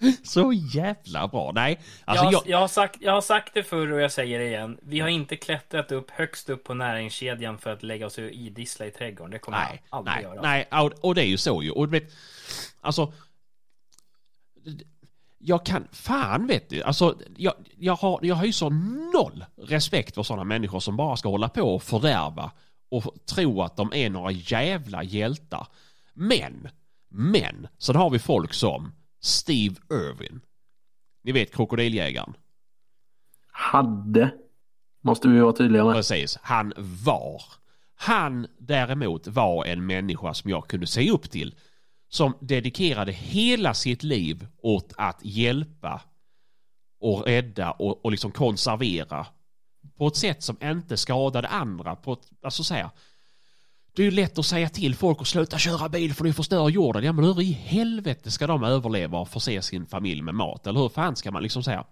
Så 0.22 0.52
jävla 0.52 1.28
bra. 1.28 1.52
Nej, 1.54 1.80
alltså 2.04 2.24
jag, 2.24 2.32
jag... 2.32 2.42
jag, 2.46 2.58
har 2.58 2.68
sagt, 2.68 2.96
jag 3.00 3.12
har 3.12 3.20
sagt 3.20 3.54
det 3.54 3.62
förr 3.62 3.92
och 3.92 4.00
jag 4.00 4.12
säger 4.12 4.38
det 4.38 4.46
igen. 4.46 4.78
Vi 4.82 5.00
har 5.00 5.08
inte 5.08 5.36
klättrat 5.36 5.92
upp 5.92 6.10
högst 6.10 6.48
upp 6.50 6.64
på 6.64 6.74
näringskedjan 6.74 7.58
för 7.58 7.72
att 7.72 7.82
lägga 7.82 8.06
oss 8.06 8.18
och 8.18 8.24
idissla 8.24 8.86
i 8.86 8.90
trädgården. 8.90 9.30
Det 9.30 9.38
kommer 9.38 9.58
Nej, 9.58 9.82
jag 9.90 9.96
aldrig 9.98 10.14
nej, 10.14 10.22
göra. 10.24 10.42
nej, 10.42 10.68
och- 10.70 11.04
och 11.04 11.14
det 11.14 11.22
är 11.24 11.28
ju 11.28 11.36
så 11.38 11.62
ju. 11.62 11.70
Och 11.70 11.88
du 11.88 12.00
vet, 12.00 12.12
alltså... 12.80 13.12
Jag 15.42 15.66
kan, 15.66 15.88
fan 15.92 16.46
vet 16.46 16.68
du, 16.70 16.82
alltså 16.82 17.16
jag, 17.36 17.54
jag, 17.78 17.96
har, 17.96 18.18
jag 18.22 18.34
har 18.34 18.44
ju 18.44 18.52
så 18.52 18.68
noll 19.14 19.44
respekt 19.56 20.14
för 20.14 20.22
sådana 20.22 20.44
människor 20.44 20.80
som 20.80 20.96
bara 20.96 21.16
ska 21.16 21.28
hålla 21.28 21.48
på 21.48 21.62
och 21.74 21.82
fördärva 21.82 22.50
och 22.90 23.14
tro 23.34 23.62
att 23.62 23.76
de 23.76 23.92
är 23.94 24.10
några 24.10 24.30
jävla 24.30 25.02
hjältar. 25.02 25.66
Men, 26.14 26.68
men, 27.08 27.68
så 27.78 27.92
har 27.92 28.10
vi 28.10 28.18
folk 28.18 28.54
som 28.54 28.92
Steve 29.20 29.76
Irwin. 29.90 30.40
Ni 31.24 31.32
vet 31.32 31.54
krokodiljägaren. 31.54 32.34
Hade. 33.52 34.34
Måste 35.02 35.28
vi 35.28 35.40
vara 35.40 35.52
tydliga 35.52 35.84
med. 35.84 35.94
Precis, 35.94 36.38
han 36.42 36.72
var. 36.76 37.42
Han 37.94 38.46
däremot 38.58 39.26
var 39.26 39.64
en 39.64 39.86
människa 39.86 40.34
som 40.34 40.50
jag 40.50 40.68
kunde 40.68 40.86
se 40.86 41.10
upp 41.10 41.30
till. 41.30 41.54
Som 42.08 42.34
dedikerade 42.40 43.12
hela 43.12 43.74
sitt 43.74 44.02
liv 44.02 44.46
åt 44.58 44.92
att 44.96 45.24
hjälpa 45.24 46.02
och 47.00 47.26
rädda 47.26 47.70
och, 47.70 48.04
och 48.04 48.10
liksom 48.10 48.32
konservera. 48.32 49.26
På 49.98 50.06
ett 50.06 50.16
sätt 50.16 50.42
som 50.42 50.56
inte 50.62 50.96
skadade 50.96 51.48
andra. 51.48 51.96
På 51.96 52.12
ett, 52.12 52.30
alltså 52.42 52.64
så 52.64 52.74
här, 52.74 52.90
det 53.94 54.02
är 54.02 54.04
ju 54.04 54.10
lätt 54.10 54.38
att 54.38 54.46
säga 54.46 54.68
till 54.68 54.94
folk 54.94 55.20
att 55.20 55.26
sluta 55.26 55.58
köra 55.58 55.88
bil 55.88 56.14
för 56.14 56.24
det 56.24 56.32
förstör 56.32 56.68
jorden. 56.68 57.04
Ja 57.04 57.12
men 57.12 57.24
hur 57.24 57.40
i 57.40 57.52
helvete 57.52 58.30
ska 58.30 58.46
de 58.46 58.64
överleva 58.64 59.18
och 59.18 59.28
förse 59.28 59.62
sin 59.62 59.86
familj 59.86 60.22
med 60.22 60.34
mat? 60.34 60.66
Eller 60.66 60.80
hur 60.80 60.88
fan 60.88 61.16
ska 61.16 61.30
man 61.30 61.42
liksom 61.42 61.62
säga? 61.62 61.84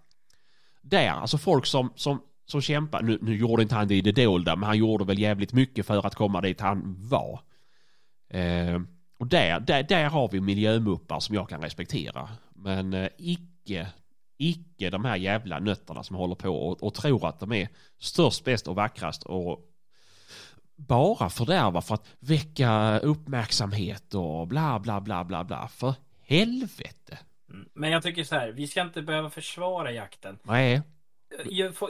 Där, 0.81 1.09
alltså 1.09 1.37
folk 1.37 1.65
som, 1.65 1.93
som, 1.95 2.21
som 2.45 2.61
kämpar. 2.61 3.01
Nu, 3.01 3.19
nu 3.21 3.37
gjorde 3.37 3.63
inte 3.63 3.75
han 3.75 3.87
det 3.87 3.95
i 3.95 4.01
det 4.01 4.11
dolda 4.11 4.55
men 4.55 4.67
han 4.67 4.77
gjorde 4.77 5.05
väl 5.05 5.19
jävligt 5.19 5.53
mycket 5.53 5.85
för 5.85 6.07
att 6.07 6.15
komma 6.15 6.41
dit 6.41 6.61
han 6.61 6.95
var. 7.09 7.39
Eh, 8.29 8.79
och 9.19 9.27
där, 9.27 9.59
där, 9.59 9.83
där 9.83 10.09
har 10.09 10.29
vi 10.31 10.41
miljömuppar 10.41 11.19
som 11.19 11.35
jag 11.35 11.49
kan 11.49 11.61
respektera. 11.61 12.29
Men 12.55 12.93
eh, 12.93 13.09
icke, 13.17 13.87
icke 14.37 14.89
de 14.89 15.05
här 15.05 15.15
jävla 15.15 15.59
nötterna 15.59 16.03
som 16.03 16.15
håller 16.15 16.35
på 16.35 16.49
och, 16.49 16.83
och 16.83 16.93
tror 16.93 17.27
att 17.27 17.39
de 17.39 17.51
är 17.51 17.69
störst, 17.99 18.43
bäst 18.43 18.67
och 18.67 18.75
vackrast 18.75 19.23
och 19.23 19.68
bara 20.87 21.29
fördärva 21.29 21.81
för 21.81 21.95
att 21.95 22.07
väcka 22.19 22.99
uppmärksamhet 22.99 24.13
och 24.13 24.47
bla 24.47 24.79
bla 24.79 25.01
bla 25.01 25.23
bla 25.23 25.43
bla. 25.43 25.67
För 25.67 25.95
helvete. 26.21 27.17
Mm. 27.49 27.65
Men 27.73 27.91
jag 27.91 28.03
tycker 28.03 28.23
så 28.23 28.35
här, 28.35 28.51
vi 28.51 28.67
ska 28.67 28.81
inte 28.81 29.01
behöva 29.01 29.29
försvara 29.29 29.91
jakten. 29.91 30.37
Nej. 30.43 30.81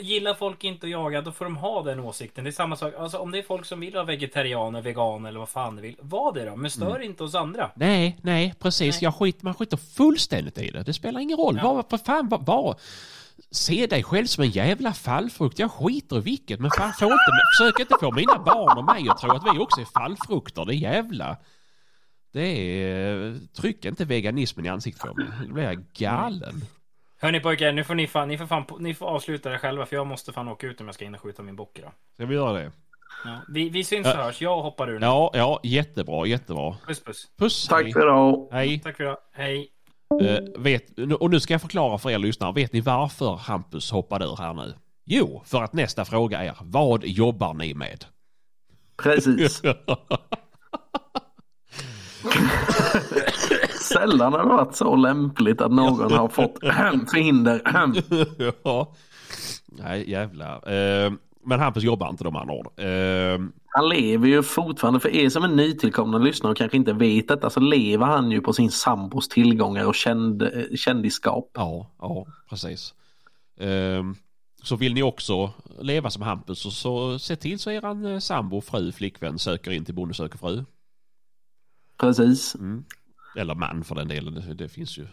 Gillar 0.02 0.34
folk 0.34 0.64
inte 0.64 0.86
att 0.86 0.92
jaga, 0.92 1.22
då 1.22 1.32
får 1.32 1.46
de 1.46 1.58
ha 1.58 1.84
den 1.84 2.00
åsikten. 2.00 2.44
Det 2.44 2.50
är 2.50 2.52
samma 2.52 2.76
sak, 2.76 2.94
alltså 2.98 3.18
om 3.18 3.32
det 3.32 3.38
är 3.38 3.44
folk 3.44 3.66
som 3.66 3.80
vill 3.80 3.94
vara 3.94 4.04
vegetarianer, 4.04 4.82
veganer 4.82 5.30
eller 5.30 5.40
vad 5.40 5.50
fan 5.50 5.76
de 5.76 5.82
vill. 5.82 5.96
Var 6.00 6.34
det 6.34 6.46
då, 6.46 6.56
men 6.56 6.72
stör 6.72 7.00
inte 7.00 7.24
oss 7.24 7.36
andra. 7.36 7.72
Nej, 7.76 8.18
nej, 8.22 8.54
precis. 8.60 8.96
Nej. 8.96 9.04
Jag 9.04 9.16
skit, 9.16 9.42
man 9.42 9.54
skiter 9.54 9.78
fullständigt 9.78 10.58
i 10.58 10.72
det. 10.72 10.84
Det 10.84 10.94
spelar 10.94 11.20
ingen 11.20 11.38
roll. 11.38 11.60
Ja. 11.64 11.74
Var, 11.74 11.84
för 11.90 11.98
fan, 11.98 12.30
var, 12.30 12.40
var, 12.40 12.80
se 13.52 13.88
dig 13.88 14.04
själv 14.04 14.26
som 14.26 14.44
en 14.44 14.50
jävla 14.50 14.94
fallfrukt. 14.94 15.60
Jag 15.60 15.72
skiter 15.72 16.18
i 16.18 16.22
vilket, 16.22 16.60
men 16.60 16.72
fan, 16.72 16.94
få 16.94 17.06
inte, 17.06 17.32
försök 17.58 17.80
inte 17.80 17.96
få 18.00 18.12
mina 18.12 18.40
barn 18.40 18.78
och 18.78 18.86
mig 18.86 19.10
att 19.10 19.18
tro 19.18 19.32
att 19.32 19.44
vi 19.56 19.60
också 19.60 19.82
är 19.82 19.86
fallfrukter. 19.86 20.66
Det 20.66 20.74
är 20.76 20.78
jävla... 20.78 21.38
Det 22.34 22.42
är... 22.84 23.40
Tryck 23.62 23.86
inte 23.86 24.06
veganismen 24.06 24.66
i 24.66 24.70
ansiktet 24.70 25.02
på 25.02 25.14
mig. 25.14 25.28
Då 25.48 25.54
blir 25.54 25.64
jag 25.64 25.84
galen. 25.94 26.62
Hörni 27.22 27.40
pojkar, 27.40 27.72
nu 27.72 27.84
får 27.84 27.96
ni 27.96 28.08
fan, 28.08 28.28
ni 28.28 28.38
får 28.38 28.46
fan, 28.46 28.66
ni 28.80 28.94
får 28.94 29.06
avsluta 29.06 29.50
det 29.50 29.58
själva 29.58 29.86
för 29.86 29.96
jag 29.96 30.08
måste 30.08 30.34
fan 30.34 30.48
åka 30.48 30.68
ut 30.68 30.82
om 30.82 30.86
jag 30.88 30.96
ska 30.96 31.06
hinna 31.06 31.18
skjuta 31.18 31.44
min 31.44 31.56
bock 31.56 31.80
idag. 31.80 31.92
Ska 32.14 32.26
vi 32.26 32.36
göra 32.36 32.54
det? 32.54 32.72
Ja. 33.26 33.42
Vi, 33.50 33.70
vi 33.70 33.84
syns 33.84 34.08
och 34.08 34.14
Ja. 34.14 34.24
hörs, 34.24 34.42
jag 34.42 34.62
hoppar 34.62 34.90
ur 34.90 35.00
nu. 35.00 35.06
Ja, 35.06 35.32
ja, 35.34 35.60
jättebra, 35.64 36.26
jättebra. 36.26 36.76
Puss 36.88 37.04
puss. 37.04 37.28
Puss, 37.40 37.68
Tack 37.68 37.84
hej. 37.84 37.94
för 37.94 38.02
idag. 38.02 38.50
Hej. 38.52 38.80
Tack 38.80 38.98
för 38.98 39.04
idag, 39.04 39.18
hej. 39.34 39.70
Eh, 40.22 40.62
vet, 40.62 41.00
och 41.20 41.30
nu 41.30 41.40
ska 41.40 41.54
jag 41.54 41.62
förklara 41.62 41.98
för 41.98 42.10
er 42.10 42.18
lyssnare. 42.20 42.54
Vet 42.54 42.74
ni 42.74 42.82
varför 42.82 43.36
Hampus 43.36 43.92
hoppade 43.92 44.26
ur 44.26 44.36
här 44.36 44.54
nu? 44.54 44.74
Jo, 45.06 45.42
för 45.46 45.64
att 45.64 45.74
nästa 45.74 46.06
fråga 46.06 46.44
är 46.44 46.56
vad 46.62 47.06
jobbar 47.06 47.54
ni 47.54 47.74
med? 47.74 48.06
Precis. 49.04 49.62
Sällan 53.82 54.34
har 54.34 54.40
det 54.40 54.50
varit 54.50 54.76
så 54.76 54.96
lämpligt 54.96 55.62
att 55.62 55.72
någon 55.72 56.12
har 56.12 56.28
fått 56.28 56.60
förhinder. 57.10 57.62
ja. 58.64 58.94
Nej, 59.66 60.10
jävlar. 60.10 60.72
Eh, 60.74 61.12
Men 61.46 61.60
Hampus 61.60 61.84
jobbar 61.84 62.10
inte 62.10 62.24
de 62.24 62.36
andra 62.36 62.54
ord. 62.54 62.68
Eh, 62.80 63.40
Han 63.66 63.90
lever 63.90 64.28
ju 64.28 64.44
fortfarande, 64.44 65.00
för 65.00 65.10
er 65.10 65.30
som 65.30 65.44
är 65.44 65.48
nytillkomna 65.48 66.18
lyssnare 66.18 66.52
och 66.52 66.58
kanske 66.58 66.78
inte 66.78 66.94
vet 66.94 67.28
detta, 67.28 67.50
så 67.50 67.60
lever 67.60 68.06
han 68.06 68.32
ju 68.32 68.42
på 68.42 68.54
sin 68.54 68.72
sambos 68.72 69.28
tillgångar 69.28 69.86
och 69.86 69.96
känd, 69.96 70.42
eh, 70.42 70.76
kändisskap. 70.76 71.52
ja, 71.54 71.92
ja, 72.00 72.26
precis. 72.50 72.94
Eh, 73.60 74.04
så 74.64 74.76
vill 74.76 74.94
ni 74.94 75.04
också 75.04 75.52
leva 75.82 76.10
som 76.10 76.22
Hampus 76.22 76.60
så, 76.60 76.72
så 76.72 77.20
se 77.20 77.36
till 77.36 77.60
så 77.60 77.72
eran 77.72 78.06
eh, 78.06 78.20
sambo, 78.20 78.62
fru, 78.62 78.92
flickvän 78.92 79.40
söker 79.40 79.72
in 79.72 79.86
till 79.86 79.96
Bonde 79.96 80.14
söker 80.14 80.38
fru. 80.38 80.64
Precis. 81.98 82.56
Mm. 82.56 82.84
Eller 83.38 83.56
man 83.56 83.84
för 83.84 83.96
den 83.96 84.08
delen. 84.08 84.34
Det, 84.34 84.54
det 84.54 84.70
finns 84.70 84.98
ju 84.98 85.08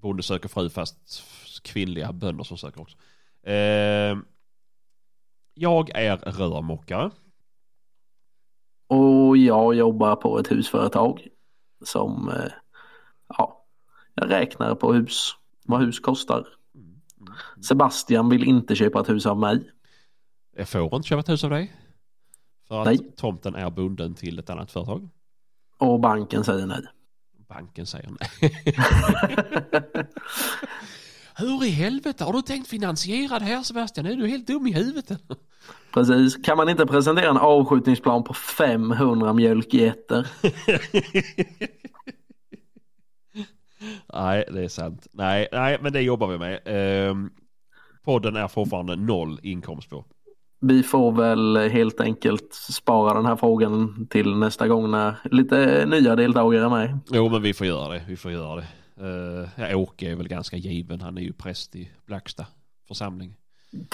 Bonde 0.00 0.22
söker 0.22 0.48
fru 0.48 0.70
fast 0.70 1.22
kvinnliga 1.62 2.12
bönder 2.12 2.44
som 2.44 2.58
söker 2.58 2.80
också. 2.80 2.96
Eh, 3.50 4.18
jag 5.58 5.90
är 5.90 6.16
rörmokare. 6.16 7.10
Och 8.86 9.36
jag 9.36 9.74
jobbar 9.74 10.16
på 10.16 10.38
ett 10.38 10.50
husföretag 10.50 11.28
som, 11.84 12.28
eh, 12.28 12.52
ja, 13.28 13.66
jag 14.14 14.30
räknar 14.30 14.74
på 14.74 14.92
hus, 14.92 15.30
vad 15.64 15.80
hus 15.80 16.00
kostar. 16.00 16.46
Sebastian 17.68 18.28
vill 18.28 18.44
inte 18.44 18.74
köpa 18.74 19.00
ett 19.00 19.08
hus 19.08 19.26
av 19.26 19.38
mig. 19.38 19.70
Jag 20.56 20.68
får 20.68 20.96
inte 20.96 21.08
köpa 21.08 21.20
ett 21.20 21.28
hus 21.28 21.44
av 21.44 21.50
dig. 21.50 21.72
För 22.68 22.80
att 22.80 22.86
Nej. 22.86 23.12
tomten 23.16 23.54
är 23.54 23.70
bunden 23.70 24.14
till 24.14 24.38
ett 24.38 24.50
annat 24.50 24.70
företag. 24.70 25.08
Och 25.78 26.00
banken 26.00 26.44
säger 26.44 26.66
nej. 26.66 26.82
Banken 27.48 27.86
säger 27.86 28.10
nej. 28.20 28.52
Hur 31.38 31.64
i 31.64 31.68
helvete 31.68 32.24
har 32.24 32.32
du 32.32 32.42
tänkt 32.42 32.68
finansiera 32.68 33.38
det 33.38 33.44
här 33.44 33.62
Sebastian? 33.62 34.06
Är 34.06 34.16
du 34.16 34.28
helt 34.28 34.46
dum 34.46 34.66
i 34.66 34.72
huvudet? 34.72 35.22
Precis. 35.94 36.36
Kan 36.36 36.56
man 36.56 36.68
inte 36.68 36.86
presentera 36.86 37.30
en 37.30 37.36
avskjutningsplan 37.36 38.24
på 38.24 38.34
500 38.34 39.32
mjölkgetter? 39.32 40.26
nej, 44.12 44.44
det 44.52 44.64
är 44.64 44.68
sant. 44.68 45.06
Nej, 45.12 45.48
nej, 45.52 45.78
men 45.80 45.92
det 45.92 46.00
jobbar 46.00 46.26
vi 46.26 46.38
med. 46.38 46.60
Ehm, 46.64 47.30
podden 48.04 48.36
är 48.36 48.48
fortfarande 48.48 48.96
noll 48.96 49.40
inkomst 49.42 49.90
på. 49.90 50.04
Vi 50.60 50.82
får 50.82 51.12
väl 51.12 51.56
helt 51.56 52.00
enkelt 52.00 52.54
spara 52.54 53.14
den 53.14 53.26
här 53.26 53.36
frågan 53.36 54.06
till 54.10 54.36
nästa 54.36 54.68
gång 54.68 54.90
när 54.90 55.14
lite 55.24 55.86
nya 55.86 56.16
deltagare 56.16 56.64
är 56.64 56.68
med. 56.68 56.98
Jo, 57.10 57.28
men 57.28 57.42
vi 57.42 57.54
får 57.54 57.66
göra 57.66 57.94
det. 57.94 58.04
Vi 58.08 58.16
får 58.16 58.32
göra 58.32 58.56
det. 58.56 58.66
Uh, 59.00 59.48
ja, 59.56 59.76
Åke 59.76 60.10
är 60.10 60.14
väl 60.16 60.28
ganska 60.28 60.56
given. 60.56 61.00
Han 61.00 61.18
är 61.18 61.22
ju 61.22 61.32
präst 61.32 61.76
i 61.76 61.90
Blacksta 62.06 62.46
församling. 62.88 63.34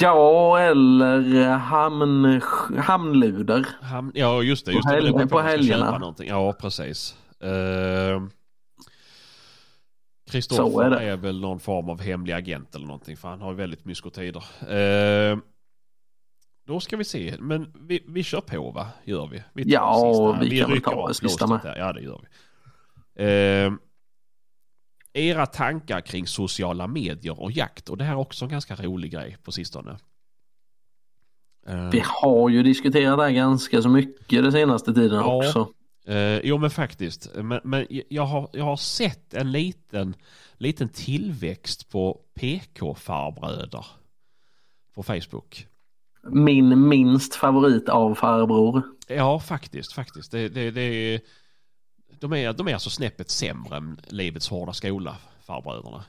Ja, 0.00 0.58
eller 0.58 1.48
hamn, 1.56 2.40
hamnluder. 2.78 3.66
Han, 3.80 4.12
ja, 4.14 4.42
just 4.42 4.66
det. 4.66 4.72
Just 4.72 4.84
På 4.88 4.92
det. 4.94 5.00
helg- 5.00 5.18
Det 5.18 5.26
på 5.26 5.40
helgerna. 5.40 6.14
Ja, 6.18 6.52
precis. 6.52 7.16
Uh, 7.44 7.48
Så 10.26 10.30
Kristoffer 10.30 10.82
är 10.84 10.90
är, 10.90 11.10
det. 11.10 11.16
väl 11.16 11.40
någon 11.40 11.60
form 11.60 11.88
av 11.90 12.00
hemlig 12.00 12.32
agent 12.32 12.74
eller 12.74 12.86
någonting. 12.86 13.16
För 13.16 13.28
han 13.28 13.40
har 13.40 13.50
ju 13.50 13.56
väldigt 13.56 13.84
myskotider. 13.84 14.44
Uh, 15.32 15.38
då 16.66 16.80
ska 16.80 16.96
vi 16.96 17.04
se. 17.04 17.34
Men 17.40 17.72
vi, 17.80 18.04
vi 18.08 18.22
kör 18.22 18.40
på 18.40 18.70
va? 18.70 18.88
Gör 19.04 19.26
vi? 19.26 19.42
vi 19.52 19.62
Ja, 19.72 20.38
vi 20.40 20.60
kan 20.60 20.70
väl 20.70 20.80
ta 20.82 21.14
sista 21.14 21.46
med. 21.46 21.60
där. 21.62 21.76
Ja, 21.76 21.92
det 21.92 22.00
gör 22.00 22.20
vi. 22.22 22.28
Eh, 23.16 23.72
era 25.14 25.46
tankar 25.46 26.00
kring 26.00 26.26
sociala 26.26 26.86
medier 26.86 27.40
och 27.40 27.52
jakt. 27.52 27.88
Och 27.88 27.96
det 27.96 28.04
här 28.04 28.12
är 28.12 28.18
också 28.18 28.44
en 28.44 28.50
ganska 28.50 28.76
rolig 28.76 29.10
grej 29.12 29.36
på 29.42 29.52
sistone. 29.52 29.98
Eh, 31.66 31.90
Vi 31.90 32.02
har 32.06 32.48
ju 32.48 32.62
diskuterat 32.62 33.18
det 33.18 33.24
här 33.24 33.30
ganska 33.30 33.82
så 33.82 33.88
mycket 33.88 34.42
den 34.42 34.52
senaste 34.52 34.94
tiden 34.94 35.18
Ja. 35.18 35.36
också. 35.36 35.68
Eh, 36.06 36.38
jo 36.38 36.58
men 36.58 36.70
faktiskt. 36.70 37.30
Men, 37.34 37.60
men 37.64 37.86
jag, 38.08 38.26
har, 38.26 38.48
jag 38.52 38.64
har 38.64 38.76
sett 38.76 39.34
en 39.34 39.52
liten, 39.52 40.14
liten 40.58 40.88
tillväxt 40.88 41.88
på 41.90 42.20
PK-farbröder. 42.34 43.86
På 44.94 45.02
Facebook. 45.02 45.66
Min 46.30 46.88
minst 46.88 47.34
favorit 47.34 47.88
av 47.88 48.14
farbror. 48.14 48.82
Ja 49.08 49.40
faktiskt, 49.40 49.92
faktiskt. 49.92 50.30
Det, 50.32 50.48
det, 50.48 50.70
det, 50.70 50.80
är- 50.80 51.20
de, 52.20 52.32
är, 52.32 52.52
de 52.52 52.68
är 52.68 52.72
alltså 52.74 52.90
snäppet 52.90 53.30
sämre 53.30 53.76
än 53.76 54.00
livets 54.08 54.48
hårda 54.48 54.72
skola, 54.72 55.16
farbröderna. 55.46 56.04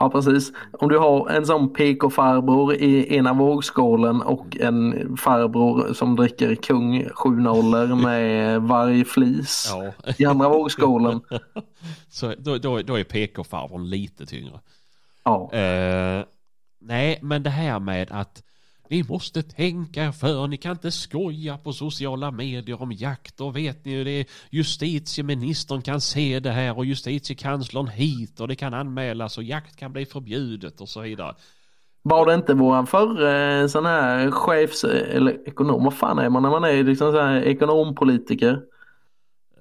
Ja 0.00 0.10
precis. 0.10 0.52
Om 0.72 0.88
du 0.88 0.98
har 0.98 1.28
en 1.30 1.46
sån 1.46 1.72
PK-farbror 1.72 2.74
i 2.74 3.16
ena 3.16 3.32
vågskålen 3.32 4.22
och 4.22 4.56
en 4.60 5.16
farbror 5.16 5.92
som 5.94 6.16
dricker 6.16 6.54
kung 6.54 7.08
7 7.08 7.30
nollor 7.30 7.86
med 8.02 8.62
vargflis 8.62 9.68
Ja. 9.70 9.92
i 10.18 10.24
andra 10.24 10.48
vågskålen. 10.48 11.20
Så 12.08 12.34
då, 12.38 12.58
då, 12.58 12.82
då 12.82 12.98
är 12.98 13.04
PK-farbrorn 13.04 13.84
lite 13.88 14.26
tyngre. 14.26 14.60
Ja. 15.24 15.52
Eh, 15.52 16.24
nej, 16.80 17.18
men 17.22 17.42
det 17.42 17.50
här 17.50 17.80
med 17.80 18.10
att 18.10 18.42
ni 18.94 19.04
måste 19.08 19.42
tänka 19.42 20.04
er 20.04 20.12
för, 20.12 20.46
ni 20.46 20.56
kan 20.56 20.72
inte 20.72 20.90
skoja 20.90 21.58
på 21.58 21.72
sociala 21.72 22.30
medier 22.30 22.82
om 22.82 22.92
jakt 22.92 23.40
och 23.40 23.56
vet 23.56 23.84
ni 23.84 23.94
hur 23.94 24.04
det, 24.04 24.26
justitieministern 24.50 25.82
kan 25.82 26.00
se 26.00 26.40
det 26.40 26.50
här 26.50 26.78
och 26.78 26.84
justitiekanslern 26.84 27.88
hit 27.88 28.40
och 28.40 28.48
det 28.48 28.56
kan 28.56 28.74
anmälas 28.74 29.38
och 29.38 29.44
jakt 29.44 29.76
kan 29.76 29.92
bli 29.92 30.06
förbjudet 30.06 30.80
och 30.80 30.88
så 30.88 31.00
vidare. 31.00 31.34
Var 32.02 32.26
det 32.26 32.34
inte 32.34 32.54
våran 32.54 32.86
förre 32.86 33.60
eh, 33.60 33.66
sån 33.66 33.86
här 33.86 34.30
chefs 34.30 34.84
eller 34.84 35.48
ekonom, 35.48 35.84
vad 35.84 35.94
fan 35.94 36.18
är 36.18 36.28
man 36.28 36.42
när 36.42 36.50
man 36.50 36.64
är 36.64 36.84
liksom 36.84 37.12
så 37.12 37.20
här 37.20 37.42
ekonompolitiker? 37.42 38.60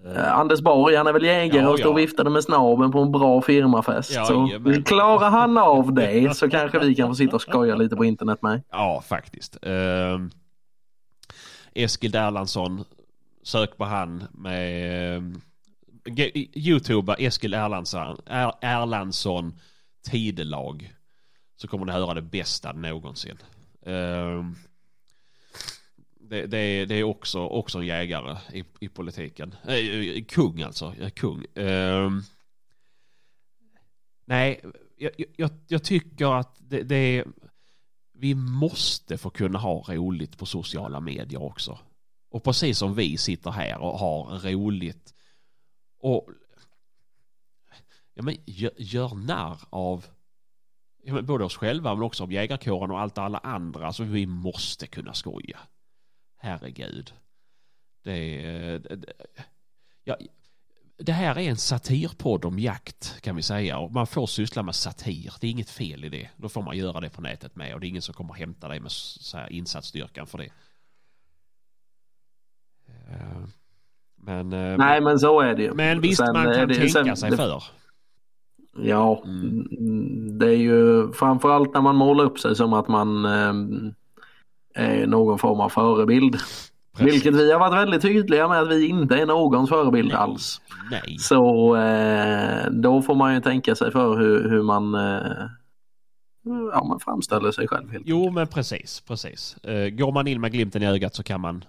Eh, 0.05 0.33
Anders 0.33 0.61
Borg, 0.61 0.95
han 0.95 1.07
är 1.07 1.13
väl 1.13 1.23
jägare 1.25 1.61
Ja, 1.61 1.67
och 1.67 1.73
och 1.73 1.79
ja. 1.79 1.93
viftade 1.93 2.29
med 2.29 2.43
snabeln 2.43 2.91
på 2.91 2.99
en 2.99 3.11
bra 3.11 3.41
firmafest. 3.41 4.11
Ja, 4.15 4.25
så 4.25 4.33
jajamän. 4.49 4.83
klarar 4.83 5.29
han 5.29 5.57
av 5.57 5.93
det 5.93 6.37
så 6.37 6.49
kanske 6.49 6.79
vi 6.79 6.95
kan 6.95 7.07
få 7.09 7.15
sitta 7.15 7.35
och 7.35 7.41
skoja 7.41 7.75
lite 7.75 7.95
på 7.95 8.05
internet 8.05 8.41
med. 8.41 8.61
Ja, 8.71 9.03
faktiskt. 9.07 9.57
Eh, 9.61 10.19
Eskil 11.75 12.15
Erlandsson, 12.15 12.83
sök 13.43 13.77
på 13.77 13.85
han 13.85 14.23
med 14.31 15.15
eh, 15.17 15.23
Youtuber 16.55 17.15
Eskil 17.19 17.53
Erlandsson, 17.53 18.17
er, 18.29 18.51
Erlandsson 18.61 19.53
tidelag. 20.11 20.93
Så 21.55 21.67
kommer 21.67 21.85
ni 21.85 21.91
höra 21.91 22.13
det 22.13 22.21
bästa 22.21 22.71
någonsin. 22.71 23.37
Eh, 23.85 24.43
det, 26.33 26.47
det, 26.47 26.57
är, 26.57 26.85
det 26.85 26.95
är 26.95 27.03
också, 27.03 27.39
också 27.39 27.79
en 27.79 27.85
jägare 27.85 28.37
i, 28.53 28.63
i 28.79 28.89
politiken. 28.89 29.55
Eh, 29.67 30.23
kung 30.23 30.61
alltså, 30.61 30.93
ja, 30.99 31.09
kung. 31.09 31.45
Eh, 31.55 32.11
nej, 34.25 34.61
jag, 34.97 35.11
jag, 35.37 35.49
jag 35.67 35.83
tycker 35.83 36.39
att 36.39 36.57
det, 36.59 36.83
det 36.83 36.95
är 36.95 37.25
vi 38.13 38.35
måste 38.35 39.17
få 39.17 39.29
kunna 39.29 39.59
ha 39.59 39.83
roligt 39.87 40.37
på 40.37 40.45
sociala 40.45 40.99
medier 40.99 41.43
också. 41.43 41.79
Och 42.29 42.43
precis 42.43 42.77
som 42.77 42.95
vi 42.95 43.17
sitter 43.17 43.51
här 43.51 43.79
och 43.79 43.99
har 43.99 44.51
roligt 44.51 45.13
och 45.99 46.29
ja, 48.13 48.23
men 48.23 48.37
gör, 48.45 48.71
gör 48.77 49.15
narr 49.15 49.57
av 49.69 50.05
ja, 51.03 51.13
men 51.13 51.25
både 51.25 51.43
oss 51.43 51.57
själva 51.57 51.95
men 51.95 52.03
också 52.03 52.23
av 52.23 52.33
jägarkåren 52.33 52.91
och 52.91 52.99
allt 52.99 53.17
alla 53.17 53.37
andra. 53.37 53.93
Så 53.93 54.03
vi 54.03 54.25
måste 54.25 54.87
kunna 54.87 55.13
skoja. 55.13 55.59
Herregud. 56.43 57.13
Det 58.03 58.81
Ja, 60.03 60.17
det 60.97 61.11
här 61.11 61.35
är 61.39 61.49
en 61.49 61.57
satirpodd 61.57 62.45
om 62.45 62.59
jakt 62.59 63.21
kan 63.21 63.35
vi 63.35 63.41
säga 63.41 63.77
och 63.77 63.91
man 63.91 64.07
får 64.07 64.27
syssla 64.27 64.63
med 64.63 64.75
satir. 64.75 65.33
Det 65.41 65.47
är 65.47 65.51
inget 65.51 65.69
fel 65.69 66.05
i 66.05 66.09
det. 66.09 66.29
Då 66.37 66.49
får 66.49 66.61
man 66.61 66.77
göra 66.77 66.99
det 66.99 67.09
på 67.09 67.21
nätet 67.21 67.55
med 67.55 67.73
och 67.73 67.79
det 67.79 67.87
är 67.87 67.89
ingen 67.89 68.01
som 68.01 68.13
kommer 68.13 68.33
hämta 68.33 68.67
dig 68.67 68.79
med 68.79 68.91
så 68.91 69.37
här 69.37 69.51
insatsstyrkan 69.51 70.27
för 70.27 70.37
det. 70.37 70.49
Eh, 73.09 73.43
Men, 74.15 74.53
eh, 74.53 74.77
Nej 74.77 75.01
men 75.01 75.19
så 75.19 75.39
är 75.41 75.55
det 75.55 75.73
men 75.73 76.01
visst 76.01 76.17
Sen 76.17 76.33
man 76.33 76.53
kan 76.53 76.67
det- 76.67 76.75
tänka 76.75 76.89
sen- 77.05 77.17
sig 77.17 77.31
det- 77.31 77.37
för. 77.37 77.63
Ja, 78.77 79.21
Mm. 79.25 79.67
mm, 79.77 80.39
det 80.39 80.47
är 80.47 80.57
ju 80.57 81.11
framförallt 81.13 81.73
när 81.73 81.81
man 81.81 81.95
målar 81.95 82.23
upp 82.23 82.39
sig 82.39 82.55
som 82.55 82.73
att 82.73 82.87
man 82.87 83.25
ehm, 83.25 83.93
är 84.75 85.07
någon 85.07 85.39
form 85.39 85.59
av 85.59 85.69
förebild. 85.69 86.37
Precis. 86.97 87.13
Vilket 87.13 87.33
vi 87.35 87.51
har 87.51 87.59
varit 87.59 87.73
väldigt 87.73 88.01
tydliga 88.01 88.47
med 88.47 88.61
att 88.61 88.67
vi 88.69 88.87
inte 88.87 89.15
är 89.15 89.25
någons 89.25 89.69
förebild 89.69 90.07
Nej. 90.07 90.17
alls. 90.17 90.61
Nej. 90.91 91.17
Så 91.19 91.75
eh, 91.75 92.65
då 92.71 93.01
får 93.01 93.15
man 93.15 93.33
ju 93.33 93.41
tänka 93.41 93.75
sig 93.75 93.91
för 93.91 94.17
hur, 94.17 94.49
hur 94.49 94.63
man 94.63 94.95
eh, 94.95 95.47
ja, 96.73 96.83
man 96.83 96.99
framställer 96.99 97.51
sig 97.51 97.67
själv. 97.67 97.91
Helt. 97.91 98.03
Jo 98.07 98.29
men 98.31 98.47
precis, 98.47 99.01
precis. 99.07 99.57
Eh, 99.57 99.89
Går 99.89 100.11
man 100.11 100.27
in 100.27 100.41
med 100.41 100.51
glimten 100.51 100.83
i 100.83 100.87
ögat 100.87 101.15
så 101.15 101.23
kan 101.23 101.41
man 101.41 101.65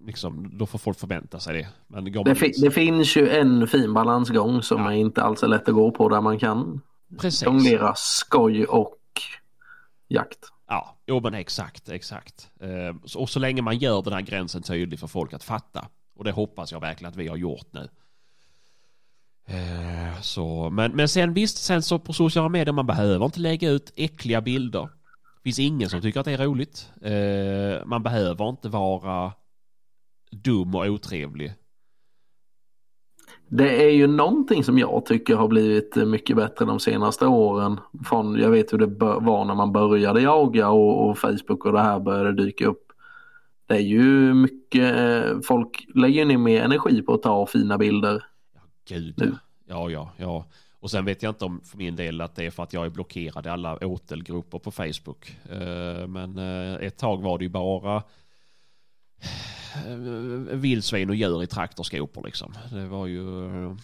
liksom, 0.00 0.50
då 0.58 0.66
får 0.66 0.78
folk 0.78 0.98
förvänta 0.98 1.38
sig 1.40 1.54
det. 1.62 1.68
Men 1.86 2.12
går 2.12 2.24
Det, 2.24 2.30
man 2.30 2.36
fi- 2.36 2.60
det 2.62 2.70
finns 2.70 3.16
ju 3.16 3.28
en 3.28 3.66
fin 3.66 3.94
balansgång 3.94 4.62
som 4.62 4.82
Ja. 4.82 4.92
är 4.92 4.96
inte 4.96 5.22
alls 5.22 5.42
är 5.42 5.48
lätt 5.48 5.68
att 5.68 5.74
gå 5.74 5.90
på 5.90 6.08
där 6.08 6.20
man 6.20 6.38
kan 6.38 6.80
precis. 7.20 7.42
jonglera 7.44 7.92
skoj 7.96 8.64
och 8.64 8.96
jakt. 10.08 10.38
Ja, 10.68 10.96
jo 11.06 11.20
men 11.20 11.34
exakt, 11.34 11.88
exakt. 11.88 12.50
Ehm, 12.60 13.00
och 13.16 13.30
så 13.30 13.38
länge 13.38 13.62
man 13.62 13.78
gör 13.78 14.02
den 14.02 14.12
här 14.12 14.20
gränsen 14.20 14.62
tydlig 14.62 15.00
för 15.00 15.06
folk 15.06 15.32
att 15.32 15.44
fatta. 15.44 15.88
Och 16.16 16.24
det 16.24 16.32
hoppas 16.32 16.72
jag 16.72 16.80
verkligen 16.80 17.10
att 17.10 17.16
vi 17.16 17.28
har 17.28 17.36
gjort 17.36 17.72
nu. 17.72 17.88
Ehm, 19.46 20.22
så, 20.22 20.70
men, 20.70 20.92
men 20.92 21.08
sen 21.08 21.34
visst, 21.34 21.58
sen 21.58 21.82
så 21.82 21.98
på 21.98 22.12
sociala 22.12 22.48
medier, 22.48 22.72
man 22.72 22.86
behöver 22.86 23.24
inte 23.24 23.40
lägga 23.40 23.70
ut 23.70 23.92
äckliga 23.96 24.40
bilder. 24.40 24.82
Det 24.82 25.42
finns 25.42 25.58
ingen 25.58 25.90
som 25.90 26.00
tycker 26.00 26.20
att 26.20 26.26
det 26.26 26.32
är 26.32 26.38
roligt. 26.38 26.92
Ehm, 27.02 27.88
man 27.88 28.02
behöver 28.02 28.48
inte 28.48 28.68
vara 28.68 29.32
dum 30.30 30.74
och 30.74 30.86
otrevlig. 30.86 31.54
Det 33.48 33.84
är 33.84 33.90
ju 33.90 34.06
någonting 34.06 34.64
som 34.64 34.78
jag 34.78 35.06
tycker 35.06 35.36
har 35.36 35.48
blivit 35.48 35.96
mycket 35.96 36.36
bättre 36.36 36.64
de 36.64 36.80
senaste 36.80 37.26
åren. 37.26 37.80
Från, 38.04 38.38
jag 38.38 38.50
vet 38.50 38.72
hur 38.72 38.78
det 38.78 38.86
var 39.20 39.44
när 39.44 39.54
man 39.54 39.72
började 39.72 40.20
jaga 40.20 40.68
och, 40.70 41.08
och 41.08 41.18
Facebook 41.18 41.64
och 41.66 41.72
det 41.72 41.80
här 41.80 42.00
började 42.00 42.32
dyka 42.44 42.66
upp. 42.66 42.82
Det 43.66 43.74
är 43.74 43.80
ju 43.80 44.34
mycket, 44.34 44.96
folk 45.46 45.86
lägger 45.94 46.24
ner 46.24 46.38
mer 46.38 46.62
energi 46.62 47.02
på 47.02 47.14
att 47.14 47.22
ta 47.22 47.46
fina 47.46 47.78
bilder. 47.78 48.24
Gud, 48.88 49.14
Nu. 49.16 49.34
ja, 49.68 49.90
ja, 49.90 50.10
ja. 50.16 50.44
Och 50.80 50.90
sen 50.90 51.04
vet 51.04 51.22
jag 51.22 51.30
inte 51.30 51.44
om 51.44 51.60
för 51.64 51.78
min 51.78 51.96
del 51.96 52.20
att 52.20 52.34
det 52.34 52.46
är 52.46 52.50
för 52.50 52.62
att 52.62 52.72
jag 52.72 52.86
är 52.86 52.90
blockerad 52.90 53.46
i 53.46 53.48
alla 53.48 53.86
åtelgrupper 53.86 54.58
på 54.58 54.70
Facebook. 54.70 55.36
Eh, 55.50 56.06
Men 56.08 56.38
eh, 56.38 56.74
ett 56.86 56.98
tag 56.98 57.22
var 57.22 57.38
det 57.38 57.44
ju 57.44 57.50
bara 57.50 58.02
vildsvin 60.52 61.10
och 61.10 61.16
djur 61.16 61.42
i 61.42 61.46
traktorskopor 61.46 62.24
liksom. 62.24 62.52
Det 62.70 62.86
var 62.86 63.06
ju, 63.06 63.46
eh, 63.46 63.76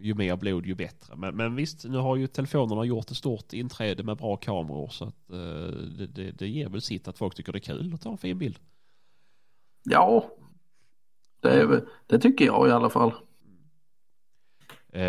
ju 0.00 0.14
mer 0.14 0.36
blod 0.36 0.66
ju 0.66 0.74
bättre. 0.74 1.16
Men, 1.16 1.36
men 1.36 1.56
visst, 1.56 1.84
nu 1.84 1.98
har 1.98 2.16
ju 2.16 2.26
telefonerna 2.26 2.84
gjort 2.84 3.10
ett 3.10 3.16
stort 3.16 3.52
inträde 3.52 4.02
med 4.02 4.16
bra 4.16 4.36
kameror 4.36 4.88
så 4.88 5.04
att 5.04 5.30
eh, 5.30 5.36
det, 5.98 6.06
det, 6.06 6.30
det 6.30 6.48
ger 6.48 6.68
väl 6.68 6.82
sitt 6.82 7.08
att 7.08 7.18
folk 7.18 7.34
tycker 7.34 7.52
det 7.52 7.58
är 7.58 7.60
kul 7.60 7.94
att 7.94 8.02
ta 8.02 8.10
en 8.10 8.18
fin 8.18 8.38
bild. 8.38 8.58
Ja, 9.84 10.30
det, 11.40 11.84
det 12.06 12.18
tycker 12.18 12.44
jag 12.44 12.68
i 12.68 12.70
alla 12.70 12.90
fall. 12.90 13.12
Eh. 14.92 15.04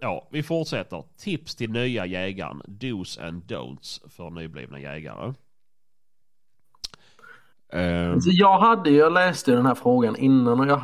Ja, 0.00 0.28
vi 0.30 0.42
fortsätter. 0.42 1.04
Tips 1.16 1.54
till 1.54 1.70
nya 1.70 2.06
jägaren. 2.06 2.62
Dos 2.66 3.18
and 3.18 3.42
don'ts 3.42 4.08
för 4.08 4.30
nyblivna 4.30 4.80
jägare. 4.80 5.34
Ehm, 7.72 8.20
Så 8.20 8.30
jag 8.32 8.58
hade 8.58 8.90
jag 8.90 9.12
läste 9.12 9.50
ju 9.50 9.56
den 9.56 9.66
här 9.66 9.74
frågan 9.74 10.16
innan 10.16 10.60
och 10.60 10.66
jag 10.66 10.82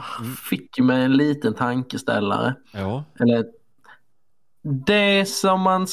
fick 0.51 0.79
mig 0.79 1.05
en 1.05 1.13
liten 1.13 1.55
tankeställare. 1.55 2.55
ja, 2.73 3.05
Eller 3.21 3.45
det 4.63 5.29
som 5.29 5.61
man 5.61 5.87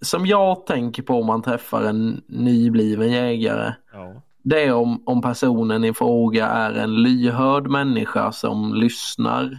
som 0.00 0.26
jag 0.26 0.66
tänker 0.66 1.02
på 1.02 1.20
om 1.20 1.26
man 1.26 1.42
träffar 1.42 1.82
en 1.82 2.22
nybliven 2.28 3.12
jägare. 3.12 3.74
ja, 3.92 4.22
Det 4.42 4.64
är 4.64 4.72
om, 4.74 5.02
om 5.06 5.22
personen 5.22 5.84
i 5.84 5.94
fråga 5.94 6.46
är 6.46 6.72
en 6.72 7.02
lyhörd 7.02 7.66
människa 7.70 8.32
som 8.32 8.74
lyssnar 8.74 9.58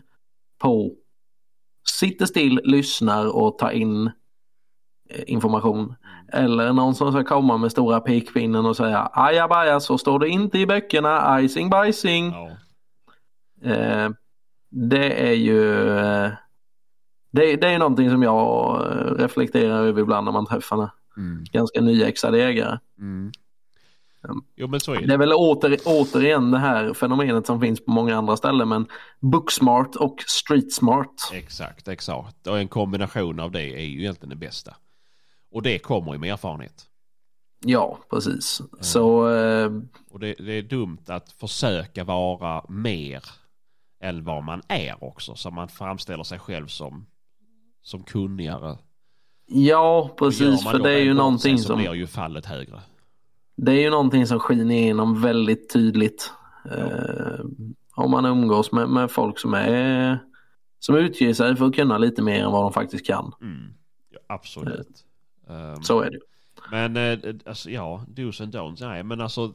på, 0.57 0.91
sitter 1.99 2.25
still, 2.25 2.61
lyssnar 2.63 3.35
och 3.35 3.57
tar 3.57 3.71
in 3.71 4.07
eh, 5.09 5.23
information. 5.27 5.95
Eller 6.33 6.73
någon 6.73 6.95
som 6.95 7.11
ska 7.11 7.23
komma 7.23 7.57
med 7.57 7.71
stora 7.71 7.99
pekpinnen 7.99 8.65
och 8.65 8.77
säga 8.77 9.09
ajabaja 9.13 9.79
så 9.79 9.97
står 9.97 10.19
det 10.19 10.29
inte 10.29 10.59
i 10.59 10.65
böckerna, 10.65 11.41
icing 11.41 11.69
bajsing. 11.69 12.31
ja. 12.31 12.49
Eh, 13.71 14.09
det 14.69 15.29
är 15.29 15.33
ju 15.33 15.89
eh, 15.97 16.29
det, 17.31 17.55
det 17.55 17.67
är 17.67 17.79
någonting 17.79 18.09
som 18.09 18.23
jag 18.23 18.75
eh, 18.81 19.15
reflekterar 19.15 19.83
över 19.83 20.01
ibland 20.01 20.25
när 20.25 20.31
man 20.31 20.45
träffar 20.45 20.89
Mm, 21.17 21.43
ganska 21.51 21.81
nyexade 21.81 22.37
jägare. 22.37 22.77
mm. 22.99 23.31
Mm. 24.29 24.41
Jo 24.55 24.67
men 24.67 24.79
så 24.79 24.91
är 24.93 24.97
Det 24.97 25.03
är 25.03 25.07
det. 25.07 25.17
väl 25.17 25.33
åter, 25.33 25.77
återigen 25.85 26.51
det 26.51 26.57
här 26.57 26.93
fenomenet 26.93 27.45
som 27.45 27.61
finns 27.61 27.85
på 27.85 27.91
många 27.91 28.17
andra 28.17 28.37
ställen 28.37 28.69
men 28.69 28.85
booksmart 29.19 29.95
och 29.95 30.15
street 30.27 30.73
smart. 30.73 31.13
Exakt, 31.33 31.87
exakt. 31.87 32.47
Och 32.47 32.59
en 32.59 32.67
kombination 32.67 33.39
av 33.39 33.51
det 33.51 33.61
är 33.61 33.81
ju 33.85 33.99
egentligen 33.99 34.29
det 34.29 34.35
bästa. 34.45 34.75
Och 35.55 35.61
det 35.61 35.79
kommer 35.79 36.13
ju 36.13 36.19
med 36.19 36.33
erfarenhet. 36.33 36.85
Ja, 37.65 37.99
precis. 38.09 38.61
Så 38.81 39.33
eh, 39.35 39.71
Och 40.09 40.19
det, 40.19 40.33
det 40.33 40.53
är 40.53 40.61
dumt 40.61 41.03
att 41.07 41.31
försöka 41.31 42.03
vara 42.03 42.65
mer 42.69 43.23
än 44.01 44.23
vad 44.23 44.43
man 44.43 44.61
är 44.67 45.03
också. 45.03 45.35
Så 45.35 45.51
man 45.51 45.67
framställer 45.67 46.23
sig 46.23 46.39
själv 46.39 46.67
som, 46.67 47.05
som 47.81 48.03
kunnigare. 48.03 48.77
ja, 49.45 50.15
precis. 50.17 50.63
För 50.63 50.79
det 50.79 50.91
är 50.91 51.03
ju 51.03 51.13
någonting 51.13 51.57
sig 51.57 51.63
så 51.63 51.67
som 51.67 51.77
blir 51.77 51.93
ju 51.93 52.07
fallet 52.07 52.45
högre. 52.45 52.81
Det 53.55 53.71
är 53.71 53.81
ju 53.81 53.89
någonting 53.89 54.27
som 54.27 54.39
skiner 54.39 54.75
igenom 54.75 55.21
väldigt 55.21 55.73
tydligt. 55.73 56.31
Eh, 56.71 57.45
om 57.95 58.11
man 58.11 58.25
umgås 58.25 58.71
med, 58.71 58.89
med 58.89 59.11
folk 59.11 59.39
som 59.39 59.53
är 59.53 60.19
som 60.79 60.95
utger 60.95 61.33
sig 61.33 61.55
för 61.55 61.65
att 61.65 61.75
kunna 61.75 61.97
lite 61.97 62.21
mer 62.21 62.43
än 62.43 62.51
vad 62.51 62.63
de 62.63 62.73
faktiskt 62.73 63.05
kan. 63.05 63.31
Mm. 63.41 63.73
Ja, 64.09 64.19
absolut. 64.27 65.04
Ehm, 65.49 65.83
Så 65.83 66.01
är 66.01 66.11
det. 66.11 66.19
Men 66.71 66.97
eh, 66.97 67.35
alltså, 67.45 67.69
ja, 67.69 68.05
dos 68.07 68.41
and 68.41 68.55
don'ts. 68.55 68.87
Nej, 68.87 69.03
men 69.03 69.21
alltså 69.21 69.53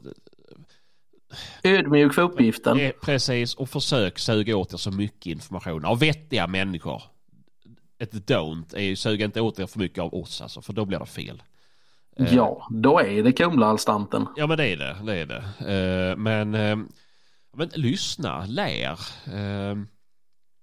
Ödmjuk 1.63 2.13
för 2.13 2.21
uppgiften. 2.21 2.79
eh, 2.79 2.91
precis 3.01 3.55
och 3.55 3.69
försök 3.69 4.19
suga 4.19 4.57
åt 4.57 4.73
er 4.73 4.77
så 4.77 4.91
mycket 4.91 5.25
information 5.25 5.85
av 5.85 5.99
vettiga 5.99 6.47
människor. 6.47 7.03
Ett 7.99 8.13
don't 8.13 8.75
är 8.75 8.81
ju 8.81 8.95
suga 8.95 9.25
inte 9.25 9.41
åt 9.41 9.59
er 9.59 9.65
för 9.67 9.79
mycket 9.79 9.99
av 9.99 10.13
oss 10.13 10.41
alltså, 10.41 10.61
för 10.61 10.73
då 10.73 10.85
blir 10.85 10.99
det 10.99 11.05
fel. 11.05 11.43
Eh, 12.17 12.35
Ja, 12.35 12.67
då 12.71 12.99
är 12.99 13.23
det 13.23 13.31
Kumlaanstalten. 13.31 14.25
Ja 14.35 14.47
men 14.47 14.57
det 14.57 14.67
är 14.67 14.77
det, 14.77 14.97
det 15.05 15.15
är 15.15 15.25
det. 15.25 15.43
Eh, 16.11 16.17
men, 16.17 16.51
men 17.53 17.69
lyssna, 17.73 18.45
lär. 18.45 18.99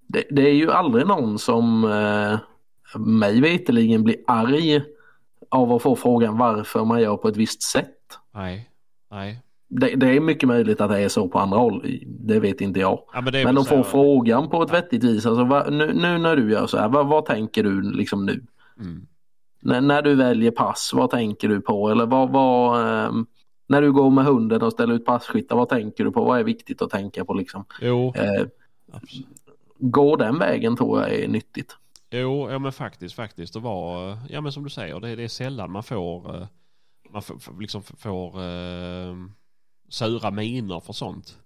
Det, 0.09 0.25
det 0.31 0.43
är 0.43 0.55
ju 0.55 0.71
aldrig 0.73 1.07
någon 1.07 1.39
som 1.39 1.81
mig 2.97 3.41
veterligen 3.41 4.05
blir 4.05 4.17
arg 4.27 4.83
av 5.49 5.73
att 5.73 5.83
få 5.83 5.97
frågan 5.97 6.39
varför 6.39 6.85
man 6.85 7.01
gör 7.01 7.16
på 7.16 7.29
ett 7.29 7.37
visst 7.37 7.62
sätt. 7.62 7.95
nej, 8.35 8.70
nej. 9.11 9.43
Det, 9.70 9.97
det 9.97 10.16
är 10.16 10.20
mycket 10.20 10.49
möjligt 10.49 10.81
att 10.81 10.91
det 10.91 10.99
är 10.99 11.09
så 11.09 11.29
på 11.29 11.39
andra 11.39 11.59
håll. 11.59 11.87
Det 12.07 12.41
vet 12.41 12.61
inte 12.61 12.81
jag. 12.81 13.03
Ja, 13.12 13.20
men 13.20 13.33
Men 13.33 13.55
de 13.55 13.65
får 13.65 13.83
frågan 13.83 14.51
på 14.51 14.62
ett 14.62 14.73
vettigt 14.73 15.05
vis. 15.05 15.27
Alltså, 15.27 15.45
vad, 15.45 15.73
nu, 15.73 15.93
nu 15.95 16.19
när 16.19 16.37
du 16.37 16.51
gör 16.53 16.66
så 16.66 16.79
här, 16.79 16.89
vad, 16.89 17.07
vad 17.07 17.25
tänker 17.27 17.62
du 17.62 17.83
liksom 17.83 18.27
nu? 18.27 18.45
Mm. 18.79 19.07
När, 19.61 19.81
när 19.81 20.03
du 20.03 20.15
väljer 20.15 20.51
pass, 20.51 20.91
vad 20.95 21.11
tänker 21.11 21.49
du 21.49 21.61
på? 21.61 21.91
Eller 21.91 22.07
vad, 22.07 22.31
vad, 22.31 22.89
ehm, 22.89 23.27
när 23.66 23.83
du 23.83 23.93
går 23.93 24.11
med 24.11 24.25
hunden 24.25 24.62
och 24.62 24.73
ställer 24.73 24.95
ut 24.95 25.05
passkyttar, 25.05 25.57
vad 25.57 25.69
tänker 25.69 26.05
du 26.05 26.11
på? 26.11 26.25
Vad 26.25 26.39
är 26.39 26.45
viktigt 26.45 26.83
att 26.83 26.91
tänka 26.91 27.25
på? 27.25 27.35
Liksom? 27.35 27.65
Jo, 27.81 28.12
Eh, 28.16 28.47
gå 29.79 30.16
den 30.16 30.39
vägen 30.39 30.77
tror 30.77 31.01
jag 31.01 31.15
är 31.15 31.29
nyttigt. 31.29 31.77
Jo, 32.10 32.51
ja 32.51 32.59
men 32.59 32.72
faktiskt, 32.72 33.14
faktiskt. 33.14 33.55
Det 33.55 33.60
var, 33.60 34.18
ja 34.30 34.40
men 34.40 34.52
som 34.52 34.64
du 34.64 34.70
säger, 34.70 35.01
det, 35.01 35.16
det 35.16 35.24
är 35.24 35.28
sällan 35.28 35.70
man 35.72 35.82
får, 35.82 36.36
eh, 36.36 36.47
man 37.12 37.22
får, 37.22 37.39
får- 37.39 37.60
liksom 37.60 37.82
får 37.82 38.40
eh, 38.43 39.14
sura 39.89 40.30
miner 40.30 40.80
för 40.80 40.93
sånt. 40.93 41.39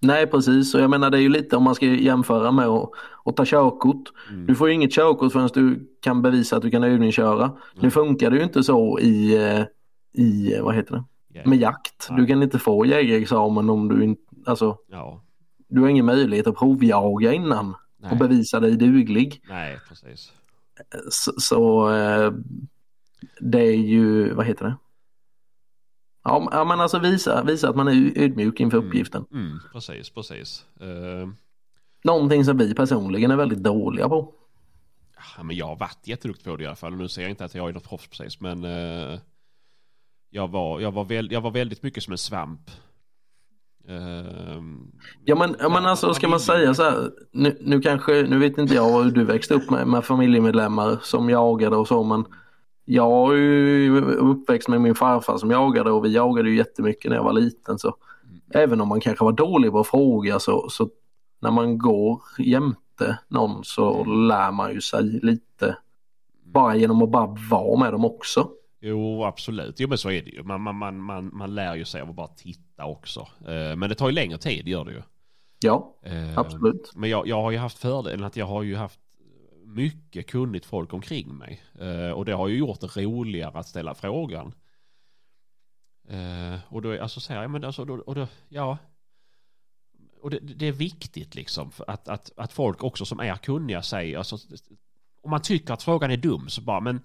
Nej 0.00 0.26
precis, 0.26 0.74
och 0.74 0.80
jag 0.80 0.90
menar 0.90 1.10
det 1.10 1.18
är 1.18 1.22
ju 1.22 1.28
lite 1.28 1.56
om 1.56 1.62
man 1.62 1.74
ska 1.74 1.86
jämföra 1.86 2.50
med 2.52 2.66
att, 2.66 2.90
att 3.24 3.36
ta 3.36 3.44
körkort. 3.46 4.12
Mm. 4.30 4.46
Du 4.46 4.54
får 4.54 4.68
ju 4.68 4.74
inget 4.74 4.92
körkort 4.92 5.32
förrän 5.32 5.48
du 5.54 5.96
kan 6.02 6.22
bevisa 6.22 6.56
att 6.56 6.62
du 6.62 6.70
kan 6.70 6.84
övningsköra. 6.84 7.52
Nu 7.80 7.90
funkar 7.90 8.30
det 8.30 8.36
ju 8.36 8.42
inte 8.42 8.62
så 8.62 8.98
i, 8.98 9.34
eh, 9.36 9.64
i 10.24 10.54
eh, 10.54 10.62
vad 10.64 10.74
heter 10.74 10.94
det, 10.94 11.04
Ja. 11.28 11.42
med 11.46 11.58
jakt. 11.58 12.08
Du 12.08 12.14
Nej. 12.16 12.26
kan 12.26 12.42
inte 12.42 12.58
få 12.58 12.86
jägarexamen 12.86 13.70
om 13.70 13.88
du 13.88 14.04
inte, 14.04 14.22
alltså 14.46 14.76
Ja, 14.90 15.22
du 15.68 15.80
har 15.80 15.88
ingen 15.88 16.04
möjlighet 16.06 16.46
att 16.46 16.56
provjaga 16.56 17.32
innan 17.32 17.74
och 18.04 18.10
nej, 18.10 18.18
bevisa 18.28 18.60
dig 18.60 18.76
duglig. 18.76 19.40
nej 19.48 19.78
precis. 19.88 20.32
Så, 21.10 21.32
så 21.40 21.90
eh, 21.94 22.32
det 23.40 23.60
är 23.60 23.76
ju, 23.76 24.34
vad 24.34 24.46
heter 24.46 24.64
det? 24.64 24.76
Ja 26.24 26.64
men 26.68 26.80
alltså 26.80 26.98
visa, 26.98 27.44
visa 27.44 27.68
att 27.68 27.76
man 27.76 27.88
är 27.88 28.18
ödmjuk 28.22 28.60
inför 28.60 28.78
uppgiften. 28.78 29.24
Mm, 29.32 29.58
precis, 29.72 30.10
precis. 30.10 30.64
Eh, 30.80 31.28
Någonting 32.04 32.44
som 32.44 32.58
vi 32.58 32.74
personligen 32.74 33.30
är 33.30 33.36
väldigt 33.36 33.62
dåliga 33.62 34.08
på. 34.08 34.32
ja, 35.36 35.42
men 35.42 35.56
jag 35.56 35.66
har 35.66 35.76
varit 35.76 36.06
jätteduktig 36.06 36.44
på 36.44 36.56
det 36.56 36.64
i 36.64 36.66
alla 36.66 36.76
fall. 36.76 36.96
Nu 36.96 37.08
ser 37.08 37.22
jag 37.22 37.30
inte 37.30 37.44
att 37.44 37.54
jag 37.54 37.68
är 37.68 37.72
något 37.72 37.88
proffs 37.88 38.08
precis, 38.08 38.40
men 38.40 38.64
eh, 38.64 39.18
jag, 40.30 40.48
var, 40.48 40.80
jag, 40.80 40.92
var 40.92 41.04
väl, 41.04 41.32
jag 41.32 41.40
var 41.40 41.50
väldigt 41.50 41.82
mycket 41.82 42.02
som 42.02 42.12
en 42.12 42.18
svamp. 42.18 42.70
Ehm, 43.88 44.92
ja 45.24 45.36
men, 45.36 45.56
ja, 45.58 45.68
men 45.68 45.86
alltså 45.86 46.14
ska 46.14 46.28
man 46.28 46.40
säga 46.40 46.74
så 46.74 46.82
här, 46.82 47.10
nu, 47.32 47.58
nu 47.60 47.80
kanske, 47.80 48.12
nu 48.22 48.38
vet 48.38 48.58
inte 48.58 48.74
jag 48.74 49.02
hur 49.02 49.10
du 49.10 49.24
växte 49.24 49.54
upp 49.54 49.70
med, 49.70 49.86
med 49.86 50.04
familjemedlemmar 50.04 50.98
som 51.02 51.30
jagade 51.30 51.76
och 51.76 51.88
så 51.88 52.02
men 52.02 52.24
jag 52.84 53.32
är 53.32 53.36
ju 53.36 54.00
uppväxt 54.00 54.68
med 54.68 54.80
min 54.80 54.94
farfar 54.94 55.36
som 55.36 55.50
jagade 55.50 55.90
och 55.90 56.04
vi 56.04 56.12
jagade 56.12 56.50
ju 56.50 56.56
jättemycket 56.56 57.10
när 57.10 57.16
jag 57.16 57.24
var 57.24 57.32
liten 57.32 57.78
så 57.78 57.96
även 58.54 58.80
om 58.80 58.88
man 58.88 59.00
kanske 59.00 59.24
var 59.24 59.32
dålig 59.32 59.72
på 59.72 59.80
att 59.80 59.86
fråga 59.86 60.38
så, 60.38 60.68
så 60.68 60.88
när 61.40 61.50
man 61.50 61.78
går 61.78 62.22
jämte 62.38 63.18
någon 63.28 63.64
så 63.64 64.04
lär 64.04 64.52
man 64.52 64.72
ju 64.72 64.80
sig 64.80 65.20
lite 65.22 65.76
bara 66.44 66.76
genom 66.76 67.02
att 67.02 67.10
bara 67.10 67.36
vara 67.50 67.78
med 67.78 67.92
dem 67.92 68.04
också. 68.04 68.48
Jo, 68.86 69.24
absolut. 69.24 69.80
Jo, 69.80 69.88
men 69.88 69.98
så 69.98 70.10
är 70.10 70.22
det 70.22 70.30
ju. 70.30 70.42
Man, 70.42 70.60
man, 70.60 70.76
man, 70.76 71.00
man, 71.00 71.30
man 71.32 71.54
lär 71.54 71.74
ju 71.74 71.84
sig 71.84 72.00
av 72.00 72.10
att 72.10 72.16
bara 72.16 72.28
titta 72.28 72.84
också. 72.84 73.20
Eh, 73.20 73.76
men 73.76 73.88
det 73.88 73.94
tar 73.94 74.08
ju 74.08 74.14
längre 74.14 74.38
tid, 74.38 74.68
gör 74.68 74.84
det 74.84 74.92
ju. 74.92 75.02
Ja, 75.60 75.96
Eh, 76.02 76.38
absolut. 76.38 76.92
Men 76.94 77.10
jag, 77.10 77.26
jag 77.26 77.42
har 77.42 77.50
ju 77.50 77.58
haft 77.58 77.78
fördelen 77.78 78.24
att 78.24 78.36
jag 78.36 78.46
har 78.46 78.62
ju 78.62 78.76
haft 78.76 79.00
mycket 79.64 80.26
kunnigt 80.26 80.66
folk 80.66 80.92
omkring 80.92 81.34
mig. 81.34 81.62
Eh, 81.80 82.10
och 82.10 82.24
det 82.24 82.32
har 82.32 82.48
ju 82.48 82.56
gjort 82.56 82.80
det 82.80 82.86
roligare 82.86 83.58
att 83.58 83.68
ställa 83.68 83.94
frågan. 83.94 84.54
Och 86.68 86.82
då 86.82 87.02
alltså 87.02 87.20
så 87.20 87.32
här, 87.32 87.42
ja, 87.42 87.48
men 87.48 87.64
alltså, 87.64 87.84
då, 87.84 87.94
och 87.94 88.14
då, 88.14 88.26
ja. 88.48 88.78
Och 90.20 90.30
det, 90.30 90.38
det 90.38 90.66
är 90.66 90.72
viktigt 90.72 91.34
liksom 91.34 91.70
att, 91.86 92.08
att, 92.08 92.30
att 92.36 92.52
folk 92.52 92.84
också 92.84 93.04
som 93.04 93.20
är 93.20 93.36
kunniga 93.36 93.82
säger, 93.82 94.18
alltså, 94.18 94.38
om 95.22 95.30
man 95.30 95.42
tycker 95.42 95.74
att 95.74 95.82
frågan 95.82 96.10
är 96.10 96.16
dum 96.16 96.48
så 96.48 96.60
bara, 96.60 96.80
men 96.80 97.00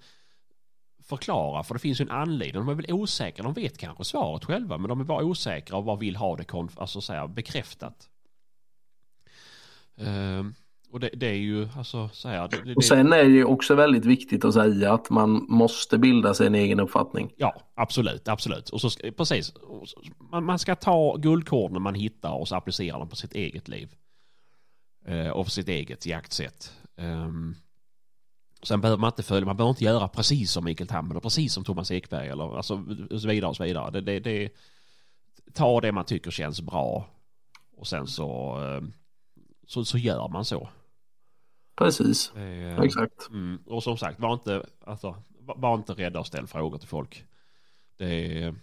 förklara, 1.09 1.63
för 1.63 1.73
det 1.73 1.79
finns 1.79 2.01
ju 2.01 2.03
en 2.03 2.11
anledning. 2.11 2.65
De 2.65 2.69
är 2.69 2.73
väl 2.75 2.93
osäkra, 2.93 3.43
de 3.43 3.53
vet 3.53 3.77
kanske 3.77 4.03
svaret 4.03 4.45
själva, 4.45 4.77
men 4.77 4.89
de 4.89 4.99
är 4.99 5.03
bara 5.03 5.23
osäkra 5.23 5.77
och 5.77 5.83
bara 5.83 5.95
vill 5.95 6.15
ha 6.15 6.35
det 6.35 6.43
konf- 6.43 6.79
alltså, 6.79 7.01
så 7.01 7.13
här, 7.13 7.27
bekräftat. 7.27 8.09
Ehm, 9.97 10.53
och 10.91 10.99
det, 10.99 11.09
det 11.13 11.27
är 11.27 11.33
ju 11.37 11.67
alltså 11.77 12.09
så 12.13 12.29
här. 12.29 12.47
Det, 12.47 12.61
det, 12.65 12.75
Och 12.75 12.83
sen 12.83 13.13
är 13.13 13.23
det 13.23 13.29
ju 13.29 13.45
också 13.45 13.75
väldigt 13.75 14.05
viktigt 14.05 14.45
att 14.45 14.53
säga 14.53 14.93
att 14.93 15.09
man 15.09 15.45
måste 15.49 15.97
bilda 15.97 16.33
sig 16.33 16.47
en 16.47 16.55
egen 16.55 16.79
uppfattning. 16.79 17.31
Ja, 17.37 17.61
absolut, 17.75 18.27
absolut. 18.27 18.69
Och 18.69 18.81
så 18.81 18.89
precis. 19.17 19.53
Man, 20.31 20.43
man 20.43 20.59
ska 20.59 20.75
ta 20.75 21.15
guldkornen 21.15 21.81
man 21.81 21.95
hittar 21.95 22.31
och 22.31 22.47
så 22.47 22.55
applicera 22.55 22.99
dem 22.99 23.09
på 23.09 23.15
sitt 23.15 23.33
eget 23.33 23.67
liv. 23.67 23.95
Eh, 25.05 25.29
och 25.29 25.45
för 25.45 25.51
sitt 25.51 25.67
eget 25.69 26.05
jaktsätt. 26.05 26.73
Ehm, 26.97 27.55
sen 28.63 28.81
behöver 28.81 29.01
man 29.01 29.07
inte 29.07 29.23
följa, 29.23 29.45
man 29.45 29.57
behöver 29.57 29.69
inte 29.69 29.83
göra 29.83 30.07
precis 30.07 30.51
som 30.51 30.65
Mikael 30.65 30.87
Tam 30.87 31.11
eller 31.11 31.19
precis 31.19 31.53
som 31.53 31.63
Thomas 31.63 31.91
Ekberg 31.91 32.27
eller 32.29 32.57
alltså, 32.57 32.83
och 33.11 33.21
så 33.21 33.27
vidare 33.27 33.49
och 33.49 33.55
så 33.55 33.63
vidare. 33.63 33.91
Det, 33.91 34.01
det, 34.01 34.19
det, 34.19 34.49
ta 35.53 35.81
det 35.81 35.91
man 35.91 36.05
tycker 36.05 36.31
känns 36.31 36.61
bra 36.61 37.07
och 37.77 37.87
sen 37.87 38.07
så, 38.07 38.55
ehm, 38.55 38.93
så, 39.67 39.85
så 39.85 39.97
gör 39.97 40.27
man 40.27 40.45
så. 40.45 40.69
Precis, 41.75 42.31
Eh, 42.35 42.79
exakt. 42.79 43.29
Mm. 43.29 43.59
Och 43.65 43.83
som 43.83 43.97
sagt, 43.97 44.19
var 44.19 44.33
inte, 44.33 44.65
alltså, 44.85 45.15
var- 45.39 45.75
inte 45.75 45.93
rädda 45.93 46.19
att 46.19 46.27
ställa 46.27 46.47
frågor 46.47 46.77
till 46.77 46.87
folk. 46.87 47.23
Det 47.97 48.43
är... 48.43 48.55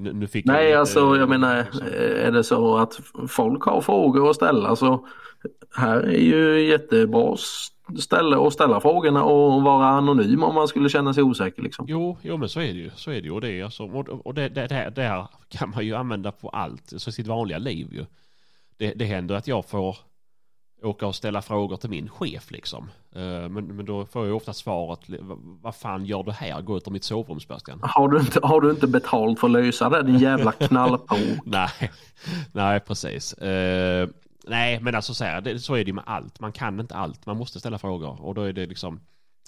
Nu, 0.00 0.12
nu 0.12 0.26
fick 0.26 0.44
Nej, 0.46 0.66
lite- 0.66 0.78
alltså 0.78 1.16
jag 1.16 1.28
menar, 1.28 1.64
liksom- 1.64 1.86
är 1.96 2.30
det 2.30 2.44
så 2.44 2.76
att 2.78 3.00
folk 3.28 3.62
har 3.62 3.80
frågor 3.80 4.30
att 4.30 4.36
ställa 4.36 4.76
så 4.76 5.06
här 5.76 6.00
är 6.00 6.18
ju 6.20 6.68
jättebra 6.68 7.36
s- 7.94 8.02
ställe 8.02 8.46
att 8.46 8.52
ställa 8.52 8.80
frågorna 8.80 9.24
och 9.24 9.62
vara 9.62 9.86
anonym 9.86 10.42
om 10.42 10.54
man 10.54 10.68
skulle 10.68 10.88
känna 10.88 11.14
sig 11.14 11.22
osäker 11.22 11.62
liksom. 11.62 11.86
Jo, 11.88 12.18
jo, 12.22 12.36
men 12.36 12.48
så 12.48 12.60
är 12.60 12.66
det 12.66 12.78
ju. 12.80 12.90
Så 12.94 13.10
är 13.10 13.14
det 13.14 13.26
ju. 13.26 13.30
Och 13.30 13.40
det, 13.40 13.50
är 13.60 13.64
alltså, 13.64 13.82
och, 13.84 14.08
och 14.26 14.34
det, 14.34 14.48
det, 14.48 14.66
det, 14.66 14.92
det 14.96 15.02
här 15.02 15.26
kan 15.48 15.70
man 15.70 15.86
ju 15.86 15.94
använda 15.94 16.32
på 16.32 16.48
allt, 16.48 16.92
så 16.96 17.12
sitt 17.12 17.26
vanliga 17.26 17.58
liv 17.58 17.88
ju. 17.92 18.06
Det, 18.78 18.92
det 18.94 19.04
händer 19.04 19.34
att 19.34 19.46
jag 19.48 19.64
får 19.66 19.96
åka 20.82 21.06
och 21.06 21.14
ställa 21.14 21.42
frågor 21.42 21.76
till 21.76 21.90
min 21.90 22.08
chef 22.08 22.50
liksom. 22.50 22.90
Eh, 23.14 23.48
Men, 23.48 23.76
men 23.76 23.84
då 23.86 24.06
får 24.06 24.26
jag 24.26 24.36
ofta 24.36 24.52
svaret, 24.52 25.00
"Vad- 25.20 25.38
vad 25.62 25.74
fan 25.76 26.04
gör 26.04 26.22
du 26.22 26.32
här? 26.32 26.62
Gå 26.62 26.76
ut 26.76 26.88
ur 26.88 26.92
mitt 26.92 27.04
sovrum 27.04 27.40
Sebastian. 27.40 27.80
Har 27.82 28.08
du 28.08 28.18
inte, 28.20 28.40
har 28.42 28.60
du 28.60 28.70
inte 28.70 28.86
betalt 28.86 29.40
för 29.40 29.46
att 29.46 29.52
lösa 29.52 29.88
det 29.88 30.02
din 30.02 30.18
jävla 30.18 30.52
knallpo? 30.68 31.14
Nej, 31.44 31.90
nej 32.52 32.80
precis. 32.80 33.34
Nej, 34.46 34.80
men 34.80 34.94
alltså 34.94 35.14
så, 35.14 35.24
här, 35.24 35.40
det, 35.40 35.58
så 35.58 35.74
är 35.74 35.78
det 35.84 35.88
ju 35.88 35.92
med 35.92 36.04
allt. 36.06 36.40
Man 36.40 36.52
kan 36.52 36.80
inte 36.80 36.94
allt. 36.94 37.26
Man 37.26 37.36
måste 37.36 37.60
ställa 37.60 37.78
frågor. 37.78 38.20
Och 38.22 38.34
då 38.34 38.42
är 38.42 38.52
det 38.52 38.66
liksom, 38.66 39.00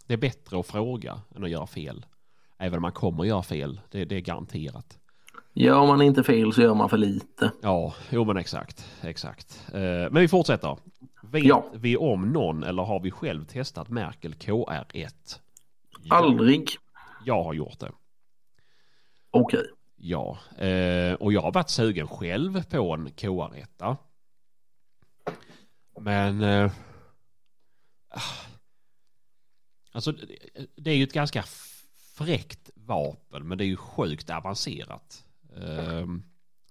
det 0.07 0.13
är 0.15 0.19
bättre 0.19 0.61
att 0.61 0.67
fråga 0.67 1.21
än 1.37 1.45
att 1.45 1.51
göra 1.51 1.67
fel. 1.67 2.07
Även 2.59 2.77
om 2.77 2.83
man 2.83 2.93
kommer 2.93 3.23
att 3.23 3.29
göra 3.29 3.43
fel. 3.43 3.81
Det, 3.91 4.05
det 4.05 4.17
är 4.17 4.21
garanterat. 4.21 4.99
Gör 5.53 5.87
man 5.87 6.03
inte 6.03 6.23
fel 6.23 6.53
så 6.53 6.63
gör 6.63 6.75
man 6.75 6.89
för 6.89 6.97
lite. 6.97 7.53
Ja, 7.63 7.95
jo 8.11 8.25
men 8.25 8.37
exakt. 8.37 8.91
exakt. 9.03 9.65
Eh, 9.75 9.81
men 9.81 10.15
vi 10.15 10.29
fortsätter. 10.29 10.77
Vet 11.23 11.45
Ja. 11.45 11.65
vi 11.75 11.97
om 11.97 12.29
någon 12.33 12.63
eller 12.63 12.83
har 12.83 13.01
vi 13.01 13.11
själv 13.11 13.45
testat 13.45 13.89
Merkel 13.89 14.35
KR1? 14.35 15.39
Aldrig. 16.11 16.69
Jag 17.25 17.45
har 17.45 17.55
gjort 17.55 17.79
det. 17.79 17.91
Okej. 19.31 19.65
Ja, 19.97 20.39
eh, 20.59 21.13
och 21.15 21.33
jag 21.33 21.41
har 21.43 21.53
varit 21.53 21.71
sugen 21.71 22.09
själv 22.09 22.63
på 22.71 22.95
en 22.95 23.09
KR1. 23.09 23.97
Men... 26.01 26.43
Eh, 26.43 26.73
ah. 28.09 28.21
alltså 29.93 30.13
det- 30.77 30.91
är 30.91 30.95
ju 30.95 31.05
ett 31.05 31.13
ganska 31.13 31.45
fräckt 32.15 32.71
vapen 32.75 33.49
men 33.49 33.59
det 33.59 33.65
är 33.65 33.67
ju 33.67 33.77
sjukt 33.77 34.31
avancerat. 34.31 35.25
Eh, 35.57 36.07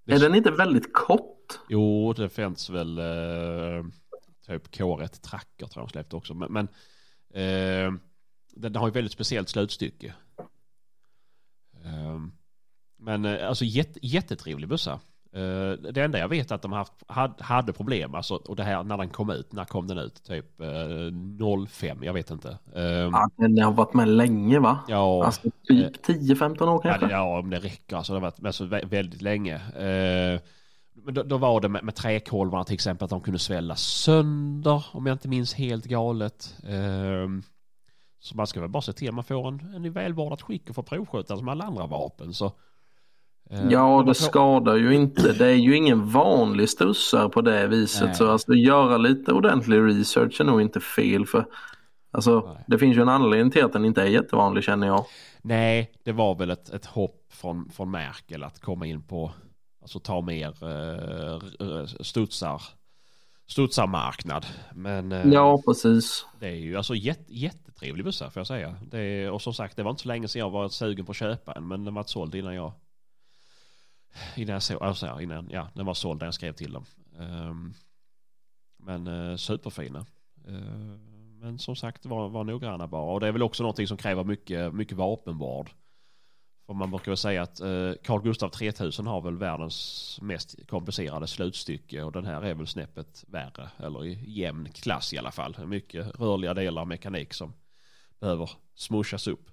det- 0.03 0.13
Är 0.13 0.19
den 0.19 0.35
inte 0.35 0.51
väldigt 0.51 0.93
kort? 0.93 1.59
Jo, 1.69 2.13
det 2.13 2.29
finns 2.29 2.69
väl 2.69 2.97
eh, 2.97 3.85
typ 4.45 4.67
K1 4.67 5.07
Tracker 5.21 5.67
tror 5.67 5.81
jag 5.81 5.87
de 5.87 5.91
släppte 5.91 6.15
också. 6.15 6.33
Men, 6.33 6.53
men 6.53 6.67
eh, 7.33 7.99
den 8.55 8.75
har 8.75 8.87
ju 8.87 8.93
väldigt 8.93 9.11
speciellt 9.13 9.49
slutstycke. 9.49 10.13
Eh, 11.83 12.19
men 12.97 13.25
alltså 13.25 13.65
jätte, 13.65 13.99
jättetrevlig 14.01 14.69
bössa. 14.69 14.99
Eh, 15.37 15.91
det 15.91 16.01
enda 16.03 16.19
jag 16.19 16.27
vet 16.27 16.51
är 16.51 16.55
att 16.55 16.61
de 16.61 16.71
haft, 16.71 16.93
had, 17.07 17.33
hade 17.41 17.73
problem, 17.73 18.15
alltså, 18.15 18.35
och 18.35 18.55
det 18.55 18.63
här 18.63 18.83
när 18.83 18.97
den 18.97 19.09
kom 19.09 19.29
ut, 19.29 19.51
när 19.53 19.65
kom 19.65 19.87
den 19.87 19.97
ut? 19.97 20.23
Typ 20.23 20.61
eh, 20.61 21.67
05, 21.67 22.03
jag 22.03 22.13
vet 22.13 22.31
inte. 22.31 22.57
Eh, 22.75 22.83
Ja, 22.83 23.29
den 23.37 23.59
har 23.61 23.71
varit 23.71 23.93
med 23.93 24.07
länge 24.07 24.59
va? 24.59 24.79
ja, 24.87 25.25
Alltså 25.25 25.41
typ 25.67 26.05
10-15 26.07 26.61
år 26.61 26.81
Ja, 26.83 26.89
kanske? 26.91 27.07
det- 27.07 27.11
ja, 27.11 27.39
om 27.39 27.49
det 27.49 27.59
räcker. 27.59 27.95
Alltså, 27.95 28.13
det 28.13 28.19
har 28.19 28.21
varit 28.21 28.45
alltså, 28.45 28.63
vä- 28.65 28.85
väldigt 28.89 29.21
länge. 29.21 29.55
Eh, 29.55 30.39
men 31.05 31.13
då, 31.13 31.23
då 31.23 31.37
var 31.37 31.61
det 31.61 31.69
med, 31.69 31.83
med 31.83 31.95
träkolvarna 31.95 32.63
till 32.63 32.73
exempel 32.73 33.05
att 33.05 33.09
de 33.09 33.21
kunde 33.21 33.39
svälla 33.39 33.75
sönder 33.75 34.85
om 34.91 35.05
jag 35.05 35.13
inte 35.15 35.27
minns 35.27 35.53
helt 35.53 35.85
galet. 35.85 36.55
Eh, 36.63 37.27
så 38.19 38.35
man 38.35 38.47
ska 38.47 38.59
väl 38.61 38.69
bara 38.69 38.81
se 38.81 38.93
till 38.93 39.09
att 39.09 39.15
man 39.15 39.23
får 39.23 39.47
en, 39.47 39.73
en 39.75 39.85
i 39.85 39.89
välvårdat 39.89 40.41
skick 40.41 40.69
och 40.69 40.75
får 40.75 40.83
provskjuta 40.83 41.37
som 41.37 41.47
alla 41.49 41.63
andra 41.63 41.85
vapen. 41.85 42.33
Så, 42.33 42.45
eh, 42.45 42.51
Ja, 43.69 43.97
men 43.97 44.05
det 44.05 44.15
skadar 44.15 44.75
ju 44.75 44.95
inte. 44.95 45.33
Det 45.33 45.45
är 45.45 45.55
ju 45.55 45.75
ingen 45.75 46.09
vanlig 46.09 46.69
stussare 46.69 47.29
på 47.29 47.41
det 47.41 47.67
viset. 47.67 48.05
Nej. 48.07 48.15
Så 48.15 48.31
alltså 48.31 48.53
göra 48.53 48.97
lite 48.97 49.33
ordentlig 49.33 49.77
research 49.81 50.41
är 50.41 50.45
nog 50.45 50.61
inte 50.61 50.79
fel. 50.79 51.25
för 51.25 51.45
Alltså, 52.11 52.53
Nej. 52.53 52.63
det 52.67 52.77
finns 52.77 52.97
ju 52.97 53.01
en 53.01 53.09
anledning 53.09 53.51
till 53.51 53.65
att 53.65 53.73
den 53.73 53.85
inte 53.85 54.01
är 54.01 54.05
jättevanlig 54.05 54.63
känner 54.63 54.87
jag. 54.87 55.05
Nej, 55.41 55.91
det 56.03 56.11
var 56.11 56.35
väl 56.35 56.49
ett, 56.51 56.69
ett 56.69 56.85
hopp 56.85 57.25
från, 57.29 57.69
från 57.69 57.91
Merkel 57.91 58.43
att 58.43 58.59
komma 58.61 58.85
in 58.85 59.01
på, 59.03 59.31
alltså 59.81 59.99
ta 59.99 60.21
mer 60.21 60.47
eh, 60.63 61.85
studsar, 62.01 62.61
studsarmarknad. 63.47 64.45
Men 64.73 65.11
eh, 65.11 65.27
Ja, 65.27 65.61
precis. 65.67 66.25
det 66.39 66.47
är 66.47 66.55
ju 66.55 66.77
alltså 66.77 66.95
jätte, 66.95 67.33
jättetrevlig 67.35 68.05
bössa 68.05 68.29
får 68.31 68.39
jag 68.39 68.47
säga. 68.47 68.75
Det 68.91 68.99
är, 68.99 69.31
och 69.31 69.41
som 69.41 69.53
sagt, 69.53 69.75
det 69.77 69.83
var 69.83 69.91
inte 69.91 70.01
så 70.01 70.07
länge 70.07 70.27
sedan 70.27 70.39
jag 70.39 70.49
var 70.49 70.69
sugen 70.69 71.05
på 71.05 71.11
att 71.11 71.15
köpa 71.15 71.53
en, 71.53 71.67
men 71.67 71.85
den 71.85 71.93
var 71.93 72.03
såld 72.03 72.35
innan 72.35 72.55
jag 72.55 72.71
innan 74.35 74.53
jag 74.53 74.63
såg, 74.63 74.83
alltså 74.83 75.21
innan, 75.21 75.49
ja, 75.51 75.69
den 75.73 75.85
var 75.85 75.93
såld 75.93 76.19
när 76.19 76.27
jag 76.27 76.33
skrev 76.33 76.53
till 76.53 76.73
dem. 76.73 76.85
Ehm, 77.19 77.73
men 78.79 79.07
uh, 79.07 79.35
superfina. 79.35 80.05
Uh, 80.47 80.97
men 81.39 81.59
som 81.59 81.75
sagt, 81.75 82.05
var, 82.05 82.29
var 82.29 82.43
noggranna 82.43 82.87
bara. 82.87 83.11
Och 83.11 83.19
det 83.19 83.27
är 83.27 83.31
väl 83.31 83.43
också 83.43 83.63
någonting 83.63 83.87
som 83.87 83.97
kräver 83.97 84.23
mycket, 84.23 84.73
mycket 84.73 84.97
vapenvård. 84.97 85.69
För 86.65 86.73
man 86.73 86.91
brukar 86.91 87.11
väl 87.11 87.17
säga 87.17 87.41
att 87.41 87.59
eh, 87.59 87.67
uh, 87.67 87.93
Carl-Gustav 88.03 88.49
3000 88.49 89.07
har 89.07 89.21
väl 89.21 89.37
världens 89.37 90.19
mest 90.21 90.67
komplicerade 90.67 91.27
slutstycke 91.27 92.03
och 92.03 92.11
den 92.11 92.25
här 92.25 92.41
är 92.41 92.53
väl 92.53 92.67
snäppet 92.67 93.23
värre. 93.27 93.69
Eller 93.77 94.05
i 94.05 94.31
jämn 94.31 94.69
klass 94.73 95.13
i 95.13 95.17
alla 95.17 95.31
fall. 95.31 95.67
Mycket 95.67 96.19
rörliga 96.19 96.53
delar 96.53 96.81
av 96.81 96.87
mekanik 96.87 97.33
som 97.33 97.53
behöver 98.19 98.49
smushas 98.75 99.27
upp. 99.27 99.49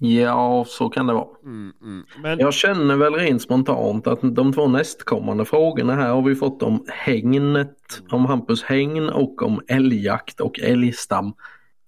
Ja, 0.00 0.64
så 0.68 0.88
kan 0.88 1.06
det 1.06 1.12
vara. 1.12 1.26
Mm, 1.44 1.72
mm. 1.82 2.04
Men 2.22 2.38
Jag 2.38 2.54
känner 2.54 2.96
väl 2.96 3.14
rent 3.14 3.42
spontant 3.42 4.06
att 4.06 4.18
de 4.22 4.52
två 4.52 4.68
nästkommande 4.68 5.44
frågorna 5.44 5.94
här 5.94 6.08
har 6.08 6.22
vi 6.22 6.34
fått 6.34 6.62
om 6.62 6.84
hägnet, 6.88 8.02
om 8.10 8.26
Hampus 8.26 8.62
hägn 8.62 9.08
och 9.08 9.42
om 9.42 9.60
älgjakt 9.68 10.40
och 10.40 10.58
älgstam. 10.60 11.32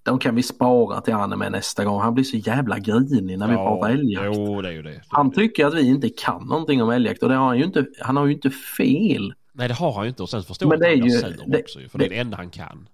De 0.02 0.18
kan 0.18 0.34
vi 0.34 0.42
spara 0.42 1.00
till 1.00 1.14
han 1.14 1.38
med 1.38 1.52
nästa 1.52 1.84
gång. 1.84 2.00
Han 2.00 2.14
blir 2.14 2.24
så 2.24 2.36
jävla 2.36 2.78
grinig 2.78 3.38
när 3.38 3.48
vi 3.48 3.54
pratar 3.54 3.90
älgjakt. 3.90 4.26
Jo, 4.36 4.62
det 4.62 4.68
är 4.68 4.72
ju 4.72 4.82
det. 4.82 5.02
Han 5.08 5.32
tycker 5.32 5.66
att 5.66 5.74
vi 5.74 5.88
inte 5.88 6.08
kan 6.08 6.46
någonting 6.46 6.82
om 6.82 6.90
älgjakt 6.90 7.22
och 7.22 7.28
det 7.28 7.34
har 7.34 7.46
han 7.46 7.58
ju 7.58 7.64
inte. 7.64 7.86
Han 8.00 8.16
har 8.16 8.26
ju 8.26 8.32
inte 8.32 8.50
fel. 8.50 9.34
Nej, 9.52 9.68
det 9.68 9.74
har 9.74 9.92
han 9.92 10.02
ju 10.04 10.08
inte. 10.08 10.22
Och 10.22 10.28
sen 10.30 10.42
förstår 10.42 10.68
Men 10.68 10.78
det 10.78 10.86
är 10.88 10.94
ju- 10.94 11.34
det- 11.46 11.58
också 11.60 11.78
För 11.90 11.98
det 11.98 12.04
är 12.04 12.08
det- 12.08 12.14
det 12.14 12.20
enda 12.20 12.36
han 12.36 12.50
kan. 12.50 12.88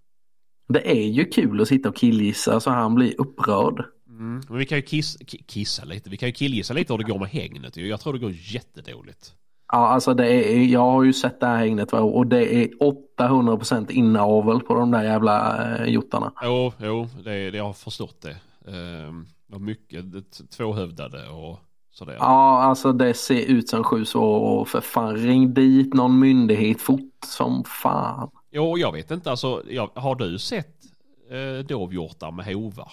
Det 0.68 0.90
är 0.90 1.06
ju 1.09 1.24
kul 1.24 1.60
att 1.60 1.68
sitta 1.68 1.88
och 1.88 1.97
killgissa 1.97 2.60
så 2.60 2.70
han 2.70 2.94
blir 2.94 3.20
upprörd. 3.20 3.84
Mm. 4.18 4.43
Men 4.48 4.59
vi 4.59 4.66
kan 4.66 4.78
ju 4.78 4.82
kiss, 4.82 5.18
ki- 5.18 5.44
kissa 5.47 5.84
lite. 5.84 6.10
Vi 6.10 6.16
kan 6.16 6.28
ju 6.28 6.32
killgissa 6.32 6.74
lite 6.74 6.93
hur 6.93 6.98
det 6.98 7.05
går 7.12 7.18
med 7.18 7.28
hängnet. 7.28 7.76
ju. 7.76 7.88
Jag 7.88 8.01
tror 8.01 8.12
det 8.12 8.18
går 8.18 8.32
jättedåligt. 8.34 9.32
Ja, 9.72 9.78
alltså 9.88 10.14
det 10.14 10.26
är, 10.28 10.59
jag 10.64 10.80
har 10.80 11.02
ju 11.05 11.12
sett 11.12 11.40
det 11.40 11.47
här 11.47 11.56
hägnet 11.59 11.93
och 11.93 12.26
det 12.26 12.55
är 12.55 12.68
800% 13.18 13.90
inavel 13.90 14.60
på 14.60 14.74
de 14.74 14.90
där 14.90 15.02
jävla 15.05 15.66
eh, 15.78 15.88
hjortarna. 15.93 16.32
Jo, 16.43 16.72
jo, 16.78 17.09
det, 17.24 17.51
det, 17.51 17.56
jag 17.59 17.64
har 17.64 17.72
förstått 17.72 18.20
det. 18.22 18.30
Eh, 18.66 19.12
var 19.47 19.59
mycket 19.59 20.14
ett- 20.14 20.51
tvåhövdade 20.51 21.28
och 21.28 21.59
sådär. 21.90 22.16
Ja, 22.18 22.62
alltså 22.62 22.93
det 22.93 23.14
ser 23.14 23.40
ut 23.47 23.68
som 23.68 23.84
sju 23.84 24.05
år 24.14 24.40
och 24.60 24.68
för 24.68 24.80
fan 24.80 25.16
ring 25.16 25.55
dit 25.55 25.94
någon 25.94 26.18
myndighet 26.18 26.80
fort 26.80 27.14
som 27.26 27.64
fan. 27.64 28.30
Jo, 28.51 28.78
jag 28.78 28.93
vet 28.93 29.10
inte. 29.10 29.30
Alltså, 29.30 29.62
jag, 29.70 29.90
har 29.94 30.14
du 30.14 30.38
sett 30.38 30.76
eh, 31.30 31.66
dovhjortar 31.66 32.30
med 32.30 32.47
hovar? 32.47 32.93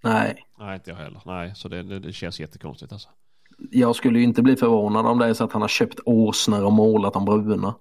Nej, 0.00 0.44
Nej, 0.58 0.74
inte 0.74 0.90
jag 0.90 0.96
heller. 0.96 1.20
Nej, 1.24 1.52
så 1.54 1.68
det, 1.68 1.82
det, 1.82 1.98
det 1.98 2.12
känns 2.12 2.40
jättekonstigt 2.40 2.92
alltså. 2.92 3.08
jag 3.70 3.96
skulle 3.96 4.18
ju 4.18 4.24
inte 4.24 4.42
bli 4.42 4.56
förvånad 4.56 5.06
om 5.06 5.18
det 5.18 5.26
är 5.26 5.34
så 5.34 5.44
att 5.44 5.52
han 5.52 5.62
har 5.62 5.68
köpt 5.68 6.00
åsnor 6.04 6.64
och 6.64 6.72
målat 6.72 7.14
dem 7.14 7.24
bruna. 7.24 7.74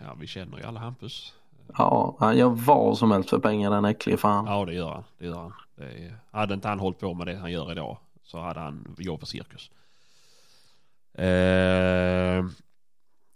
Ja, 0.00 0.16
vi 0.20 0.26
känner 0.26 0.58
ju 0.58 0.64
alla 0.64 0.80
Hampus. 0.80 1.34
Ja, 1.78 2.16
han 2.20 2.36
gör 2.36 2.48
vad 2.48 2.98
som 2.98 3.10
helst 3.10 3.30
för 3.30 3.38
pengar 3.38 3.70
den 3.70 3.84
äcklige 3.84 4.16
fan. 4.16 4.46
Ja, 4.46 4.64
det 4.64 4.74
gör 4.74 4.90
han. 4.90 5.04
Det 5.18 5.26
gör 5.26 5.38
han. 5.38 5.52
Det 5.76 5.84
är, 5.84 6.18
hade 6.30 6.54
inte 6.54 6.68
han 6.68 6.78
hållit 6.78 6.98
på 6.98 7.14
med 7.14 7.26
det 7.26 7.36
han 7.36 7.52
gör 7.52 7.72
idag 7.72 7.98
så 8.24 8.40
hade 8.40 8.60
han 8.60 8.96
jobb 8.98 9.20
på 9.20 9.26
cirkus. 9.26 9.70
Eh, 11.18 12.44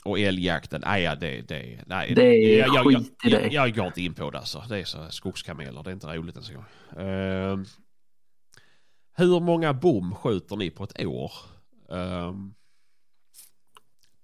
och 0.04 0.18
älgjakten, 0.18 0.82
nej, 0.84 1.02
ja, 1.02 1.14
det, 1.14 1.40
det, 1.48 1.80
nej. 1.86 2.14
Det 2.14 2.22
är 2.22 2.58
jag, 2.58 2.74
jag, 2.74 2.84
skit 2.84 3.24
i 3.24 3.28
jag, 3.30 3.42
det. 3.42 3.46
jag, 3.46 3.68
jag 3.68 3.76
går 3.76 3.86
inte 3.86 4.02
in 4.02 4.14
på 4.14 4.30
det 4.30 4.38
alltså. 4.38 4.64
Det 4.68 4.78
är 4.78 4.84
så 4.84 5.10
skogskameler, 5.10 5.82
det 5.82 5.90
är 5.90 5.94
inte 5.94 6.06
roligt 6.06 6.34
ens 6.34 6.50
en 6.50 6.54
gång. 6.54 7.06
Eh, 7.06 7.58
hur 9.18 9.40
många 9.40 9.72
bom 9.74 10.14
skjuter 10.14 10.56
ni 10.56 10.70
på 10.70 10.84
ett 10.84 11.06
år? 11.06 11.32
Eh, 11.90 12.34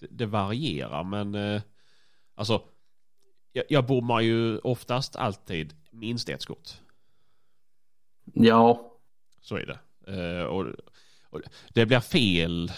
det, 0.00 0.06
det 0.10 0.26
varierar 0.26 1.04
men 1.04 1.34
eh, 1.34 1.62
alltså 2.34 2.62
jag, 3.52 3.64
jag 3.68 3.86
bommar 3.86 4.20
ju 4.20 4.58
oftast 4.58 5.16
alltid 5.16 5.74
minst 5.90 6.28
ett 6.28 6.42
skott. 6.42 6.80
Ja, 8.24 8.92
Så 9.40 9.56
är 9.56 9.66
det. 9.66 9.78
Eh, 10.12 10.44
och, 10.44 10.66
och 11.30 11.40
det 11.74 11.86
blir 11.86 12.00
fel. 12.00 12.72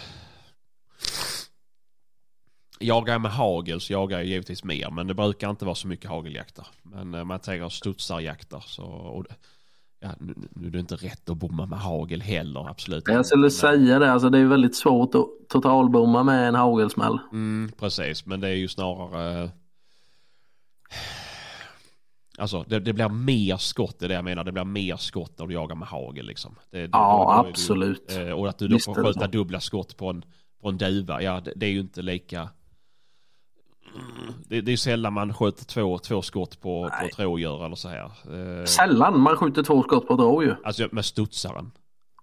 Jagar 2.80 3.18
med 3.18 3.30
hagel 3.32 3.80
så 3.80 3.92
jagar 3.92 4.18
jag 4.18 4.26
givetvis 4.26 4.64
mer. 4.64 4.90
Men 4.90 5.06
det 5.06 5.14
brukar 5.14 5.50
inte 5.50 5.64
vara 5.64 5.74
så 5.74 5.88
mycket 5.88 6.10
hageljakter. 6.10 6.66
Men 6.82 7.14
eh, 7.14 7.24
man 7.24 7.40
tänker 7.40 7.68
studsarjakter 7.68 8.60
så... 8.66 8.84
Och, 8.84 9.24
det- 9.24 9.34
ja, 10.08 10.14
nu, 10.54 10.66
är 10.66 10.70
det 10.70 10.78
inte 10.80 10.96
rätt 10.96 11.30
att 11.30 11.36
bomma 11.36 11.66
med 11.66 11.78
hagel 11.78 12.20
heller, 12.22 12.68
absolut 12.70 13.04
jag 13.08 13.26
skulle 13.26 13.50
säga 13.50 13.98
det. 13.98 14.12
Alltså 14.12 14.30
det 14.30 14.38
är 14.38 14.44
väldigt 14.44 14.76
svårt 14.76 15.14
att 15.14 15.26
totalbomma 15.48 16.22
med 16.22 16.48
en 16.48 16.54
hagelsmäll. 16.54 17.18
Mm, 17.32 17.70
precis, 17.78 18.26
men 18.26 18.40
det 18.40 18.48
är 18.48 18.54
ju 18.54 18.68
snarare... 18.68 19.50
Alltså 22.38 22.64
det, 22.68 22.80
det 22.80 22.92
blir 22.92 23.08
mer 23.08 23.56
skott, 23.56 23.98
det 23.98 24.06
är 24.06 24.08
det 24.08 24.14
jag 24.14 24.24
menar. 24.24 24.44
Det 24.44 24.52
blir 24.52 24.64
mer 24.64 24.96
skott 24.96 25.38
när 25.38 25.46
du 25.46 25.54
jagar 25.54 25.76
med 25.76 25.88
hagel 25.88 26.26
liksom. 26.26 26.54
Det, 26.70 26.78
Ja, 26.80 26.86
då- 26.88 27.36
då 27.36 27.42
det 27.42 27.46
ju- 27.46 27.50
absolut. 27.50 28.16
eh, 28.16 28.30
och 28.30 28.48
att 28.48 28.58
du 28.58 28.68
då 28.68 28.74
Visst 28.76 28.84
får 28.84 28.94
skjuta 29.04 29.26
dubbla 29.26 29.60
skott 29.60 29.96
på 29.96 30.10
en, 30.10 30.24
på 30.62 30.68
en 30.68 30.78
duva, 30.78 31.22
ja 31.22 31.40
det, 31.40 31.52
det 31.56 31.66
är 31.66 31.70
ju 31.70 31.80
inte 31.80 32.02
lika... 32.02 32.48
Det, 34.48 34.60
det 34.60 34.72
är 34.72 34.76
sällan 34.76 35.12
man 35.12 35.34
skjuter 35.34 35.64
två, 35.64 35.98
två 35.98 36.22
skott 36.22 36.60
på, 36.60 36.90
på 37.00 37.06
ett 37.06 37.18
rådjur 37.18 37.64
eller 37.64 37.76
så 37.76 37.88
här. 37.88 38.04
Eh, 38.04 38.64
Sällan 38.64 39.20
man 39.20 39.36
skjuter 39.36 39.62
två 39.62 39.82
skott 39.82 40.06
på 40.08 40.14
ett 40.14 40.20
rådjur. 40.20 40.56
alltså 40.64 40.88
med 40.92 41.04
studsaren. 41.04 41.70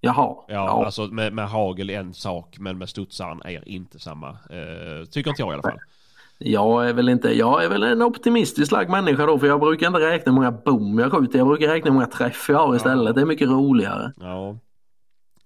Jaha. 0.02 0.36
Ja, 0.48 0.54
Ja, 0.54 0.86
alltså 0.86 1.02
med, 1.08 1.34
med 1.34 1.50
hagel 1.50 1.90
är 1.90 2.00
en 2.00 2.14
sak, 2.14 2.56
men 2.60 2.78
med 2.78 2.90
studsaren 2.90 3.42
är 3.46 3.68
inte 3.70 4.00
samma. 4.00 4.30
Eh, 4.30 5.06
tycker 5.12 5.30
inte 5.30 5.42
jag 5.42 5.50
i 5.50 5.54
alla 5.54 5.62
fall. 5.62 5.80
Jag 6.38 6.90
är 6.90 6.94
väl 6.94 7.10
inte, 7.10 7.38
jag 7.38 7.64
är 7.64 7.70
väl 7.70 7.84
en 7.84 8.02
optimistisk 8.02 8.72
lagd 8.72 8.90
människa 8.90 9.26
då 9.26 9.40
för 9.40 9.48
jag 9.48 9.60
brukar 9.60 9.88
inte 9.88 10.00
räkna 10.00 10.32
hur 10.32 10.36
många 10.36 10.52
bom 10.52 11.00
jag 11.00 11.12
skjuter. 11.12 11.38
Jag 11.38 11.48
brukar 11.48 11.68
räkna 11.68 11.90
hur 11.90 11.94
många 11.94 12.06
träff 12.06 12.46
jag 12.50 12.58
har 12.68 12.76
istället. 12.76 13.16
Det 13.16 13.22
är 13.22 13.26
mycket 13.26 13.48
roligare. 13.50 14.12
Ja. 14.20 14.58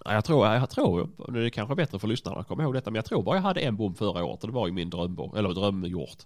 Ja, 0.08 0.14
Jag 0.14 0.26
tror, 0.26 0.48
jag 0.48 0.70
tror, 0.70 1.10
nu 1.28 1.40
är 1.40 1.44
det 1.44 1.50
kanske 1.50 1.76
bättre 1.76 2.00
för 2.00 2.08
lyssnarna 2.08 2.40
att 2.40 2.48
komma 2.48 2.64
ihåg 2.64 2.74
detta, 2.74 2.92
men 2.92 2.96
jag 2.96 3.06
tror 3.06 3.24
bara 3.24 3.36
jag 3.36 3.44
hade 3.44 3.60
en 3.60 3.76
bom 3.76 3.96
förra 3.96 4.26
året 4.26 4.44
och 4.44 4.50
det 4.50 4.56
var 4.56 4.68
ju 4.68 4.74
min 4.74 4.90
drömbom, 4.90 5.36
eller 5.36 5.50
drömhjort. 5.50 6.18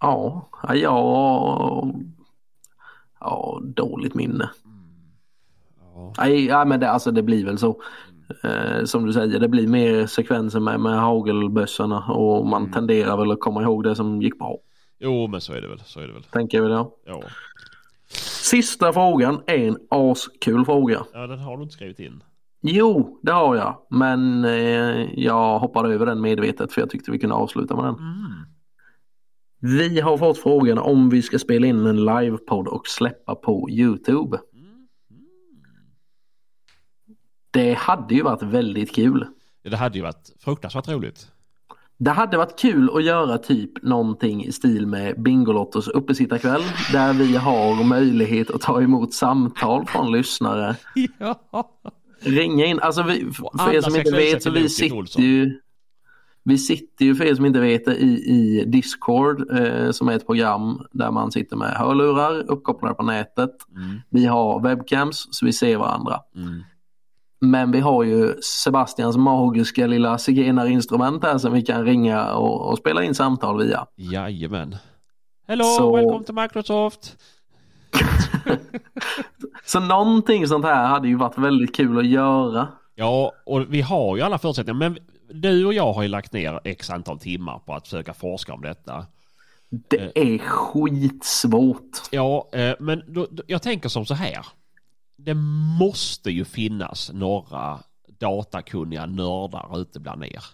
Ja, 0.00 0.48
ja. 0.74 1.92
Ja, 3.20 3.60
dåligt 3.62 4.14
minne. 4.14 4.50
Ja. 5.94 6.12
Nej, 6.18 6.46
ja, 6.46 6.64
men 6.64 6.80
det, 6.80 6.90
alltså, 6.90 7.10
det 7.10 7.22
blir 7.22 7.44
väl 7.44 7.58
så. 7.58 7.82
Eh, 8.44 8.84
som 8.84 9.06
du 9.06 9.12
säger, 9.12 9.40
det 9.40 9.48
blir 9.48 9.68
mer 9.68 10.06
sekvenser 10.06 10.60
med, 10.60 10.80
med 10.80 11.00
hagelbössorna 11.00 12.04
och 12.04 12.46
man 12.46 12.72
tenderar 12.72 13.16
väl 13.16 13.30
att 13.30 13.40
komma 13.40 13.62
ihåg 13.62 13.84
det 13.84 13.96
som 13.96 14.22
gick 14.22 14.38
bra. 14.38 14.58
Jo, 14.98 15.26
men 15.26 15.40
så 15.40 15.52
är 15.52 15.60
det 15.60 15.68
väl, 15.68 15.80
så 15.84 16.00
är 16.00 16.06
det 16.06 16.12
väl. 16.12 16.22
Tänker 16.22 16.58
jag 16.58 16.62
väl 16.62 16.72
ja. 17.06 17.22
Sista 18.50 18.92
frågan 18.92 19.42
är 19.46 19.68
en 19.68 19.78
askul 19.90 20.64
fråga. 20.64 21.06
ja 21.12 21.26
den 21.26 21.38
har 21.38 21.56
du 21.56 21.62
inte 21.62 21.74
skrivit 21.74 21.98
in. 21.98 22.22
Jo, 22.62 23.20
det 23.22 23.32
har 23.32 23.56
jag. 23.56 23.86
Men 23.90 24.44
eh, 24.44 25.20
jag 25.20 25.58
hoppade 25.58 25.94
över 25.94 26.06
den 26.06 26.20
medvetet 26.20 26.72
för 26.72 26.80
jag 26.80 26.90
tyckte 26.90 27.10
vi 27.10 27.18
kunde 27.18 27.34
avsluta 27.34 27.76
med 27.76 27.84
den. 27.84 27.96
Vi 29.60 30.00
har 30.00 30.18
fått 30.18 30.38
frågan 30.38 30.78
om 30.78 31.10
vi 31.10 31.22
ska 31.22 31.38
spela 31.38 31.66
in 31.66 31.86
en 31.86 32.04
livepodd 32.04 32.68
och 32.68 32.86
släppa 32.86 33.34
på 33.34 33.70
Youtube. 33.70 34.38
Det 37.50 37.74
hade 37.74 38.14
ju 38.14 38.22
varit 38.22 38.42
väldigt 38.42 38.94
kul. 38.94 39.26
Det 39.62 39.76
hade 39.76 39.98
ju 39.98 40.02
varit 40.02 40.32
fruktansvärt 40.40 40.88
roligt. 40.88 41.32
Det 41.98 42.10
hade 42.10 42.36
varit 42.36 42.58
kul 42.58 42.90
att 42.96 43.04
göra 43.04 43.38
typ 43.38 43.82
någonting 43.82 44.44
i 44.44 44.52
stil 44.52 44.86
med 44.86 45.22
Bingolottos 45.22 45.88
uppesittarkväll 45.88 46.62
där 46.92 47.12
vi 47.12 47.36
har 47.36 47.84
möjlighet 47.84 48.50
att 48.50 48.60
ta 48.60 48.82
emot 48.82 49.14
samtal 49.14 49.86
från 49.86 50.12
lyssnare. 50.12 50.76
Ja. 51.18 51.38
Ringa 52.20 52.64
in, 52.66 52.80
alltså 52.80 53.02
vi, 53.02 53.26
för 53.58 53.74
er 53.74 53.80
som 53.80 53.96
inte 53.96 54.10
vet 54.10 54.42
så 54.42 54.50
vi 54.50 54.68
sitter 54.68 55.20
ju 55.20 55.60
vi 56.42 56.58
sitter 56.58 57.04
ju 57.04 57.14
för 57.14 57.24
er 57.24 57.34
som 57.34 57.46
inte 57.46 57.60
vet 57.60 57.84
det 57.84 57.96
i, 57.96 58.06
i 58.06 58.64
Discord 58.66 59.58
eh, 59.58 59.90
som 59.90 60.08
är 60.08 60.12
ett 60.12 60.26
program 60.26 60.86
där 60.92 61.10
man 61.10 61.32
sitter 61.32 61.56
med 61.56 61.68
hörlurar 61.70 62.50
uppkopplade 62.50 62.94
på 62.94 63.02
nätet. 63.02 63.50
Mm, 63.76 64.00
Vi 64.10 64.26
har 64.26 64.60
webcams 64.60 65.28
så 65.30 65.46
vi 65.46 65.52
ser 65.52 65.76
varandra. 65.76 66.20
mm. 66.36 66.62
Men 67.40 67.70
vi 67.72 67.80
har 67.80 68.04
ju 68.04 68.34
Sebastians 68.42 69.16
magiska 69.16 69.86
lilla 69.86 70.18
zigenarinstrument 70.18 71.24
här 71.24 71.38
som 71.38 71.52
vi 71.52 71.62
kan 71.62 71.84
ringa 71.84 72.32
och, 72.34 72.70
och 72.70 72.78
spela 72.78 73.02
in 73.02 73.14
samtal 73.14 73.58
via. 73.58 73.86
Jajamän. 73.96 74.76
Hello, 75.48 75.64
Så- 75.64 75.96
welcome 75.96 76.24
to 76.24 76.32
Microsoft. 76.32 77.16
Så 79.64 79.80
någonting 79.80 80.46
sånt 80.46 80.64
här 80.64 80.86
hade 80.86 81.08
ju 81.08 81.16
varit 81.16 81.38
väldigt 81.38 81.76
kul 81.76 81.98
att 81.98 82.06
göra. 82.06 82.68
Ja, 82.94 83.32
och 83.46 83.74
vi 83.74 83.80
har 83.82 84.16
ju 84.16 84.22
alla 84.22 84.38
förutsättningar. 84.38 84.78
Men 84.78 84.98
du 85.28 85.66
och 85.66 85.74
jag 85.74 85.92
har 85.92 86.02
ju 86.02 86.08
lagt 86.08 86.32
ner 86.32 86.60
x 86.64 86.90
antal 86.90 87.18
timmar 87.18 87.58
på 87.58 87.74
att 87.74 87.84
försöka 87.84 88.14
forska 88.14 88.54
om 88.54 88.62
detta. 88.62 89.06
Det 89.88 90.12
är 90.14 90.38
skitsvårt. 90.38 91.90
Ja, 92.10 92.48
eh, 92.52 92.74
men 92.80 93.02
då, 93.06 93.26
då, 93.30 93.42
jag 93.46 93.62
tänker 93.62 93.88
som 93.88 94.06
så 94.06 94.14
här. 94.14 94.46
Det 95.16 95.34
måste 95.78 96.30
ju 96.30 96.44
finnas 96.44 97.10
några 97.12 97.80
datakunniga 98.20 99.06
nördar 99.06 99.80
ute 99.80 100.00
bland 100.00 100.24
er. 100.24 100.44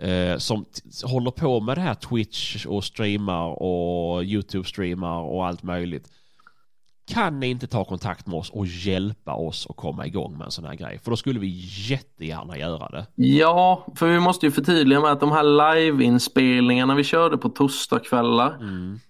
Eh, 0.00 0.38
som 0.38 0.64
håller 1.04 1.30
på 1.30 1.60
med 1.60 1.76
det 1.76 1.80
här 1.80 1.94
Twitch 1.94 2.66
och 2.66 2.84
streamar 2.84 3.62
och 3.62 4.22
YouTube-streamar 4.22 5.20
och 5.20 5.46
allt 5.46 5.62
möjligt. 5.62 6.10
Kan 7.06 7.40
ni 7.40 7.50
inte 7.50 7.66
ta 7.66 7.84
kontakt 7.84 8.26
med 8.26 8.38
oss 8.38 8.50
och 8.50 8.66
hjälpa 8.66 9.34
oss 9.34 9.66
att 9.70 9.76
komma 9.76 10.06
igång 10.06 10.38
med 10.38 10.44
en 10.44 10.50
sån 10.50 10.64
här 10.64 10.74
grej? 10.74 10.98
För 10.98 11.10
då 11.10 11.16
skulle 11.16 11.40
vi 11.40 11.68
jättegärna 11.88 12.58
göra 12.58 12.88
det. 12.88 13.06
Ja, 13.14 13.86
för 13.96 14.06
vi 14.06 14.20
måste 14.20 14.46
ju 14.46 14.52
förtydliga 14.52 15.00
med 15.00 15.12
att 15.12 15.20
de 15.20 15.32
här 15.32 15.74
liveinspelningarna 15.74 16.94
vi 16.94 17.04
körde 17.04 17.38
på 17.38 17.48
torsdagskvällar. 17.48 18.58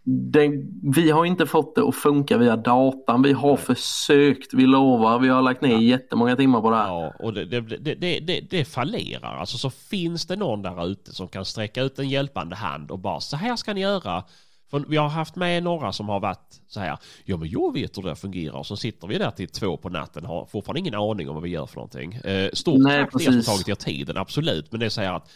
Det, 0.05 0.51
vi 0.83 1.11
har 1.11 1.25
inte 1.25 1.47
fått 1.47 1.75
det 1.75 1.83
att 1.83 1.95
funka 1.95 2.39
via 2.39 2.57
datan. 2.57 3.23
Vi 3.23 3.33
har 3.33 3.57
försökt, 3.57 4.55
vi 4.55 4.67
lovar. 4.67 5.19
Vi 5.19 5.29
har 5.29 5.43
lagt 5.43 5.63
ner 5.63 5.79
jättemånga 5.79 6.37
timmar 6.37 6.61
på 6.61 6.71
det 6.71 6.77
här. 6.77 6.89
Ja, 6.89 7.13
och 7.19 7.33
det, 7.33 7.45
det, 7.45 7.61
det, 7.61 7.95
det, 7.95 8.21
det, 8.21 8.41
det 8.51 8.65
fallerar. 8.65 9.37
Alltså 9.37 9.59
så 9.59 9.71
finns 9.71 10.27
det 10.27 10.37
någon 10.37 10.63
där 10.63 10.87
ute 10.87 11.15
som 11.15 11.29
kan 11.29 11.45
sträcka 11.45 11.83
ut 11.83 11.99
en 11.99 12.09
hjälpande 12.09 12.57
hand 12.57 12.91
och 12.91 12.99
bara 12.99 13.21
så 13.21 13.37
här 13.37 13.57
ska 13.57 13.75
ni 13.75 13.81
göra. 13.81 14.25
För 14.73 14.85
vi 14.89 14.97
har 14.97 15.09
haft 15.09 15.37
med 15.37 15.63
några 15.63 15.93
som 15.93 16.09
har 16.09 16.21
varit 16.21 16.61
så 16.67 16.81
här, 16.81 16.99
ja 17.25 17.37
men 17.37 17.49
jag 17.49 17.73
vet 17.73 17.99
hur 17.99 18.03
det 18.03 18.17
fungerar. 18.17 18.55
Och 18.55 18.67
så 18.67 18.77
sitter 18.77 19.07
vi 19.07 19.19
där 19.19 19.31
till 19.31 19.49
två 19.49 19.77
på 19.77 19.89
natten 19.89 20.27
och 20.27 20.35
har 20.35 20.47
fortfarande 20.47 20.81
ingen 20.81 20.95
aning 20.95 21.29
om 21.29 21.35
vad 21.35 21.43
vi 21.43 21.51
gör 21.51 21.67
för 21.67 21.77
någonting. 21.77 22.15
Eh, 22.15 22.51
stort 22.53 22.79
Nej, 22.79 23.05
tack 23.05 23.13
precis. 23.13 23.47
tagit 23.47 23.69
er 23.69 23.75
tiden, 23.75 24.17
absolut. 24.17 24.73
Men 24.73 24.81
det 24.81 24.91
säger 24.91 25.13
att 25.13 25.31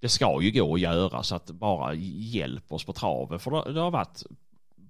det 0.00 0.08
ska 0.08 0.42
ju 0.42 0.50
gå 0.50 0.74
att 0.74 0.80
göra 0.80 1.22
så 1.22 1.34
att 1.34 1.50
bara 1.50 1.94
hjälp 1.94 2.72
oss 2.72 2.84
på 2.84 2.92
traven. 2.92 3.38
För 3.38 3.50
det, 3.50 3.72
det 3.72 3.80
har 3.80 3.90
varit 3.90 4.22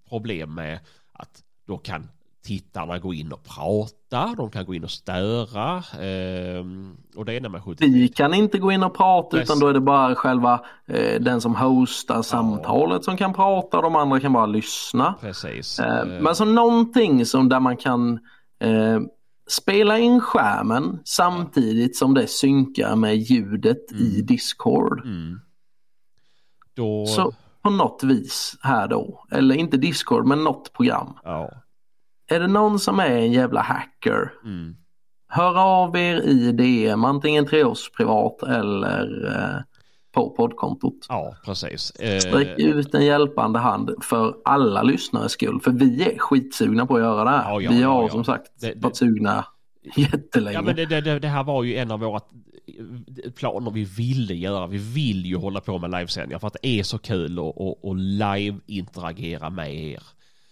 problem 0.09 0.55
med 0.55 0.81
att 1.13 1.43
då 1.67 1.79
kan 1.79 2.09
tittarna 2.49 2.99
gå 2.99 3.15
in 3.15 3.33
och 3.33 3.43
prata, 3.45 4.35
de 4.37 4.51
kan 4.51 4.65
gå 4.67 4.75
in 4.75 4.85
och 4.85 4.91
störa. 4.91 5.77
Eh, 5.77 6.65
och 7.17 7.25
det 7.25 7.33
är 7.37 7.41
när 7.41 7.49
man 7.49 7.63
skjuter 7.63 7.87
Vi 7.87 8.09
kan 8.09 8.35
inte 8.35 8.59
gå 8.59 8.73
in 8.73 8.83
och 8.83 8.97
prata 8.97 9.31
Precis. 9.37 9.51
utan 9.51 9.61
då 9.61 9.67
är 9.69 9.73
det 9.75 9.81
bara 9.81 10.15
själva 10.15 10.61
eh, 10.87 11.21
den 11.21 11.41
som 11.41 11.57
hostar 11.57 12.23
samtalet 12.23 13.05
som 13.05 13.17
kan 13.17 13.33
prata. 13.35 13.81
De 13.83 13.97
andra 13.97 14.21
kan 14.21 14.33
bara 14.33 14.47
lyssna. 14.47 15.15
Precis. 15.21 15.79
Eh, 15.81 15.99
Eh, 15.99 16.07
Men 16.23 16.35
så 16.35 16.45
någonting 16.45 17.27
som 17.27 17.49
där 17.49 17.61
man 17.61 17.77
kan 17.77 18.13
eh, 18.61 19.01
spela 19.51 19.99
in 19.99 20.21
skärmen 20.21 21.01
samtidigt 21.05 21.97
som 21.97 22.15
det 22.15 22.27
synkar 22.27 22.97
med 22.97 23.17
ljudet 23.17 23.93
i 23.93 24.23
Discord. 24.23 25.01
mm. 25.05 25.41
Då, 26.75 27.07
Så 27.07 27.33
på 27.63 27.71
något 27.71 28.03
vis 28.05 28.57
här 28.63 28.89
då, 28.89 29.25
eller 29.31 29.55
inte 29.55 29.77
Discord 29.77 30.27
men 30.27 30.45
något 30.45 30.73
program. 30.73 31.13
ja. 31.25 31.51
Är 32.31 32.41
det 32.41 32.47
någon 32.47 32.79
som 32.79 33.01
är 33.01 33.11
en 33.11 33.33
jävla 33.33 33.61
hacker, 33.61 34.33
Mm. 34.45 34.77
hör 35.29 35.59
av 35.59 35.97
er 35.97 36.21
i 36.21 36.53
DM 36.53 37.05
antingen 37.05 37.47
till 37.47 37.65
oss 37.67 37.91
privat 37.97 38.43
eller 38.43 39.27
eh, 39.27 39.63
på 40.15 40.31
poddkontot. 40.31 41.07
ja, 41.09 41.35
precis. 41.45 41.91
Eh, 41.91 42.19
Sträck 42.19 42.59
ut 42.59 42.95
en 42.95 43.05
hjälpande 43.07 43.59
hand 43.59 43.91
för 44.03 44.35
alla 44.45 44.83
lyssnares 44.83 45.33
skull. 45.33 45.61
För 45.61 45.71
vi 45.71 46.03
är 46.03 46.19
skitsugna 46.19 46.87
på 46.87 46.95
att 46.97 47.01
göra 47.03 47.25
det 47.25 47.31
här. 47.31 47.51
Ja, 47.51 47.61
ja, 47.61 47.71
vi 47.71 47.83
har 47.83 48.03
ja. 48.03 48.09
som 48.09 48.25
sagt 48.25 48.47
Det- 48.61 48.75
det- 48.75 48.81
varit 48.81 48.97
sugna 48.97 49.45
jättelänge. 49.97 50.55
Ja 50.57 50.63
men 50.63 50.77
det, 50.77 50.87
det, 50.87 51.19
det, 51.19 51.29
här 51.29 51.45
var 51.45 51.63
ju 51.65 51.77
en 51.77 51.91
av 51.91 52.01
våra 52.01 52.17
eh, 53.25 53.31
planer 53.33 53.71
vi 53.71 53.85
ville 53.85 54.35
göra. 54.35 54.67
Vi 54.67 54.79
vill 54.79 55.27
ju 55.27 55.37
hålla 55.37 55.61
på 55.61 55.79
med 55.79 55.91
livesändningar 55.91 56.39
för 56.39 56.47
att 56.47 56.57
det 56.63 56.69
är 56.69 56.83
så 56.83 56.99
kul 56.99 57.39
att 57.39 57.97
live-interagera 57.99 59.51
med 59.51 59.75
er. 59.75 60.03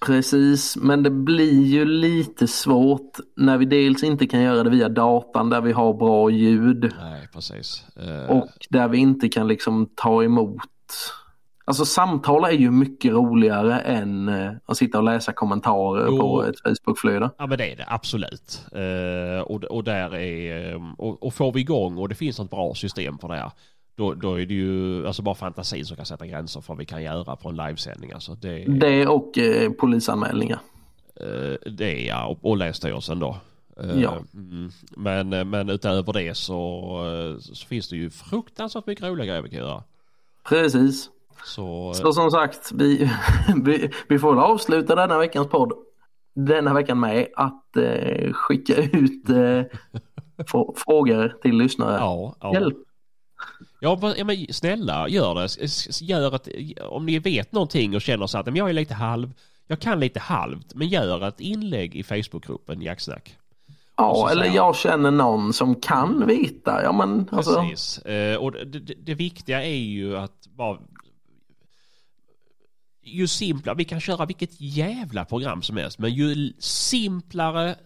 Precis, 0.01 0.77
men 0.77 1.03
det 1.03 1.11
blir 1.11 1.65
ju 1.65 1.85
lite 1.85 2.47
svårt 2.47 3.19
när 3.37 3.59
vi 3.59 3.65
dels 3.65 4.03
inte 4.03 4.27
kan 4.27 4.43
göra 4.43 4.63
det 4.63 4.71
via 4.71 4.89
datan 4.89 5.51
där 5.51 5.61
vi 5.61 5.73
har 5.73 5.95
bra 5.95 6.31
ljud 6.31 6.93
Nej, 7.01 7.29
precis. 7.33 7.85
Eh, 7.97 8.31
och 8.31 8.49
där 8.71 8.89
vi 8.89 8.99
inte 8.99 9.29
kan 9.29 9.49
liksom 9.49 9.89
ta 9.95 10.25
emot. 10.25 10.61
Alltså 11.65 11.85
samtal 11.85 12.45
är 12.45 12.51
ju 12.51 12.71
mycket 12.71 13.13
roligare 13.13 13.81
än 13.81 14.29
eh, 14.29 14.53
att 14.67 14.77
sitta 14.77 14.99
och 14.99 15.05
läsa 15.05 15.33
kommentarer 15.33 16.07
Jo. 16.09 16.19
på 16.19 16.45
ett 16.45 16.61
Facebookflöde. 16.61 17.31
Ja 17.39 17.47
men 17.47 17.59
det 17.59 17.73
är 17.73 17.77
det 17.77 17.85
absolut. 17.89 18.67
Eh, 18.73 19.41
och, 19.41 19.65
och 19.65 19.85
där 19.85 20.15
är, 20.15 20.75
och, 20.99 21.23
och 21.23 21.35
får 21.35 21.53
vi 21.53 21.61
igång 21.61 21.99
och 21.99 22.09
det 22.09 22.15
finns 22.15 22.41
ett 22.41 22.51
bra 22.51 22.75
system 22.75 23.19
för 23.19 23.29
det 23.29 23.37
här. 23.37 23.51
Då, 23.97 24.15
då 24.15 24.41
är 24.41 24.47
det 24.47 24.55
ju 24.55 25.07
alltså 25.07 25.23
bara 25.23 25.35
fantasin 25.35 25.85
som 25.85 25.97
kan 25.97 26.07
sätta 26.07 26.27
gränser 26.27 26.61
för 26.61 26.69
vad 26.69 26.79
vi 26.79 26.85
kan 26.85 27.03
göra 27.03 27.37
på 27.37 27.49
en 27.49 27.57
livesändning. 27.57 28.13
Alltså 28.13 28.35
det, 28.35 28.65
Det 28.65 29.07
och 29.07 29.39
eh, 29.39 29.71
polisanmälningar. 29.73 30.59
eh, 31.21 31.71
det 31.73 32.05
ja, 32.05 32.27
och, 32.27 32.39
och 32.51 32.57
Länsstyrelsen 32.57 33.19
då. 33.19 33.37
Eh, 33.81 34.01
Ja. 34.01 34.15
mm, 34.35 34.71
men, 34.97 35.51
men 35.51 35.69
utöver 35.71 36.13
det 36.13 36.37
så, 36.37 36.81
eh, 37.35 37.41
så 37.41 37.67
finns 37.67 37.89
det 37.89 37.97
ju 37.97 38.11
fruktansvärt 38.11 38.87
mycket 38.87 39.05
roliga 39.05 39.27
grejer 39.27 39.43
vi 39.43 39.51
kan 39.51 39.59
göra. 39.59 39.83
Precis. 40.49 41.11
Så, 41.45 41.95
Så 41.95 42.13
som 42.13 42.31
sagt, 42.31 42.73
vi, 42.75 43.11
vi, 43.65 43.91
vi 44.09 44.19
får 44.19 44.41
avsluta 44.43 44.95
denna 44.95 45.19
veckans 45.19 45.49
podd 45.49 45.73
denna 46.35 46.75
veckan 46.75 47.01
med 47.01 47.27
att 47.37 47.77
eh, 47.77 48.33
skicka 48.33 48.77
ut 48.77 49.29
eh, 49.29 49.63
frå- 50.45 50.75
frågor 50.77 51.37
till 51.43 51.57
lyssnare. 51.57 51.97
ja, 52.01 52.37
ja. 52.41 52.53
Hjälp! 52.53 52.77
Ja, 53.81 53.99
men- 54.03 54.15
ja 54.19 54.25
men 54.25 54.47
snälla 54.51 55.09
gör 55.09 55.35
det. 55.35 55.49
Gör 56.05 56.35
ett, 56.35 56.49
om 56.83 57.07
ni 57.07 57.19
vet 57.19 57.53
någonting 57.53 57.95
och 57.95 58.03
känner 58.03 58.27
så 58.27 58.39
att 58.39 58.47
men 58.47 58.57
jag 58.57 58.69
är 58.69 58.73
lite 58.73 58.95
halv, 58.95 59.33
jag 59.67 59.81
kan 59.81 60.01
lite 60.01 60.21
halvt, 60.21 60.75
men 60.75 60.89
gör 60.89 61.29
ett 61.29 61.41
inlägg 61.41 61.95
i 61.97 62.03
Facebookgruppen 62.03 62.83
Jacksnack. 62.83 63.37
Ja, 63.97 64.31
eller 64.31 64.45
jag 64.47 64.77
känner 64.77 65.11
någon 65.11 65.53
som 65.53 65.75
kan 65.75 66.27
veta. 66.27 66.83
Ja, 66.83 66.93
men 66.93 67.29
alltså, 67.33 67.55
Precis. 67.63 67.99
Eh, 67.99 68.37
och 68.37 68.53
det, 68.53 68.65
det, 68.65 68.95
det 68.99 69.15
viktiga 69.15 69.65
är 69.65 69.77
ju 69.79 70.17
att 70.17 70.47
bara 70.47 70.79
ju 73.03 73.27
simplare, 73.27 73.77
vi 73.77 73.85
kan 73.85 74.01
köra 74.01 74.27
vilket 74.27 74.61
jävla 74.61 75.25
program 75.25 75.63
som 75.63 75.77
helst, 75.77 75.99
men 75.99 76.15
ju 76.15 76.53
simplare 76.59 77.77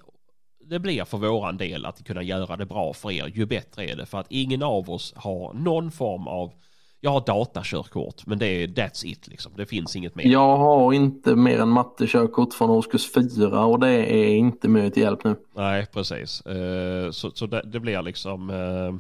det 0.71 0.79
blir 0.79 1.05
för 1.05 1.19
våran 1.19 1.57
del 1.57 1.87
att 1.87 2.05
kunna 2.05 2.23
göra 2.23 2.57
det 2.57 2.67
bra 2.67 2.93
för 2.93 3.11
er, 3.11 3.27
ju 3.35 3.47
bättre 3.47 3.85
är 3.85 3.97
det. 3.97 4.07
För 4.07 4.19
att 4.19 4.27
ingen 4.29 4.63
av 4.63 4.91
oss 4.91 5.13
har 5.17 5.55
någon 5.55 5.91
form 5.91 6.29
av, 6.29 6.53
jag 7.01 7.11
har 7.11 7.21
datakörkort, 7.27 8.27
men 8.27 8.39
det 8.39 8.47
är 8.47 8.69
that's 8.69 9.07
it 9.07 9.29
liksom. 9.29 9.53
Det 9.57 9.67
finns 9.67 9.97
inget 9.97 10.15
mer. 10.15 10.27
jag 10.27 10.57
har 10.57 10.93
inte 10.93 11.37
mer 11.37 11.59
än 11.61 11.69
mattekörkort 11.69 12.55
från 12.55 12.71
årskurs 12.71 13.13
4 13.13 13.65
och 13.65 13.81
det 13.81 13.91
är 13.91 14.29
inte 14.29 14.69
mycket 14.69 14.95
till 14.95 15.03
hjälp 15.03 15.25
nu. 15.25 15.37
Nej, 15.57 15.87
precis. 15.93 16.41
Eh, 16.41 17.11
så 17.11 17.31
så 17.31 17.47
det, 17.47 17.63
det 17.65 17.81
blir 17.81 18.03
liksom, 18.03 18.51
eh, 18.51 18.95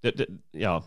det, 0.00 0.10
det, 0.10 0.26
ja. 0.50 0.82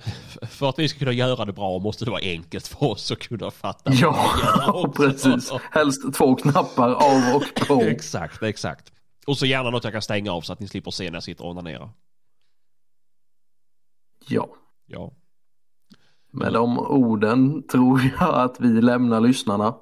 För 0.50 0.68
att 0.68 0.78
vi 0.78 0.88
ska 0.88 0.98
kunna 0.98 1.12
göra 1.12 1.44
det 1.44 1.52
bra 1.52 1.78
måste 1.78 2.04
det 2.04 2.10
vara 2.10 2.22
enkelt 2.22 2.66
för 2.66 2.84
oss 2.84 3.12
att 3.12 3.18
kunna 3.18 3.50
fatta. 3.50 3.92
Ja, 3.92 4.92
precis. 4.96 5.52
Helst 5.70 6.14
två 6.14 6.34
knappar 6.34 6.90
av 6.90 7.36
och 7.36 7.66
på. 7.68 7.82
Exakt, 7.82 8.42
exakt. 8.42 8.92
Och 9.26 9.38
så 9.38 9.46
gärna 9.46 9.70
något 9.70 9.84
jag 9.84 9.92
kan 9.92 10.02
stänga 10.02 10.32
av 10.32 10.40
så 10.40 10.52
att 10.52 10.60
ni 10.60 10.68
slipper 10.68 10.90
se 10.90 11.04
när 11.10 11.16
jag 11.16 11.22
sitter 11.22 11.44
och 11.44 11.50
onanerar. 11.50 11.90
Ja, 14.28 14.48
Ja. 14.86 15.12
med 16.30 16.52
de 16.52 16.78
orden 16.78 17.66
tror 17.68 18.00
jag 18.00 18.34
att 18.34 18.60
vi 18.60 18.68
lämnar 18.82 19.20
lyssnarna 19.20 19.76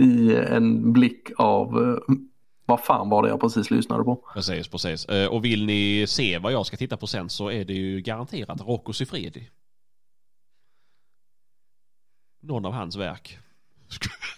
i 0.00 0.34
en 0.36 0.92
blick 0.92 1.28
av 1.36 1.82
eh, 1.82 2.14
vad 2.66 2.80
fan 2.84 3.08
var 3.08 3.22
det 3.22 3.28
jag 3.28 3.40
precis 3.40 3.70
lyssnade 3.70 4.04
på? 4.04 4.16
Precis, 4.34 4.68
precis. 4.68 5.04
Eh, 5.06 5.28
Och 5.28 5.44
vill 5.44 5.66
ni 5.66 6.06
se 6.08 6.38
vad 6.38 6.52
jag 6.52 6.66
ska 6.66 6.76
titta 6.76 6.96
på 6.96 7.06
sen 7.06 7.28
så 7.30 7.50
är 7.50 7.64
det 7.64 7.72
ju 7.72 8.00
garanterat 8.00 8.60
Rocco 8.60 8.92
Siffredi. 8.92 9.50
Någon 12.40 12.64
av 12.66 12.72
hans 12.72 12.96
verk. 12.96 13.38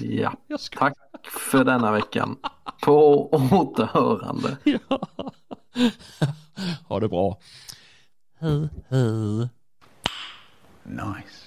Ja, 0.00 0.32
Jag 0.46 0.60
ska... 0.60 0.78
tack 0.78 0.96
för 1.26 1.64
denna 1.64 1.92
veckan. 1.92 2.36
På 2.82 3.28
återhörande. 3.32 4.56
Ja. 4.64 5.00
ha 6.88 7.00
det 7.00 7.08
bra. 7.08 7.38
Hej, 8.38 8.68
hej. 8.88 9.48
Nice. 10.82 11.43